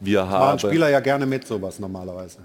Wir 0.00 0.28
haben 0.28 0.58
Spieler 0.58 0.90
ja 0.90 1.00
gerne 1.00 1.26
mit 1.26 1.46
sowas 1.46 1.78
normalerweise. 1.78 2.38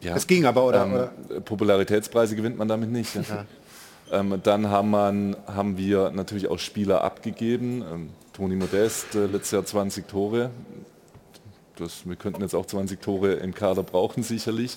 Ja. 0.00 0.14
Es 0.14 0.26
ging 0.26 0.44
aber, 0.44 0.64
oder? 0.64 0.84
Ähm, 0.84 0.92
oder? 0.92 1.40
Popularitätspreise 1.40 2.36
gewinnt 2.36 2.58
man 2.58 2.68
damit 2.68 2.90
nicht. 2.90 3.14
Ja. 3.14 3.46
Ähm, 4.12 4.38
dann 4.42 4.68
haben, 4.68 4.90
man, 4.90 5.36
haben 5.46 5.78
wir 5.78 6.10
natürlich 6.10 6.48
auch 6.48 6.58
Spieler 6.58 7.02
abgegeben. 7.02 7.82
Ähm, 7.90 8.10
Toni 8.34 8.56
Modest, 8.56 9.14
äh, 9.14 9.26
letztes 9.26 9.52
Jahr 9.52 9.64
20 9.64 10.06
Tore. 10.06 10.50
Das, 11.76 12.06
wir 12.06 12.16
könnten 12.16 12.42
jetzt 12.42 12.54
auch 12.54 12.66
20 12.66 13.00
Tore 13.00 13.32
im 13.32 13.54
Kader 13.54 13.82
brauchen 13.82 14.22
sicherlich. 14.22 14.76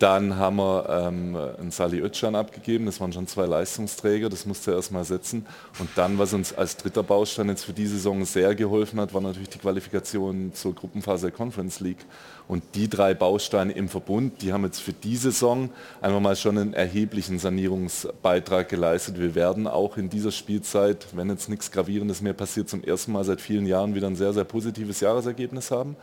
Dann 0.00 0.36
haben 0.36 0.56
wir 0.56 0.88
ähm, 0.88 1.36
einen 1.36 1.70
Sali 1.70 2.00
Özcan 2.00 2.34
abgegeben, 2.34 2.86
das 2.86 3.00
waren 3.00 3.12
schon 3.12 3.28
zwei 3.28 3.46
Leistungsträger, 3.46 4.28
das 4.28 4.44
musste 4.44 4.72
er 4.72 4.78
erstmal 4.78 5.04
setzen. 5.04 5.46
Und 5.78 5.88
dann, 5.94 6.18
was 6.18 6.32
uns 6.32 6.52
als 6.52 6.76
dritter 6.76 7.04
Baustein 7.04 7.48
jetzt 7.48 7.64
für 7.64 7.72
die 7.72 7.86
Saison 7.86 8.24
sehr 8.24 8.56
geholfen 8.56 9.00
hat, 9.00 9.14
war 9.14 9.20
natürlich 9.20 9.50
die 9.50 9.58
Qualifikation 9.58 10.52
zur 10.52 10.74
Gruppenphase 10.74 11.28
der 11.28 11.36
Conference 11.36 11.78
League. 11.78 12.04
Und 12.48 12.62
die 12.74 12.90
drei 12.90 13.14
Bausteine 13.14 13.72
im 13.72 13.88
Verbund, 13.88 14.42
die 14.42 14.52
haben 14.52 14.64
jetzt 14.64 14.80
für 14.80 14.92
die 14.92 15.16
Saison 15.16 15.70
einfach 16.02 16.20
mal 16.20 16.36
schon 16.36 16.58
einen 16.58 16.74
erheblichen 16.74 17.38
Sanierungsbeitrag 17.38 18.68
geleistet. 18.68 19.18
Wir 19.18 19.34
werden 19.34 19.66
auch 19.66 19.96
in 19.96 20.10
dieser 20.10 20.32
Spielzeit, 20.32 21.06
wenn 21.12 21.30
jetzt 21.30 21.48
nichts 21.48 21.70
Gravierendes 21.70 22.20
mehr 22.20 22.34
passiert, 22.34 22.68
zum 22.68 22.82
ersten 22.82 23.12
Mal 23.12 23.24
seit 23.24 23.40
vielen 23.40 23.66
Jahren 23.66 23.94
wieder 23.94 24.08
ein 24.08 24.16
sehr, 24.16 24.32
sehr 24.32 24.44
positives 24.44 25.00
Jahresergebnis 25.00 25.70
haben. 25.70 25.96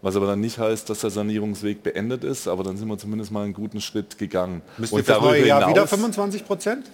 Was 0.00 0.14
aber 0.14 0.26
dann 0.26 0.40
nicht 0.40 0.58
heißt, 0.58 0.88
dass 0.90 1.00
der 1.00 1.10
Sanierungsweg 1.10 1.82
beendet 1.82 2.22
ist, 2.22 2.46
aber 2.46 2.62
dann 2.62 2.76
sind 2.76 2.88
wir 2.88 2.98
zumindest 2.98 3.32
mal 3.32 3.44
einen 3.44 3.52
guten 3.52 3.80
Schritt 3.80 4.16
gegangen. 4.18 4.62
Müsst 4.76 4.92
ihr 4.92 5.02
fürs 5.02 5.20
neue 5.20 5.46
Jahr 5.46 5.68
wieder 5.68 5.86
25 5.86 6.46
Prozent? 6.46 6.84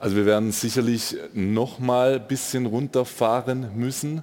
also 0.00 0.16
wir 0.16 0.26
werden 0.26 0.52
sicherlich 0.52 1.16
noch 1.34 1.78
mal 1.78 2.14
ein 2.14 2.28
bisschen 2.28 2.66
runterfahren 2.66 3.70
müssen, 3.74 4.22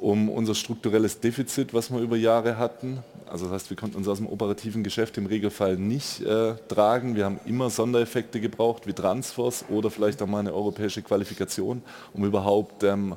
um 0.00 0.28
unser 0.28 0.54
strukturelles 0.54 1.20
Defizit, 1.20 1.72
was 1.72 1.90
wir 1.90 2.00
über 2.00 2.16
Jahre 2.16 2.58
hatten, 2.58 2.98
also 3.26 3.46
das 3.46 3.54
heißt, 3.54 3.70
wir 3.70 3.76
konnten 3.76 3.96
uns 3.96 4.06
aus 4.06 4.18
dem 4.18 4.28
operativen 4.28 4.84
Geschäft 4.84 5.16
im 5.16 5.26
Regelfall 5.26 5.76
nicht 5.76 6.20
äh, 6.20 6.54
tragen. 6.68 7.16
Wir 7.16 7.24
haben 7.24 7.40
immer 7.46 7.70
Sondereffekte 7.70 8.38
gebraucht, 8.38 8.86
wie 8.86 8.92
Transfers 8.92 9.64
oder 9.70 9.90
vielleicht 9.90 10.20
auch 10.20 10.26
mal 10.26 10.40
eine 10.40 10.52
europäische 10.52 11.02
Qualifikation, 11.02 11.82
um 12.12 12.24
überhaupt 12.24 12.84
ähm, 12.84 13.16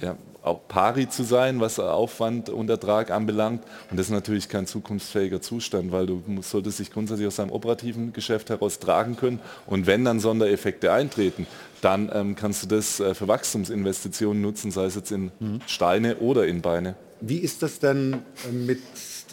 ja, 0.00 0.16
auch 0.42 0.66
pari 0.68 1.08
zu 1.08 1.22
sein, 1.22 1.60
was 1.60 1.78
Aufwand 1.78 2.50
und 2.50 2.68
Ertrag 2.68 3.10
anbelangt. 3.10 3.62
Und 3.90 3.98
das 3.98 4.06
ist 4.06 4.12
natürlich 4.12 4.48
kein 4.48 4.66
zukunftsfähiger 4.66 5.40
Zustand, 5.40 5.92
weil 5.92 6.06
du 6.06 6.22
musst, 6.26 6.50
solltest 6.50 6.80
dich 6.80 6.92
grundsätzlich 6.92 7.28
aus 7.28 7.36
deinem 7.36 7.52
operativen 7.52 8.12
Geschäft 8.12 8.50
heraus 8.50 8.78
tragen 8.78 9.16
können. 9.16 9.40
Und 9.66 9.86
wenn 9.86 10.04
dann 10.04 10.20
Sondereffekte 10.20 10.92
eintreten, 10.92 11.46
dann 11.80 12.10
ähm, 12.12 12.34
kannst 12.34 12.62
du 12.62 12.66
das 12.66 13.00
äh, 13.00 13.14
für 13.14 13.28
Wachstumsinvestitionen 13.28 14.40
nutzen, 14.42 14.70
sei 14.70 14.84
es 14.84 14.94
jetzt 14.94 15.12
in 15.12 15.30
Steine 15.66 16.16
oder 16.16 16.46
in 16.46 16.60
Beine. 16.60 16.94
Wie 17.20 17.38
ist 17.38 17.62
das 17.62 17.78
denn 17.78 18.14
äh, 18.48 18.52
mit 18.52 18.80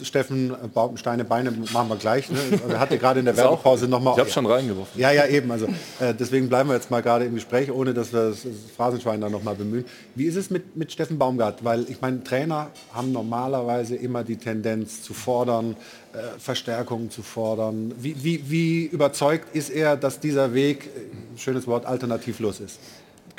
Steffen 0.04 0.54
Baum- 0.74 0.96
Steine 0.96 1.24
Beine 1.24 1.50
machen 1.72 1.88
wir 1.88 1.96
gleich. 1.96 2.30
Ne? 2.30 2.38
Er 2.68 2.80
hatte 2.80 2.98
gerade 2.98 3.20
in 3.20 3.26
der 3.26 3.36
Werbepause 3.36 3.88
nochmal. 3.88 4.14
ich 4.14 4.20
hab's 4.20 4.32
schon 4.32 4.46
reingeworfen. 4.46 5.00
Ja, 5.00 5.10
ja, 5.12 5.26
eben. 5.26 5.50
Also 5.50 5.66
äh, 6.00 6.14
deswegen 6.18 6.48
bleiben 6.48 6.68
wir 6.68 6.76
jetzt 6.76 6.90
mal 6.90 7.02
gerade 7.02 7.24
im 7.24 7.34
Gespräch, 7.34 7.70
ohne 7.70 7.94
dass 7.94 8.12
wir 8.12 8.30
das, 8.30 8.42
das 8.42 8.52
Phrasenschwein 8.76 9.20
da 9.20 9.28
nochmal 9.28 9.54
bemühen. 9.54 9.84
Wie 10.14 10.24
ist 10.24 10.36
es 10.36 10.50
mit, 10.50 10.76
mit 10.76 10.92
Steffen 10.92 11.18
Baumgart? 11.18 11.64
Weil 11.64 11.84
ich 11.88 12.00
meine, 12.00 12.22
Trainer 12.24 12.68
haben 12.92 13.12
normalerweise 13.12 13.96
immer 13.96 14.24
die 14.24 14.36
Tendenz 14.36 15.02
zu 15.02 15.14
fordern, 15.14 15.76
äh, 16.12 16.38
Verstärkungen 16.38 17.10
zu 17.10 17.22
fordern. 17.22 17.94
Wie, 17.98 18.16
wie, 18.24 18.44
wie 18.50 18.84
überzeugt 18.86 19.54
ist 19.54 19.70
er, 19.70 19.96
dass 19.96 20.20
dieser 20.20 20.54
Weg, 20.54 20.86
äh, 20.86 21.38
schönes 21.38 21.66
Wort, 21.66 21.86
alternativlos 21.86 22.60
ist? 22.60 22.78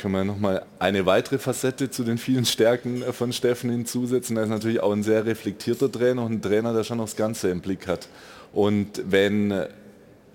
Können 0.01 0.15
wir 0.15 0.23
nochmal 0.23 0.65
eine 0.79 1.05
weitere 1.05 1.37
Facette 1.37 1.91
zu 1.91 2.03
den 2.03 2.17
vielen 2.17 2.45
Stärken 2.45 3.03
äh, 3.03 3.13
von 3.13 3.31
Steffen 3.31 3.69
hinzusetzen. 3.69 4.35
Er 4.35 4.43
ist 4.43 4.49
natürlich 4.49 4.81
auch 4.81 4.91
ein 4.91 5.03
sehr 5.03 5.25
reflektierter 5.25 5.91
Trainer 5.91 6.23
und 6.25 6.33
ein 6.33 6.41
Trainer, 6.41 6.73
der 6.73 6.83
schon 6.83 6.97
das 6.97 7.15
Ganze 7.15 7.49
im 7.49 7.61
Blick 7.61 7.87
hat. 7.87 8.09
Und 8.51 9.03
wenn 9.05 9.51
äh, 9.51 9.67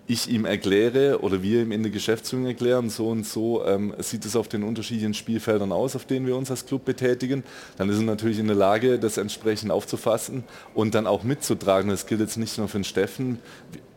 ich 0.07 0.29
ihm 0.29 0.45
erkläre 0.45 1.21
oder 1.21 1.43
wir 1.43 1.63
ihm 1.63 1.73
in 1.73 1.83
der 1.83 1.91
Geschäftsführung 1.91 2.47
erklären, 2.47 2.91
so 2.91 3.09
und 3.09 3.27
so 3.27 3.65
ähm, 3.67 3.93
sieht 3.99 4.25
es 4.25 4.37
auf 4.37 4.47
den 4.47 4.63
unterschiedlichen 4.63 5.15
Spielfeldern 5.15 5.73
aus, 5.73 5.97
auf 5.97 6.05
denen 6.05 6.29
wir 6.29 6.37
uns 6.37 6.49
als 6.49 6.65
Club 6.65 6.85
betätigen, 6.85 7.43
dann 7.77 7.89
ist 7.89 7.97
er 7.97 8.05
natürlich 8.05 8.39
in 8.39 8.47
der 8.47 8.55
Lage, 8.55 9.01
das 9.01 9.17
entsprechend 9.19 9.73
aufzufassen 9.73 10.45
und 10.75 10.95
dann 10.95 11.09
auch 11.09 11.25
mitzutragen. 11.25 11.91
Das 11.91 12.07
gilt 12.07 12.21
jetzt 12.21 12.37
nicht 12.37 12.57
nur 12.57 12.69
für 12.69 12.79
den 12.79 12.85
Steffen. 12.85 13.41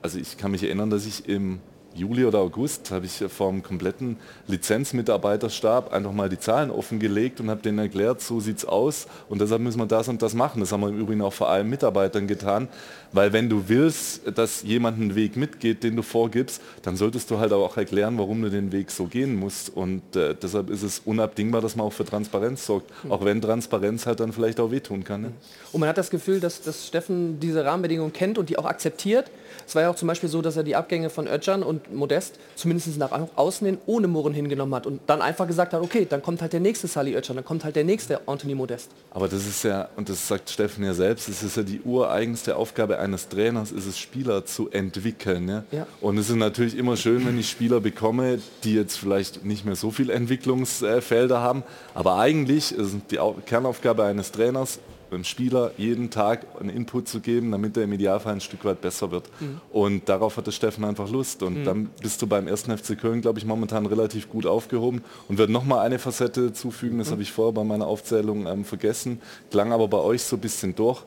Also 0.02 0.18
ich 0.18 0.38
kann 0.38 0.50
mich 0.50 0.64
erinnern, 0.64 0.90
dass 0.90 1.06
ich 1.06 1.30
im 1.30 1.60
Juli 1.96 2.26
oder 2.26 2.40
August 2.40 2.92
habe 2.92 3.06
ich 3.06 3.24
vom 3.32 3.64
kompletten 3.64 4.18
Lizenzmitarbeiterstab 4.48 5.92
einfach 5.92 6.12
mal 6.12 6.30
die 6.30 6.40
Zahlen 6.40 6.72
offengelegt 6.72 7.40
und 7.40 7.50
habe 7.50 7.62
denen 7.62 7.80
erklärt, 7.80 8.22
so 8.22 8.40
sieht's 8.40 8.66
aus 8.66 9.08
und 9.28 9.42
deshalb 9.42 9.62
müssen 9.62 9.80
wir 9.80 9.86
das 9.86 10.08
und 10.08 10.22
das 10.22 10.34
machen. 10.34 10.60
Das 10.60 10.72
haben 10.72 10.82
wir 10.82 10.90
im 10.90 11.00
Übrigen 11.00 11.22
auch 11.22 11.34
vor 11.34 11.50
allem 11.50 11.70
Mitarbeitern 11.70 12.28
getan, 12.28 12.68
weil 13.12 13.34
wenn 13.34 13.50
du 13.50 13.64
willst, 13.68 14.22
dass 14.38 14.64
jemand 14.64 15.00
einen 15.00 15.16
Weg 15.16 15.36
mitgeht, 15.36 15.84
den 15.84 15.96
du 15.96 16.02
vorgibst, 16.02 16.62
dann 16.84 16.96
solltest 16.96 17.32
du 17.32 17.40
halt 17.40 17.54
auch 17.54 17.76
erklären, 17.78 18.18
warum 18.18 18.42
du 18.42 18.50
den 18.50 18.72
Weg 18.72 18.92
so 18.92 19.06
gehen 19.06 19.36
musst 19.36 19.76
und 19.76 20.16
äh, 20.16 20.36
deshalb 20.36 20.70
ist 20.70 20.84
es 20.84 21.02
unabdingbar, 21.06 21.62
dass 21.62 21.76
man 21.76 21.88
auch 21.88 21.94
für 21.94 22.06
Transparenz 22.06 22.66
sorgt, 22.66 22.92
auch 23.10 23.26
wenn 23.26 23.42
Transparenz 23.42 24.06
halt 24.06 24.20
dann 24.20 24.32
vielleicht 24.32 24.60
auch 24.60 24.72
wehtun 24.72 25.04
kann. 25.04 25.22
Ne? 25.22 25.32
Und 25.72 25.82
man 25.82 25.90
hat 25.90 25.98
das 25.98 26.10
Gefühl, 26.10 26.40
dass, 26.40 26.62
dass 26.62 26.88
Steffen 26.88 27.40
diese 27.40 27.66
Rahmenbedingungen 27.66 28.14
kennt 28.14 28.38
und 28.38 28.50
die 28.50 28.58
auch 28.58 28.66
akzeptiert. 28.66 29.32
Es 29.70 29.76
war 29.76 29.84
ja 29.84 29.92
auch 29.92 29.96
zum 29.96 30.08
Beispiel 30.08 30.30
so, 30.30 30.42
dass 30.42 30.58
er 30.58 30.64
die 30.64 30.76
Abgänge 30.76 31.12
von 31.12 31.28
Özcan 31.28 31.62
und 31.62 31.94
Modest 31.94 32.40
zumindest 32.56 32.98
nach 32.98 33.12
außen 33.36 33.68
hin 33.68 33.78
ohne 33.86 34.08
Murren 34.08 34.34
hingenommen 34.34 34.74
hat 34.74 34.88
und 34.88 35.00
dann 35.06 35.22
einfach 35.22 35.46
gesagt 35.46 35.74
hat, 35.74 35.82
okay, 35.84 36.08
dann 36.10 36.24
kommt 36.24 36.42
halt 36.42 36.54
der 36.54 36.60
nächste 36.60 36.88
Sally 36.88 37.16
Özcan, 37.16 37.36
dann 37.36 37.46
kommt 37.46 37.64
halt 37.64 37.76
der 37.76 37.84
nächste 37.84 38.20
Anthony 38.28 38.56
Modest. 38.56 38.90
Aber 39.12 39.28
das 39.28 39.46
ist 39.46 39.62
ja, 39.64 39.88
und 39.96 40.10
das 40.10 40.28
sagt 40.28 40.50
Steffen 40.50 40.84
ja 40.84 40.96
selbst, 40.96 41.30
es 41.30 41.44
ist 41.44 41.56
ja 41.56 41.62
die 41.62 41.82
ureigenste 41.82 42.56
Aufgabe 42.56 42.98
eines 42.98 43.30
Trainers, 43.30 43.72
ist 43.72 43.86
es 43.86 44.00
Spieler 44.00 44.44
zu 44.44 44.72
entwickeln. 44.72 45.48
Ja? 45.48 45.64
Ja. 45.72 45.88
Und 46.02 46.18
es 46.18 46.32
ist 46.32 46.38
natürlich 46.38 46.76
immer 46.76 46.98
schön, 46.98 47.24
wenn 47.28 47.38
ich 47.38 47.48
Spieler 47.48 47.80
bekomme, 47.80 48.40
die 48.64 48.74
jetzt 48.74 48.98
vielleicht 48.98 49.46
nicht 49.46 49.66
mehr 49.66 49.76
so 49.76 49.92
viel 49.92 50.10
Entwicklungsfelder 50.10 51.42
haben, 51.42 51.62
aber 51.94 52.18
eigentlich 52.18 52.72
ist 52.72 52.96
die 53.12 53.20
Au- 53.20 53.36
Kernaufgabe 53.46 54.04
eines 54.04 54.32
Trainers, 54.32 54.80
dem 55.18 55.24
Spieler 55.24 55.72
jeden 55.78 56.10
Tag 56.10 56.46
einen 56.60 56.70
Input 56.70 57.08
zu 57.08 57.20
geben, 57.20 57.52
damit 57.52 57.76
er 57.78 57.84
im 57.84 57.94
Idealfall 57.94 58.34
ein 58.34 58.42
Stück 58.42 58.64
weit 58.66 58.82
besser 58.82 59.12
wird. 59.12 59.30
Mhm. 59.40 59.60
Und 59.72 60.10
darauf 60.10 60.38
hatte 60.38 60.52
Steffen 60.52 60.84
einfach 60.86 61.10
Lust. 61.10 61.42
Und 61.44 61.60
Mhm. 61.62 61.64
dann 61.66 61.86
bist 62.02 62.22
du 62.22 62.28
beim 62.28 62.48
ersten 62.48 62.72
FC 62.78 62.96
Köln, 63.00 63.22
glaube 63.22 63.40
ich, 63.40 63.46
momentan 63.46 63.86
relativ 63.86 64.30
gut 64.30 64.46
aufgehoben 64.46 65.04
und 65.28 65.38
wird 65.38 65.50
nochmal 65.50 65.80
eine 65.86 66.00
Facette 66.00 66.54
zufügen, 66.54 66.98
das 67.00 67.08
Mhm. 67.08 67.12
habe 67.14 67.22
ich 67.24 67.32
vorher 67.32 67.54
bei 67.54 67.64
meiner 67.64 67.88
Aufzählung 67.88 68.46
ähm, 68.48 68.66
vergessen, 68.66 69.20
klang 69.52 69.72
aber 69.74 69.88
bei 69.88 69.98
euch 70.00 70.24
so 70.24 70.36
ein 70.36 70.42
bisschen 70.42 70.76
durch. 70.76 71.04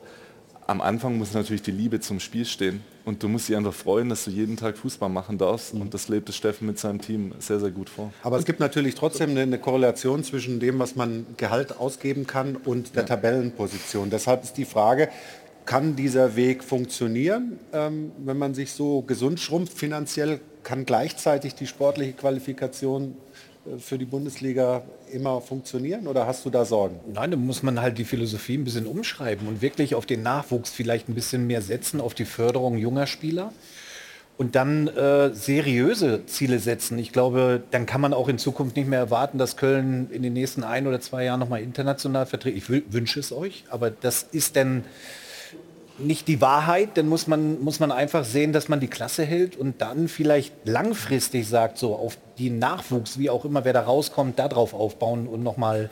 Am 0.65 0.81
Anfang 0.81 1.17
muss 1.17 1.33
natürlich 1.33 1.61
die 1.61 1.71
Liebe 1.71 1.99
zum 1.99 2.19
Spiel 2.19 2.45
stehen. 2.45 2.81
Und 3.05 3.21
du 3.21 3.27
musst 3.27 3.49
dich 3.49 3.57
einfach 3.57 3.73
freuen, 3.73 4.07
dass 4.07 4.23
du 4.23 4.31
jeden 4.31 4.55
Tag 4.55 4.77
Fußball 4.77 5.09
machen 5.09 5.37
darfst. 5.37 5.73
Und 5.73 5.93
das 5.93 6.07
lebt 6.07 6.29
es 6.29 6.37
Steffen 6.37 6.67
mit 6.67 6.79
seinem 6.79 7.01
Team 7.01 7.33
sehr, 7.39 7.59
sehr 7.59 7.71
gut 7.71 7.89
vor. 7.89 8.13
Aber 8.23 8.37
es 8.37 8.45
gibt 8.45 8.61
natürlich 8.61 8.95
trotzdem 8.95 9.31
eine, 9.31 9.41
eine 9.41 9.59
Korrelation 9.59 10.23
zwischen 10.23 10.61
dem, 10.61 10.79
was 10.79 10.95
man 10.95 11.25
Gehalt 11.35 11.77
ausgeben 11.77 12.27
kann 12.27 12.55
und 12.55 12.95
der 12.95 13.05
Tabellenposition. 13.05 14.09
Deshalb 14.09 14.43
ist 14.43 14.53
die 14.53 14.63
Frage, 14.63 15.09
kann 15.65 15.95
dieser 15.95 16.35
Weg 16.35 16.63
funktionieren, 16.63 17.59
ähm, 17.73 18.11
wenn 18.17 18.37
man 18.37 18.53
sich 18.53 18.71
so 18.71 19.01
gesund 19.01 19.39
schrumpft 19.39 19.77
finanziell, 19.77 20.39
kann 20.63 20.85
gleichzeitig 20.85 21.55
die 21.55 21.67
sportliche 21.67 22.13
Qualifikation 22.13 23.15
für 23.79 23.97
die 23.97 24.05
Bundesliga 24.05 24.83
immer 25.11 25.39
funktionieren 25.41 26.07
oder 26.07 26.27
hast 26.27 26.45
du 26.45 26.49
da 26.49 26.65
Sorgen? 26.65 26.99
Nein, 27.13 27.31
da 27.31 27.37
muss 27.37 27.63
man 27.63 27.81
halt 27.81 27.97
die 27.97 28.03
Philosophie 28.03 28.57
ein 28.57 28.63
bisschen 28.63 28.85
umschreiben 28.85 29.47
und 29.47 29.61
wirklich 29.61 29.95
auf 29.95 30.05
den 30.05 30.21
Nachwuchs 30.21 30.71
vielleicht 30.71 31.07
ein 31.07 31.15
bisschen 31.15 31.47
mehr 31.47 31.61
setzen, 31.61 32.01
auf 32.01 32.13
die 32.13 32.25
Förderung 32.25 32.77
junger 32.77 33.07
Spieler 33.07 33.53
und 34.37 34.55
dann 34.55 34.87
äh, 34.87 35.33
seriöse 35.33 36.25
Ziele 36.25 36.59
setzen. 36.59 36.97
Ich 36.97 37.11
glaube, 37.13 37.63
dann 37.71 37.85
kann 37.85 38.01
man 38.01 38.13
auch 38.13 38.27
in 38.27 38.37
Zukunft 38.37 38.75
nicht 38.75 38.89
mehr 38.89 38.99
erwarten, 38.99 39.37
dass 39.37 39.55
Köln 39.55 40.09
in 40.11 40.23
den 40.23 40.33
nächsten 40.33 40.63
ein 40.63 40.87
oder 40.87 40.99
zwei 40.99 41.23
Jahren 41.23 41.39
nochmal 41.39 41.61
international 41.61 42.25
vertritt. 42.25 42.57
Ich 42.57 42.65
wü- 42.65 42.83
wünsche 42.89 43.19
es 43.19 43.31
euch, 43.31 43.63
aber 43.69 43.91
das 43.91 44.23
ist 44.31 44.55
dann 44.55 44.83
nicht 45.99 46.27
die 46.27 46.41
Wahrheit, 46.41 46.89
dann 46.95 47.07
muss 47.07 47.27
man, 47.27 47.61
muss 47.61 47.79
man 47.79 47.91
einfach 47.91 48.25
sehen, 48.25 48.51
dass 48.51 48.67
man 48.67 48.79
die 48.79 48.87
Klasse 48.87 49.23
hält 49.23 49.55
und 49.55 49.79
dann 49.81 50.07
vielleicht 50.07 50.53
langfristig 50.65 51.47
sagt, 51.47 51.77
so 51.77 51.95
auf 51.95 52.17
die 52.37 52.49
Nachwuchs, 52.49 53.17
wie 53.17 53.29
auch 53.29 53.45
immer, 53.45 53.65
wer 53.65 53.73
da 53.73 53.81
rauskommt, 53.81 54.39
darauf 54.39 54.73
aufbauen 54.73 55.27
und 55.27 55.43
nochmal 55.43 55.89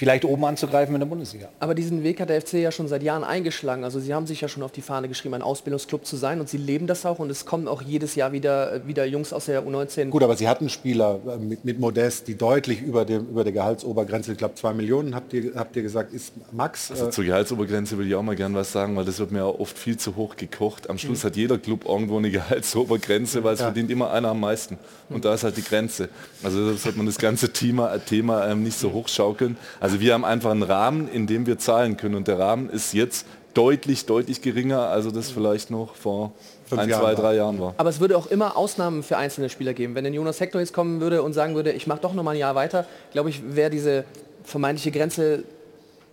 vielleicht 0.00 0.24
oben 0.24 0.46
anzugreifen 0.46 0.94
in 0.94 1.00
der 1.00 1.06
Bundesliga. 1.06 1.50
Aber 1.58 1.74
diesen 1.74 2.02
Weg 2.02 2.20
hat 2.20 2.30
der 2.30 2.40
FC 2.40 2.54
ja 2.54 2.72
schon 2.72 2.88
seit 2.88 3.02
Jahren 3.02 3.22
eingeschlagen. 3.22 3.84
Also 3.84 4.00
sie 4.00 4.14
haben 4.14 4.26
sich 4.26 4.40
ja 4.40 4.48
schon 4.48 4.62
auf 4.62 4.72
die 4.72 4.80
Fahne 4.80 5.08
geschrieben, 5.08 5.34
ein 5.34 5.42
Ausbildungsclub 5.42 6.06
zu 6.06 6.16
sein 6.16 6.40
und 6.40 6.48
sie 6.48 6.56
leben 6.56 6.86
das 6.86 7.04
auch 7.04 7.18
und 7.18 7.28
es 7.28 7.44
kommen 7.44 7.68
auch 7.68 7.82
jedes 7.82 8.14
Jahr 8.14 8.32
wieder, 8.32 8.86
wieder 8.86 9.04
Jungs 9.04 9.34
aus 9.34 9.44
der 9.44 9.62
U19. 9.62 10.08
Gut, 10.08 10.22
aber 10.22 10.36
Sie 10.38 10.48
hatten 10.48 10.70
Spieler 10.70 11.20
äh, 11.28 11.36
mit, 11.36 11.66
mit 11.66 11.78
Modest, 11.78 12.28
die 12.28 12.34
deutlich 12.34 12.80
über, 12.80 13.04
dem, 13.04 13.26
über 13.28 13.44
der 13.44 13.52
Gehaltsobergrenze, 13.52 14.32
ich 14.32 14.38
glaube 14.38 14.54
2 14.54 14.72
Millionen, 14.72 15.14
habt 15.14 15.34
ihr, 15.34 15.52
habt 15.54 15.76
ihr 15.76 15.82
gesagt, 15.82 16.14
ist 16.14 16.32
Max. 16.50 16.90
Also 16.90 17.08
äh, 17.08 17.10
zur 17.10 17.24
Gehaltsobergrenze 17.24 17.98
würde 17.98 18.08
ich 18.08 18.14
auch 18.14 18.22
mal 18.22 18.36
gern 18.36 18.54
was 18.54 18.72
sagen, 18.72 18.96
weil 18.96 19.04
das 19.04 19.18
wird 19.18 19.32
mir 19.32 19.44
auch 19.44 19.60
oft 19.60 19.78
viel 19.78 19.98
zu 19.98 20.16
hoch 20.16 20.34
gekocht. 20.36 20.88
Am 20.88 20.96
Schluss 20.96 21.22
Mhm. 21.22 21.26
hat 21.28 21.36
jeder 21.36 21.58
Club 21.58 21.84
irgendwo 21.86 22.16
eine 22.16 22.30
Gehaltsobergrenze, 22.30 23.44
weil 23.44 23.54
es 23.54 23.60
Ja. 23.60 23.66
verdient 23.66 23.90
immer 23.90 24.10
einer 24.10 24.28
am 24.28 24.40
meisten. 24.40 24.78
Und 25.08 25.24
da 25.24 25.34
ist 25.34 25.44
halt 25.44 25.56
die 25.56 25.62
Grenze. 25.64 26.08
Also 26.42 26.70
das 26.70 26.84
sollte 26.84 26.96
man 26.98 27.06
das 27.06 27.18
ganze 27.18 27.52
Thema, 27.52 27.98
Thema 27.98 28.46
ähm, 28.48 28.62
nicht 28.62 28.78
so 28.78 28.92
hochschaukeln. 28.92 29.56
Also 29.80 29.89
wir 29.98 30.14
haben 30.14 30.24
einfach 30.24 30.52
einen 30.52 30.62
Rahmen, 30.62 31.08
in 31.08 31.26
dem 31.26 31.46
wir 31.46 31.58
zahlen 31.58 31.96
können. 31.96 32.14
Und 32.14 32.28
der 32.28 32.38
Rahmen 32.38 32.70
ist 32.70 32.92
jetzt 32.92 33.26
deutlich, 33.54 34.06
deutlich 34.06 34.42
geringer, 34.42 34.82
also 34.82 35.10
das 35.10 35.30
vielleicht 35.30 35.70
noch 35.70 35.96
vor 35.96 36.32
Fünf 36.66 36.82
ein, 36.82 36.88
Jahren 36.88 37.00
zwei, 37.00 37.08
war. 37.08 37.14
drei 37.16 37.34
Jahren 37.34 37.58
war. 37.58 37.74
Aber 37.78 37.90
es 37.90 37.98
würde 37.98 38.16
auch 38.16 38.28
immer 38.28 38.56
Ausnahmen 38.56 39.02
für 39.02 39.16
einzelne 39.16 39.48
Spieler 39.48 39.74
geben. 39.74 39.96
Wenn 39.96 40.06
ein 40.06 40.14
Jonas 40.14 40.38
Hector 40.38 40.60
jetzt 40.60 40.72
kommen 40.72 41.00
würde 41.00 41.22
und 41.22 41.32
sagen 41.32 41.56
würde, 41.56 41.72
ich 41.72 41.88
mache 41.88 42.00
doch 42.00 42.14
noch 42.14 42.22
mal 42.22 42.32
ein 42.32 42.38
Jahr 42.38 42.54
weiter, 42.54 42.86
glaube 43.10 43.30
ich, 43.30 43.42
wäre 43.56 43.70
diese 43.70 44.04
vermeintliche 44.44 44.92
Grenze 44.92 45.42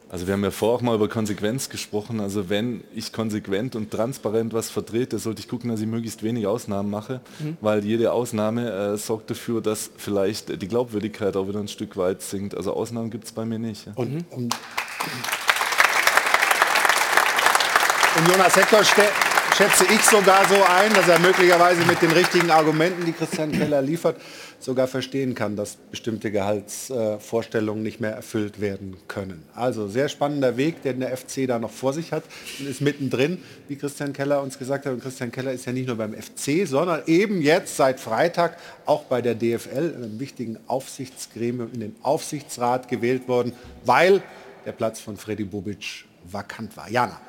Also 0.09 0.25
wir 0.25 0.33
haben 0.33 0.43
ja 0.43 0.51
vorher 0.51 0.77
auch 0.77 0.81
mal 0.81 0.95
über 0.95 1.09
Konsequenz 1.09 1.67
gesprochen. 1.69 2.21
Also 2.21 2.49
wenn 2.49 2.81
ich 2.95 3.11
konsequent 3.11 3.75
und 3.75 3.91
transparent 3.91 4.53
was 4.53 4.69
vertrete, 4.69 5.19
sollte 5.19 5.41
ich 5.41 5.49
gucken, 5.49 5.69
dass 5.69 5.81
ich 5.81 5.85
möglichst 5.87 6.23
wenig 6.23 6.47
Ausnahmen 6.47 6.89
mache, 6.89 7.19
Mhm. 7.39 7.57
weil 7.59 7.83
jede 7.83 8.13
Ausnahme 8.13 8.71
äh, 8.93 8.97
sorgt 8.97 9.29
dafür, 9.31 9.59
dass 9.61 9.89
vielleicht 9.97 10.61
die 10.61 10.67
Glaubwürdigkeit 10.67 11.35
auch 11.35 11.47
wieder 11.49 11.59
ein 11.59 11.67
Stück 11.67 11.97
weit 11.97 12.21
sinkt. 12.21 12.55
Also 12.55 12.71
Ausnahmen 12.73 13.09
gibt 13.09 13.25
es 13.25 13.33
bei 13.33 13.43
mir 13.43 13.59
nicht. 13.59 13.85
Ja. 13.85 13.91
Und, 13.95 14.25
und, 14.31 14.55
und 18.17 18.27
Jonas 18.31 18.55
Hector 18.55 18.83
schätze 19.57 19.85
ich 19.91 20.01
sogar 20.01 20.47
so 20.47 20.55
ein, 20.55 20.93
dass 20.93 21.07
er 21.07 21.17
möglicherweise 21.17 21.83
mit 21.85 21.99
den 22.03 22.11
richtigen 22.11 22.51
Argumenten, 22.51 23.05
die 23.05 23.11
Christian 23.11 23.51
Keller 23.51 23.81
liefert, 23.81 24.21
sogar 24.59 24.87
verstehen 24.87 25.33
kann, 25.33 25.55
dass 25.55 25.77
bestimmte 25.89 26.29
Gehaltsvorstellungen 26.29 27.81
nicht 27.81 27.99
mehr 27.99 28.11
erfüllt 28.11 28.61
werden 28.61 28.97
können. 29.07 29.43
Also 29.55 29.87
sehr 29.87 30.09
spannender 30.09 30.57
Weg, 30.57 30.83
den 30.83 30.99
der 30.99 31.17
FC 31.17 31.47
da 31.47 31.57
noch 31.57 31.71
vor 31.71 31.93
sich 31.93 32.11
hat 32.11 32.23
und 32.59 32.67
ist 32.69 32.81
mittendrin, 32.81 33.41
wie 33.67 33.77
Christian 33.77 34.13
Keller 34.13 34.43
uns 34.43 34.59
gesagt 34.59 34.85
hat. 34.85 34.93
Und 34.93 35.01
Christian 35.01 35.31
Keller 35.31 35.53
ist 35.53 35.65
ja 35.65 35.73
nicht 35.73 35.87
nur 35.87 35.95
beim 35.95 36.13
FC, 36.13 36.67
sondern 36.67 37.01
eben 37.07 37.41
jetzt 37.41 37.77
seit 37.77 37.99
Freitag 37.99 38.57
auch 38.85 39.05
bei 39.05 39.23
der 39.23 39.33
DFL, 39.33 39.95
einem 39.95 40.19
wichtigen 40.19 40.59
Aufsichtsgremium, 40.67 41.71
in 41.73 41.79
den 41.79 41.95
Aufsichtsrat 42.03 42.89
gewählt 42.89 43.27
worden, 43.27 43.53
weil 43.85 44.21
der 44.67 44.73
Platz 44.73 44.99
von 44.99 45.17
Freddy 45.17 45.45
Bobic 45.45 46.05
vakant 46.25 46.77
war. 46.77 46.91
Jana. 46.91 47.19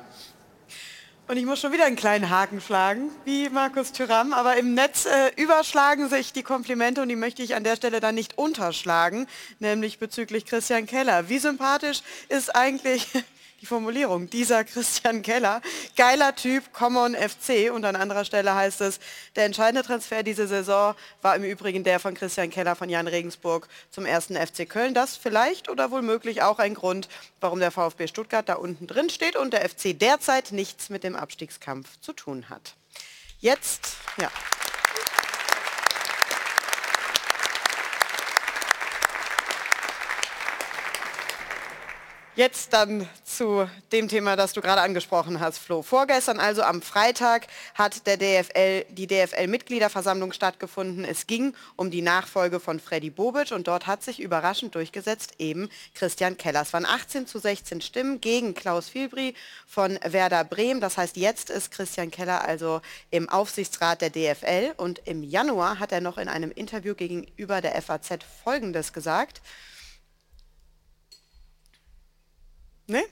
Und 1.29 1.37
ich 1.37 1.45
muss 1.45 1.59
schon 1.59 1.71
wieder 1.71 1.85
einen 1.85 1.95
kleinen 1.95 2.31
Haken 2.31 2.59
schlagen, 2.59 3.11
wie 3.23 3.49
Markus 3.49 3.91
Thüram, 3.91 4.33
aber 4.33 4.57
im 4.57 4.73
Netz 4.73 5.05
äh, 5.05 5.31
überschlagen 5.39 6.09
sich 6.09 6.33
die 6.33 6.41
Komplimente 6.41 7.03
und 7.03 7.09
die 7.09 7.15
möchte 7.15 7.43
ich 7.43 7.53
an 7.53 7.63
der 7.63 7.75
Stelle 7.75 7.99
dann 7.99 8.15
nicht 8.15 8.39
unterschlagen, 8.39 9.27
nämlich 9.59 9.99
bezüglich 9.99 10.47
Christian 10.47 10.87
Keller. 10.87 11.29
Wie 11.29 11.37
sympathisch 11.37 12.01
ist 12.29 12.55
eigentlich 12.55 13.07
die 13.61 13.65
Formulierung 13.65 14.29
dieser 14.29 14.63
Christian 14.63 15.21
Keller? 15.21 15.61
Geiler 15.95 16.35
Typ, 16.35 16.73
Common 16.73 17.15
FC 17.15 17.71
und 17.73 17.85
an 17.85 17.95
anderer 17.95 18.25
Stelle 18.25 18.55
heißt 18.55 18.81
es, 18.81 18.99
der 19.35 19.45
entscheidende 19.45 19.83
Transfer 19.83 20.23
diese 20.23 20.47
Saison 20.47 20.95
war 21.21 21.35
im 21.35 21.43
Übrigen 21.43 21.83
der 21.83 21.99
von 21.99 22.13
Christian 22.13 22.49
Keller 22.49 22.75
von 22.75 22.89
Jan 22.89 23.07
Regensburg 23.07 23.67
zum 23.91 24.05
ersten 24.05 24.35
FC 24.35 24.69
Köln. 24.69 24.93
Das 24.93 25.17
vielleicht 25.17 25.69
oder 25.69 25.91
wohl 25.91 26.01
möglich 26.01 26.41
auch 26.41 26.59
ein 26.59 26.73
Grund, 26.73 27.09
warum 27.39 27.59
der 27.59 27.71
VfB 27.71 28.07
Stuttgart 28.07 28.47
da 28.47 28.55
unten 28.55 28.87
drin 28.87 29.09
steht 29.09 29.35
und 29.35 29.53
der 29.53 29.67
FC 29.67 29.97
derzeit 29.97 30.51
nichts 30.51 30.89
mit 30.89 31.03
dem 31.03 31.15
Abstiegskampf 31.15 31.99
zu 32.01 32.13
tun 32.13 32.49
hat. 32.49 32.75
Jetzt, 33.39 33.95
ja. 34.19 34.29
Jetzt 42.35 42.73
dann 42.73 43.09
zu 43.25 43.67
dem 43.91 44.07
Thema, 44.07 44.35
das 44.35 44.53
du 44.53 44.61
gerade 44.61 44.81
angesprochen 44.81 45.39
hast, 45.39 45.57
Flo. 45.57 45.81
Vorgestern, 45.81 46.39
also 46.39 46.61
am 46.61 46.81
Freitag, 46.81 47.47
hat 47.73 48.05
der 48.07 48.17
DFL, 48.17 48.85
die 48.89 49.07
DFL-Mitgliederversammlung 49.07 50.31
stattgefunden. 50.31 51.03
Es 51.03 51.27
ging 51.27 51.53
um 51.75 51.91
die 51.91 52.03
Nachfolge 52.03 52.59
von 52.59 52.79
Freddy 52.79 53.09
Bobic 53.09 53.51
und 53.51 53.67
dort 53.67 53.87
hat 53.87 54.03
sich 54.03 54.21
überraschend 54.21 54.75
durchgesetzt 54.75 55.33
eben 55.39 55.69
Christian 55.95 56.37
Keller. 56.37 56.61
Es 56.61 56.71
waren 56.71 56.85
18 56.85 57.27
zu 57.27 57.39
16 57.39 57.81
Stimmen 57.81 58.21
gegen 58.21 58.53
Klaus 58.53 58.89
Filbri 58.89 59.33
von 59.67 59.99
Werder 60.03 60.43
Bremen. 60.43 60.81
Das 60.81 60.97
heißt, 60.97 61.17
jetzt 61.17 61.49
ist 61.49 61.71
Christian 61.71 62.11
Keller 62.11 62.45
also 62.45 62.79
im 63.09 63.27
Aufsichtsrat 63.27 64.01
der 64.01 64.11
DFL 64.11 64.75
und 64.77 65.01
im 65.05 65.23
Januar 65.23 65.79
hat 65.79 65.91
er 65.91 65.99
noch 65.99 66.17
in 66.17 66.29
einem 66.29 66.51
Interview 66.51 66.93
gegenüber 66.93 67.59
der 67.59 67.81
FAZ 67.81 68.19
Folgendes 68.43 68.93
gesagt. 68.93 69.41
Nee? 72.89 73.05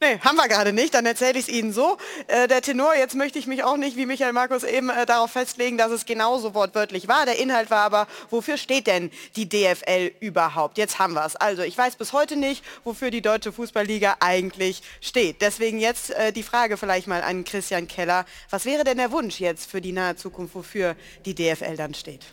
Nee, 0.00 0.18
haben 0.20 0.36
wir 0.36 0.48
gerade 0.48 0.72
nicht, 0.72 0.92
dann 0.94 1.06
erzähle 1.06 1.38
ich 1.38 1.48
es 1.48 1.54
Ihnen 1.54 1.72
so. 1.72 1.96
Äh, 2.28 2.46
der 2.46 2.62
Tenor, 2.62 2.94
jetzt 2.94 3.14
möchte 3.14 3.38
ich 3.38 3.46
mich 3.46 3.64
auch 3.64 3.76
nicht, 3.76 3.96
wie 3.96 4.06
Michael 4.06 4.32
Markus 4.32 4.62
eben, 4.62 4.90
äh, 4.90 5.06
darauf 5.06 5.30
festlegen, 5.30 5.78
dass 5.78 5.90
es 5.90 6.04
genauso 6.04 6.54
wortwörtlich 6.54 7.08
war. 7.08 7.24
Der 7.24 7.38
Inhalt 7.38 7.70
war 7.70 7.84
aber, 7.84 8.06
wofür 8.30 8.58
steht 8.58 8.86
denn 8.86 9.10
die 9.34 9.48
DFL 9.48 10.12
überhaupt? 10.20 10.78
Jetzt 10.78 10.98
haben 10.98 11.14
wir 11.14 11.24
es. 11.24 11.36
Also, 11.36 11.62
ich 11.62 11.76
weiß 11.76 11.96
bis 11.96 12.12
heute 12.12 12.36
nicht, 12.36 12.62
wofür 12.84 13.10
die 13.10 13.22
Deutsche 13.22 13.50
Fußballliga 13.52 14.16
eigentlich 14.20 14.82
steht. 15.00 15.40
Deswegen 15.40 15.78
jetzt 15.80 16.10
äh, 16.10 16.32
die 16.32 16.42
Frage 16.42 16.76
vielleicht 16.76 17.06
mal 17.06 17.22
an 17.22 17.44
Christian 17.44 17.88
Keller. 17.88 18.24
Was 18.50 18.66
wäre 18.66 18.84
denn 18.84 18.98
der 18.98 19.10
Wunsch 19.10 19.40
jetzt 19.40 19.70
für 19.70 19.80
die 19.80 19.92
nahe 19.92 20.16
Zukunft, 20.16 20.54
wofür 20.54 20.96
die 21.24 21.34
DFL 21.34 21.76
dann 21.76 21.94
steht? 21.94 22.26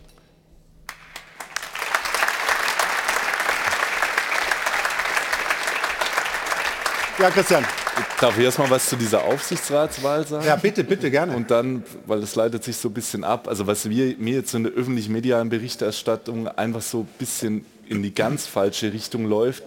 Ja, 7.20 7.30
Christian. 7.30 7.66
Darf 8.20 8.38
ich 8.38 8.46
erstmal 8.46 8.70
was 8.70 8.88
zu 8.88 8.96
dieser 8.96 9.24
Aufsichtsratswahl 9.24 10.26
sagen? 10.26 10.46
Ja, 10.46 10.56
bitte, 10.56 10.84
bitte, 10.84 11.12
gerne. 11.12 11.36
Und 11.36 11.52
dann, 11.52 11.84
weil 12.06 12.22
das 12.22 12.36
leitet 12.36 12.64
sich 12.64 12.78
so 12.78 12.90
ein 12.90 12.94
bisschen 12.94 13.24
ab, 13.24 13.48
also 13.48 13.68
was 13.68 13.90
wir, 13.90 14.16
mir 14.18 14.36
jetzt 14.36 14.54
in 14.54 14.64
der 14.64 14.74
öffentlichen 14.74 15.12
medialen 15.12 15.50
Berichterstattung 15.50 16.48
einfach 16.48 16.82
so 16.82 17.02
ein 17.02 17.10
bisschen 17.20 17.66
in 17.88 18.02
die 18.02 18.14
ganz 18.14 18.48
falsche 18.48 18.94
Richtung 18.94 19.26
läuft, 19.26 19.64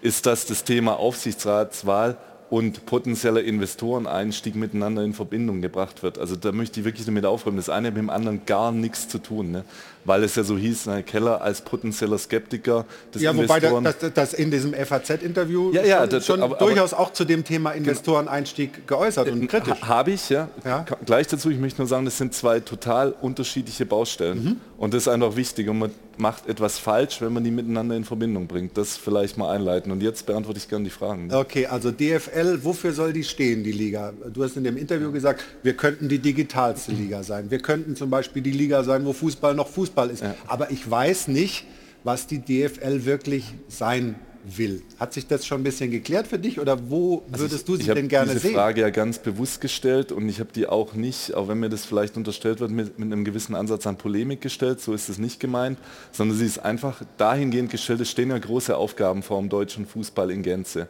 ist, 0.00 0.26
dass 0.26 0.46
das 0.46 0.64
Thema 0.64 0.98
Aufsichtsratswahl 0.98 2.16
und 2.48 2.86
potenzieller 2.86 3.42
Investoreneinstieg 3.42 4.54
miteinander 4.54 5.02
in 5.02 5.12
Verbindung 5.14 5.60
gebracht 5.62 6.02
wird. 6.02 6.18
Also 6.18 6.36
da 6.36 6.52
möchte 6.52 6.78
ich 6.80 6.86
wirklich 6.86 7.04
damit 7.06 7.24
aufräumen. 7.24 7.56
Das 7.56 7.68
eine 7.68 7.88
hat 7.88 7.94
mit 7.94 8.02
dem 8.02 8.10
anderen 8.10 8.46
gar 8.46 8.70
nichts 8.72 9.08
zu 9.08 9.18
tun, 9.18 9.50
ne? 9.50 9.64
weil 10.04 10.22
es 10.22 10.36
ja 10.36 10.44
so 10.44 10.56
hieß, 10.56 10.86
na, 10.86 11.02
Keller 11.02 11.40
als 11.42 11.60
potenzieller 11.62 12.16
Skeptiker 12.18 12.84
des 13.12 13.22
Ja, 13.22 13.36
wobei 13.36 13.58
das, 13.58 13.98
das, 13.98 14.12
das 14.14 14.32
in 14.34 14.52
diesem 14.52 14.72
FAZ-Interview 14.74 15.72
Ja, 15.72 15.82
ja, 15.84 16.00
schon, 16.02 16.10
das- 16.10 16.26
schon 16.26 16.42
aber- 16.42 16.56
aber- 16.56 16.66
durchaus 16.66 16.94
auch 16.94 17.12
zu 17.12 17.24
dem 17.24 17.42
Thema 17.42 17.72
Investoreneinstieg 17.72 18.86
geäußert 18.86 19.28
und 19.28 19.48
kritisch. 19.48 19.80
Ha- 19.82 19.88
Habe 19.88 20.12
ich, 20.12 20.28
ja. 20.28 20.48
Ka- 20.64 20.96
Gleich 21.04 21.26
dazu, 21.26 21.50
ich 21.50 21.58
möchte 21.58 21.80
nur 21.80 21.88
sagen, 21.88 22.04
das 22.04 22.16
sind 22.18 22.32
zwei 22.34 22.60
total 22.60 23.12
unterschiedliche 23.20 23.86
Baustellen. 23.86 24.44
Mhm. 24.44 24.56
Und 24.78 24.94
das 24.94 25.02
ist 25.02 25.08
einfach 25.08 25.34
wichtig. 25.36 25.68
Und 25.68 25.78
man 25.80 25.90
macht 26.18 26.48
etwas 26.48 26.78
falsch, 26.78 27.20
wenn 27.20 27.32
man 27.32 27.44
die 27.44 27.50
miteinander 27.50 27.96
in 27.96 28.04
Verbindung 28.04 28.46
bringt. 28.46 28.76
Das 28.76 28.96
vielleicht 28.96 29.36
mal 29.36 29.54
einleiten. 29.54 29.92
Und 29.92 30.02
jetzt 30.02 30.26
beantworte 30.26 30.58
ich 30.58 30.68
gerne 30.68 30.84
die 30.84 30.90
Fragen. 30.90 31.32
Okay, 31.32 31.66
also 31.66 31.90
DFL, 31.90 32.60
wofür 32.62 32.92
soll 32.92 33.12
die 33.12 33.24
stehen, 33.24 33.64
die 33.64 33.72
Liga? 33.72 34.12
Du 34.32 34.42
hast 34.44 34.56
in 34.56 34.64
dem 34.64 34.76
Interview 34.76 35.12
gesagt, 35.12 35.44
wir 35.62 35.74
könnten 35.74 36.08
die 36.08 36.18
digitalste 36.18 36.92
Liga 36.92 37.22
sein. 37.22 37.50
Wir 37.50 37.58
könnten 37.58 37.96
zum 37.96 38.10
Beispiel 38.10 38.42
die 38.42 38.52
Liga 38.52 38.82
sein, 38.84 39.04
wo 39.04 39.12
Fußball 39.12 39.54
noch 39.54 39.68
Fußball 39.68 40.10
ist. 40.10 40.24
Aber 40.46 40.70
ich 40.70 40.90
weiß 40.90 41.28
nicht, 41.28 41.64
was 42.04 42.26
die 42.26 42.38
DFL 42.38 43.04
wirklich 43.04 43.54
sein 43.68 44.14
will. 44.46 44.82
Hat 44.98 45.12
sich 45.12 45.26
das 45.26 45.46
schon 45.46 45.60
ein 45.60 45.64
bisschen 45.64 45.90
geklärt 45.90 46.26
für 46.26 46.38
dich 46.38 46.60
oder 46.60 46.78
wo 46.90 47.22
würdest 47.28 47.68
du 47.68 47.76
sie 47.76 47.80
Also 47.80 47.82
ich 47.82 47.88
habe 47.90 48.00
denn 48.00 48.08
gerne 48.08 48.32
diese 48.32 48.40
sehen? 48.40 48.54
Frage 48.54 48.82
ja 48.82 48.90
ganz 48.90 49.18
bewusst 49.18 49.60
gestellt 49.60 50.12
und 50.12 50.28
ich 50.28 50.40
habe 50.40 50.50
die 50.54 50.66
auch 50.66 50.94
nicht, 50.94 51.34
auch 51.34 51.48
wenn 51.48 51.58
mir 51.58 51.68
das 51.68 51.84
vielleicht 51.84 52.16
unterstellt 52.16 52.60
wird, 52.60 52.70
mit, 52.70 52.98
mit 52.98 53.12
einem 53.12 53.24
gewissen 53.24 53.54
Ansatz 53.54 53.86
an 53.86 53.96
Polemik 53.96 54.40
gestellt, 54.40 54.80
so 54.80 54.94
ist 54.94 55.08
es 55.08 55.18
nicht 55.18 55.40
gemeint, 55.40 55.78
sondern 56.12 56.36
sie 56.36 56.46
ist 56.46 56.58
einfach 56.58 57.02
dahingehend 57.16 57.70
gestellt, 57.70 58.00
es 58.00 58.10
stehen 58.10 58.30
ja 58.30 58.38
große 58.38 58.76
Aufgaben 58.76 59.22
vor 59.22 59.40
dem 59.40 59.48
deutschen 59.48 59.86
Fußball 59.86 60.30
in 60.30 60.42
Gänze. 60.42 60.88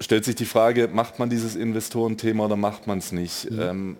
Stellt 0.00 0.24
sich 0.24 0.34
die 0.34 0.44
Frage, 0.44 0.88
macht 0.88 1.18
man 1.18 1.30
dieses 1.30 1.56
Investorenthema 1.56 2.46
oder 2.46 2.56
macht 2.56 2.86
man 2.86 2.98
es 2.98 3.12
nicht? 3.12 3.48
Ähm, 3.58 3.96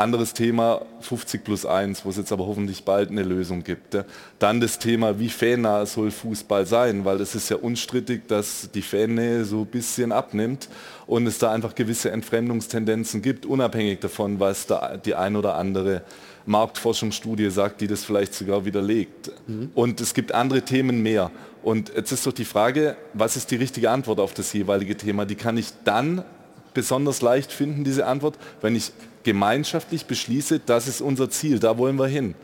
Anderes 0.00 0.32
Thema 0.32 0.80
50 1.00 1.44
plus 1.44 1.66
1, 1.66 2.04
wo 2.04 2.08
es 2.08 2.16
jetzt 2.16 2.32
aber 2.32 2.46
hoffentlich 2.46 2.84
bald 2.84 3.10
eine 3.10 3.22
Lösung 3.22 3.62
gibt. 3.62 3.96
Dann 4.38 4.60
das 4.60 4.78
Thema, 4.78 5.18
wie 5.18 5.28
fannah 5.28 5.84
soll 5.84 6.10
Fußball 6.10 6.64
sein, 6.64 7.04
weil 7.04 7.20
es 7.20 7.34
ist 7.34 7.50
ja 7.50 7.56
unstrittig, 7.56 8.26
dass 8.26 8.70
die 8.72 8.80
Fannähe 8.80 9.44
so 9.44 9.60
ein 9.60 9.66
bisschen 9.66 10.10
abnimmt 10.10 10.68
und 11.06 11.26
es 11.26 11.38
da 11.38 11.52
einfach 11.52 11.74
gewisse 11.74 12.10
Entfremdungstendenzen 12.10 13.20
gibt, 13.20 13.44
unabhängig 13.44 14.00
davon, 14.00 14.40
was 14.40 14.66
da 14.66 14.96
die 14.96 15.14
ein 15.14 15.36
oder 15.36 15.56
andere 15.56 16.02
Marktforschungsstudie 16.46 17.50
sagt, 17.50 17.82
die 17.82 17.86
das 17.86 18.02
vielleicht 18.02 18.32
sogar 18.32 18.64
widerlegt. 18.64 19.30
Und 19.74 20.00
es 20.00 20.14
gibt 20.14 20.32
andere 20.32 20.62
Themen 20.62 21.02
mehr. 21.02 21.30
Und 21.62 21.92
jetzt 21.94 22.10
ist 22.10 22.26
doch 22.26 22.32
die 22.32 22.46
Frage, 22.46 22.96
was 23.12 23.36
ist 23.36 23.50
die 23.50 23.56
richtige 23.56 23.90
Antwort 23.90 24.18
auf 24.18 24.32
das 24.32 24.52
jeweilige 24.54 24.96
Thema? 24.96 25.26
Die 25.26 25.34
kann 25.34 25.58
ich 25.58 25.68
dann 25.84 26.24
besonders 26.72 27.20
leicht 27.20 27.52
finden, 27.52 27.84
diese 27.84 28.06
Antwort, 28.06 28.38
wenn 28.62 28.76
ich 28.76 28.92
gemeinschaftlich 29.22 30.06
beschließe, 30.06 30.60
das 30.60 30.88
ist 30.88 31.00
unser 31.00 31.30
Ziel, 31.30 31.58
da 31.58 31.78
wollen 31.78 31.96
wir 31.96 32.06
hin. 32.06 32.34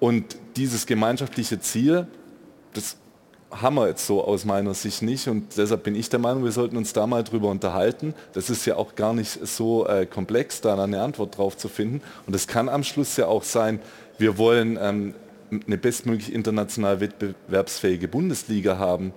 Und 0.00 0.36
dieses 0.56 0.86
gemeinschaftliche 0.86 1.60
Ziel, 1.60 2.06
das 2.74 2.96
haben 3.50 3.76
wir 3.76 3.88
jetzt 3.88 4.06
so 4.06 4.24
aus 4.24 4.44
meiner 4.44 4.74
Sicht 4.74 5.02
nicht 5.02 5.28
und 5.28 5.56
deshalb 5.56 5.84
bin 5.84 5.94
ich 5.94 6.08
der 6.08 6.18
Meinung, 6.18 6.44
wir 6.44 6.52
sollten 6.52 6.76
uns 6.76 6.92
da 6.92 7.06
mal 7.06 7.22
drüber 7.22 7.48
unterhalten. 7.48 8.14
Das 8.32 8.50
ist 8.50 8.64
ja 8.66 8.76
auch 8.76 8.94
gar 8.94 9.12
nicht 9.12 9.46
so 9.46 9.86
äh, 9.86 10.06
komplex, 10.06 10.60
da 10.60 10.82
eine 10.82 11.02
Antwort 11.02 11.36
drauf 11.36 11.56
zu 11.56 11.68
finden. 11.68 12.00
Und 12.26 12.34
es 12.34 12.46
kann 12.46 12.68
am 12.68 12.82
Schluss 12.82 13.16
ja 13.16 13.26
auch 13.26 13.42
sein, 13.42 13.80
wir 14.18 14.38
wollen 14.38 14.78
ähm, 14.80 15.14
eine 15.66 15.76
bestmöglich 15.76 16.32
international 16.32 17.00
wettbewerbsfähige 17.00 18.08
Bundesliga 18.08 18.78
haben. 18.78 19.12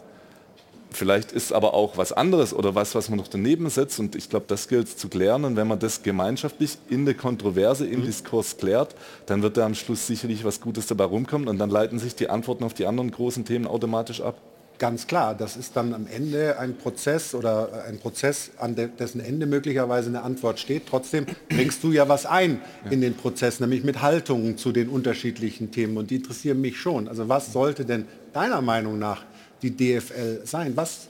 Vielleicht 0.92 1.32
ist 1.34 1.52
aber 1.52 1.74
auch 1.74 1.98
was 1.98 2.14
anderes 2.14 2.54
oder 2.54 2.74
was, 2.74 2.96
was 2.96 3.10
man 3.10 3.20
noch 3.20 3.28
daneben 3.28 3.70
setzt 3.70 4.00
und 4.00 4.16
ich 4.16 4.30
glaube, 4.30 4.46
das 4.48 4.68
gilt 4.68 4.88
zu 4.88 5.10
klären 5.10 5.44
und 5.44 5.58
wenn 5.58 5.68
man 5.68 5.80
das 5.80 6.04
gemeinschaftlich 6.04 6.78
in 6.90 7.06
der 7.06 7.16
Kontroverse, 7.16 7.86
im 7.86 8.06
Diskurs 8.06 8.58
klärt, 8.58 8.96
dann 9.26 9.42
wird 9.42 9.58
da 9.58 9.66
am 9.66 9.76
Schluss 9.76 10.08
sicherlich 10.08 10.46
was 10.46 10.62
Gutes 10.62 10.88
dabei 10.88 11.06
rumkommen 11.06 11.50
und 11.50 11.58
dann 11.58 11.70
leiten 11.70 12.00
sich 12.00 12.16
die 12.16 12.30
Antworten 12.30 12.64
auf 12.64 12.74
die 12.74 12.86
anderen 12.86 13.12
großen 13.12 13.44
Themen 13.44 13.68
automatisch 13.68 14.22
ab. 14.22 14.38
Ganz 14.78 15.08
klar, 15.08 15.36
das 15.36 15.56
ist 15.56 15.78
dann 15.78 15.94
am 15.94 16.06
Ende 16.06 16.60
ein 16.60 16.78
Prozess 16.78 17.34
oder 17.34 17.86
ein 17.88 17.98
Prozess, 17.98 18.52
an 18.58 18.76
de 18.76 18.90
dessen 18.90 19.22
Ende 19.22 19.46
möglicherweise 19.46 20.10
eine 20.10 20.22
Antwort 20.22 20.60
steht. 20.60 20.84
Trotzdem 20.90 21.26
bringst 21.50 21.82
du 21.84 21.94
ja 21.94 22.10
was 22.10 22.26
ein 22.26 22.60
in 22.90 23.00
den 23.00 23.16
Prozess, 23.16 23.62
nämlich 23.62 23.86
mit 23.86 24.02
Haltungen 24.02 24.58
zu 24.58 24.74
den 24.74 24.90
unterschiedlichen 24.90 25.72
Themen 25.72 25.96
und 25.98 26.10
die 26.10 26.18
interessieren 26.18 26.60
mich 26.60 26.78
schon. 26.78 27.08
Also 27.08 27.30
was 27.30 27.54
sollte 27.54 27.86
denn 27.86 28.06
deiner 28.34 28.62
Meinung 28.62 29.00
nach 29.00 29.24
die 29.70 29.98
DFL 29.98 30.42
sein? 30.46 30.76
Was, 30.76 31.08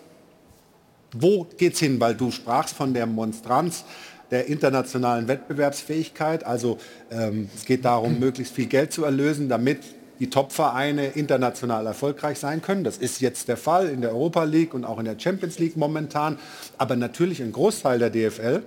wo 1.14 1.48
geht's 1.58 1.80
hin? 1.80 2.00
Weil 2.00 2.16
du 2.16 2.32
sprachst 2.32 2.76
von 2.76 2.94
der 2.94 3.06
Monstranz 3.06 3.84
der 4.32 4.48
internationalen 4.48 5.28
Wettbewerbsfähigkeit. 5.28 6.46
Also 6.46 6.78
ähm, 7.12 7.50
es 7.56 7.66
geht 7.66 7.86
darum, 7.86 8.20
möglichst 8.20 8.54
viel 8.54 8.68
Geld 8.68 8.92
zu 8.92 9.04
erlösen, 9.04 9.50
damit 9.50 9.80
die 10.20 10.30
Top-Vereine 10.30 11.08
international 11.08 11.86
erfolgreich 11.88 12.40
sein 12.40 12.62
können. 12.62 12.84
Das 12.86 12.98
ist 12.98 13.20
jetzt 13.20 13.50
der 13.50 13.58
Fall 13.58 13.90
in 13.90 14.02
der 14.02 14.12
Europa 14.12 14.46
League 14.46 14.74
und 14.74 14.86
auch 14.86 14.98
in 14.98 15.06
der 15.06 15.20
Champions 15.20 15.60
League 15.60 15.76
momentan. 15.76 16.40
Aber 16.78 16.96
natürlich 16.96 17.42
ein 17.42 17.52
Großteil 17.52 18.00
der 18.00 18.10
DFL, 18.10 18.64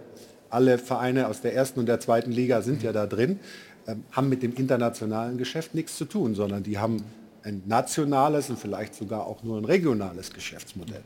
alle 0.50 0.78
Vereine 0.78 1.28
aus 1.28 1.40
der 1.40 1.54
ersten 1.54 1.80
und 1.80 1.86
der 1.86 2.00
zweiten 2.00 2.32
Liga 2.32 2.60
sind 2.60 2.82
ja 2.82 2.92
da 2.92 3.06
drin, 3.06 3.40
ähm, 3.86 4.04
haben 4.12 4.28
mit 4.28 4.42
dem 4.42 4.54
internationalen 4.54 5.38
Geschäft 5.38 5.74
nichts 5.74 5.96
zu 5.96 6.04
tun, 6.04 6.34
sondern 6.34 6.62
die 6.62 6.78
haben 6.78 7.02
ein 7.42 7.62
nationales 7.66 8.50
und 8.50 8.58
vielleicht 8.58 8.94
sogar 8.94 9.26
auch 9.26 9.42
nur 9.42 9.58
ein 9.58 9.64
regionales 9.64 10.32
Geschäftsmodell. 10.32 11.02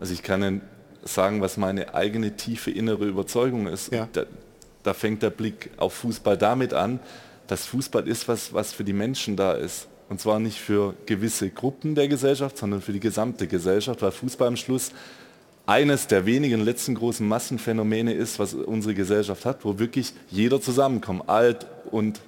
Also 0.00 0.12
ich 0.12 0.22
kann 0.22 0.42
Ihnen 0.42 0.60
sagen, 1.04 1.40
was 1.40 1.56
meine 1.56 1.94
eigene 1.94 2.36
tiefe 2.36 2.70
innere 2.70 3.06
Überzeugung 3.06 3.66
ist. 3.66 3.92
Da, 4.12 4.24
da 4.82 4.94
fängt 4.94 5.22
der 5.22 5.30
Blick 5.30 5.70
auf 5.76 5.94
Fußball 5.94 6.36
damit 6.36 6.74
an, 6.74 7.00
dass 7.46 7.66
Fußball 7.66 8.06
ist, 8.08 8.28
was, 8.28 8.52
was 8.52 8.72
für 8.72 8.84
die 8.84 8.92
Menschen 8.92 9.36
da 9.36 9.52
ist. 9.52 9.88
Und 10.08 10.20
zwar 10.20 10.38
nicht 10.38 10.58
für 10.58 10.94
gewisse 11.06 11.50
Gruppen 11.50 11.94
der 11.94 12.08
Gesellschaft, 12.08 12.58
sondern 12.58 12.82
für 12.82 12.92
die 12.92 13.00
gesamte 13.00 13.46
Gesellschaft, 13.46 14.02
weil 14.02 14.10
Fußball 14.10 14.48
am 14.48 14.56
Schluss 14.56 14.92
eines 15.66 16.06
der 16.06 16.26
wenigen 16.26 16.60
letzten 16.60 16.94
großen 16.94 17.26
Massenphänomene 17.26 18.12
ist, 18.12 18.38
was 18.38 18.54
unsere 18.54 18.94
Gesellschaft 18.94 19.46
hat, 19.46 19.64
wo 19.64 19.78
wirklich 19.78 20.12
jeder 20.30 20.60
zusammenkommt, 20.60 21.28
alt 21.28 21.66
und 21.90 22.20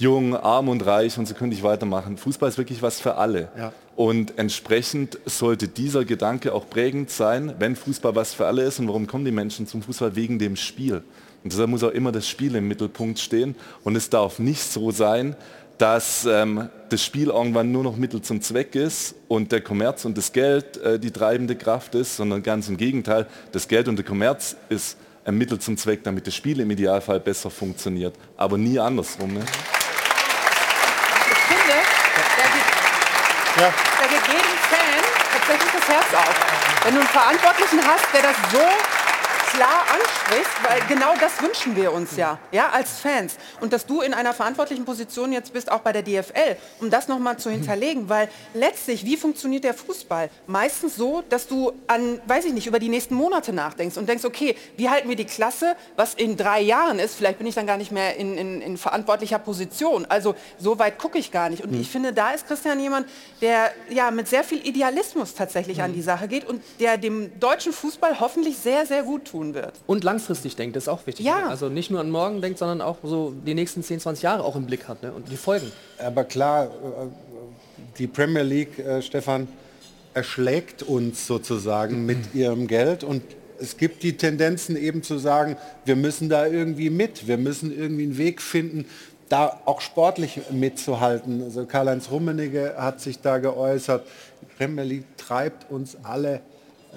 jung, 0.00 0.34
arm 0.34 0.68
und 0.68 0.84
reich 0.84 1.18
und 1.18 1.26
so 1.26 1.34
könnte 1.34 1.54
ich 1.54 1.62
weitermachen. 1.62 2.16
Fußball 2.16 2.48
ist 2.48 2.58
wirklich 2.58 2.82
was 2.82 3.00
für 3.00 3.16
alle. 3.16 3.48
Ja. 3.56 3.72
Und 3.96 4.38
entsprechend 4.38 5.18
sollte 5.26 5.68
dieser 5.68 6.06
Gedanke 6.06 6.54
auch 6.54 6.68
prägend 6.68 7.10
sein, 7.10 7.54
wenn 7.58 7.76
Fußball 7.76 8.14
was 8.14 8.32
für 8.32 8.46
alle 8.46 8.62
ist. 8.62 8.78
Und 8.80 8.88
warum 8.88 9.06
kommen 9.06 9.26
die 9.26 9.30
Menschen 9.30 9.66
zum 9.66 9.82
Fußball? 9.82 10.16
Wegen 10.16 10.38
dem 10.38 10.56
Spiel. 10.56 11.02
Und 11.44 11.52
deshalb 11.52 11.68
muss 11.68 11.84
auch 11.84 11.90
immer 11.90 12.12
das 12.12 12.26
Spiel 12.26 12.54
im 12.56 12.66
Mittelpunkt 12.66 13.18
stehen. 13.18 13.54
Und 13.84 13.96
es 13.96 14.08
darf 14.08 14.38
nicht 14.38 14.62
so 14.62 14.90
sein, 14.90 15.36
dass 15.76 16.26
ähm, 16.26 16.68
das 16.88 17.04
Spiel 17.04 17.28
irgendwann 17.28 17.72
nur 17.72 17.82
noch 17.82 17.96
Mittel 17.96 18.22
zum 18.22 18.40
Zweck 18.40 18.74
ist 18.74 19.14
und 19.28 19.52
der 19.52 19.60
Kommerz 19.60 20.04
und 20.04 20.16
das 20.16 20.32
Geld 20.32 20.76
äh, 20.78 20.98
die 20.98 21.10
treibende 21.10 21.56
Kraft 21.56 21.94
ist, 21.94 22.16
sondern 22.16 22.42
ganz 22.42 22.68
im 22.68 22.76
Gegenteil, 22.76 23.26
das 23.52 23.68
Geld 23.68 23.88
und 23.88 23.96
der 23.96 24.04
Kommerz 24.04 24.56
ist 24.68 24.98
ein 25.24 25.38
Mittel 25.38 25.58
zum 25.58 25.78
Zweck, 25.78 26.04
damit 26.04 26.26
das 26.26 26.34
Spiel 26.34 26.60
im 26.60 26.70
Idealfall 26.70 27.20
besser 27.20 27.48
funktioniert, 27.48 28.14
aber 28.36 28.58
nie 28.58 28.78
andersrum. 28.78 29.32
Ne? 29.32 29.40
finde, 31.50 31.74
da 33.49 33.49
geht, 33.60 33.74
da 34.00 34.06
geht 34.06 34.26
jedem 34.26 34.56
Fan 34.72 35.02
tatsächlich 35.32 35.72
das 35.72 35.88
Herz 35.88 36.14
auf. 36.14 36.34
Wenn 36.84 36.94
du 36.94 37.00
einen 37.00 37.08
Verantwortlichen 37.10 37.80
hast, 37.84 38.06
der 38.14 38.22
das 38.22 38.36
so 38.50 38.64
klar 39.50 39.84
ansprichst, 39.92 40.52
weil 40.62 40.80
genau 40.88 41.14
das 41.20 41.42
wünschen 41.42 41.74
wir 41.74 41.92
uns 41.92 42.16
ja, 42.16 42.38
ja, 42.52 42.70
als 42.70 43.00
Fans. 43.00 43.36
Und 43.60 43.72
dass 43.72 43.84
du 43.84 44.00
in 44.00 44.14
einer 44.14 44.32
verantwortlichen 44.32 44.84
Position 44.84 45.32
jetzt 45.32 45.52
bist, 45.52 45.70
auch 45.70 45.80
bei 45.80 45.92
der 45.92 46.02
DFL, 46.02 46.56
um 46.80 46.90
das 46.90 47.08
nochmal 47.08 47.36
zu 47.36 47.50
hinterlegen, 47.50 48.08
weil 48.08 48.28
letztlich, 48.54 49.04
wie 49.04 49.16
funktioniert 49.16 49.64
der 49.64 49.74
Fußball? 49.74 50.30
Meistens 50.46 50.96
so, 50.96 51.22
dass 51.28 51.48
du 51.48 51.72
an, 51.88 52.20
weiß 52.26 52.44
ich 52.44 52.52
nicht, 52.52 52.66
über 52.66 52.78
die 52.78 52.88
nächsten 52.88 53.14
Monate 53.14 53.52
nachdenkst 53.52 53.96
und 53.96 54.08
denkst, 54.08 54.24
okay, 54.24 54.56
wie 54.76 54.88
halten 54.88 55.08
wir 55.08 55.16
die 55.16 55.24
Klasse, 55.24 55.74
was 55.96 56.14
in 56.14 56.36
drei 56.36 56.60
Jahren 56.60 56.98
ist, 56.98 57.16
vielleicht 57.16 57.38
bin 57.38 57.46
ich 57.46 57.54
dann 57.54 57.66
gar 57.66 57.76
nicht 57.76 57.90
mehr 57.90 58.16
in, 58.16 58.38
in, 58.38 58.60
in 58.60 58.76
verantwortlicher 58.76 59.38
Position. 59.38 60.06
Also 60.08 60.36
so 60.58 60.78
weit 60.78 60.98
gucke 60.98 61.18
ich 61.18 61.32
gar 61.32 61.50
nicht. 61.50 61.64
Und 61.64 61.74
ich 61.74 61.90
finde, 61.90 62.12
da 62.12 62.30
ist 62.30 62.46
Christian 62.46 62.78
jemand, 62.78 63.08
der 63.40 63.72
ja 63.88 64.10
mit 64.10 64.28
sehr 64.28 64.44
viel 64.44 64.64
Idealismus 64.66 65.34
tatsächlich 65.34 65.82
an 65.82 65.92
die 65.92 66.02
Sache 66.02 66.28
geht 66.28 66.48
und 66.48 66.62
der 66.78 66.98
dem 66.98 67.38
deutschen 67.40 67.72
Fußball 67.72 68.20
hoffentlich 68.20 68.56
sehr, 68.56 68.86
sehr 68.86 69.02
gut 69.02 69.24
tut 69.24 69.39
tun 69.40 69.54
wird. 69.54 69.72
Und 69.86 70.04
langfristig 70.04 70.56
denkt, 70.56 70.76
das 70.76 70.84
ist 70.84 70.88
auch 70.88 71.06
wichtig. 71.06 71.26
Ja. 71.26 71.40
Ne? 71.40 71.48
Also 71.48 71.68
nicht 71.68 71.90
nur 71.90 72.00
an 72.00 72.10
morgen 72.10 72.40
denkt, 72.40 72.58
sondern 72.58 72.80
auch 72.80 72.98
so 73.02 73.32
die 73.46 73.54
nächsten 73.54 73.82
10, 73.82 74.00
20 74.00 74.22
Jahre 74.22 74.44
auch 74.44 74.56
im 74.56 74.66
Blick 74.66 74.88
hat 74.88 75.02
ne? 75.02 75.12
und 75.12 75.30
die 75.30 75.36
Folgen. 75.36 75.70
Aber 75.98 76.24
klar, 76.24 76.66
äh, 76.66 76.68
die 77.98 78.06
Premier 78.06 78.42
League, 78.42 78.78
äh, 78.78 79.02
Stefan, 79.02 79.48
erschlägt 80.12 80.82
uns 80.82 81.26
sozusagen 81.26 82.04
mit 82.04 82.34
ihrem 82.34 82.66
Geld 82.66 83.04
und 83.04 83.22
es 83.60 83.76
gibt 83.76 84.02
die 84.02 84.16
Tendenzen 84.16 84.74
eben 84.74 85.02
zu 85.02 85.18
sagen, 85.18 85.56
wir 85.84 85.94
müssen 85.94 86.28
da 86.28 86.46
irgendwie 86.46 86.90
mit, 86.90 87.28
wir 87.28 87.36
müssen 87.36 87.76
irgendwie 87.76 88.04
einen 88.04 88.18
Weg 88.18 88.42
finden, 88.42 88.86
da 89.28 89.60
auch 89.66 89.80
sportlich 89.80 90.40
mitzuhalten. 90.50 91.42
Also 91.44 91.64
Karl-Heinz 91.66 92.10
Rummenigge 92.10 92.74
hat 92.76 93.00
sich 93.00 93.20
da 93.20 93.38
geäußert, 93.38 94.04
die 94.40 94.46
Premier 94.56 94.82
League 94.82 95.16
treibt 95.16 95.70
uns 95.70 95.96
alle, 96.02 96.40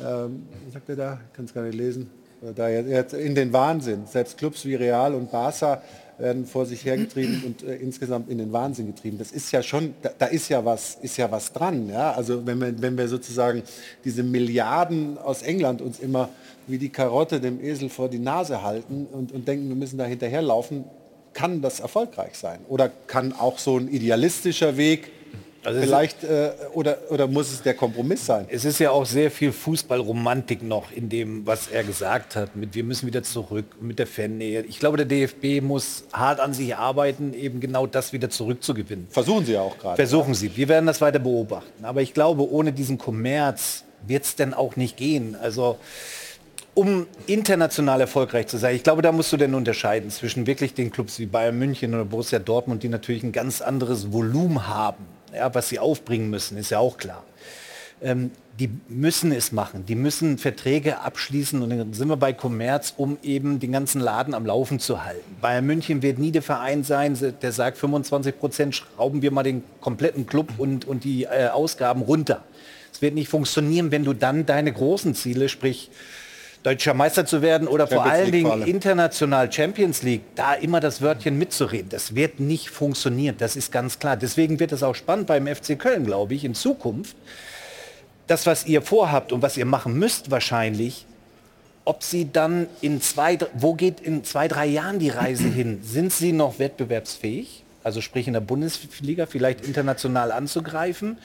ähm, 0.03 0.47
was 0.65 0.73
sagt 0.73 0.89
er 0.89 0.95
da, 0.95 1.19
ich 1.27 1.35
kann 1.35 1.45
es 1.45 1.53
gar 1.53 1.63
nicht 1.63 1.75
lesen, 1.75 2.09
da 2.55 2.69
jetzt- 2.69 2.89
jetzt 2.89 3.13
in 3.13 3.35
den 3.35 3.53
Wahnsinn. 3.53 4.05
Selbst 4.05 4.37
Clubs 4.37 4.65
wie 4.65 4.75
Real 4.75 5.15
und 5.15 5.31
Barca 5.31 5.81
werden 6.19 6.45
vor 6.45 6.65
sich 6.65 6.85
hergetrieben 6.85 7.43
und 7.45 7.63
äh, 7.63 7.75
insgesamt 7.75 8.29
in 8.29 8.37
den 8.37 8.53
Wahnsinn 8.53 8.85
getrieben. 8.87 9.17
Das 9.17 9.31
ist 9.31 9.51
ja 9.51 9.63
schon, 9.63 9.95
da, 10.01 10.11
da 10.17 10.25
ist 10.27 10.47
ja 10.49 10.63
was, 10.63 10.97
ist 11.01 11.17
ja 11.17 11.29
was 11.31 11.51
dran. 11.53 11.89
Ja? 11.89 12.11
Also 12.11 12.45
wenn 12.45 12.59
wir, 12.59 12.81
wenn 12.81 12.97
wir 12.97 13.07
sozusagen 13.07 13.63
diese 14.05 14.21
Milliarden 14.23 15.17
aus 15.17 15.41
England 15.41 15.81
uns 15.81 15.99
immer 15.99 16.29
wie 16.67 16.77
die 16.77 16.89
Karotte 16.89 17.39
dem 17.41 17.59
Esel 17.63 17.89
vor 17.89 18.09
die 18.09 18.19
Nase 18.19 18.61
halten 18.61 19.07
und, 19.11 19.31
und 19.31 19.47
denken, 19.47 19.67
wir 19.69 19.75
müssen 19.75 19.97
da 19.97 20.05
hinterherlaufen, 20.05 20.83
kann 21.33 21.61
das 21.63 21.79
erfolgreich 21.79 22.35
sein? 22.35 22.59
Oder 22.69 22.91
kann 23.07 23.33
auch 23.33 23.57
so 23.57 23.77
ein 23.77 23.87
idealistischer 23.89 24.77
Weg 24.77 25.11
Also 25.63 25.79
vielleicht, 25.81 26.23
äh, 26.23 26.51
oder, 26.73 26.97
oder 27.09 27.27
muss 27.27 27.51
es 27.51 27.61
der 27.61 27.73
Kompromiss 27.73 28.25
sein? 28.25 28.45
Es 28.49 28.65
ist 28.65 28.79
ja 28.79 28.91
auch 28.91 29.05
sehr 29.05 29.31
viel 29.31 29.51
Fußballromantik 29.51 30.61
noch 30.61 30.91
in 30.91 31.09
dem, 31.09 31.45
was 31.47 31.67
er 31.67 31.83
gesagt 31.83 32.35
hat. 32.35 32.55
Mit 32.55 32.75
wir 32.75 32.83
müssen 32.83 33.07
wieder 33.07 33.23
zurück 33.23 33.65
mit 33.79 33.99
der 33.99 34.07
Fannähe. 34.07 34.61
Ich 34.63 34.79
glaube, 34.79 34.97
der 34.97 35.05
DFB 35.05 35.61
muss 35.61 36.03
hart 36.11 36.39
an 36.39 36.53
sich 36.53 36.75
arbeiten, 36.75 37.33
eben 37.33 37.59
genau 37.59 37.87
das 37.87 38.13
wieder 38.13 38.29
zurückzugewinnen. 38.29 39.07
Versuchen 39.09 39.45
Sie 39.45 39.53
ja 39.53 39.61
auch 39.61 39.77
gerade. 39.77 39.95
Versuchen 39.95 40.33
Sie. 40.33 40.55
Wir 40.55 40.67
werden 40.67 40.85
das 40.85 40.99
weiter 41.01 41.19
beobachten. 41.19 41.85
Aber 41.85 42.01
ich 42.01 42.13
glaube, 42.13 42.49
ohne 42.49 42.73
diesen 42.73 42.97
Kommerz 42.97 43.85
wird 44.05 44.23
es 44.23 44.35
denn 44.35 44.53
auch 44.53 44.75
nicht 44.75 44.97
gehen. 44.97 45.35
Also 45.41 45.77
um 46.73 47.07
international 47.27 48.01
erfolgreich 48.01 48.47
zu 48.47 48.57
sein, 48.57 48.75
ich 48.75 48.83
glaube, 48.83 49.01
da 49.01 49.11
musst 49.11 49.31
du 49.31 49.37
denn 49.37 49.53
unterscheiden 49.53 50.09
zwischen 50.09 50.47
wirklich 50.47 50.73
den 50.73 50.91
Clubs 50.91 51.19
wie 51.19 51.25
Bayern 51.25 51.57
München 51.57 51.93
oder 51.93 52.05
Borussia 52.05 52.39
Dortmund, 52.39 52.83
die 52.83 52.89
natürlich 52.89 53.23
ein 53.23 53.31
ganz 53.31 53.61
anderes 53.61 54.11
Volumen 54.11 54.67
haben, 54.67 55.05
ja, 55.35 55.53
was 55.53 55.69
sie 55.69 55.79
aufbringen 55.79 56.29
müssen, 56.29 56.57
ist 56.57 56.71
ja 56.71 56.79
auch 56.79 56.97
klar. 56.97 57.23
ähm, 58.01 58.31
die 58.59 58.69
müssen 58.87 59.31
es 59.31 59.51
machen. 59.51 59.85
Die 59.87 59.95
müssen 59.95 60.37
Verträge 60.37 60.99
abschließen 60.99 61.61
und 61.61 61.71
dann 61.71 61.93
sind 61.93 62.07
wir 62.07 62.17
bei 62.17 62.33
Commerz, 62.33 62.93
um 62.97 63.17
eben 63.23 63.59
den 63.59 63.71
ganzen 63.71 63.99
Laden 63.99 64.35
am 64.35 64.45
Laufen 64.45 64.79
zu 64.79 65.03
halten. 65.03 65.37
Bayern 65.41 65.65
München 65.65 66.03
wird 66.03 66.19
nie 66.19 66.31
der 66.31 66.43
Verein 66.43 66.83
sein, 66.83 67.17
der 67.41 67.51
sagt 67.51 67.77
25 67.79 68.37
Prozent 68.37 68.75
schrauben 68.75 69.23
wir 69.23 69.31
mal 69.31 69.43
den 69.43 69.63
kompletten 69.81 70.27
Club 70.27 70.51
und, 70.57 70.85
und 70.85 71.03
die 71.03 71.23
äh, 71.23 71.47
Ausgaben 71.47 72.03
runter. 72.03 72.43
Es 72.91 73.01
wird 73.01 73.15
nicht 73.15 73.27
funktionieren, 73.27 73.89
wenn 73.89 74.03
du 74.03 74.13
dann 74.13 74.45
deine 74.45 74.71
großen 74.71 75.15
Ziele, 75.15 75.49
sprich 75.49 75.89
deutscher 76.63 76.93
Meister 76.93 77.25
zu 77.25 77.41
werden 77.41 77.67
oder 77.67 77.87
vor 77.87 78.03
Champions 78.03 78.19
allen 78.19 78.31
League 78.31 78.47
vor 78.47 78.55
Dingen 78.57 78.67
international 78.67 79.51
Champions 79.51 80.01
League, 80.01 80.21
da 80.35 80.53
immer 80.53 80.79
das 80.79 81.01
Wörtchen 81.01 81.37
mitzureden. 81.37 81.89
Das 81.89 82.15
wird 82.15 82.39
nicht 82.39 82.69
funktionieren, 82.69 83.35
das 83.37 83.55
ist 83.55 83.71
ganz 83.71 83.99
klar. 83.99 84.17
Deswegen 84.17 84.59
wird 84.59 84.71
es 84.71 84.81
auch 84.81 84.95
spannend 84.95 85.27
beim 85.27 85.47
FC 85.47 85.77
Köln, 85.77 86.05
glaube 86.05 86.33
ich, 86.33 86.45
in 86.45 86.55
Zukunft. 86.55 87.15
Das, 88.27 88.45
was 88.45 88.65
ihr 88.65 88.81
vorhabt 88.81 89.33
und 89.33 89.41
was 89.41 89.57
ihr 89.57 89.65
machen 89.65 89.99
müsst 89.99 90.31
wahrscheinlich, 90.31 91.05
ob 91.85 92.01
sie 92.03 92.31
dann 92.31 92.67
in 92.79 93.01
zwei, 93.01 93.37
wo 93.53 93.73
geht 93.73 93.99
in 93.99 94.23
zwei, 94.23 94.47
drei 94.47 94.65
Jahren 94.65 94.99
die 94.99 95.09
Reise 95.09 95.47
hin? 95.49 95.81
Sind 95.83 96.13
sie 96.13 96.31
noch 96.31 96.59
wettbewerbsfähig? 96.59 97.63
Also 97.83 97.99
sprich 97.99 98.27
in 98.27 98.33
der 98.33 98.39
Bundesliga 98.39 99.25
vielleicht 99.25 99.65
international 99.65 100.31
anzugreifen? 100.31 101.17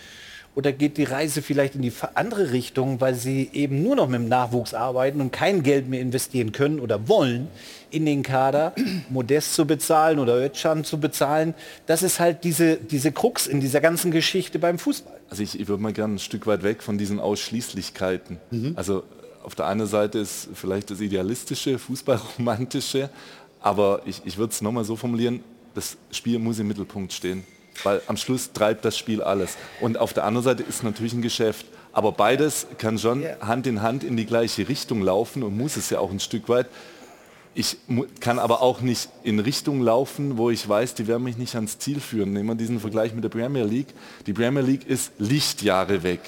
Oder 0.58 0.72
geht 0.72 0.96
die 0.96 1.04
Reise 1.04 1.40
vielleicht 1.40 1.76
in 1.76 1.82
die 1.82 1.92
andere 2.14 2.50
Richtung, 2.50 3.00
weil 3.00 3.14
sie 3.14 3.48
eben 3.52 3.80
nur 3.80 3.94
noch 3.94 4.08
mit 4.08 4.20
dem 4.20 4.28
Nachwuchs 4.28 4.74
arbeiten 4.74 5.20
und 5.20 5.30
kein 5.30 5.62
Geld 5.62 5.88
mehr 5.88 6.00
investieren 6.00 6.50
können 6.50 6.80
oder 6.80 7.06
wollen 7.06 7.46
in 7.90 8.04
den 8.04 8.24
Kader, 8.24 8.74
Modest 9.08 9.54
zu 9.54 9.68
bezahlen 9.68 10.18
oder 10.18 10.34
Özcan 10.34 10.82
zu 10.82 10.98
bezahlen? 10.98 11.54
Das 11.86 12.02
ist 12.02 12.18
halt 12.18 12.42
diese, 12.42 12.74
diese 12.76 13.12
Krux 13.12 13.46
in 13.46 13.60
dieser 13.60 13.80
ganzen 13.80 14.10
Geschichte 14.10 14.58
beim 14.58 14.80
Fußball. 14.80 15.20
Also 15.30 15.44
ich, 15.44 15.60
ich 15.60 15.68
würde 15.68 15.80
mal 15.80 15.92
gerne 15.92 16.14
ein 16.14 16.18
Stück 16.18 16.48
weit 16.48 16.64
weg 16.64 16.82
von 16.82 16.98
diesen 16.98 17.20
Ausschließlichkeiten. 17.20 18.38
Also 18.74 19.04
auf 19.44 19.54
der 19.54 19.68
einen 19.68 19.86
Seite 19.86 20.18
ist 20.18 20.48
vielleicht 20.54 20.90
das 20.90 21.00
Idealistische, 21.00 21.78
Fußballromantische, 21.78 23.10
aber 23.60 24.02
ich, 24.06 24.22
ich 24.24 24.36
würde 24.38 24.52
es 24.52 24.60
nochmal 24.60 24.82
so 24.82 24.96
formulieren, 24.96 25.38
das 25.74 25.96
Spiel 26.10 26.40
muss 26.40 26.58
im 26.58 26.66
Mittelpunkt 26.66 27.12
stehen. 27.12 27.44
Weil 27.84 28.02
am 28.06 28.16
Schluss 28.16 28.52
treibt 28.52 28.84
das 28.84 28.96
Spiel 28.98 29.22
alles. 29.22 29.56
Und 29.80 29.98
auf 29.98 30.12
der 30.12 30.24
anderen 30.24 30.44
Seite 30.44 30.62
ist 30.62 30.82
natürlich 30.82 31.12
ein 31.12 31.22
Geschäft. 31.22 31.66
Aber 31.92 32.12
beides 32.12 32.66
kann 32.78 32.98
schon 32.98 33.24
Hand 33.40 33.66
in 33.66 33.82
Hand 33.82 34.04
in 34.04 34.16
die 34.16 34.26
gleiche 34.26 34.68
Richtung 34.68 35.02
laufen 35.02 35.42
und 35.42 35.56
muss 35.56 35.76
es 35.76 35.90
ja 35.90 35.98
auch 35.98 36.10
ein 36.10 36.20
Stück 36.20 36.48
weit. 36.48 36.66
Ich 37.54 37.76
kann 38.20 38.38
aber 38.38 38.62
auch 38.62 38.82
nicht 38.82 39.08
in 39.24 39.40
Richtung 39.40 39.80
laufen, 39.80 40.38
wo 40.38 40.50
ich 40.50 40.68
weiß, 40.68 40.94
die 40.94 41.08
werden 41.08 41.24
mich 41.24 41.38
nicht 41.38 41.56
ans 41.56 41.78
Ziel 41.78 41.98
führen. 41.98 42.32
Nehmen 42.32 42.50
wir 42.50 42.54
diesen 42.54 42.78
Vergleich 42.78 43.14
mit 43.14 43.24
der 43.24 43.30
Premier 43.30 43.64
League. 43.64 43.88
Die 44.26 44.32
Premier 44.32 44.62
League 44.62 44.86
ist 44.86 45.12
Lichtjahre 45.18 46.04
weg. 46.04 46.20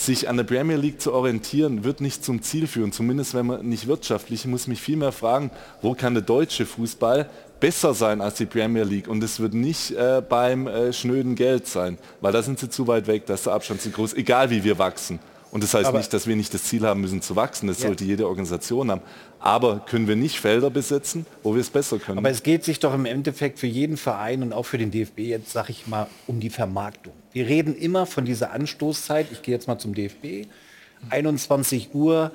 Sich 0.00 0.30
an 0.30 0.38
der 0.38 0.44
Premier 0.44 0.76
League 0.76 0.98
zu 1.02 1.12
orientieren, 1.12 1.84
wird 1.84 2.00
nicht 2.00 2.24
zum 2.24 2.40
Ziel 2.40 2.66
führen. 2.66 2.90
Zumindest 2.90 3.34
wenn 3.34 3.44
man 3.44 3.68
nicht 3.68 3.86
wirtschaftlich. 3.86 4.40
Ich 4.40 4.46
muss 4.46 4.66
mich 4.66 4.80
viel 4.80 4.96
mehr 4.96 5.12
fragen, 5.12 5.50
wo 5.82 5.92
kann 5.92 6.14
der 6.14 6.22
deutsche 6.22 6.64
Fußball 6.64 7.28
besser 7.60 7.92
sein 7.92 8.22
als 8.22 8.36
die 8.36 8.46
Premier 8.46 8.84
League. 8.84 9.08
Und 9.08 9.22
es 9.22 9.40
wird 9.40 9.52
nicht 9.52 9.90
äh, 9.90 10.22
beim 10.26 10.66
äh, 10.66 10.94
schnöden 10.94 11.34
Geld 11.34 11.66
sein, 11.66 11.98
weil 12.22 12.32
da 12.32 12.42
sind 12.42 12.58
sie 12.58 12.70
zu 12.70 12.86
weit 12.86 13.08
weg, 13.08 13.26
da 13.26 13.34
ist 13.34 13.44
der 13.44 13.52
Abstand 13.52 13.82
zu 13.82 13.90
groß, 13.90 14.14
egal 14.14 14.48
wie 14.48 14.64
wir 14.64 14.78
wachsen. 14.78 15.18
Und 15.50 15.62
das 15.62 15.74
heißt 15.74 15.88
Aber- 15.88 15.98
nicht, 15.98 16.14
dass 16.14 16.26
wir 16.26 16.34
nicht 16.34 16.54
das 16.54 16.64
Ziel 16.64 16.86
haben 16.86 17.02
müssen 17.02 17.20
zu 17.20 17.36
wachsen, 17.36 17.66
das 17.66 17.80
Ja. 17.82 17.88
sollte 17.88 18.04
jede 18.04 18.26
Organisation 18.26 18.90
haben. 18.90 19.02
Aber 19.40 19.80
können 19.80 20.06
wir 20.06 20.16
nicht 20.16 20.38
Felder 20.38 20.68
besetzen, 20.68 21.24
wo 21.42 21.54
wir 21.54 21.62
es 21.62 21.70
besser 21.70 21.98
können? 21.98 22.18
Aber 22.18 22.30
es 22.30 22.42
geht 22.42 22.62
sich 22.62 22.78
doch 22.78 22.92
im 22.94 23.06
Endeffekt 23.06 23.58
für 23.58 23.66
jeden 23.66 23.96
Verein 23.96 24.42
und 24.42 24.52
auch 24.52 24.64
für 24.64 24.76
den 24.76 24.90
DFB 24.90 25.20
jetzt, 25.20 25.50
sag 25.50 25.70
ich 25.70 25.86
mal, 25.86 26.08
um 26.26 26.40
die 26.40 26.50
Vermarktung. 26.50 27.14
Wir 27.32 27.46
reden 27.46 27.74
immer 27.74 28.04
von 28.04 28.26
dieser 28.26 28.52
Anstoßzeit. 28.52 29.28
Ich 29.32 29.40
gehe 29.40 29.54
jetzt 29.54 29.66
mal 29.66 29.78
zum 29.78 29.94
DFB. 29.94 30.46
21 31.08 31.94
Uhr. 31.94 32.32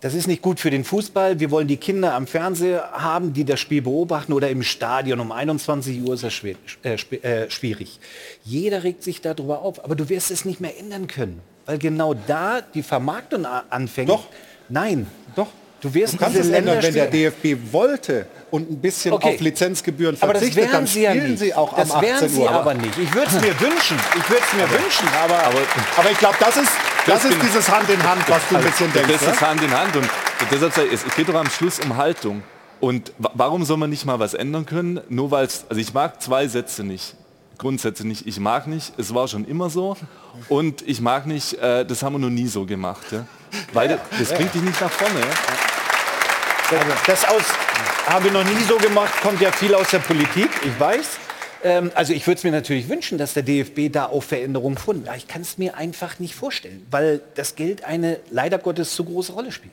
Das 0.00 0.14
ist 0.14 0.26
nicht 0.26 0.42
gut 0.42 0.60
für 0.60 0.70
den 0.70 0.84
Fußball. 0.84 1.40
Wir 1.40 1.50
wollen 1.50 1.68
die 1.68 1.76
Kinder 1.76 2.14
am 2.14 2.26
Fernseher 2.26 2.90
haben, 2.92 3.32
die 3.32 3.44
das 3.44 3.60
Spiel 3.60 3.82
beobachten 3.82 4.32
oder 4.32 4.50
im 4.50 4.62
Stadion. 4.62 5.20
Um 5.20 5.32
21 5.32 6.02
Uhr 6.02 6.14
ist 6.14 6.24
das 6.24 6.34
schwer, 6.34 6.56
äh, 6.82 6.94
äh, 6.94 7.50
schwierig. 7.50 8.00
Jeder 8.44 8.82
regt 8.82 9.04
sich 9.04 9.20
darüber 9.20 9.62
auf, 9.62 9.82
aber 9.84 9.94
du 9.94 10.08
wirst 10.08 10.30
es 10.30 10.44
nicht 10.44 10.60
mehr 10.60 10.76
ändern 10.78 11.06
können, 11.06 11.40
weil 11.66 11.78
genau 11.78 12.14
da 12.14 12.60
die 12.60 12.82
Vermarktung 12.82 13.46
anfängt. 13.46 14.10
Doch. 14.10 14.26
Nein. 14.68 15.06
Doch. 15.36 15.48
Du 15.82 15.92
wirst 15.92 16.14
Du 16.14 16.18
kannst 16.18 16.36
diese 16.38 16.50
es 16.52 16.56
ändern, 16.56 16.78
wenn 16.80 16.94
der 16.94 17.06
DFB 17.08 17.56
wollte 17.72 18.26
und 18.52 18.70
ein 18.70 18.80
bisschen 18.80 19.12
Okay. 19.14 19.34
auf 19.34 19.40
Lizenzgebühren 19.40 20.16
Aber 20.20 20.32
das 20.32 20.42
verzichtet, 20.42 20.62
wären 20.64 20.72
dann 20.72 20.86
sie 20.86 21.02
ja 21.02 21.10
spielen 21.10 21.30
nicht. 21.32 21.40
sie 21.40 21.54
auch 21.54 21.74
das 21.76 21.90
am 21.90 21.96
18 21.98 22.08
wären 22.08 22.28
sie 22.30 22.40
Uhr. 22.40 22.50
aber 22.50 22.74
nicht. 22.74 22.98
Ich 22.98 23.12
würde 23.14 23.26
es 23.26 23.40
mir 23.42 23.60
wünschen. 23.60 23.98
Ich 24.16 24.30
würde 24.30 24.42
es 24.48 24.52
mir 24.56 24.70
wünschen, 24.70 25.08
aber, 25.24 25.42
aber 25.96 26.10
ich 26.10 26.18
glaube, 26.18 26.36
das 26.38 26.56
ist, 26.56 26.70
das 27.06 27.24
ist 27.24 27.36
dieses 27.42 27.68
Hand 27.68 27.90
in 27.90 28.02
Hand, 28.02 28.22
was 28.28 28.40
du 28.48 28.54
ein 28.54 28.64
Also, 28.64 28.68
bisschen 28.70 28.92
denkst. 28.92 29.12
Das 29.12 29.22
ist 29.34 29.40
ne? 29.40 29.48
Hand 29.48 29.62
in 29.62 29.76
Hand. 29.76 29.96
Und 29.96 30.08
deshalb 30.50 30.72
sage 30.72 30.88
ich, 30.88 30.94
es 31.04 31.14
geht 31.16 31.28
doch 31.28 31.34
am 31.34 31.50
Schluss 31.50 31.80
um 31.80 31.96
Haltung. 31.96 32.42
Und 32.78 33.12
wa- 33.18 33.32
warum 33.34 33.64
soll 33.64 33.76
man 33.76 33.90
nicht 33.90 34.04
mal 34.06 34.20
was 34.20 34.34
ändern 34.34 34.64
können? 34.66 35.00
Nur 35.08 35.30
weil 35.32 35.46
es, 35.46 35.64
also 35.68 35.80
ich 35.80 35.92
mag 35.92 36.22
zwei 36.22 36.46
Sätze 36.46 36.84
nicht. 36.84 37.14
Grundsätze 37.58 38.06
nicht. 38.06 38.26
Ich 38.26 38.40
mag 38.40 38.66
nicht, 38.66 38.92
es 38.98 39.14
war 39.14 39.28
schon 39.28 39.44
immer 39.44 39.68
so. 39.70 39.96
Und 40.48 40.82
ich 40.88 41.00
mag 41.00 41.26
nicht, 41.26 41.54
äh, 41.54 41.84
das 41.84 42.02
haben 42.02 42.14
wir 42.14 42.18
noch 42.18 42.30
nie 42.30 42.46
so 42.48 42.64
gemacht. 42.66 43.02
Ja? 43.12 43.24
Weil 43.72 43.88
das, 43.88 43.98
das 44.18 44.30
Ja. 44.30 44.36
bringt 44.36 44.54
dich 44.54 44.62
nicht 44.62 44.80
nach 44.80 44.90
vorne. 44.90 45.20
Ja? 46.72 46.96
Das 47.06 47.24
aus, 47.24 47.42
haben 48.06 48.24
wir 48.24 48.32
noch 48.32 48.44
nie 48.44 48.62
so 48.68 48.76
gemacht, 48.76 49.12
kommt 49.22 49.40
ja 49.40 49.52
viel 49.52 49.74
aus 49.74 49.90
der 49.90 49.98
Politik, 49.98 50.48
ich 50.64 50.80
weiß. 50.80 51.18
Ähm, 51.64 51.92
also 51.94 52.12
ich 52.12 52.26
würde 52.26 52.38
es 52.38 52.44
mir 52.44 52.50
natürlich 52.50 52.88
wünschen, 52.88 53.18
dass 53.18 53.34
der 53.34 53.42
DFB 53.42 53.92
da 53.92 54.06
auch 54.06 54.22
Veränderungen 54.22 54.76
gefunden. 54.76 55.06
Aber 55.06 55.16
ich 55.16 55.28
kann 55.28 55.42
es 55.42 55.58
mir 55.58 55.76
einfach 55.76 56.18
nicht 56.18 56.34
vorstellen, 56.34 56.86
weil 56.90 57.20
das 57.34 57.54
Geld 57.54 57.84
eine 57.84 58.18
leider 58.30 58.58
Gottes 58.58 58.94
zu 58.94 59.04
große 59.04 59.32
Rolle 59.32 59.52
spielt. 59.52 59.72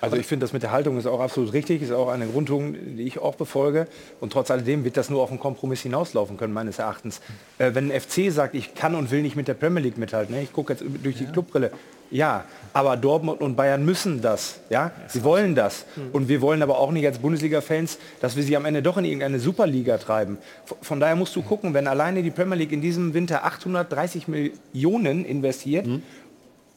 Also 0.00 0.16
ich 0.16 0.24
finde, 0.24 0.44
das 0.44 0.54
mit 0.54 0.62
der 0.62 0.70
Haltung 0.70 0.96
ist 0.96 1.06
auch 1.06 1.20
absolut 1.20 1.52
richtig, 1.52 1.82
ist 1.82 1.92
auch 1.92 2.08
eine 2.08 2.26
Grundhaltung, 2.26 2.74
die 2.96 3.02
ich 3.02 3.18
auch 3.18 3.34
befolge. 3.34 3.86
Und 4.18 4.32
trotz 4.32 4.50
alledem 4.50 4.82
wird 4.84 4.96
das 4.96 5.10
nur 5.10 5.22
auf 5.22 5.30
einen 5.30 5.40
Kompromiss 5.40 5.82
hinauslaufen 5.82 6.38
können, 6.38 6.54
meines 6.54 6.78
Erachtens. 6.78 7.20
Äh, 7.58 7.74
wenn 7.74 7.92
ein 7.92 8.00
FC 8.00 8.32
sagt, 8.32 8.54
ich 8.54 8.74
kann 8.74 8.94
und 8.94 9.10
will 9.10 9.20
nicht 9.20 9.36
mit 9.36 9.46
der 9.46 9.54
Premier 9.54 9.82
League 9.82 9.98
mithalten, 9.98 10.34
ne? 10.34 10.42
ich 10.42 10.52
gucke 10.52 10.72
jetzt 10.72 10.84
durch 11.02 11.16
die 11.16 11.26
Clubbrille, 11.26 11.70
ja, 12.10 12.44
aber 12.72 12.96
Dortmund 12.96 13.40
und 13.40 13.56
Bayern 13.56 13.84
müssen 13.84 14.20
das, 14.20 14.60
ja, 14.68 14.92
sie 15.08 15.24
wollen 15.24 15.54
das. 15.54 15.86
Und 16.12 16.28
wir 16.28 16.40
wollen 16.40 16.62
aber 16.62 16.78
auch 16.78 16.92
nicht 16.92 17.06
als 17.06 17.18
Bundesliga-Fans, 17.18 17.98
dass 18.20 18.36
wir 18.36 18.42
sie 18.42 18.56
am 18.56 18.64
Ende 18.64 18.82
doch 18.82 18.96
in 18.96 19.04
irgendeine 19.04 19.40
Superliga 19.40 19.98
treiben. 19.98 20.38
Von 20.82 21.00
daher 21.00 21.16
musst 21.16 21.34
du 21.36 21.42
gucken, 21.42 21.74
wenn 21.74 21.86
alleine 21.86 22.22
die 22.22 22.30
Premier 22.30 22.56
League 22.56 22.72
in 22.72 22.80
diesem 22.80 23.14
Winter 23.14 23.44
830 23.44 24.28
Millionen 24.28 25.24
investiert, 25.24 25.86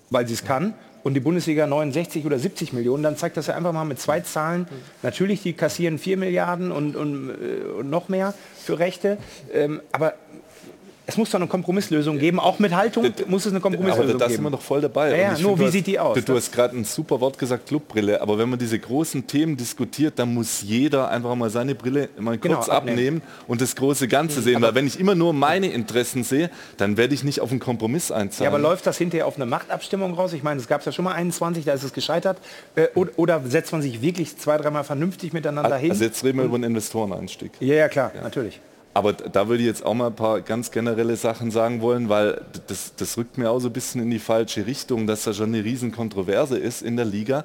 weil 0.10 0.28
sie 0.28 0.34
es 0.34 0.44
kann, 0.44 0.74
und 1.04 1.16
die 1.16 1.20
Bundesliga 1.20 1.68
69 1.68 2.26
oder 2.26 2.40
70 2.40 2.74
Millionen, 2.74 3.04
dann 3.04 3.18
zeigt 3.18 3.38
das 3.38 3.48
ja 3.48 3.56
einfach 3.56 3.74
mal 3.74 3.84
mit 3.84 4.00
zwei 4.00 4.22
Zahlen. 4.22 4.68
Natürlich, 5.02 5.44
die 5.44 5.54
kassieren 5.54 6.00
4 6.00 6.18
Milliarden 6.18 6.72
und, 6.72 6.96
und, 6.96 7.30
äh, 7.30 7.80
und 7.80 7.90
noch 7.90 8.10
mehr 8.10 8.34
für 8.56 8.80
Rechte, 8.80 9.18
ähm, 9.54 9.82
aber 9.92 10.14
es 11.06 11.18
muss 11.18 11.30
doch 11.32 11.40
eine 11.40 11.48
Kompromisslösung 11.48 12.18
geben, 12.18 12.40
auch 12.40 12.60
mit 12.60 12.74
Haltung 12.74 13.04
muss 13.28 13.42
es 13.46 13.52
eine 13.52 13.58
Aber 13.58 13.70
Kompromisslösung 13.70 14.18
da 14.18 14.26
sind 14.28 14.36
geben. 14.38 14.44
wir 14.46 14.52
doch 14.52 14.62
voll 14.62 14.82
dabei. 14.82 15.12
Ja, 15.12 15.18
ja, 15.18 15.40
nur 15.40 15.58
find, 15.58 15.60
wie 15.60 15.64
du 15.66 15.72
sieht 15.72 15.82
hast- 15.82 15.88
die 15.88 16.00
aus? 16.00 16.16
Du, 16.16 16.22
du 16.22 16.36
hast 16.36 16.52
gerade 16.54 16.78
ein 16.78 16.86
super 16.86 17.20
Wort 17.20 17.38
gesagt, 17.38 17.68
Clubbrille. 17.68 18.22
Aber 18.22 18.38
wenn 18.38 18.50
man 18.50 18.58
diese 18.58 18.80
großen 18.80 19.28
Themen 19.28 19.58
diskutiert, 19.58 20.18
dann 20.18 20.34
muss 20.34 20.62
jeder 20.62 21.10
einfach 21.10 21.36
mal 21.36 21.50
seine 21.50 21.76
Brille 21.76 22.10
mal 22.18 22.38
Genau, 22.38 22.56
kurz 22.56 22.70
abnehmen. 22.70 22.98
abnehmen 22.98 23.22
und 23.48 23.60
das 23.62 23.76
große 23.76 24.08
Ganze 24.08 24.42
sehen. 24.42 24.62
Weil 24.62 24.76
wenn 24.76 24.88
ich 24.88 25.00
immer 25.00 25.16
nur 25.16 25.34
meine 25.34 25.68
Interessen 25.68 26.24
sehe, 26.24 26.50
dann 26.78 26.96
werde 26.96 27.14
ich 27.14 27.24
nicht 27.24 27.42
auf 27.42 27.52
einen 27.52 27.60
Kompromiss 27.60 28.10
Ja, 28.10 28.16
einzahlen. 28.16 28.48
aber 28.54 28.60
läuft 28.62 28.88
das 28.88 28.98
hinterher 28.98 29.28
auf 29.28 29.36
eine 29.36 29.46
Machtabstimmung 29.46 30.14
raus? 30.14 30.32
Ich 30.34 30.44
meine, 30.44 30.60
es 30.62 30.68
gab 30.68 30.80
es 30.80 30.86
ja 30.86 30.92
schon 30.94 31.04
mal 31.06 31.14
21, 31.14 31.66
da 31.66 31.74
ist 31.74 31.84
es 31.84 31.92
gescheitert. 31.94 32.38
Äh, 32.76 32.88
oder, 33.16 33.42
setzt 33.46 33.72
man 33.74 33.82
sich 33.82 34.02
wirklich 34.02 34.38
zwei, 34.38 34.58
dreimal 34.58 34.84
vernünftig 34.84 35.34
miteinander 35.34 35.76
hin? 35.78 35.92
also 35.92 36.04
jetzt 36.06 36.24
reden 36.24 36.38
wir 36.38 36.46
über 36.46 36.56
einen 36.56 36.64
Investoreneinstieg. 36.66 37.52
ja, 37.60 37.76
ja, 37.76 37.88
klar, 37.90 38.12
natürlich. 38.24 38.60
Aber 38.94 39.14
da 39.14 39.48
würde 39.48 39.64
ich 39.64 39.68
jetzt 39.68 39.86
auch 39.86 39.96
mal 39.96 40.08
ein 40.08 40.16
paar 40.16 40.42
ganz 40.42 40.70
generelle 40.70 41.16
Sachen 41.16 41.50
sagen 41.50 41.82
wollen, 41.82 42.10
weil 42.10 42.42
das, 42.68 42.94
das 42.96 43.18
rückt 43.18 43.40
mir 43.40 43.50
auch 43.50 43.60
so 43.60 43.70
ein 43.70 43.74
bisschen 43.74 44.02
in 44.02 44.12
die 44.12 44.20
falsche 44.20 44.68
Richtung, 44.68 45.08
dass 45.08 45.24
da 45.24 45.34
schon 45.34 45.50
eine 45.50 45.64
riesen 45.64 45.92
Kontroverse 45.92 46.60
ist 46.60 46.84
in 46.84 46.96
der 46.96 47.06
Liga. 47.06 47.44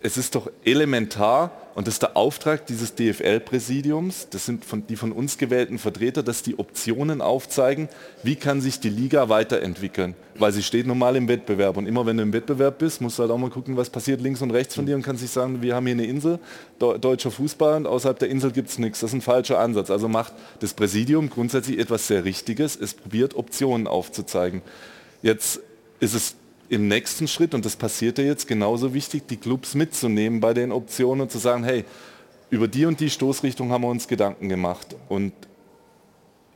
Es 0.00 0.16
ist 0.16 0.36
doch 0.36 0.48
elementar 0.64 1.50
und 1.74 1.88
das 1.88 1.94
ist 1.94 2.02
der 2.02 2.16
Auftrag 2.16 2.66
dieses 2.66 2.94
DFL-Präsidiums, 2.94 4.28
das 4.30 4.46
sind 4.46 4.64
von, 4.64 4.86
die 4.86 4.94
von 4.94 5.10
uns 5.10 5.38
gewählten 5.38 5.76
Vertreter, 5.80 6.22
dass 6.22 6.44
die 6.44 6.56
Optionen 6.56 7.20
aufzeigen, 7.20 7.88
wie 8.22 8.36
kann 8.36 8.60
sich 8.60 8.78
die 8.78 8.90
Liga 8.90 9.28
weiterentwickeln. 9.28 10.14
Weil 10.36 10.52
sie 10.52 10.62
steht 10.62 10.86
normal 10.86 11.16
im 11.16 11.26
Wettbewerb 11.26 11.76
und 11.76 11.86
immer 11.86 12.06
wenn 12.06 12.16
du 12.16 12.22
im 12.22 12.32
Wettbewerb 12.32 12.78
bist, 12.78 13.00
musst 13.00 13.18
du 13.18 13.22
halt 13.22 13.32
auch 13.32 13.38
mal 13.38 13.50
gucken, 13.50 13.76
was 13.76 13.90
passiert 13.90 14.20
links 14.20 14.40
und 14.40 14.52
rechts 14.52 14.76
von 14.76 14.86
dir 14.86 14.94
und 14.94 15.02
kannst 15.02 15.20
sich 15.22 15.32
sagen, 15.32 15.62
wir 15.62 15.74
haben 15.74 15.86
hier 15.86 15.94
eine 15.96 16.06
Insel, 16.06 16.38
deu- 16.78 16.96
deutscher 16.98 17.32
Fußball 17.32 17.78
und 17.78 17.86
außerhalb 17.88 18.20
der 18.20 18.28
Insel 18.28 18.52
gibt 18.52 18.68
es 18.68 18.78
nichts. 18.78 19.00
Das 19.00 19.10
ist 19.10 19.14
ein 19.14 19.20
falscher 19.20 19.58
Ansatz. 19.58 19.90
Also 19.90 20.08
macht 20.08 20.32
das 20.60 20.74
Präsidium 20.74 21.28
grundsätzlich 21.28 21.76
etwas 21.80 22.06
sehr 22.06 22.24
Richtiges, 22.24 22.76
es 22.76 22.94
probiert 22.94 23.34
Optionen 23.34 23.88
aufzuzeigen. 23.88 24.62
Jetzt 25.22 25.58
ist 25.98 26.14
es 26.14 26.36
im 26.68 26.88
nächsten 26.88 27.28
Schritt, 27.28 27.54
und 27.54 27.64
das 27.64 27.76
passiert 27.76 28.18
ja 28.18 28.24
jetzt 28.24 28.46
genauso 28.46 28.92
wichtig, 28.94 29.26
die 29.28 29.36
Clubs 29.36 29.74
mitzunehmen 29.74 30.40
bei 30.40 30.54
den 30.54 30.72
Optionen 30.72 31.22
und 31.22 31.32
zu 31.32 31.38
sagen, 31.38 31.64
hey, 31.64 31.84
über 32.50 32.68
die 32.68 32.86
und 32.86 33.00
die 33.00 33.10
Stoßrichtung 33.10 33.70
haben 33.72 33.82
wir 33.82 33.88
uns 33.88 34.08
Gedanken 34.08 34.48
gemacht. 34.48 34.96
Und 35.08 35.32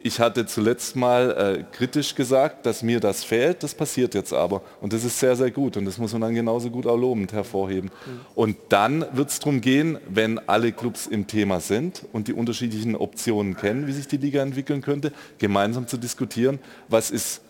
Ich 0.04 0.18
hatte 0.18 0.46
zuletzt 0.46 0.96
mal 0.96 1.30
äh, 1.30 1.76
kritisch 1.76 2.16
gesagt, 2.16 2.66
dass 2.66 2.82
mir 2.82 2.98
das 2.98 3.22
fehlt, 3.22 3.62
das 3.62 3.72
passiert 3.72 4.14
jetzt 4.14 4.32
aber. 4.32 4.62
Und 4.80 4.92
das 4.92 5.04
ist 5.04 5.20
sehr, 5.20 5.36
sehr 5.36 5.52
gut 5.52 5.76
und 5.76 5.84
das 5.84 5.96
muss 5.98 6.12
man 6.12 6.22
dann 6.22 6.34
genauso 6.34 6.70
gut 6.70 6.88
auch 6.88 6.96
lobend 6.96 7.32
hervorheben. 7.32 7.88
Und 8.34 8.56
dann 8.68 9.06
wird 9.12 9.30
es 9.30 9.38
darum 9.38 9.60
gehen, 9.60 9.98
wenn 10.08 10.40
alle 10.48 10.72
Clubs 10.72 11.06
im 11.06 11.28
Thema 11.28 11.60
sind 11.60 12.04
und 12.12 12.26
die 12.26 12.32
unterschiedlichen 12.32 12.96
Optionen 12.96 13.56
kennen, 13.56 13.86
wie 13.86 13.92
sich 13.92 14.08
die 14.08 14.16
Liga 14.16 14.42
entwickeln 14.42 14.82
könnte, 14.82 15.12
gemeinsam 15.38 15.86
zu 15.86 15.96
diskutieren, 15.96 16.58
was 16.88 17.12
ist 17.12 17.42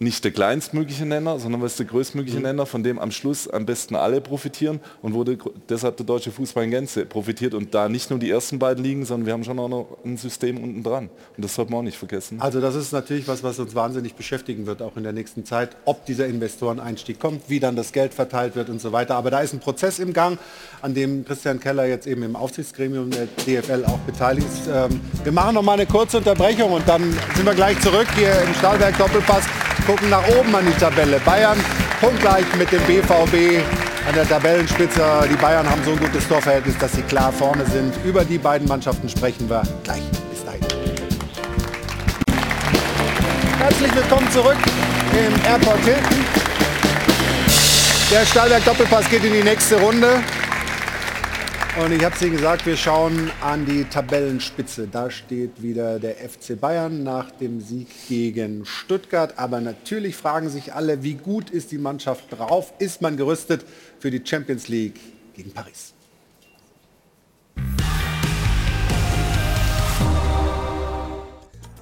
nicht 0.00 0.24
der 0.24 0.30
kleinstmögliche 0.32 1.04
Nenner, 1.04 1.38
sondern 1.38 1.60
was 1.60 1.72
ist 1.72 1.78
der 1.80 1.86
größtmögliche 1.86 2.38
Mhm. 2.38 2.44
Nenner, 2.44 2.64
von 2.66 2.82
dem 2.82 2.98
am 2.98 3.10
Schluss 3.10 3.46
am 3.48 3.66
besten 3.66 3.94
alle 3.94 4.22
profitieren 4.22 4.80
und 5.02 5.12
wo 5.12 5.24
der, 5.24 5.36
deshalb 5.68 5.98
der 5.98 6.06
deutsche 6.06 6.32
Fußball 6.32 6.64
in 6.64 6.70
Gänze 6.70 7.04
profitiert 7.04 7.52
und 7.52 7.74
da 7.74 7.86
nicht 7.90 8.08
nur 8.08 8.18
die 8.18 8.30
ersten 8.30 8.58
beiden 8.58 8.82
liegen, 8.82 9.04
sondern 9.04 9.26
wir 9.26 9.34
haben 9.34 9.44
schon 9.44 9.58
auch 9.58 9.68
noch 9.68 9.98
ein 10.02 10.16
System 10.16 10.56
unten 10.56 10.82
dran. 10.82 11.10
Und 11.36 11.44
das 11.44 11.54
sollte 11.54 11.70
man 11.70 11.80
auch 11.80 11.84
nicht 11.84 11.98
vergessen. 11.98 12.40
Also 12.40 12.62
das 12.62 12.74
ist 12.76 12.92
natürlich 12.92 13.28
was, 13.28 13.42
was 13.42 13.58
uns 13.58 13.74
wahnsinnig 13.74 14.14
beschäftigen 14.14 14.64
wird, 14.64 14.80
auch 14.80 14.96
in 14.96 15.02
der 15.02 15.12
nächsten 15.12 15.44
Zeit, 15.44 15.76
ob 15.84 16.06
dieser 16.06 16.26
Investoreneinstieg 16.26 17.20
kommt, 17.20 17.42
wie 17.48 17.60
dann 17.60 17.76
das 17.76 17.92
Geld 17.92 18.14
verteilt 18.14 18.56
wird 18.56 18.70
und 18.70 18.80
so 18.80 18.92
weiter. 18.92 19.16
Aber 19.16 19.30
da 19.30 19.40
ist 19.40 19.52
ein 19.52 19.60
Prozess 19.60 19.98
im 19.98 20.14
Gang, 20.14 20.38
an 20.80 20.94
dem 20.94 21.26
Christian 21.26 21.60
Keller 21.60 21.84
jetzt 21.84 22.06
eben 22.06 22.22
im 22.22 22.36
Aufsichtsgremium 22.36 23.10
der 23.10 23.26
DFL 23.46 23.84
auch 23.84 23.98
beteiligt 23.98 24.46
ist. 24.46 24.66
Ähm, 24.72 24.98
wir 25.24 25.32
machen 25.32 25.54
noch 25.56 25.62
mal 25.62 25.74
eine 25.74 25.84
kurze 25.84 26.16
Unterbrechung 26.16 26.72
und 26.72 26.88
dann 26.88 27.02
sind 27.34 27.44
wir 27.44 27.54
gleich 27.54 27.78
zurück 27.82 28.06
hier 28.16 28.32
im 28.42 28.54
Stahlberg 28.54 28.96
Doppelpass, 28.96 29.44
gucken 29.90 30.08
nach 30.10 30.22
oben 30.38 30.54
an 30.54 30.64
die 30.64 30.78
Tabelle. 30.78 31.18
Bayern 31.24 31.58
punktgleich 32.00 32.44
mit 32.56 32.70
dem 32.70 32.80
BVB 32.82 33.60
an 34.06 34.14
der 34.14 34.28
Tabellenspitze. 34.28 35.02
Die 35.28 35.34
Bayern 35.34 35.68
haben 35.68 35.82
so 35.84 35.90
ein 35.90 35.98
gutes 35.98 36.28
Torverhältnis, 36.28 36.78
dass 36.78 36.92
sie 36.92 37.02
klar 37.02 37.32
vorne 37.32 37.66
sind. 37.66 37.92
Über 38.04 38.24
die 38.24 38.38
beiden 38.38 38.68
Mannschaften 38.68 39.08
sprechen 39.08 39.50
wir 39.50 39.64
gleich. 39.82 40.02
Bis 40.30 40.44
dahin. 40.44 40.60
Herzlich 43.58 43.92
willkommen 43.96 44.30
zurück 44.30 44.58
im 45.12 45.50
Airport 45.50 45.80
Hilton. 45.84 46.24
Der 48.12 48.26
Stahlberg 48.26 48.64
Doppelpass 48.64 49.10
geht 49.10 49.24
in 49.24 49.32
die 49.32 49.42
nächste 49.42 49.74
Runde. 49.80 50.22
Und 51.78 51.92
ich 51.92 52.04
habe 52.04 52.14
es 52.14 52.20
Ihnen 52.20 52.32
gesagt, 52.32 52.66
wir 52.66 52.76
schauen 52.76 53.30
an 53.40 53.64
die 53.64 53.84
Tabellenspitze. 53.84 54.88
Da 54.88 55.08
steht 55.08 55.62
wieder 55.62 56.00
der 56.00 56.16
FC 56.16 56.60
Bayern 56.60 57.04
nach 57.04 57.30
dem 57.30 57.60
Sieg 57.60 57.88
gegen 58.08 58.66
Stuttgart. 58.66 59.38
Aber 59.38 59.60
natürlich 59.60 60.16
fragen 60.16 60.48
sich 60.48 60.74
alle, 60.74 61.04
wie 61.04 61.14
gut 61.14 61.48
ist 61.48 61.70
die 61.70 61.78
Mannschaft 61.78 62.24
drauf? 62.30 62.74
Ist 62.80 63.02
man 63.02 63.16
gerüstet 63.16 63.64
für 64.00 64.10
die 64.10 64.20
Champions 64.24 64.66
League 64.66 64.98
gegen 65.34 65.52
Paris? 65.52 65.94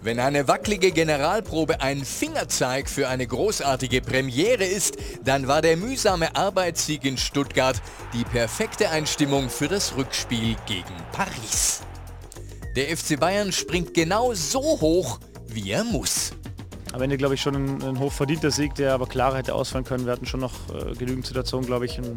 Wenn 0.01 0.21
eine 0.21 0.47
wackelige 0.47 0.93
Generalprobe 0.93 1.81
ein 1.81 2.05
Fingerzeig 2.05 2.89
für 2.89 3.09
eine 3.09 3.27
großartige 3.27 4.01
Premiere 4.01 4.65
ist, 4.65 4.97
dann 5.25 5.49
war 5.49 5.61
der 5.61 5.77
mühsame 5.77 6.37
Arbeitssieg 6.37 7.05
in 7.05 7.17
Stuttgart 7.17 7.83
die 8.15 8.23
perfekte 8.23 8.91
Einstimmung 8.91 9.51
für 9.51 9.67
das 9.67 9.97
Rückspiel 9.97 10.55
gegen 10.67 10.95
Paris. 11.11 11.81
Der 12.77 12.97
FC 12.97 13.19
Bayern 13.19 13.51
springt 13.51 13.93
genau 13.93 14.35
so 14.35 14.61
hoch, 14.61 15.19
wie 15.49 15.73
er 15.73 15.83
muss. 15.83 16.31
Am 16.93 17.03
Ende, 17.03 17.17
glaube 17.17 17.35
ich, 17.35 17.41
schon 17.41 17.57
ein, 17.57 17.83
ein 17.83 17.99
hochverdienter 17.99 18.53
Sieg, 18.53 18.77
der 18.77 18.95
aber 18.95 19.09
klarer 19.09 19.39
hätte 19.39 19.55
ausfallen 19.55 19.85
können. 19.85 20.07
Wir 20.07 20.13
hatten 20.13 20.27
schon 20.27 20.41
noch 20.41 20.55
äh, 20.73 20.95
genügend 20.95 21.27
Situationen, 21.27 21.67
glaube 21.67 21.87
ich, 21.87 21.99
ein 21.99 22.15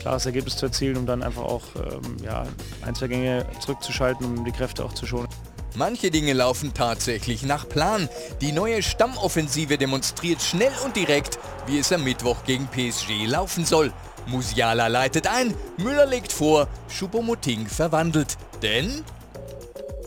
klares 0.00 0.24
Ergebnis 0.24 0.56
zu 0.56 0.66
erzielen, 0.66 0.96
um 0.96 1.04
dann 1.04 1.22
einfach 1.22 1.42
auch 1.42 1.62
ähm, 1.76 2.16
ja, 2.24 2.46
ein, 2.86 2.94
zwei 2.94 3.08
Gänge 3.08 3.44
zurückzuschalten, 3.60 4.24
um 4.24 4.44
die 4.46 4.52
Kräfte 4.52 4.82
auch 4.82 4.94
zu 4.94 5.04
schonen. 5.04 5.28
Manche 5.74 6.10
Dinge 6.10 6.34
laufen 6.34 6.74
tatsächlich 6.74 7.44
nach 7.44 7.66
Plan. 7.66 8.08
Die 8.42 8.52
neue 8.52 8.82
Stammoffensive 8.82 9.78
demonstriert 9.78 10.42
schnell 10.42 10.72
und 10.84 10.96
direkt, 10.96 11.38
wie 11.66 11.78
es 11.78 11.92
am 11.92 12.04
Mittwoch 12.04 12.44
gegen 12.44 12.68
PSG 12.68 13.26
laufen 13.26 13.64
soll. 13.64 13.92
Musiala 14.26 14.88
leitet 14.88 15.26
ein, 15.26 15.54
Müller 15.78 16.06
legt 16.06 16.30
vor, 16.30 16.68
Choupo-Moting 16.88 17.66
verwandelt. 17.66 18.36
Denn 18.60 19.02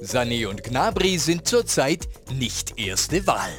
Sané 0.01 0.47
und 0.47 0.63
Gnabry 0.63 1.17
sind 1.17 1.47
zurzeit 1.47 2.07
nicht 2.31 2.77
erste 2.77 3.25
Wahl. 3.25 3.49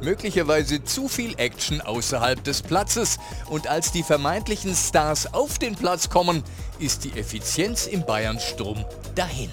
Möglicherweise 0.00 0.82
zu 0.82 1.08
viel 1.08 1.34
Action 1.38 1.80
außerhalb 1.80 2.42
des 2.42 2.62
Platzes 2.62 3.18
und 3.50 3.66
als 3.66 3.92
die 3.92 4.02
vermeintlichen 4.02 4.74
Stars 4.74 5.32
auf 5.32 5.58
den 5.58 5.74
Platz 5.74 6.08
kommen, 6.08 6.42
ist 6.78 7.04
die 7.04 7.18
Effizienz 7.18 7.86
im 7.86 8.04
Bayern-Sturm 8.04 8.84
dahin. 9.14 9.50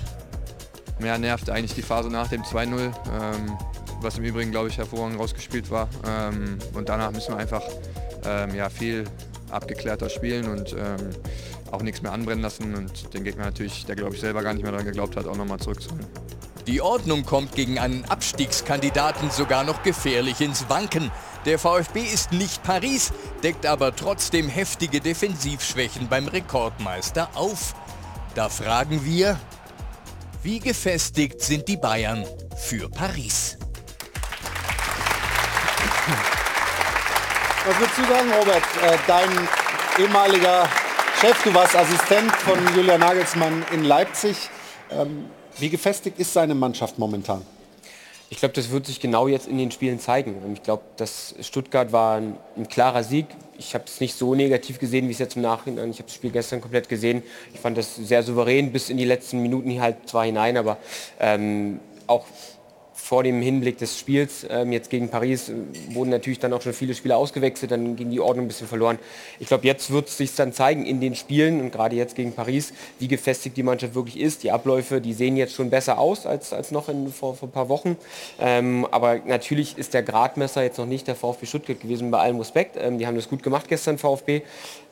Mehr 1.00 1.18
nervt 1.18 1.50
eigentlich 1.50 1.74
die 1.74 1.82
Phase 1.82 2.10
nach 2.10 2.28
dem 2.28 2.44
2-0, 2.44 2.80
ähm, 2.80 3.58
was 4.02 4.18
im 4.18 4.24
Übrigen, 4.24 4.52
glaube 4.52 4.70
ich, 4.70 4.78
hervorragend 4.78 5.20
rausgespielt 5.20 5.70
war. 5.72 5.90
Ähm, 6.08 6.58
und 6.74 6.90
danach 6.90 7.12
müssen 7.12 7.34
wir 7.34 7.38
einfach 7.38 7.64
ähm, 8.26 8.56
ja, 8.56 8.70
viel 8.70 9.06
abgeklärter 9.50 10.10
spielen 10.10 10.48
und 10.50 10.74
ähm, 10.74 11.10
auch 11.72 11.82
nichts 11.82 12.02
mehr 12.02 12.12
anbrennen 12.12 12.42
lassen 12.42 12.76
und 12.76 13.14
den 13.14 13.24
Gegner 13.24 13.46
natürlich, 13.46 13.86
der 13.86 13.96
glaube 13.96 14.16
ich 14.16 14.22
selber 14.22 14.44
gar 14.44 14.54
nicht 14.54 14.64
mehr 14.64 14.72
daran 14.72 14.86
geglaubt 14.86 15.16
hat, 15.16 15.28
auch 15.28 15.36
nochmal 15.36 15.60
zurückzuholen. 15.60 16.06
Die 16.68 16.82
Ordnung 16.82 17.26
kommt 17.26 17.56
gegen 17.56 17.78
einen 17.78 18.06
Abstiegskandidaten 18.06 19.30
sogar 19.32 19.66
noch 19.66 19.84
gefährlich 19.84 20.40
ins 20.40 20.70
Wanken. 20.70 21.12
Der 21.46 21.60
VfB 21.60 22.02
ist 22.02 22.32
nicht 22.32 22.64
Paris, 22.64 23.12
deckt 23.44 23.66
aber 23.66 23.94
trotzdem 23.94 24.48
heftige 24.48 25.02
Defensivschwächen 25.02 26.08
beim 26.08 26.30
Rekordmeister 26.30 27.30
auf. 27.34 27.76
Da 28.36 28.48
fragen 28.48 29.04
wir, 29.04 29.38
wie 30.44 30.60
gefestigt 30.60 31.42
sind 31.42 31.68
die 31.68 31.78
Bayern 31.78 32.26
für 32.58 32.90
Paris? 32.90 33.58
Was 37.66 37.80
würdest 37.80 37.98
du 37.98 38.04
sagen, 38.04 38.30
Robert? 38.38 38.64
Äh, 38.84 38.98
dein 39.08 39.30
ehemaliger 39.98 40.68
Chef, 41.22 41.42
du 41.44 41.54
warst 41.54 41.76
Assistent 41.78 42.30
von 42.34 42.60
Julian 42.76 43.00
Nagelsmann 43.00 43.66
in 43.72 43.86
Leipzig. 43.86 44.36
Ähm, 44.92 45.28
wie 45.60 45.70
gefestigt 45.70 46.20
ist 46.20 46.34
seine 46.34 46.56
Mannschaft 46.56 47.00
momentan? 47.00 47.42
Ich 48.34 48.40
glaube, 48.40 48.56
das 48.56 48.72
wird 48.72 48.88
sich 48.88 49.00
genau 49.00 49.28
jetzt 49.28 49.48
in 49.48 49.60
den 49.60 49.70
Spielen 49.70 50.00
zeigen. 50.00 50.36
Ich 50.56 50.64
glaube, 50.64 50.82
dass 50.98 51.36
Stuttgart 51.42 51.92
war 51.92 52.18
ein, 52.18 52.36
ein 52.58 52.68
klarer 52.68 53.04
Sieg. 53.04 53.28
Ich 53.60 53.76
habe 53.76 53.84
es 53.86 54.02
nicht 54.02 54.16
so 54.16 54.34
negativ 54.34 54.80
gesehen, 54.80 55.08
wie 55.08 55.12
es 55.12 55.20
jetzt 55.20 55.36
im 55.36 55.44
Nachhinein. 55.44 55.92
Ich 55.92 55.98
habe 55.98 56.08
das 56.08 56.16
Spiel 56.16 56.32
gestern 56.32 56.60
komplett 56.60 56.90
gesehen. 56.90 57.22
Ich 57.54 57.60
fand 57.60 57.78
das 57.78 57.96
sehr 57.96 58.24
souverän 58.24 58.72
bis 58.72 58.90
in 58.90 58.98
die 58.98 59.06
letzten 59.06 59.38
Minuten 59.38 59.80
halt 59.80 60.10
zwar 60.10 60.26
hinein, 60.26 60.58
aber 60.58 60.78
ähm, 61.20 61.80
auch 62.08 62.26
vor 62.94 63.24
dem 63.24 63.42
Hinblick 63.42 63.78
des 63.78 63.98
Spiels 64.00 64.46
ähm, 64.50 64.72
jetzt 64.72 64.90
gegen 64.90 65.10
Paris 65.10 65.50
äh, 65.50 65.54
wurden 65.90 66.10
natürlich 66.10 66.40
dann 66.40 66.54
auch 66.54 66.62
schon 66.62 66.74
viele 66.74 66.94
Spieler 66.94 67.18
ausgewechselt, 67.18 67.72
dann 67.72 67.96
ging 67.96 68.10
die 68.12 68.20
Ordnung 68.20 68.46
ein 68.46 68.48
bisschen 68.48 68.68
verloren. 68.68 69.00
Ich 69.40 69.48
glaube, 69.48 69.66
jetzt 69.66 69.92
wird 69.92 70.08
es 70.08 70.18
sich 70.18 70.36
dann 70.36 70.54
zeigen 70.54 70.86
in 70.86 71.02
den 71.02 71.16
Spielen 71.16 71.60
und 71.60 71.72
gerade 71.72 71.96
jetzt 71.96 72.16
gegen 72.16 72.34
Paris, 72.34 72.74
wie 73.00 73.08
gefestigt 73.08 73.58
die 73.58 73.64
Mannschaft 73.64 73.96
wirklich 73.96 74.20
ist. 74.20 74.44
Die 74.44 74.52
Abläufe, 74.52 75.02
die 75.02 75.14
sehen 75.14 75.38
jetzt 75.38 75.54
schon 75.54 75.70
besser 75.70 75.98
aus 75.98 76.26
als, 76.26 76.54
als 76.54 76.72
noch 76.72 76.88
in, 76.88 77.12
vor, 77.12 77.36
vor 77.36 77.50
ein 77.50 77.52
paar 77.52 77.70
Wochen. 77.70 77.98
Ähm, 78.40 78.88
aber 78.92 79.20
natürlich 79.26 79.78
ist 79.78 79.94
der 79.94 80.04
Gradmesser 80.04 80.64
jetzt 80.64 80.78
noch 80.78 80.86
nicht 80.86 81.08
der 81.08 81.16
VfB 81.16 81.46
Stuttgart 81.46 81.80
gewesen, 81.80 82.12
bei 82.12 82.20
allem 82.20 82.38
Respekt. 82.38 82.78
Ähm, 82.80 83.00
die 83.00 83.08
haben 83.08 83.16
das 83.16 83.28
gut 83.28 83.44
gemacht 83.44 83.68
gestern, 83.68 83.98
VfB. 83.98 84.42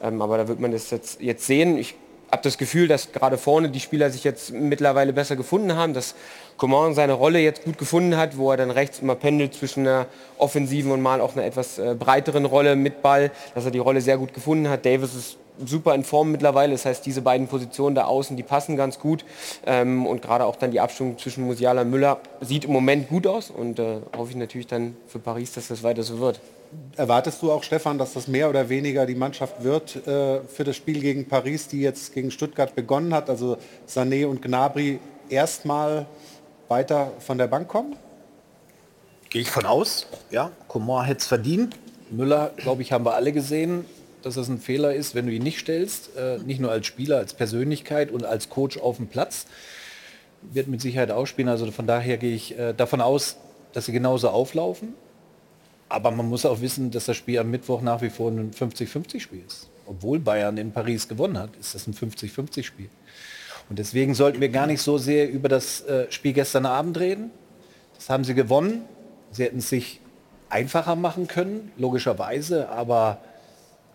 Ähm, 0.01 0.21
aber 0.21 0.37
da 0.37 0.47
wird 0.47 0.59
man 0.59 0.71
das 0.71 0.89
jetzt, 0.89 1.21
jetzt 1.21 1.45
sehen. 1.45 1.77
Ich 1.77 1.95
habe 2.31 2.43
das 2.43 2.57
Gefühl, 2.57 2.87
dass 2.87 3.11
gerade 3.11 3.37
vorne 3.37 3.69
die 3.69 3.79
Spieler 3.79 4.09
sich 4.09 4.23
jetzt 4.23 4.51
mittlerweile 4.51 5.11
besser 5.11 5.35
gefunden 5.35 5.75
haben, 5.75 5.93
dass 5.93 6.15
Coman 6.57 6.93
seine 6.93 7.13
Rolle 7.13 7.39
jetzt 7.39 7.63
gut 7.65 7.77
gefunden 7.77 8.15
hat, 8.15 8.37
wo 8.37 8.51
er 8.51 8.57
dann 8.57 8.71
rechts 8.71 8.99
immer 8.99 9.15
pendelt 9.15 9.53
zwischen 9.53 9.85
einer 9.85 10.05
offensiven 10.37 10.91
und 10.91 11.01
mal 11.01 11.19
auch 11.19 11.35
einer 11.35 11.45
etwas 11.45 11.77
äh, 11.77 11.95
breiteren 11.97 12.45
Rolle 12.45 12.75
mit 12.75 13.01
Ball, 13.01 13.31
dass 13.53 13.65
er 13.65 13.71
die 13.71 13.79
Rolle 13.79 14.01
sehr 14.01 14.17
gut 14.17 14.33
gefunden 14.33 14.69
hat. 14.69 14.85
Davis 14.85 15.13
ist 15.13 15.37
super 15.65 15.93
in 15.93 16.03
Form 16.03 16.31
mittlerweile, 16.31 16.71
das 16.71 16.85
heißt, 16.85 17.05
diese 17.05 17.21
beiden 17.21 17.47
Positionen 17.47 17.95
da 17.95 18.05
außen, 18.05 18.37
die 18.37 18.43
passen 18.43 18.77
ganz 18.77 18.99
gut 18.99 19.25
ähm, 19.65 20.05
und 20.05 20.21
gerade 20.21 20.45
auch 20.45 20.55
dann 20.55 20.71
die 20.71 20.79
Abstimmung 20.79 21.17
zwischen 21.17 21.43
Musiala 21.43 21.81
und 21.81 21.89
Müller 21.89 22.19
sieht 22.39 22.65
im 22.65 22.71
Moment 22.71 23.09
gut 23.09 23.27
aus 23.27 23.49
und 23.49 23.77
äh, 23.79 23.97
hoffe 24.15 24.31
ich 24.31 24.37
natürlich 24.37 24.67
dann 24.67 24.95
für 25.07 25.19
Paris, 25.19 25.51
dass 25.53 25.67
das 25.67 25.83
weiter 25.83 26.03
so 26.03 26.19
wird. 26.19 26.39
Erwartest 26.95 27.41
du 27.41 27.51
auch, 27.51 27.63
Stefan, 27.63 27.97
dass 27.97 28.13
das 28.13 28.27
mehr 28.27 28.49
oder 28.49 28.69
weniger 28.69 29.05
die 29.05 29.15
Mannschaft 29.15 29.63
wird 29.63 29.95
äh, 30.07 30.41
für 30.41 30.63
das 30.63 30.75
Spiel 30.75 31.01
gegen 31.01 31.27
Paris, 31.27 31.67
die 31.67 31.81
jetzt 31.81 32.13
gegen 32.13 32.31
Stuttgart 32.31 32.75
begonnen 32.75 33.13
hat? 33.13 33.29
Also 33.29 33.57
Sané 33.87 34.25
und 34.25 34.41
Gnabry 34.41 34.99
erstmal 35.29 36.05
weiter 36.67 37.11
von 37.19 37.37
der 37.37 37.47
Bank 37.47 37.67
kommen? 37.67 37.95
Gehe 39.29 39.41
ich 39.41 39.49
von 39.49 39.65
aus. 39.65 40.07
Ja, 40.29 40.51
Coman 40.67 41.05
hätte 41.05 41.21
es 41.21 41.27
verdient. 41.27 41.75
Müller, 42.09 42.51
glaube 42.57 42.81
ich, 42.81 42.91
haben 42.91 43.05
wir 43.05 43.15
alle 43.15 43.31
gesehen, 43.31 43.85
dass 44.21 44.35
es 44.35 44.49
ein 44.49 44.59
Fehler 44.59 44.93
ist, 44.93 45.15
wenn 45.15 45.25
du 45.25 45.31
ihn 45.31 45.43
nicht 45.43 45.59
stellst. 45.59 46.15
Äh, 46.17 46.39
nicht 46.39 46.59
nur 46.59 46.71
als 46.71 46.85
Spieler, 46.85 47.17
als 47.17 47.33
Persönlichkeit 47.33 48.11
und 48.11 48.25
als 48.25 48.49
Coach 48.49 48.77
auf 48.77 48.97
dem 48.97 49.07
Platz. 49.07 49.45
Wird 50.41 50.67
mit 50.67 50.81
Sicherheit 50.81 51.11
ausspielen. 51.11 51.49
Also 51.49 51.69
von 51.71 51.87
daher 51.87 52.17
gehe 52.17 52.35
ich 52.35 52.57
äh, 52.57 52.73
davon 52.73 53.01
aus, 53.01 53.37
dass 53.73 53.85
sie 53.85 53.91
genauso 53.91 54.29
auflaufen. 54.29 54.93
Aber 55.91 56.11
man 56.11 56.29
muss 56.29 56.45
auch 56.45 56.61
wissen, 56.61 56.89
dass 56.89 57.05
das 57.05 57.17
Spiel 57.17 57.37
am 57.39 57.51
Mittwoch 57.51 57.81
nach 57.81 58.01
wie 58.01 58.09
vor 58.09 58.31
ein 58.31 58.51
50-50-Spiel 58.51 59.43
ist. 59.45 59.69
Obwohl 59.85 60.19
Bayern 60.19 60.57
in 60.57 60.71
Paris 60.71 61.09
gewonnen 61.09 61.37
hat, 61.37 61.49
ist 61.57 61.75
das 61.75 61.85
ein 61.85 61.93
50-50-Spiel. 61.93 62.89
Und 63.69 63.77
deswegen 63.77 64.13
sollten 64.13 64.39
wir 64.39 64.47
gar 64.49 64.67
nicht 64.67 64.81
so 64.81 64.97
sehr 64.97 65.29
über 65.29 65.49
das 65.49 65.81
äh, 65.81 66.09
Spiel 66.09 66.31
gestern 66.31 66.65
Abend 66.65 66.97
reden. 66.97 67.29
Das 67.95 68.09
haben 68.09 68.23
sie 68.23 68.33
gewonnen. 68.33 68.85
Sie 69.31 69.43
hätten 69.43 69.57
es 69.57 69.67
sich 69.67 69.99
einfacher 70.49 70.95
machen 70.95 71.27
können, 71.27 71.71
logischerweise, 71.77 72.69
aber 72.69 73.19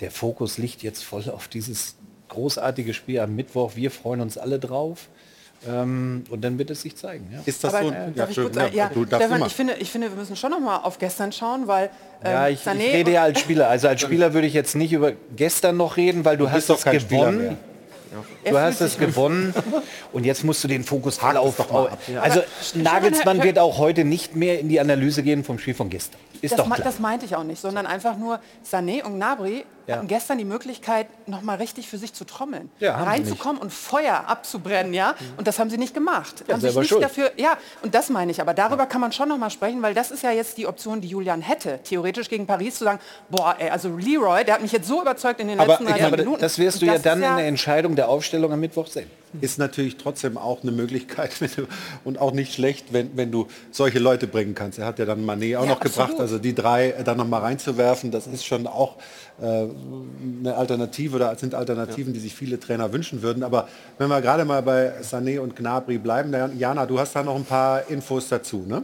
der 0.00 0.10
Fokus 0.10 0.58
liegt 0.58 0.82
jetzt 0.82 1.02
voll 1.02 1.28
auf 1.30 1.48
dieses 1.48 1.96
großartige 2.28 2.92
Spiel 2.92 3.20
am 3.20 3.34
Mittwoch. 3.34 3.72
Wir 3.74 3.90
freuen 3.90 4.20
uns 4.20 4.36
alle 4.36 4.58
drauf. 4.58 5.08
Ähm, 5.68 6.24
und 6.30 6.42
dann 6.42 6.58
wird 6.58 6.70
es 6.70 6.82
sich 6.82 6.96
zeigen. 6.96 7.28
Ja. 7.32 7.40
Ist 7.44 7.64
das 7.64 7.74
Aber, 7.74 7.86
so? 7.88 7.92
äh, 7.92 8.12
darf 8.14 8.30
ich 8.30 8.36
kurz, 8.36 8.56
äh, 8.56 8.70
ja, 8.74 8.90
Stefan, 8.90 9.46
ich 9.46 9.54
finde, 9.54 9.74
ich 9.78 9.90
finde, 9.90 10.10
wir 10.10 10.16
müssen 10.16 10.36
schon 10.36 10.50
noch 10.50 10.60
mal 10.60 10.76
auf 10.78 10.98
gestern 10.98 11.32
schauen, 11.32 11.66
weil 11.66 11.90
ähm, 12.24 12.30
Ja, 12.32 12.48
ich, 12.48 12.60
ich 12.66 12.92
rede 12.92 13.12
ja 13.12 13.22
als 13.24 13.40
Spieler. 13.40 13.68
Also 13.68 13.88
als 13.88 14.00
Spieler 14.00 14.32
würde 14.34 14.46
ich 14.46 14.54
jetzt 14.54 14.74
nicht 14.76 14.92
über 14.92 15.12
gestern 15.34 15.76
noch 15.76 15.96
reden, 15.96 16.24
weil 16.24 16.36
du, 16.36 16.44
Du 16.44 16.50
hast 16.52 16.68
es 16.70 16.84
gewonnen. 16.84 17.38
mehr. 17.38 17.56
Du 18.44 18.50
Er 18.54 18.62
hast 18.62 18.80
es 18.80 18.96
gewonnen 18.98 19.52
und 20.12 20.24
jetzt 20.24 20.42
musst 20.44 20.62
du 20.64 20.68
den 20.68 20.84
Fokus 20.84 21.18
voll 21.18 21.36
auf. 21.36 21.56
doch 21.56 21.70
mal 21.70 21.88
ab. 21.88 21.98
Also 22.22 22.40
Aber 22.40 22.82
Nagelsmann 22.82 23.42
wird 23.42 23.58
auch 23.58 23.78
heute 23.78 24.04
nicht 24.04 24.36
mehr 24.36 24.60
in 24.60 24.68
die 24.68 24.80
Analyse 24.80 25.22
gehen 25.22 25.44
vom 25.44 25.58
Spiel 25.58 25.74
von 25.74 25.90
gestern. 25.90 26.18
Ist 26.40 26.52
das, 26.52 26.58
doch 26.58 26.66
klar. 26.66 26.80
das 26.82 26.98
meinte 26.98 27.26
ich 27.26 27.34
auch 27.36 27.44
nicht, 27.44 27.60
sondern 27.60 27.84
einfach 27.86 28.16
nur 28.16 28.40
Sané 28.64 29.02
und 29.04 29.16
Gnabry 29.16 29.64
Ja. 29.86 29.96
hatten 29.96 30.08
gestern 30.08 30.38
die 30.38 30.44
Möglichkeit, 30.44 31.06
noch 31.28 31.42
mal 31.42 31.56
richtig 31.56 31.88
für 31.88 31.98
sich 31.98 32.12
zu 32.12 32.24
trommeln, 32.24 32.70
Ja, 32.80 32.96
reinzukommen 33.02 33.60
und 33.60 33.72
Feuer 33.72 34.24
abzubrennen, 34.26 34.94
ja. 34.94 35.14
Und 35.36 35.46
das 35.46 35.58
haben 35.58 35.70
sie 35.70 35.78
nicht 35.78 35.94
gemacht. 35.94 36.44
Ja, 36.46 36.54
haben 36.54 36.60
sich 36.60 36.74
nicht 36.74 36.88
schuld. 36.88 37.02
dafür, 37.02 37.30
ja. 37.36 37.56
Und 37.82 37.94
das 37.94 38.10
meine 38.10 38.30
ich. 38.32 38.40
Aber 38.40 38.54
darüber 38.54 38.86
kann 38.86 39.00
man 39.00 39.12
schon 39.12 39.28
noch 39.28 39.38
mal 39.38 39.50
sprechen, 39.50 39.82
weil 39.82 39.94
das 39.94 40.10
ist 40.10 40.22
ja 40.22 40.30
jetzt 40.32 40.58
die 40.58 40.66
Option, 40.66 41.00
die 41.00 41.08
Julian 41.08 41.40
hätte, 41.42 41.80
theoretisch 41.84 42.28
gegen 42.28 42.46
Paris 42.46 42.76
zu 42.78 42.84
sagen, 42.84 42.98
boah, 43.30 43.54
ey, 43.58 43.70
also 43.70 43.88
Leroy, 43.96 44.44
der 44.44 44.54
hat 44.54 44.62
mich 44.62 44.72
jetzt 44.72 44.88
so 44.88 45.00
überzeugt 45.02 45.40
in 45.40 45.48
den 45.48 45.60
aber, 45.60 45.68
letzten 45.74 45.84
30 45.84 46.00
ja, 46.00 46.06
aber 46.08 46.16
Minuten. 46.16 46.40
das 46.40 46.58
wirst 46.58 46.80
du 46.82 46.86
Und 46.86 46.88
ja 46.88 46.94
das 46.94 47.02
dann 47.02 47.22
in 47.22 47.36
der 47.36 47.46
Entscheidung 47.46 47.94
der 47.96 48.08
Aufstellung 48.08 48.52
am 48.52 48.60
Mittwoch 48.60 48.86
sehen. 48.88 49.10
Ist 49.40 49.58
natürlich 49.58 49.96
trotzdem 49.96 50.38
auch 50.38 50.62
eine 50.62 50.72
Möglichkeit 50.72 51.32
du, 51.56 51.66
und 52.04 52.18
auch 52.18 52.32
nicht 52.32 52.54
schlecht, 52.54 52.92
wenn, 52.92 53.16
wenn 53.16 53.30
du 53.30 53.48
solche 53.70 53.98
Leute 53.98 54.26
bringen 54.26 54.54
kannst. 54.54 54.78
Er 54.78 54.86
hat 54.86 54.98
ja 54.98 55.04
dann 55.04 55.24
Manet 55.24 55.56
auch 55.56 55.64
Ja, 55.64 55.70
noch 55.70 55.80
gebracht, 55.80 56.00
absolut. 56.10 56.20
also 56.20 56.38
die 56.38 56.54
drei 56.54 56.90
äh, 56.90 57.04
dann 57.04 57.18
noch 57.18 57.28
mal 57.28 57.40
reinzuwerfen, 57.40 58.10
das 58.10 58.26
ist 58.26 58.44
schon 58.44 58.66
auch 58.66 58.96
äh, 59.40 59.66
eine 60.40 60.54
Alternative 60.54 61.16
oder 61.16 61.36
sind 61.36 61.54
Alternativen, 61.54 62.12
die 62.12 62.20
sich 62.20 62.34
viele 62.34 62.58
Trainer 62.58 62.92
wünschen 62.92 63.22
würden. 63.22 63.42
Aber 63.42 63.68
wenn 63.98 64.08
wir 64.08 64.20
gerade 64.22 64.44
mal 64.44 64.62
bei 64.62 64.92
Sané 65.02 65.40
und 65.40 65.56
Gnabry 65.56 65.98
bleiben, 65.98 66.34
Jana, 66.58 66.86
du 66.86 66.98
hast 66.98 67.14
da 67.16 67.22
noch 67.22 67.36
ein 67.36 67.44
paar 67.44 67.88
Infos 67.90 68.28
dazu, 68.28 68.64
ne? 68.66 68.82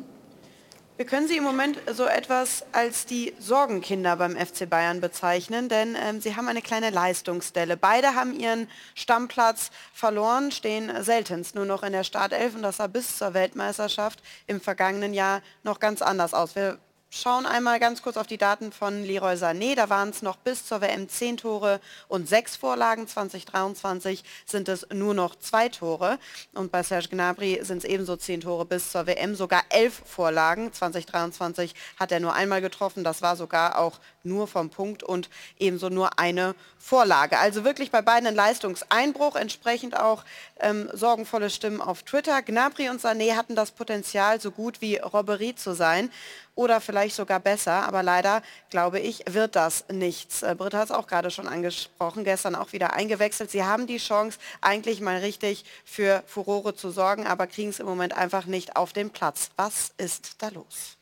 Wir 1.03 1.09
können 1.09 1.27
sie 1.27 1.37
im 1.37 1.43
Moment 1.43 1.81
so 1.93 2.07
etwas 2.07 2.65
als 2.71 3.07
die 3.07 3.35
Sorgenkinder 3.41 4.15
beim 4.15 4.37
FC 4.37 4.71
Bayern 4.71 5.01
bezeichnen, 5.01 5.69
denn 5.69 5.97
ähm, 6.01 6.21
sie 6.21 6.37
haben 6.37 6.47
eine 6.47 6.63
kleine 6.63 6.91
Leistungsstelle. 6.91 7.77
Beide 7.77 8.15
haben 8.15 8.39
ihren 8.39 8.69
Stammplatz 8.95 9.73
verloren, 9.93 10.53
stehen 10.53 10.93
seltenst 11.03 11.57
nur 11.57 11.65
noch 11.65 11.83
in 11.83 11.91
der 11.91 12.05
Startelf 12.05 12.55
und 12.55 12.63
das 12.63 12.77
sah 12.77 12.87
bis 12.87 13.19
zur 13.19 13.35
Weltmeisterschaft 13.35 14.23
im 14.47 14.61
vergangenen 14.61 15.13
Jahr 15.13 15.43
noch 15.65 15.81
ganz 15.81 16.03
anders 16.03 16.35
aus. 16.35 16.55
Wir 16.55 16.79
schauen 17.15 17.45
einmal 17.45 17.79
ganz 17.79 18.01
kurz 18.01 18.17
auf 18.17 18.27
die 18.27 18.39
Daten 18.39 18.73
von 18.73 19.05
Leroy 19.05 19.35
Sané. 19.35 19.75
Da 19.77 19.91
waren 19.91 20.09
es 20.09 20.23
noch 20.23 20.37
bis 20.37 20.65
zur 20.65 20.81
WM 20.81 21.09
10 21.11 21.37
Tore 21.37 21.81
und 22.09 22.27
6 22.27 22.57
Vorlagen. 22.57 23.07
2023 23.07 24.25
sind 24.47 24.69
es 24.71 24.87
nur 24.93 25.13
noch 25.13 25.37
zwei 25.37 25.69
Tore. 25.69 26.19
Und 26.55 26.73
bei 26.73 26.83
Serge 26.83 27.09
Gnabry 27.09 27.61
sind 27.63 27.79
es 27.79 27.85
ebenso 27.85 28.17
10 28.17 28.41
Tore 28.41 28.65
bis 28.65 28.91
zur 28.91 29.07
WM, 29.07 29.35
sogar 29.35 29.63
11 29.69 30.03
Vorlagen. 30.07 30.73
2023 30.73 31.75
hat 31.99 32.13
er 32.13 32.21
nur 32.21 32.33
einmal 32.33 32.63
getroffen. 32.63 33.05
Das 33.05 33.21
war 33.21 33.37
sogar 33.37 33.79
auch 33.79 34.01
nur 34.25 34.47
vom 34.47 34.71
Punkt 34.71 35.03
und 35.03 35.29
ebenso 35.59 35.89
nur 35.89 36.19
eine 36.19 36.55
Vorlage. 36.79 37.39
Also 37.39 37.65
wirklich 37.65 37.91
bei 37.91 38.03
beiden 38.03 38.27
ein 38.27 38.35
Leistungseinbruch, 38.35 39.37
entsprechend 39.37 39.99
auch 39.99 40.25
ähm, 40.61 40.89
sorgenvolle 40.93 41.51
Stimmen 41.51 41.81
auf 41.81 42.03
Twitter. 42.03 42.43
Gnabry 42.43 42.89
und 42.89 43.01
Sané 43.01 43.37
hatten 43.37 43.57
das 43.57 43.71
Potenzial, 43.71 44.41
so 44.41 44.51
gut 44.51 44.81
wie 44.81 44.97
Robbery 44.97 45.55
zu 45.55 45.75
sein 45.75 46.11
oder 46.55 46.81
vielleicht 46.81 47.17
sogar 47.17 47.41
besser, 47.41 47.87
aber 47.87 48.03
leider, 48.03 48.43
glaube 48.71 49.01
ich, 49.01 49.25
wird 49.31 49.57
das 49.57 49.85
nichts. 49.91 50.43
Äh, 50.43 50.55
Britta 50.57 50.79
hat 50.79 50.87
es 50.87 50.91
auch 50.91 51.07
gerade 51.07 51.31
schon 51.31 51.49
angesprochen, 51.49 52.25
gestern 52.25 52.55
auch 52.55 52.73
wieder 52.73 52.93
eingewechselt. 52.93 53.51
Sie 53.51 53.65
haben 53.65 53.87
die 53.87 53.99
Chance, 53.99 54.39
eigentlich 54.61 55.01
mal 55.01 55.19
richtig 55.19 55.65
für 55.85 56.23
Furore 56.27 56.75
zu 56.75 56.91
sorgen, 56.91 57.27
aber 57.27 57.47
kriegen 57.47 57.71
es 57.71 57.81
im 57.81 57.87
Moment 57.87 58.17
einfach 58.17 58.47
nicht 58.47 58.77
auf 58.77 58.93
den 58.93 59.11
Platz. 59.11 59.51
Was 59.57 59.93
ist 59.97 60.43
da 60.43 60.49
los? 60.49 60.97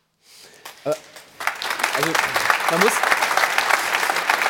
Also 1.97 2.11
man 2.71 2.81
muss, 2.81 2.93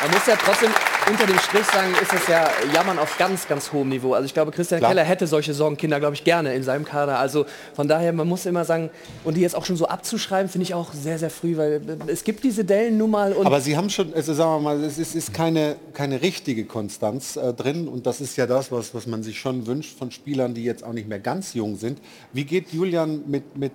man 0.01 0.11
muss 0.11 0.27
ja 0.27 0.35
trotzdem 0.35 0.71
unter 1.09 1.25
dem 1.25 1.39
Strich 1.39 1.65
sagen, 1.65 1.93
ist 2.01 2.13
es 2.13 2.27
ja 2.27 2.49
Jammern 2.73 2.99
auf 2.99 3.17
ganz, 3.17 3.47
ganz 3.47 3.71
hohem 3.71 3.89
Niveau. 3.89 4.13
Also 4.13 4.25
ich 4.25 4.33
glaube, 4.33 4.51
Christian 4.51 4.79
Klar. 4.79 4.91
Keller 4.91 5.03
hätte 5.03 5.27
solche 5.27 5.53
Sorgenkinder, 5.53 5.99
glaube 5.99 6.15
ich, 6.15 6.23
gerne 6.23 6.53
in 6.53 6.63
seinem 6.63 6.85
Kader. 6.85 7.17
Also 7.17 7.45
von 7.73 7.87
daher, 7.87 8.13
man 8.13 8.27
muss 8.27 8.45
immer 8.45 8.65
sagen, 8.65 8.89
und 9.23 9.35
die 9.35 9.41
jetzt 9.41 9.55
auch 9.55 9.65
schon 9.65 9.77
so 9.77 9.87
abzuschreiben, 9.87 10.49
finde 10.49 10.63
ich 10.63 10.73
auch 10.73 10.93
sehr, 10.93 11.17
sehr 11.17 11.29
früh, 11.29 11.57
weil 11.57 11.81
es 12.07 12.23
gibt 12.23 12.43
diese 12.43 12.63
Dellen 12.63 12.97
nun 12.97 13.11
mal 13.11 13.35
Aber 13.43 13.61
Sie 13.61 13.75
haben 13.75 13.89
schon, 13.89 14.13
also 14.13 14.33
sagen 14.33 14.51
wir 14.51 14.59
mal, 14.59 14.83
es 14.83 14.97
ist, 14.97 15.15
ist 15.15 15.33
keine, 15.33 15.75
keine 15.93 16.21
richtige 16.21 16.65
Konstanz 16.65 17.35
äh, 17.35 17.53
drin 17.53 17.87
und 17.87 18.05
das 18.05 18.21
ist 18.21 18.37
ja 18.37 18.45
das, 18.45 18.71
was, 18.71 18.93
was 18.93 19.07
man 19.07 19.23
sich 19.23 19.39
schon 19.39 19.65
wünscht 19.65 19.97
von 19.97 20.11
Spielern, 20.11 20.53
die 20.53 20.63
jetzt 20.63 20.83
auch 20.83 20.93
nicht 20.93 21.07
mehr 21.07 21.19
ganz 21.19 21.53
jung 21.53 21.77
sind. 21.77 21.99
Wie 22.31 22.45
geht 22.45 22.71
Julian 22.71 23.23
mit, 23.27 23.57
mit 23.57 23.73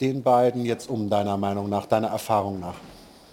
den 0.00 0.22
beiden 0.22 0.64
jetzt 0.64 0.90
um, 0.90 1.08
deiner 1.08 1.36
Meinung 1.36 1.68
nach, 1.70 1.86
deiner 1.86 2.08
Erfahrung 2.08 2.60
nach? 2.60 2.74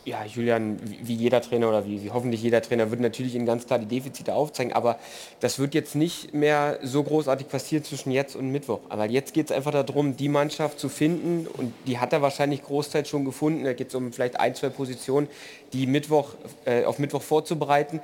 Ja, 0.05 0.25
Julian, 0.25 0.79
wie 0.83 1.15
jeder 1.15 1.41
Trainer 1.41 1.69
oder 1.69 1.85
wie, 1.85 2.03
wie 2.03 2.11
hoffentlich 2.11 2.41
jeder 2.43 2.61
Trainer 2.61 2.91
wird 2.91 2.99
natürlich 2.99 3.35
Ihnen 3.35 3.45
ganz 3.45 3.65
klar 3.65 3.79
die 3.79 3.85
Defizite 3.85 4.35
aufzeigen, 4.35 4.73
aber 4.73 4.99
das 5.39 5.59
wird 5.59 5.73
jetzt 5.73 5.95
nicht 5.95 6.33
mehr 6.33 6.77
so 6.83 7.03
großartig 7.03 7.47
passieren 7.47 7.85
zwischen 7.85 8.11
jetzt 8.11 8.35
und 8.35 8.51
Mittwoch. 8.51 8.81
Aber 8.89 9.05
jetzt 9.05 9.33
geht 9.33 9.45
es 9.45 9.55
einfach 9.55 9.71
darum, 9.71 10.17
die 10.17 10.27
Mannschaft 10.27 10.77
zu 10.77 10.89
finden 10.89 11.47
und 11.47 11.73
die 11.87 11.99
hat 11.99 12.11
er 12.11 12.21
wahrscheinlich 12.21 12.63
großteils 12.63 13.07
schon 13.07 13.23
gefunden. 13.23 13.63
Da 13.63 13.71
geht 13.71 13.87
es 13.87 13.95
um 13.95 14.11
vielleicht 14.11 14.37
ein, 14.41 14.55
zwei 14.55 14.67
Positionen, 14.67 15.29
die 15.71 15.87
Mittwoch, 15.87 16.35
äh, 16.65 16.83
auf 16.83 16.99
Mittwoch 16.99 17.21
vorzubereiten. 17.21 18.01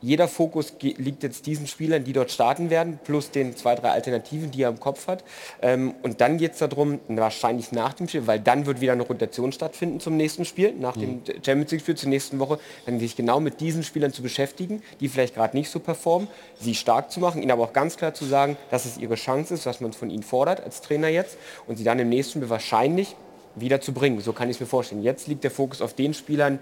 Jeder 0.00 0.28
Fokus 0.28 0.74
liegt 0.80 1.22
jetzt 1.22 1.46
diesen 1.46 1.66
Spielern, 1.66 2.04
die 2.04 2.12
dort 2.12 2.30
starten 2.30 2.70
werden, 2.70 2.98
plus 3.02 3.30
den 3.30 3.56
zwei, 3.56 3.74
drei 3.74 3.90
Alternativen, 3.90 4.50
die 4.50 4.62
er 4.62 4.68
im 4.68 4.80
Kopf 4.80 5.06
hat. 5.06 5.24
Ähm, 5.62 5.94
und 6.02 6.20
dann 6.20 6.38
geht 6.38 6.52
es 6.52 6.58
darum, 6.58 7.00
wahrscheinlich 7.08 7.72
nach 7.72 7.94
dem 7.94 8.08
Spiel, 8.08 8.26
weil 8.26 8.40
dann 8.40 8.66
wird 8.66 8.80
wieder 8.80 8.92
eine 8.92 9.02
Rotation 9.02 9.52
stattfinden 9.52 10.00
zum 10.00 10.16
nächsten 10.16 10.44
Spiel, 10.44 10.74
nach 10.78 10.96
dem 10.96 11.22
Champions 11.44 11.70
League-Spiel 11.70 11.94
zur 11.94 12.08
nächsten 12.08 12.38
Woche, 12.38 12.58
dann 12.84 12.98
sich 13.00 13.16
genau 13.16 13.40
mit 13.40 13.60
diesen 13.60 13.82
Spielern 13.82 14.12
zu 14.12 14.22
beschäftigen, 14.22 14.82
die 15.00 15.08
vielleicht 15.08 15.34
gerade 15.34 15.56
nicht 15.56 15.70
so 15.70 15.80
performen, 15.80 16.28
sie 16.60 16.74
stark 16.74 17.10
zu 17.10 17.20
machen, 17.20 17.42
ihnen 17.42 17.50
aber 17.50 17.64
auch 17.64 17.72
ganz 17.72 17.96
klar 17.96 18.14
zu 18.14 18.24
sagen, 18.24 18.56
dass 18.70 18.84
es 18.84 18.98
ihre 18.98 19.14
Chance 19.14 19.54
ist, 19.54 19.66
was 19.66 19.80
man 19.80 19.92
von 19.92 20.10
ihnen 20.10 20.22
fordert 20.22 20.62
als 20.62 20.80
Trainer 20.82 21.08
jetzt 21.08 21.38
und 21.66 21.76
sie 21.76 21.84
dann 21.84 21.98
im 21.98 22.08
nächsten 22.08 22.38
Spiel 22.38 22.50
wahrscheinlich 22.50 23.16
wieder 23.54 23.80
zu 23.80 23.92
bringen. 23.92 24.20
So 24.20 24.32
kann 24.32 24.48
ich 24.50 24.56
es 24.56 24.60
mir 24.60 24.66
vorstellen. 24.66 25.02
Jetzt 25.02 25.26
liegt 25.26 25.42
der 25.42 25.50
Fokus 25.50 25.80
auf 25.82 25.94
den 25.94 26.14
Spielern, 26.14 26.58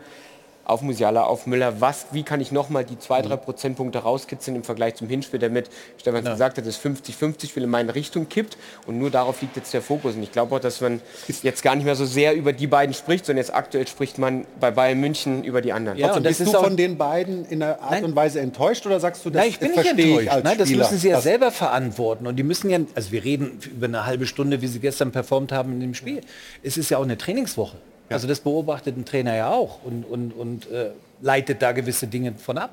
auf 0.65 0.81
Musiala, 0.83 1.25
auf 1.25 1.47
Müller, 1.47 1.81
was, 1.81 2.07
wie 2.13 2.23
kann 2.23 2.41
ich 2.41 2.51
nochmal 2.53 2.85
die 2.85 2.99
zwei, 2.99 3.21
drei 3.23 3.37
Prozentpunkte 3.37 3.99
rauskitzeln 3.99 4.57
im 4.57 4.65
Vergleich 4.65 4.95
zum 4.95 5.09
Hinspiel, 5.09 5.39
damit 5.39 5.69
Stefan 5.99 6.25
gesagt 6.25 6.57
hat, 6.59 6.67
das 6.67 6.79
50-50-Spiel 6.81 7.65
in 7.65 7.71
meine 7.71 7.95
Richtung 7.95 8.29
kippt 8.29 8.57
und 8.87 8.99
nur 8.99 9.11
darauf 9.11 9.41
liegt 9.43 9.57
jetzt 9.57 9.75
der 9.75 9.83
Fokus. 9.83 10.15
Und 10.15 10.23
ich 10.23 10.33
glaube 10.33 10.55
auch, 10.57 10.61
dass 10.61 10.81
man 10.81 11.01
jetzt 11.43 11.63
gar 11.63 11.75
nicht 11.75 11.85
mehr 11.85 11.97
so 11.97 12.07
sehr 12.07 12.35
über 12.35 12.53
die 12.53 12.67
beiden 12.67 12.95
spricht, 12.95 13.27
sondern 13.27 13.45
jetzt 13.45 13.55
aktuell 13.55 13.87
spricht 13.87 14.19
man 14.19 14.47
bei 14.59 14.71
Bayern 14.71 14.99
München 15.01 15.45
über 15.45 15.61
die 15.61 15.73
anderen. 15.73 15.99
Ja, 15.99 16.09
das 16.15 16.23
bist 16.23 16.41
ist 16.41 16.55
du 16.55 16.59
von 16.59 16.77
den 16.77 16.97
beiden 16.97 17.45
in 17.47 17.63
einer 17.63 17.81
Art 17.83 18.03
und 18.03 18.17
Weise 18.17 18.41
enttäuscht 18.41 18.87
oder 18.87 19.01
sagst 19.01 19.25
du, 19.25 19.31
das 19.31 19.41
Nein, 19.41 19.51
ich 19.51 19.59
bin 19.59 19.71
nicht 19.73 19.81
verstehe 19.83 20.05
ich 20.07 20.11
enttäuscht. 20.13 20.29
als 20.35 20.45
Nein, 20.45 20.59
das 20.59 20.69
Spieler? 20.69 20.85
müssen 20.85 20.99
sie 20.99 21.09
ja 21.09 21.15
Das- 21.17 21.25
selber 21.25 21.51
verantworten. 21.51 22.27
Und 22.27 22.37
die 22.37 22.43
müssen 22.43 22.71
ja, 22.71 22.79
also 22.95 23.13
wir 23.13 23.23
reden 23.25 23.59
über 23.65 23.87
eine 23.87 24.07
halbe 24.07 24.27
Stunde, 24.27 24.63
wie 24.63 24.67
sie 24.67 24.79
gestern 24.81 25.13
performt 25.13 25.53
haben 25.53 25.73
in 25.73 25.81
dem 25.81 25.95
Spiel. 25.95 26.23
Es 26.63 26.77
ist 26.79 26.91
ja 26.91 26.99
auch 26.99 27.03
eine 27.05 27.19
Trainingswoche. 27.19 27.77
Also 28.09 28.29
das 28.29 28.41
beobachtet 28.41 28.97
ein 28.97 29.05
Trainer 29.05 29.35
ja 29.35 29.51
auch 29.51 29.83
und, 29.85 30.05
und, 30.05 30.33
und 30.33 30.71
äh, 30.71 30.91
leitet 31.21 31.63
da 31.63 31.73
gewisse 31.73 32.07
Dinge 32.07 32.35
von 32.35 32.59
ab. 32.59 32.71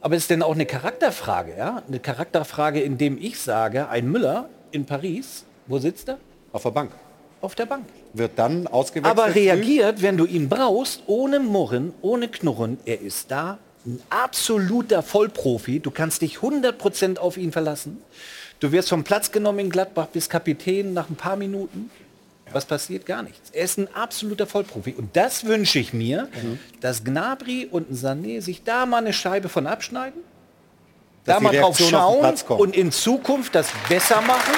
Aber 0.00 0.14
es 0.14 0.22
ist 0.22 0.30
denn 0.30 0.42
auch 0.42 0.54
eine 0.54 0.66
Charakterfrage, 0.66 1.56
ja? 1.58 1.82
Eine 1.86 1.98
Charakterfrage, 1.98 2.80
indem 2.80 3.18
ich 3.20 3.40
sage, 3.40 3.88
ein 3.88 4.08
Müller 4.10 4.48
in 4.70 4.84
Paris, 4.84 5.44
wo 5.66 5.78
sitzt 5.78 6.08
er? 6.08 6.18
Auf 6.52 6.62
der 6.62 6.70
Bank. 6.70 6.92
Auf 7.40 7.54
der 7.54 7.66
Bank. 7.66 7.84
Wird 8.12 8.32
dann 8.36 8.66
ausgewechselt. 8.66 9.18
Aber 9.18 9.34
reagiert, 9.34 10.02
wenn 10.02 10.16
du 10.16 10.24
ihn 10.24 10.48
brauchst, 10.48 11.02
ohne 11.06 11.40
Murren, 11.40 11.92
ohne 12.00 12.28
Knurren. 12.28 12.78
Er 12.84 13.00
ist 13.00 13.30
da, 13.30 13.58
ein 13.86 14.00
absoluter 14.10 15.02
Vollprofi. 15.02 15.80
Du 15.80 15.90
kannst 15.90 16.22
dich 16.22 16.38
100% 16.38 17.18
auf 17.18 17.36
ihn 17.36 17.52
verlassen. 17.52 18.02
Du 18.60 18.72
wirst 18.72 18.88
vom 18.88 19.04
Platz 19.04 19.30
genommen 19.30 19.60
in 19.60 19.70
Gladbach 19.70 20.06
bis 20.06 20.28
Kapitän 20.28 20.92
nach 20.92 21.08
ein 21.10 21.16
paar 21.16 21.36
Minuten. 21.36 21.90
Was 22.52 22.64
passiert? 22.64 23.06
Gar 23.06 23.22
nichts. 23.22 23.50
Er 23.50 23.64
ist 23.64 23.78
ein 23.78 23.88
absoluter 23.94 24.46
Vollprofi. 24.46 24.94
Und 24.96 25.16
das 25.16 25.44
wünsche 25.44 25.78
ich 25.78 25.92
mir, 25.92 26.28
dass 26.80 27.04
Gnabry 27.04 27.68
und 27.70 27.92
Sané 27.92 28.40
sich 28.40 28.64
da 28.64 28.86
mal 28.86 28.98
eine 28.98 29.12
Scheibe 29.12 29.48
von 29.48 29.66
abschneiden. 29.66 30.22
Dass 31.24 31.36
da 31.36 31.40
mal 31.40 31.54
drauf 31.54 31.78
schauen 31.78 32.34
und 32.48 32.74
in 32.74 32.90
Zukunft 32.90 33.54
das 33.54 33.68
besser 33.88 34.20
machen. 34.22 34.54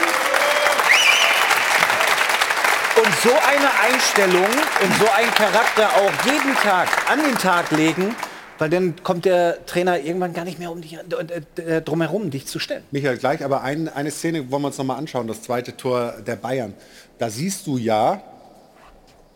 Und 2.96 3.14
so 3.22 3.30
eine 3.30 3.94
Einstellung 3.94 4.44
und 4.44 4.94
so 4.98 5.10
einen 5.16 5.34
Charakter 5.34 5.88
auch 5.88 6.26
jeden 6.26 6.54
Tag 6.56 6.88
an 7.10 7.22
den 7.22 7.36
Tag 7.38 7.70
legen, 7.70 8.14
weil 8.60 8.70
dann 8.70 8.94
kommt 9.02 9.24
der 9.24 9.64
Trainer 9.66 9.98
irgendwann 9.98 10.32
gar 10.34 10.44
nicht 10.44 10.58
mehr 10.58 10.70
um 10.70 10.80
dich 10.80 10.94
äh, 10.96 11.62
äh, 11.62 11.82
drumherum, 11.82 12.30
dich 12.30 12.46
zu 12.46 12.58
stellen. 12.58 12.84
Michael, 12.90 13.16
gleich, 13.16 13.44
aber 13.44 13.62
ein, 13.62 13.88
eine 13.88 14.10
Szene 14.10 14.50
wollen 14.50 14.62
wir 14.62 14.66
uns 14.68 14.78
noch 14.78 14.84
mal 14.84 14.96
anschauen, 14.96 15.26
das 15.26 15.42
zweite 15.42 15.76
Tor 15.76 16.14
der 16.26 16.36
Bayern. 16.36 16.74
Da 17.18 17.30
siehst 17.30 17.66
du 17.66 17.78
ja, 17.78 18.22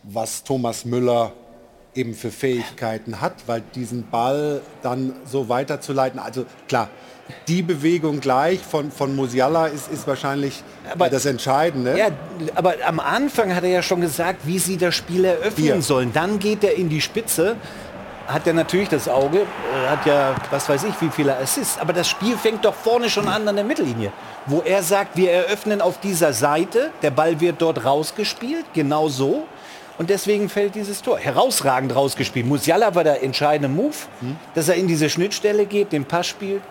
was 0.03 0.43
Thomas 0.43 0.85
Müller 0.85 1.33
eben 1.95 2.13
für 2.13 2.29
Fähigkeiten 2.29 3.19
hat, 3.21 3.33
weil 3.47 3.63
diesen 3.73 4.07
Ball 4.09 4.61
dann 4.83 5.13
so 5.25 5.49
weiterzuleiten, 5.49 6.19
also 6.19 6.45
klar, 6.67 6.89
die 7.47 7.63
Bewegung 7.63 8.19
gleich 8.19 8.59
von, 8.59 8.91
von 8.91 9.15
Musiala 9.15 9.65
ist, 9.67 9.91
ist 9.91 10.05
wahrscheinlich 10.05 10.61
Aber- 10.93 11.09
das 11.09 11.25
Entscheidende. 11.25 11.97
Ja, 11.97 12.09
aber 12.53 12.75
am 12.85 12.99
Anfang 12.99 13.55
hat 13.55 13.63
er 13.63 13.69
ja 13.69 13.81
schon 13.81 14.01
gesagt, 14.01 14.41
wie 14.45 14.59
sie 14.59 14.77
das 14.77 14.93
Spiel 14.93 15.25
eröffnen 15.25 15.63
Hier. 15.65 15.81
sollen. 15.81 16.13
Dann 16.13 16.37
geht 16.37 16.63
er 16.63 16.75
in 16.75 16.89
die 16.89 17.01
Spitze, 17.01 17.55
hat 18.27 18.47
er 18.47 18.53
natürlich 18.53 18.89
das 18.89 19.07
Auge, 19.07 19.39
äh, 19.39 19.87
hat 19.87 20.05
ja, 20.05 20.35
was 20.49 20.67
weiß 20.67 20.83
ich, 20.85 20.99
wie 21.01 21.09
viele 21.09 21.37
Assists. 21.37 21.77
Aber 21.79 21.93
das 21.93 22.07
Spiel 22.07 22.37
fängt 22.37 22.65
doch 22.65 22.73
vorne 22.73 23.09
schon 23.09 23.27
an 23.27 23.47
an 23.47 23.55
der 23.55 23.65
Mittellinie, 23.65 24.11
wo 24.45 24.61
er 24.61 24.83
sagt, 24.83 25.15
wir 25.17 25.31
eröffnen 25.31 25.81
auf 25.81 25.99
dieser 25.99 26.33
Seite, 26.33 26.91
der 27.01 27.11
Ball 27.11 27.39
wird 27.39 27.61
dort 27.61 27.85
rausgespielt, 27.85 28.65
genau 28.73 29.09
so. 29.09 29.45
Und 29.97 30.09
deswegen 30.09 30.49
fällt 30.49 30.75
dieses 30.75 31.01
Tor. 31.01 31.19
Herausragend 31.19 31.95
rausgespielt. 31.95 32.45
Musiala 32.45 32.93
war 32.95 33.05
der 33.05 33.23
entscheidende 33.23 33.69
Move, 33.69 33.95
dass 34.53 34.67
er 34.67 34.75
in 34.75 34.87
diese 34.87 35.09
Schnittstelle 35.09 35.65
geht, 35.65 35.93
den 35.93 36.03
Pass 36.03 36.27
spielt. 36.27 36.61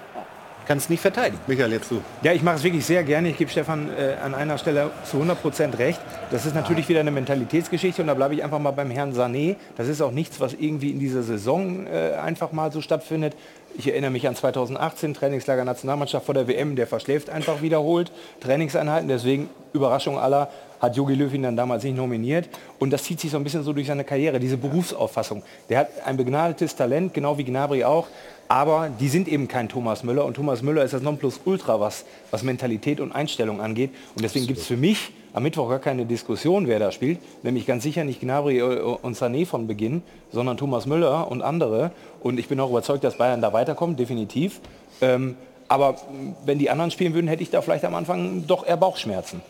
Kann 0.67 0.79
es 0.79 0.89
nicht 0.89 1.01
verteidigen. 1.01 1.39
Michael, 1.47 1.73
jetzt 1.73 1.91
du. 1.91 2.01
Ja, 2.23 2.33
ich 2.33 2.43
mache 2.43 2.57
es 2.57 2.65
wirklich 2.65 2.87
sehr 2.87 3.05
gerne. 3.05 3.29
Ich 3.29 3.37
gebe 3.37 3.51
Stefan 3.51 3.91
äh, 3.91 4.15
an 4.23 4.35
einer 4.35 4.57
Stelle 4.57 4.91
zu 5.05 5.19
100% 5.19 5.79
recht. 5.79 6.01
Das 6.31 6.47
ist 6.47 6.55
natürlich 6.55 6.89
wieder 6.89 7.01
eine 7.01 7.11
Mentalitätsgeschichte 7.11 8.01
und 8.01 8.09
da 8.09 8.15
bleibe 8.15 8.35
ich 8.35 8.43
einfach 8.43 8.59
mal 8.59 8.71
beim 8.71 8.91
Herrn 8.91 9.13
Sané. 9.13 9.57
Das 9.77 9.89
ist 9.89 10.01
auch 10.01 10.11
nichts, 10.11 10.41
was 10.41 10.55
irgendwie 10.55 10.91
in 10.91 10.99
dieser 10.99 11.23
Saison 11.23 11.87
äh, 11.87 12.15
einfach 12.15 12.53
mal 12.53 12.73
so 12.73 12.81
stattfindet. 12.81 13.35
Ich 13.77 13.89
erinnere 13.89 14.13
mich 14.13 14.27
an 14.29 14.37
2018, 14.37 15.15
Trainingslager 15.15 15.65
Nationalmannschaft 15.65 16.25
vor 16.25 16.35
der 16.35 16.47
WM, 16.47 16.77
der 16.77 16.87
verschläft 16.87 17.29
einfach 17.29 17.61
wiederholt 17.61 18.13
Trainingseinheiten. 18.41 19.09
Deswegen, 19.09 19.51
Überraschung 19.73 20.19
aller, 20.19 20.49
hat 20.81 20.97
Jogi 20.97 21.15
Löw 21.15 21.33
ihn 21.33 21.43
dann 21.43 21.57
damals 21.57 21.83
nicht 21.83 21.97
nominiert. 21.97 22.49
Und 22.79 22.91
das 22.91 23.03
zieht 23.03 23.19
sich 23.19 23.31
so 23.33 23.37
ein 23.37 23.45
bisschen 23.45 23.65
so 23.65 23.73
durch 23.73 23.89
seine 23.89 24.05
Karriere, 24.05 24.39
diese 24.39 24.57
Berufsauffassung. 24.57 25.43
Der 25.69 25.79
hat 25.81 25.89
ein 26.05 26.17
begnadetes 26.17 26.77
Talent, 26.77 27.15
genau 27.15 27.37
wie 27.37 27.45
Gnabry 27.45 27.85
auch. 27.85 28.07
Aber 28.49 28.91
die 29.01 29.09
sind 29.09 29.29
eben 29.29 29.49
kein 29.49 29.69
Thomas 29.69 30.05
Müller. 30.05 30.25
Und 30.25 30.35
Thomas 30.35 30.63
Müller 30.63 30.85
ist 30.85 30.95
das 30.95 31.03
Nonplusultra, 31.03 31.81
was, 31.81 32.05
was 32.31 32.43
Mentalität 32.43 33.01
und 33.01 33.13
Einstellung 33.13 33.61
angeht. 33.61 33.91
Und 34.15 34.23
deswegen 34.23 34.47
gibt 34.47 34.59
es 34.61 34.67
für 34.67 34.77
mich 34.77 35.13
am 35.33 35.43
Mittwoch 35.43 35.69
gar 35.69 35.81
keine 35.81 36.07
Diskussion, 36.07 36.69
wer 36.69 36.79
da 36.79 36.93
spielt. 36.93 37.19
Nämlich 37.43 37.67
ganz 37.67 37.83
sicher 37.83 38.05
nicht 38.05 38.21
Gnabry 38.21 38.59
äh, 38.59 38.63
und 38.63 39.17
Sané 39.17 39.47
von 39.47 39.67
Beginn, 39.67 40.03
sondern 40.31 40.57
Thomas 40.57 40.87
Müller 40.87 41.31
und 41.31 41.43
andere. 41.43 41.91
Und 42.21 42.39
ich 42.39 42.49
bin 42.49 42.61
auch 42.61 42.71
überzeugt, 42.71 43.03
dass 43.05 43.19
Bayern 43.19 43.43
da 43.43 43.53
weiterkommt, 43.53 43.99
definitiv. 43.99 44.61
Ähm, 45.01 45.37
aber 45.69 45.97
wenn 46.45 46.59
die 46.59 46.71
anderen 46.71 46.91
spielen 46.91 47.15
würden, 47.15 47.29
hätte 47.29 47.43
ich 47.43 47.51
da 47.51 47.63
vielleicht 47.63 47.85
am 47.85 47.95
Anfang 47.95 48.47
doch 48.47 48.67
eher 48.67 48.77
Bauchschmerzen. 48.77 49.41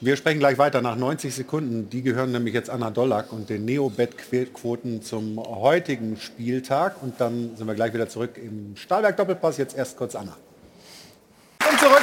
Wir 0.00 0.16
sprechen 0.16 0.38
gleich 0.38 0.58
weiter 0.58 0.80
nach 0.80 0.96
90 0.96 1.34
Sekunden. 1.34 1.90
Die 1.90 2.02
gehören 2.02 2.32
nämlich 2.32 2.54
jetzt 2.54 2.70
Anna 2.70 2.90
Dollack 2.90 3.32
und 3.32 3.50
den 3.50 3.64
Neobet-Quoten 3.66 5.02
zum 5.02 5.38
heutigen 5.38 6.16
Spieltag. 6.16 7.02
Und 7.02 7.20
dann 7.20 7.56
sind 7.56 7.66
wir 7.66 7.74
gleich 7.74 7.92
wieder 7.92 8.08
zurück 8.08 8.36
im 8.36 8.76
Stahlberg 8.76 9.16
Doppelpass. 9.16 9.58
Jetzt 9.58 9.76
erst 9.76 9.96
kurz 9.96 10.14
Anna. 10.14 10.36
Und 11.70 11.78
zurück. 11.78 12.02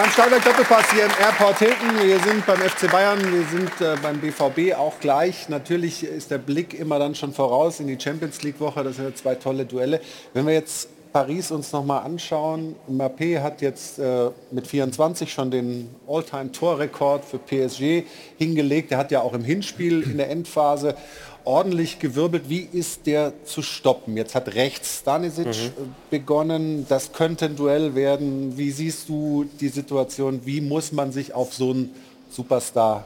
Beim 0.00 0.10
Stahlberg 0.12 0.44
Doppelpass 0.44 0.92
hier 0.92 1.04
im 1.04 1.10
Airport 1.20 1.58
Hilton. 1.58 2.02
Wir 2.02 2.18
sind 2.20 2.46
beim 2.46 2.58
FC 2.58 2.90
Bayern, 2.90 3.20
wir 3.20 3.44
sind 3.44 3.80
äh, 3.82 3.96
beim 4.00 4.18
BVB 4.18 4.74
auch 4.78 4.98
gleich. 4.98 5.50
Natürlich 5.50 6.04
ist 6.04 6.30
der 6.30 6.38
Blick 6.38 6.72
immer 6.72 6.98
dann 6.98 7.14
schon 7.14 7.34
voraus 7.34 7.80
in 7.80 7.86
die 7.86 8.00
Champions 8.00 8.40
League 8.42 8.60
Woche. 8.60 8.82
Das 8.82 8.96
sind 8.96 9.04
ja 9.04 9.14
zwei 9.14 9.34
tolle 9.34 9.66
Duelle. 9.66 10.00
Wenn 10.32 10.46
wir 10.46 10.54
jetzt 10.54 10.88
Paris 11.12 11.50
uns 11.50 11.72
nochmal 11.72 12.04
anschauen, 12.04 12.76
Mbappé 12.88 13.40
hat 13.42 13.62
jetzt 13.62 13.98
äh, 13.98 14.30
mit 14.50 14.66
24 14.66 15.32
schon 15.32 15.50
den 15.50 15.88
All-Time-Torrekord 16.08 17.24
für 17.24 17.38
PSG 17.38 18.04
hingelegt. 18.38 18.92
Er 18.92 18.98
hat 18.98 19.10
ja 19.10 19.20
auch 19.22 19.32
im 19.32 19.42
Hinspiel 19.44 20.02
in 20.02 20.18
der 20.18 20.30
Endphase 20.30 20.94
ordentlich 21.44 21.98
gewirbelt. 21.98 22.44
Wie 22.48 22.68
ist 22.72 23.06
der 23.06 23.32
zu 23.44 23.62
stoppen? 23.62 24.16
Jetzt 24.16 24.34
hat 24.34 24.54
rechts 24.54 24.98
Stanisic 25.00 25.46
Mhm. 25.46 25.50
äh, 25.52 25.70
begonnen. 26.10 26.86
Das 26.88 27.12
könnte 27.12 27.46
ein 27.46 27.56
Duell 27.56 27.94
werden. 27.94 28.56
Wie 28.56 28.70
siehst 28.70 29.08
du 29.08 29.46
die 29.60 29.68
Situation? 29.68 30.42
Wie 30.44 30.60
muss 30.60 30.92
man 30.92 31.12
sich 31.12 31.34
auf 31.34 31.54
so 31.54 31.70
einen 31.70 31.94
Superstar 32.30 33.04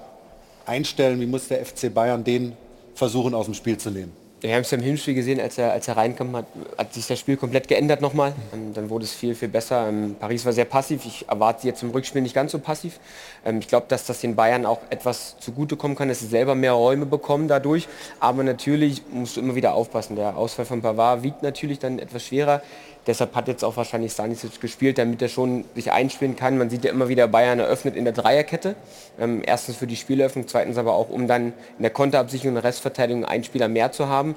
einstellen? 0.67 1.21
Wie 1.21 1.27
muss 1.27 1.49
der 1.49 1.65
FC 1.65 1.93
Bayern 1.93 2.23
den 2.25 2.53
versuchen 2.95 3.35
aus 3.35 3.47
dem 3.47 3.55
Spiel 3.55 3.79
zu 3.79 3.91
nehmen? 3.91 4.13
Wir 4.45 4.57
haben 4.57 4.61
es 4.61 4.71
ja 4.73 4.77
im 4.77 4.85
Hinspiel 4.85 5.15
gesehen, 5.15 5.41
als 5.41 5.57
er, 5.57 5.73
als 5.73 5.89
er 5.89 5.97
reinkam, 5.97 6.37
hat, 6.37 6.45
hat 6.77 6.93
sich 6.93 7.07
das 7.07 7.19
Spiel 7.19 7.39
komplett 7.39 7.67
geändert 7.67 8.03
nochmal. 8.03 8.35
Ähm, 8.53 8.75
Dann 8.75 8.91
wurde 8.91 9.07
es 9.07 9.15
viel, 9.15 9.35
viel 9.35 9.49
besser. 9.49 9.89
Ähm, 9.89 10.17
Paris 10.21 10.45
war 10.45 10.53
sehr 10.53 10.67
passiv. 10.67 11.07
Ich 11.07 11.27
erwarte 11.27 11.63
sie 11.63 11.69
jetzt 11.69 11.83
im 11.83 11.89
Rückspiel 11.89 12.21
nicht 12.21 12.35
ganz 12.35 12.53
so 12.53 12.59
passiv. 12.59 13.01
Ähm, 13.47 13.61
Ich 13.61 13.69
glaube, 13.69 13.87
dass 13.89 14.05
das 14.05 14.21
den 14.21 14.37
Bayern 14.37 14.67
auch 14.67 14.81
etwas 14.91 15.37
zugutekommen 15.39 15.97
kann, 15.97 16.09
dass 16.09 16.21
sie 16.21 16.27
selber 16.27 16.55
mehr 16.55 16.73
Räume 16.73 17.07
bekommen 17.07 17.49
dadurch. 17.49 17.89
Aber 18.21 18.43
natürlich 18.43 19.01
musst 19.11 19.39
du 19.39 19.41
immer 19.41 19.55
wieder 19.55 19.73
aufpassen. 19.73 20.15
Der 20.15 20.37
Ausfall 20.37 20.67
von 20.67 20.83
Pavard 20.83 21.23
wiegt 21.23 21.43
natürlich 21.43 21.79
dann 21.79 21.99
etwas 21.99 22.27
schwerer. 22.27 22.61
Deshalb 23.07 23.35
hat 23.35 23.49
jetzt 23.49 23.65
auch 23.65 23.77
wahrscheinlich 23.77 24.13
Stanisic 24.13 24.61
gespielt, 24.61 24.97
damit 24.97 25.21
er 25.21 25.29
schon 25.29 25.65
sich 25.75 25.93
einspielen 25.93 26.37
kann. 26.37 26.57
Man 26.57 26.71
sieht 26.71 26.85
ja 26.85 26.91
immer 26.91 27.09
wieder, 27.09 27.29
Bayern 27.29 27.59
eröffnet 27.59 27.97
in 27.97 28.05
der 28.05 28.15
Dreierkette. 28.15 28.77
Ähm, 29.21 29.43
erstens 29.45 29.77
für 29.77 29.87
die 29.87 29.97
Spieleröffnung, 29.97 30.49
zweitens 30.49 30.79
aber 30.79 30.95
auch, 30.95 31.11
um 31.11 31.27
dann 31.27 31.49
in 31.77 31.83
der 31.83 31.91
Konterabsicherung 31.91 32.57
und 32.57 32.63
Restverteidigung 32.63 33.25
einen 33.25 33.45
Spieler 33.45 33.69
mehr 33.69 33.93
zu 33.93 34.09
haben. 34.09 34.37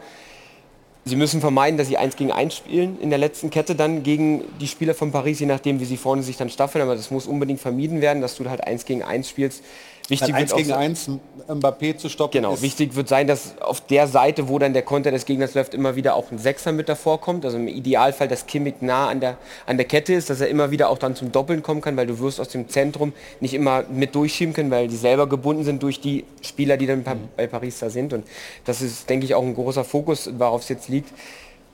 Sie 1.06 1.16
müssen 1.16 1.40
vermeiden, 1.40 1.78
dass 1.78 1.88
sie 1.88 1.96
eins 1.96 2.18
gegen 2.18 2.34
eins 2.34 2.58
spielen 2.58 3.00
in 3.00 3.10
der 3.10 3.18
letzten 3.18 3.50
Kette 3.50 3.76
dann 3.76 4.04
gegen 4.04 4.44
die 4.60 4.68
Spieler 4.68 4.94
von 4.94 5.14
Paris, 5.14 5.40
je 5.40 5.46
nachdem, 5.46 5.80
wie 5.80 5.86
sie 5.86 5.96
vorne 5.96 6.22
sich 6.22 6.36
dann 6.36 6.50
staffeln. 6.50 6.82
Aber 6.82 6.98
das 6.98 7.12
muss 7.12 7.28
unbedingt 7.28 7.62
vermieden 7.62 8.02
werden, 8.02 8.22
dass 8.22 8.36
du 8.36 8.50
halt 8.50 8.68
eins 8.68 8.84
gegen 8.84 9.04
eins 9.04 9.30
spielst. 9.30 9.64
Wichtig 10.10 10.34
Eins 10.34 10.56
gegen 10.56 10.70
sein- 10.70 10.78
eins 10.78 11.10
Mbappé 11.50 11.98
zu 11.98 12.08
stoppen. 12.08 12.32
Genau, 12.42 12.62
wichtig 12.62 12.96
wird 12.96 13.10
sein, 13.10 13.28
dass 13.28 13.58
auf 13.62 13.82
der 13.82 14.08
Seite, 14.08 14.48
wo 14.48 14.58
dann 14.58 14.72
der 14.74 14.82
Konter 14.84 15.12
des 15.12 15.26
Gegners 15.26 15.54
läuft, 15.54 15.74
immer 15.74 15.96
wieder 15.98 16.16
auch 16.16 16.32
ein 16.32 16.38
Sechser 16.38 16.72
mit 16.72 16.88
davor 16.88 17.20
kommt. 17.20 17.44
Also 17.44 17.58
im 17.58 17.68
Idealfall, 17.68 18.28
dass 18.28 18.46
Kimmich 18.48 18.76
nah 18.82 19.10
an 19.10 19.20
der, 19.20 19.38
an 19.66 19.76
der 19.78 19.86
Kette 19.86 20.14
ist, 20.14 20.30
dass 20.30 20.40
er 20.40 20.48
immer 20.48 20.72
wieder 20.72 20.90
auch 20.90 20.98
dann 20.98 21.16
zum 21.16 21.32
Doppeln 21.32 21.62
kommen 21.62 21.82
kann, 21.82 21.98
weil 21.98 22.08
du 22.08 22.20
wirst 22.20 22.40
aus 22.40 22.50
dem 22.50 22.70
Zentrum 22.70 23.12
nicht 23.42 23.54
immer 23.54 23.84
mit 23.92 24.16
durchschieben 24.16 24.54
können, 24.54 24.72
weil 24.72 24.88
die 24.88 24.96
selber 24.98 25.28
gebunden 25.28 25.64
sind 25.66 25.84
durch 25.84 26.00
die 26.00 26.24
Spieler, 26.42 26.78
die 26.78 26.88
dann 26.88 27.04
bei 27.36 27.48
Paris 27.48 27.80
da 27.80 27.90
sind. 27.90 28.14
Und 28.14 28.26
das 28.66 28.82
ist, 28.82 29.10
denke 29.10 29.26
ich, 29.26 29.36
auch 29.36 29.44
ein 29.44 29.56
großer 29.56 29.84
Fokus, 29.84 30.30
worauf 30.38 30.62
es 30.62 30.70
jetzt 30.70 30.88
liegt. 30.90 31.10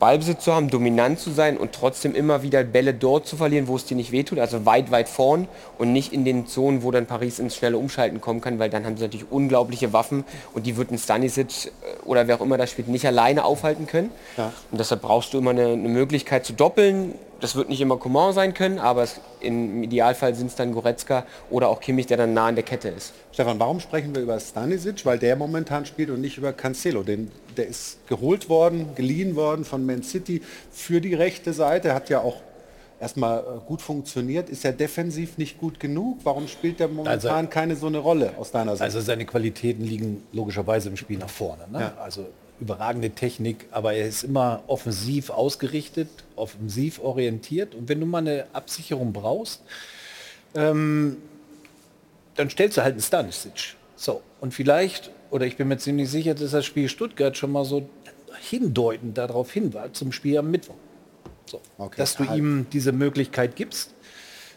Ballbesitz 0.04 0.44
zu 0.44 0.54
haben, 0.54 0.70
dominant 0.70 1.18
zu 1.18 1.32
sein 1.32 1.56
und 1.56 1.72
trotzdem 1.72 2.14
immer 2.14 2.44
wieder 2.44 2.66
Bälle 2.66 2.94
dort 2.94 3.26
zu 3.26 3.38
verlieren, 3.38 3.70
wo 3.70 3.78
es 3.78 3.86
dir 3.86 3.96
nicht 3.96 4.12
wehtut, 4.12 4.38
also 4.38 4.66
weit, 4.66 4.92
weit 4.92 5.08
vorn 5.08 5.48
und 5.78 5.94
nicht 5.94 6.12
in 6.12 6.26
den 6.26 6.46
Zonen, 6.46 6.84
wo 6.84 6.92
dann 6.92 7.06
Paris 7.06 7.40
ins 7.40 7.56
schnelle 7.56 7.78
Umschalten 7.78 8.20
kommen 8.20 8.42
kann, 8.42 8.60
weil 8.60 8.70
dann 8.70 8.86
haben 8.86 8.98
sie 8.98 9.04
natürlich 9.04 9.32
unglaubliche 9.32 9.94
Waffen 9.94 10.26
und 10.54 10.66
die 10.66 10.76
wird 10.76 10.92
ein 10.92 10.98
Stanisic 10.98 11.68
äh, 11.68 12.04
oder 12.04 12.28
wer 12.28 12.36
auch 12.36 12.42
immer 12.42 12.58
da 12.58 12.68
spielt, 12.68 12.90
nicht 12.90 13.08
alleine 13.08 13.46
aufhalten 13.46 13.88
können. 13.88 14.12
Ja. 14.36 14.52
Und 14.72 14.78
deshalb 14.78 15.02
brauchst 15.02 15.34
du 15.34 15.38
immer 15.38 15.52
eine, 15.52 15.68
eine 15.68 15.88
Möglichkeit 15.88 16.46
zu 16.46 16.52
doppeln. 16.52 17.14
Das 17.44 17.58
wird 17.58 17.68
nicht 17.68 17.82
immer 17.82 17.98
Coman 17.98 18.32
sein 18.32 18.54
können, 18.54 18.80
aber 18.80 19.04
es, 19.04 19.20
im 19.42 19.84
Idealfall 19.84 20.34
sind 20.34 20.48
es 20.48 20.56
dann 20.56 20.72
Goretzka 20.72 21.26
oder 21.50 21.68
auch 21.68 21.82
Kimmich, 21.82 22.06
der 22.08 22.16
dann 22.16 22.34
nah 22.34 22.46
an 22.48 22.56
der 22.56 22.64
Kette 22.64 22.88
ist. 22.88 23.12
Stefan, 23.34 23.60
warum 23.60 23.82
sprechen 23.82 24.16
wir 24.16 24.22
über 24.22 24.40
Stanisic? 24.40 25.06
Weil 25.06 25.20
der 25.20 25.36
momentan 25.36 25.86
spielt 25.86 26.10
und 26.10 26.22
nicht 26.22 26.38
über 26.38 26.54
Cancelo. 26.54 27.04
Den, 27.04 27.30
der 27.58 27.68
ist 27.68 28.08
geholt 28.08 28.48
worden, 28.48 28.96
geliehen 28.96 29.36
worden 29.36 29.66
von 29.66 29.86
Man 29.86 30.04
City 30.04 30.42
für 30.72 31.02
die 31.02 31.16
rechte 31.16 31.52
Seite. 31.52 31.94
Hat 31.94 32.08
ja 32.10 32.22
auch 32.22 32.38
erstmal 33.02 33.40
äh, 33.40 33.44
gut 33.68 33.82
funktioniert. 33.82 34.48
Ist 34.48 34.64
er 34.64 34.72
defensiv 34.72 35.38
nicht 35.38 35.58
gut 35.58 35.82
genug? 35.82 36.20
Warum 36.24 36.48
spielt 36.48 36.80
er 36.80 36.88
momentan 36.88 37.30
Also- 37.30 37.50
keine 37.50 37.76
so 37.76 37.88
eine 37.88 37.98
Rolle 37.98 38.32
aus 38.40 38.52
deiner 38.52 38.72
Sicht? 38.72 38.84
Also 38.84 39.02
seine 39.02 39.26
Qualitäten 39.26 39.84
liegen 39.84 40.24
logischerweise 40.32 40.88
im 40.88 40.96
Spiel 40.96 41.18
nach 41.18 41.30
vorne. 41.30 41.64
Ne? 41.70 41.82
Ja. 41.82 41.94
Also 42.02 42.26
überragende 42.64 43.12
Technik, 43.12 43.68
aber 43.72 43.94
er 43.94 44.08
ist 44.08 44.24
immer 44.24 44.64
offensiv 44.68 45.30
ausgerichtet, 45.30 46.10
offensiv 46.36 47.00
orientiert. 47.00 47.76
Und 47.76 47.90
wenn 47.90 48.00
du 48.00 48.06
mal 48.06 48.20
eine 48.20 48.48
Absicherung 48.54 49.14
brauchst, 49.14 49.62
ähm, 50.56 51.18
dann 52.36 52.50
stellst 52.50 52.78
du 52.78 52.84
halt 52.84 52.94
einen 52.94 53.02
Stanisic. 53.02 53.76
So, 53.96 54.22
und 54.42 54.54
vielleicht, 54.54 55.12
oder 55.30 55.46
ich 55.46 55.58
bin 55.58 55.68
mir 55.68 55.78
ziemlich 55.78 56.10
sicher, 56.10 56.34
dass 56.34 56.52
das 56.52 56.66
Spiel 56.66 56.90
Stuttgart 56.90 57.38
schon 57.38 57.52
mal 57.52 57.66
so 57.66 57.88
hindeutend 58.50 59.18
darauf 59.18 59.52
hin 59.52 59.74
war, 59.74 59.94
zum 59.94 60.12
Spiel 60.12 60.38
am 60.38 60.50
Mittwoch. 60.50 60.76
So, 61.46 61.62
dass 61.98 62.16
du 62.16 62.28
halt. 62.28 62.38
ihm 62.38 62.66
diese 62.72 62.92
Möglichkeit 62.92 63.56
gibst, 63.56 63.94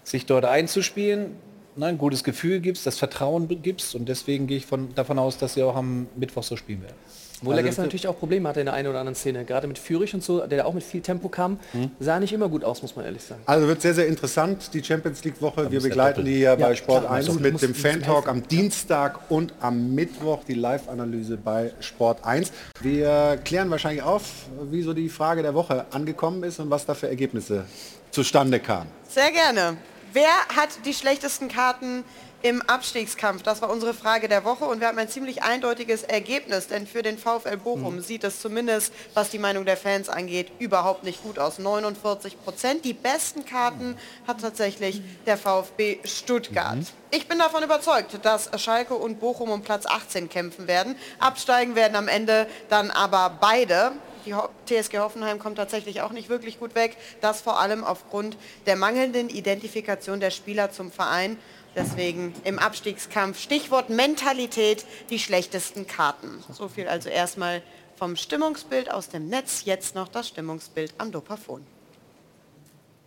sich 0.05 0.27
dort 0.27 0.45
einzuspielen, 0.45 1.37
ein 1.79 1.99
gutes 1.99 2.25
Gefühl 2.25 2.61
gibst, 2.61 2.87
das 2.87 2.99
Vertrauen 2.99 3.49
gibst 3.63 3.95
und 3.95 4.09
deswegen 4.09 4.47
gehe 4.47 4.57
ich 4.57 4.67
von, 4.67 4.95
davon 4.95 5.19
aus, 5.19 5.37
dass 5.37 5.55
sie 5.55 5.63
auch 5.63 5.77
am 5.77 6.07
Mittwoch 6.17 6.43
so 6.43 6.57
spielen 6.57 6.83
werden. 6.83 6.97
Obwohl 7.41 7.55
er 7.55 7.59
Also- 7.59 7.67
gestern 7.69 7.85
natürlich 7.85 8.09
auch 8.09 8.19
Probleme 8.19 8.49
hatte 8.49 8.61
in 8.61 8.67
der 8.67 8.75
einen 8.75 8.89
oder 8.89 8.99
anderen 9.01 9.15
Szene. 9.15 9.45
Gerade 9.45 9.67
mit 9.67 9.79
Führig 9.79 10.15
und 10.15 10.23
so, 10.23 10.47
der 10.47 10.67
auch 10.67 10.73
mit 10.75 10.83
viel 10.83 11.01
Tempo 11.01 11.29
kam, 11.29 11.59
Mhm. 11.73 11.91
sah 12.01 12.19
nicht 12.19 12.33
immer 12.33 12.49
gut 12.49 12.65
aus, 12.65 12.83
muss 12.83 12.97
man 12.97 13.05
ehrlich 13.05 13.23
sagen. 13.23 13.43
Also 13.47 13.67
wird 13.69 13.83
sehr, 13.83 13.95
sehr 13.95 14.07
interessant, 14.07 14.73
die 14.73 14.83
Champions 14.83 15.23
League 15.25 15.41
Woche. 15.43 15.71
Wir 15.71 15.79
er 15.81 15.83
begleiten 15.83 16.25
die 16.25 16.41
ja 16.41 16.55
bei 16.57 16.75
Sport 16.75 17.03
klar, 17.05 17.13
1 17.15 17.27
muss- 17.29 17.41
mit 17.41 17.61
dem 17.63 17.75
Fan 17.75 18.03
Talk 18.03 18.29
am 18.29 18.47
Dienstag 18.49 19.31
und 19.31 19.53
am 19.61 19.95
Mittwoch 19.95 20.45
die 20.45 20.55
Live-Analyse 20.55 21.37
bei 21.37 21.73
Sport 21.81 22.25
1. 22.25 22.53
Wir 22.81 23.39
klären 23.45 23.71
wahrscheinlich 23.71 24.03
auf, 24.03 24.23
wie 24.71 24.83
so 24.83 24.93
die 24.95 25.09
Frage 25.09 25.43
der 25.43 25.55
Woche 25.55 25.85
angekommen 25.91 26.43
ist 26.43 26.59
und 26.61 26.71
was 26.71 26.87
da 26.87 26.95
für 26.95 27.09
Ergebnisse 27.09 27.65
zustande 28.11 28.61
kamen. 28.61 28.89
Sehr 29.09 29.31
gerne. 29.31 29.77
Wer 30.13 30.29
hat 30.57 30.71
die 30.87 30.95
schlechtesten 30.95 31.49
Karten 31.49 32.03
im 32.43 32.63
Abstiegskampf? 32.63 33.43
Das 33.43 33.63
war 33.63 33.71
unsere 33.71 33.95
Frage 33.95 34.29
der 34.29 34.45
Woche 34.45 34.65
und 34.65 34.81
wir 34.81 34.89
haben 34.89 34.99
ein 34.99 35.09
ziemlich 35.09 35.43
eindeutiges 35.43 36.03
Ergebnis, 36.03 36.69
denn 36.69 36.87
für 36.87 37.03
den 37.03 37.19
VfL 37.19 37.57
Bochum 37.57 37.97
Mhm. 37.97 38.01
sieht 38.03 38.25
es 38.25 38.41
zumindest, 38.41 38.93
was 39.15 39.31
die 39.31 39.39
Meinung 39.39 39.65
der 39.65 39.77
Fans 39.77 40.09
angeht, 40.09 40.53
überhaupt 40.59 41.05
nicht 41.05 41.23
gut 41.23 41.39
aus. 41.39 41.59
49 41.59 42.43
Prozent. 42.43 42.85
Die 42.85 42.93
besten 42.93 43.45
Karten 43.45 43.97
hat 44.27 44.41
tatsächlich 44.41 45.03
der 45.27 45.37
VfB 45.39 45.99
Stuttgart. 46.05 46.79
Ich 47.11 47.29
bin 47.29 47.39
davon 47.39 47.63
überzeugt, 47.63 48.19
dass 48.25 48.51
Schalke 48.61 48.95
und 48.95 49.21
Bochum 49.21 49.51
um 49.51 49.63
Platz 49.63 49.87
18 49.87 50.29
kämpfen 50.29 50.67
werden. 50.67 50.97
Absteigen 51.19 51.75
werden 51.75 51.97
am 51.97 52.09
Ende 52.09 52.47
dann 52.69 52.91
aber 52.91 53.37
beide. 53.41 53.93
Die 54.27 54.35
TSG 54.67 54.99
Hoffenheim 54.99 55.39
kommt 55.39 55.57
tatsächlich 55.57 56.01
auch 56.01 56.11
nicht 56.11 56.29
wirklich 56.29 56.59
gut 56.59 56.75
weg. 56.75 56.97
Das 57.21 57.41
vor 57.41 57.61
allem 57.61 57.85
aufgrund 57.85 58.37
der 58.67 58.75
mangelnden 58.75 59.29
Identifikation 59.29 60.19
der 60.19 60.31
Spieler 60.33 60.73
zum 60.73 60.91
Verein. 60.91 61.39
Deswegen 61.77 62.33
im 62.45 62.59
Abstiegskampf 62.59 63.39
Stichwort 63.39 63.91
Mentalität 63.91 64.87
die 65.11 65.19
schlechtesten 65.19 65.87
Karten. 65.87 66.43
So 66.51 66.69
viel 66.69 66.89
also 66.89 67.11
erstmal 67.11 67.63
vom 67.97 68.17
Stimmungsbild 68.17 68.91
aus 68.91 69.11
dem 69.11 69.29
Netz. 69.29 69.67
Jetzt 69.67 69.95
noch 69.95 70.09
das 70.09 70.29
Stimmungsbild 70.29 70.95
am 70.97 71.13
Dopafon. 71.13 71.67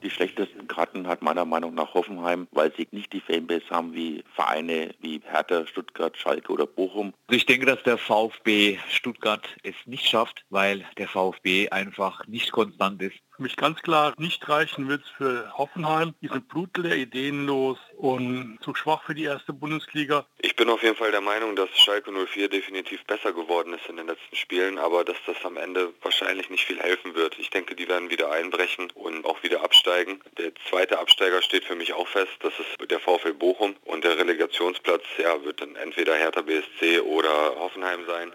Die 0.03 0.09
schlechtesten 0.11 0.67
Karten 0.67 1.07
hat 1.07 1.21
meiner 1.23 1.45
Meinung 1.45 1.73
nach 1.73 1.93
Hoffenheim, 1.93 2.47
weil 2.51 2.71
sie 2.77 2.87
nicht 2.91 3.11
die 3.11 3.19
Fanbase 3.19 3.65
haben 3.69 3.93
wie 3.93 4.23
Vereine 4.33 4.93
wie 5.01 5.19
Hertha, 5.25 5.65
Stuttgart, 5.65 6.15
Schalke 6.15 6.53
oder 6.53 6.67
Bochum. 6.67 7.13
Also 7.27 7.37
ich 7.37 7.45
denke, 7.45 7.65
dass 7.65 7.83
der 7.83 7.97
VfB 7.97 8.77
Stuttgart 8.91 9.45
es 9.63 9.75
nicht 9.87 10.05
schafft, 10.05 10.45
weil 10.49 10.85
der 10.97 11.07
VfB 11.07 11.69
einfach 11.69 12.25
nicht 12.27 12.51
konstant 12.51 13.01
ist. 13.01 13.17
Für 13.39 13.43
mich 13.43 13.55
ganz 13.55 13.81
klar 13.81 14.13
nicht 14.17 14.49
reichen 14.49 14.89
wird 14.89 15.01
es 15.01 15.09
für 15.11 15.57
Hoffenheim. 15.57 16.13
Die 16.21 16.27
sind 16.27 16.49
blutleer, 16.49 16.97
ideenlos 16.97 17.77
und 17.95 18.59
zu 18.61 18.75
schwach 18.75 19.03
für 19.03 19.15
die 19.15 19.23
erste 19.23 19.53
Bundesliga. 19.53 20.25
Ich 20.39 20.57
bin 20.57 20.69
auf 20.69 20.83
jeden 20.83 20.97
Fall 20.97 21.11
der 21.11 21.21
Meinung, 21.21 21.55
dass 21.55 21.69
Schalke 21.73 22.11
04 22.11 22.49
definitiv 22.49 23.01
besser 23.05 23.31
geworden 23.31 23.73
ist 23.73 23.87
in 23.87 23.95
den 23.95 24.07
letzten 24.07 24.35
Spielen, 24.35 24.77
aber 24.77 25.05
dass 25.05 25.15
das 25.25 25.37
am 25.45 25.55
Ende 25.55 25.93
wahrscheinlich 26.01 26.49
nicht 26.49 26.65
viel 26.65 26.81
helfen 26.81 27.15
wird. 27.15 27.39
Ich 27.39 27.49
denke, 27.49 27.75
die 27.75 27.87
werden 27.87 28.09
wieder 28.09 28.29
einbrechen 28.29 28.91
und 28.93 29.23
auch 29.23 29.41
wieder 29.41 29.63
absteigen. 29.63 30.19
Der 30.37 30.51
zweite 30.69 30.99
Absteiger 30.99 31.41
steht 31.41 31.63
für 31.63 31.75
mich 31.75 31.93
auch 31.93 32.09
fest, 32.09 32.33
das 32.41 32.51
ist 32.59 32.91
der 32.91 32.99
VfL 32.99 33.35
Bochum 33.35 33.73
und 33.85 34.03
der 34.03 34.17
Relegationsplatz 34.17 35.03
ja, 35.17 35.41
wird 35.45 35.61
dann 35.61 35.77
entweder 35.77 36.13
Hertha 36.13 36.41
BSC 36.41 36.99
oder 36.99 37.55
Hoffenheim 37.57 38.05
sein. 38.05 38.33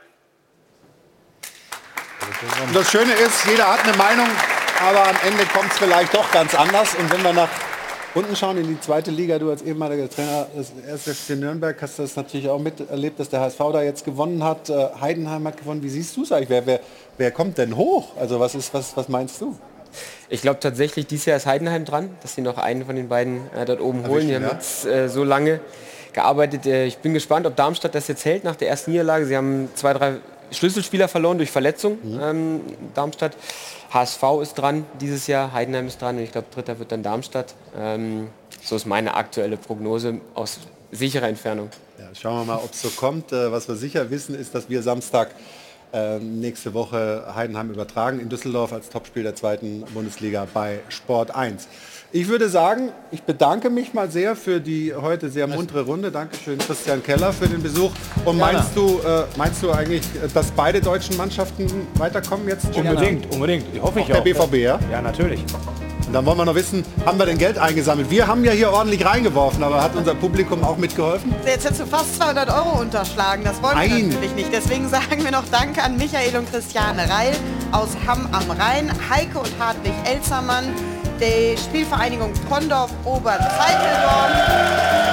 Und 2.66 2.74
das 2.74 2.90
Schöne 2.90 3.12
ist, 3.12 3.44
jeder 3.44 3.70
hat 3.70 3.86
eine 3.86 3.96
Meinung, 3.98 4.30
aber 4.80 5.08
am 5.08 5.16
Ende 5.26 5.44
kommt 5.46 5.70
es 5.70 5.78
vielleicht 5.78 6.14
doch 6.14 6.30
ganz 6.30 6.54
anders. 6.54 6.94
Und 6.94 7.12
wenn 7.12 7.22
wir 7.22 7.32
nach 7.32 7.48
unten 8.14 8.36
schauen 8.36 8.58
in 8.58 8.68
die 8.68 8.80
zweite 8.80 9.10
Liga, 9.10 9.38
du 9.38 9.50
als 9.50 9.62
ehemaliger 9.62 10.08
Trainer 10.08 10.46
des 10.56 10.72
1. 10.88 11.18
FC 11.18 11.30
Nürnberg 11.30 11.80
hast 11.80 11.98
das 11.98 12.16
natürlich 12.16 12.48
auch 12.48 12.58
miterlebt, 12.58 13.18
dass 13.18 13.28
der 13.28 13.40
HSV 13.40 13.58
da 13.72 13.82
jetzt 13.82 14.04
gewonnen 14.04 14.42
hat. 14.42 14.70
Äh, 14.70 14.88
Heidenheim 15.00 15.46
hat 15.46 15.56
gewonnen. 15.56 15.82
Wie 15.82 15.88
siehst 15.88 16.16
du 16.16 16.22
es 16.22 16.32
eigentlich? 16.32 16.50
Wer, 16.50 16.66
wer, 16.66 16.80
wer 17.18 17.30
kommt 17.30 17.58
denn 17.58 17.76
hoch? 17.76 18.16
Also 18.16 18.40
was, 18.40 18.54
ist, 18.54 18.72
was, 18.74 18.96
was 18.96 19.08
meinst 19.08 19.40
du? 19.40 19.56
Ich 20.28 20.42
glaube 20.42 20.60
tatsächlich, 20.60 21.06
dieses 21.06 21.26
Jahr 21.26 21.36
ist 21.36 21.46
Heidenheim 21.46 21.84
dran, 21.84 22.10
dass 22.22 22.34
sie 22.34 22.42
noch 22.42 22.58
einen 22.58 22.84
von 22.84 22.96
den 22.96 23.08
beiden 23.08 23.42
äh, 23.52 23.64
dort 23.64 23.80
oben 23.80 24.06
holen. 24.08 24.28
Die 24.28 24.34
haben 24.34 24.48
jetzt 24.50 24.86
äh, 24.86 25.08
so 25.08 25.24
lange 25.24 25.60
gearbeitet. 26.12 26.66
Äh, 26.66 26.86
ich 26.86 26.98
bin 26.98 27.14
gespannt, 27.14 27.46
ob 27.46 27.56
Darmstadt 27.56 27.94
das 27.94 28.08
jetzt 28.08 28.24
hält 28.24 28.44
nach 28.44 28.56
der 28.56 28.68
ersten 28.68 28.90
Niederlage. 28.90 29.26
Sie 29.26 29.36
haben 29.36 29.68
zwei, 29.74 29.92
drei 29.92 30.14
Schlüsselspieler 30.54 31.08
verloren 31.08 31.38
durch 31.38 31.50
Verletzung. 31.50 31.98
Ähm, 32.20 32.60
Darmstadt. 32.94 33.36
HSV 33.90 34.22
ist 34.42 34.54
dran 34.54 34.84
dieses 35.00 35.26
Jahr, 35.26 35.52
Heidenheim 35.52 35.86
ist 35.86 36.00
dran 36.02 36.16
und 36.16 36.22
ich 36.22 36.32
glaube, 36.32 36.48
dritter 36.52 36.78
wird 36.78 36.90
dann 36.90 37.02
Darmstadt. 37.02 37.54
Ähm, 37.76 38.28
so 38.62 38.76
ist 38.76 38.86
meine 38.86 39.14
aktuelle 39.14 39.56
Prognose 39.56 40.20
aus 40.34 40.58
sicherer 40.90 41.28
Entfernung. 41.28 41.70
Ja, 41.98 42.06
schauen 42.14 42.40
wir 42.40 42.54
mal, 42.54 42.62
ob 42.62 42.72
es 42.72 42.82
so 42.82 42.88
kommt. 42.90 43.32
Äh, 43.32 43.52
was 43.52 43.68
wir 43.68 43.76
sicher 43.76 44.10
wissen, 44.10 44.34
ist, 44.34 44.54
dass 44.54 44.68
wir 44.68 44.82
Samstag 44.82 45.30
äh, 45.92 46.18
nächste 46.18 46.74
Woche 46.74 47.32
Heidenheim 47.34 47.70
übertragen 47.70 48.18
in 48.18 48.28
Düsseldorf 48.28 48.72
als 48.72 48.88
Topspiel 48.88 49.22
der 49.22 49.36
zweiten 49.36 49.82
Bundesliga 49.94 50.46
bei 50.52 50.80
Sport 50.88 51.32
1. 51.32 51.68
Ich 52.16 52.28
würde 52.28 52.48
sagen, 52.48 52.90
ich 53.10 53.24
bedanke 53.24 53.70
mich 53.70 53.92
mal 53.92 54.08
sehr 54.08 54.36
für 54.36 54.60
die 54.60 54.94
heute 54.94 55.30
sehr 55.30 55.48
muntere 55.48 55.80
Runde. 55.80 56.12
Dankeschön 56.12 56.58
Christian 56.58 57.02
Keller 57.02 57.32
für 57.32 57.48
den 57.48 57.60
Besuch. 57.60 57.90
Und 58.24 58.38
meinst 58.38 58.68
du, 58.76 59.00
äh, 59.00 59.24
meinst 59.36 59.60
du 59.64 59.72
eigentlich, 59.72 60.02
äh, 60.22 60.28
dass 60.32 60.52
beide 60.52 60.80
deutschen 60.80 61.16
Mannschaften 61.16 61.66
weiterkommen 61.94 62.46
jetzt? 62.46 62.66
Unbedingt, 62.72 63.34
unbedingt. 63.34 63.64
Ich 63.74 63.82
hoffe 63.82 63.98
ich 63.98 64.04
Auch 64.04 64.10
auch. 64.10 64.22
der 64.22 64.32
BVB, 64.32 64.54
ja? 64.62 64.78
Ja, 64.92 65.02
natürlich. 65.02 65.40
Und 66.06 66.12
dann 66.12 66.24
wollen 66.24 66.38
wir 66.38 66.44
noch 66.44 66.54
wissen, 66.54 66.84
haben 67.04 67.18
wir 67.18 67.26
denn 67.26 67.36
Geld 67.36 67.58
eingesammelt? 67.58 68.08
Wir 68.08 68.28
haben 68.28 68.44
ja 68.44 68.52
hier 68.52 68.70
ordentlich 68.70 69.04
reingeworfen, 69.04 69.64
aber 69.64 69.82
hat 69.82 69.96
unser 69.96 70.14
Publikum 70.14 70.62
auch 70.62 70.76
mitgeholfen? 70.76 71.34
Jetzt 71.44 71.64
hättest 71.64 71.80
du 71.80 71.86
fast 71.86 72.14
200 72.14 72.48
Euro 72.48 72.80
unterschlagen. 72.80 73.42
Das 73.42 73.60
wollen 73.60 73.76
wir 73.76 73.88
Nein. 73.88 74.08
natürlich 74.10 74.34
nicht. 74.36 74.52
Deswegen 74.52 74.88
sagen 74.98 75.24
wir 75.24 75.32
noch 75.32 75.48
Danke 75.50 75.82
an 75.82 75.96
Michael 75.96 76.36
und 76.36 76.48
Christiane 76.48 77.10
Reil 77.10 77.34
aus 77.72 77.88
Hamm 78.06 78.28
am 78.30 78.48
Rhein, 78.52 78.92
Heike 79.10 79.36
und 79.40 79.50
Hartwig 79.58 79.94
Elzermann, 80.04 80.66
die 81.20 81.56
Spielvereinigung 81.58 82.32
Pondorf 82.48 82.90
Oberzeiteldorf 83.04 84.30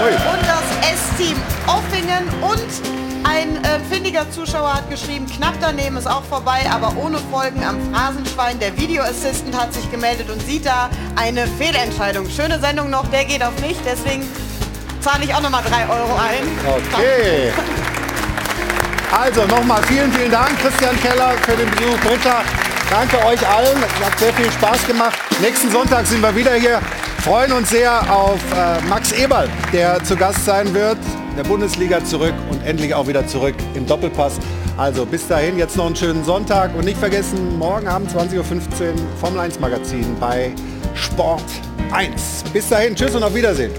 und 0.01 0.41
das 0.47 0.91
S-Team 0.93 1.37
Offingen 1.67 2.27
und 2.41 3.01
ein 3.23 3.63
äh, 3.63 3.79
findiger 3.89 4.29
Zuschauer 4.31 4.73
hat 4.73 4.89
geschrieben, 4.89 5.27
knapp 5.27 5.53
daneben 5.61 5.95
ist 5.97 6.07
auch 6.07 6.23
vorbei, 6.23 6.61
aber 6.71 6.93
ohne 6.97 7.19
Folgen 7.31 7.63
am 7.63 7.77
Phrasenschwein. 7.93 8.59
Der 8.59 8.75
Videoassistent 8.77 9.55
hat 9.55 9.73
sich 9.73 9.89
gemeldet 9.91 10.29
und 10.29 10.41
sieht 10.41 10.65
da 10.65 10.89
eine 11.15 11.45
Fehlentscheidung. 11.47 12.27
Schöne 12.29 12.59
Sendung 12.59 12.89
noch, 12.89 13.07
der 13.07 13.25
geht 13.25 13.43
auf 13.43 13.57
mich, 13.61 13.77
deswegen 13.85 14.27
zahle 15.01 15.23
ich 15.23 15.33
auch 15.33 15.41
nochmal 15.41 15.63
3 15.63 15.83
Euro 15.83 16.15
ein. 16.15 16.43
Okay. 16.95 17.51
Also 19.11 19.45
nochmal 19.45 19.83
vielen, 19.83 20.09
vielen 20.13 20.31
Dank, 20.31 20.57
Christian 20.61 20.97
Keller, 21.01 21.33
für 21.41 21.51
den 21.51 21.69
Besuch. 21.71 21.99
Britta, 21.99 22.43
danke 22.91 23.17
euch 23.25 23.47
allen. 23.47 23.77
Es 23.81 24.05
hat 24.05 24.19
sehr 24.19 24.33
viel 24.33 24.51
Spaß 24.51 24.85
gemacht. 24.85 25.17
Nächsten 25.41 25.71
Sonntag 25.71 26.05
sind 26.05 26.21
wir 26.21 26.35
wieder 26.35 26.53
hier. 26.53 26.79
Freuen 27.23 27.51
uns 27.53 27.69
sehr 27.69 27.91
auf 28.11 28.39
äh, 28.53 28.81
Max 28.87 29.11
Eberl, 29.13 29.49
der 29.71 30.03
zu 30.03 30.15
Gast 30.15 30.45
sein 30.45 30.73
wird. 30.73 30.97
Der 31.37 31.43
Bundesliga 31.43 32.03
zurück 32.03 32.33
und 32.49 32.65
endlich 32.65 32.93
auch 32.93 33.07
wieder 33.07 33.25
zurück 33.25 33.55
im 33.73 33.87
Doppelpass. 33.87 34.39
Also 34.77 35.05
bis 35.05 35.27
dahin 35.27 35.57
jetzt 35.57 35.77
noch 35.77 35.85
einen 35.85 35.95
schönen 35.95 36.23
Sonntag 36.25 36.75
und 36.75 36.85
nicht 36.85 36.97
vergessen, 36.97 37.57
morgen 37.57 37.87
Abend 37.87 38.11
20.15 38.11 38.37
Uhr 38.37 38.43
Formel 39.19 39.39
1 39.39 39.59
Magazin 39.59 40.15
bei 40.19 40.51
Sport 40.93 41.43
1. 41.91 42.43
Bis 42.51 42.67
dahin, 42.67 42.95
tschüss 42.95 43.15
und 43.15 43.23
auf 43.23 43.33
Wiedersehen. 43.33 43.71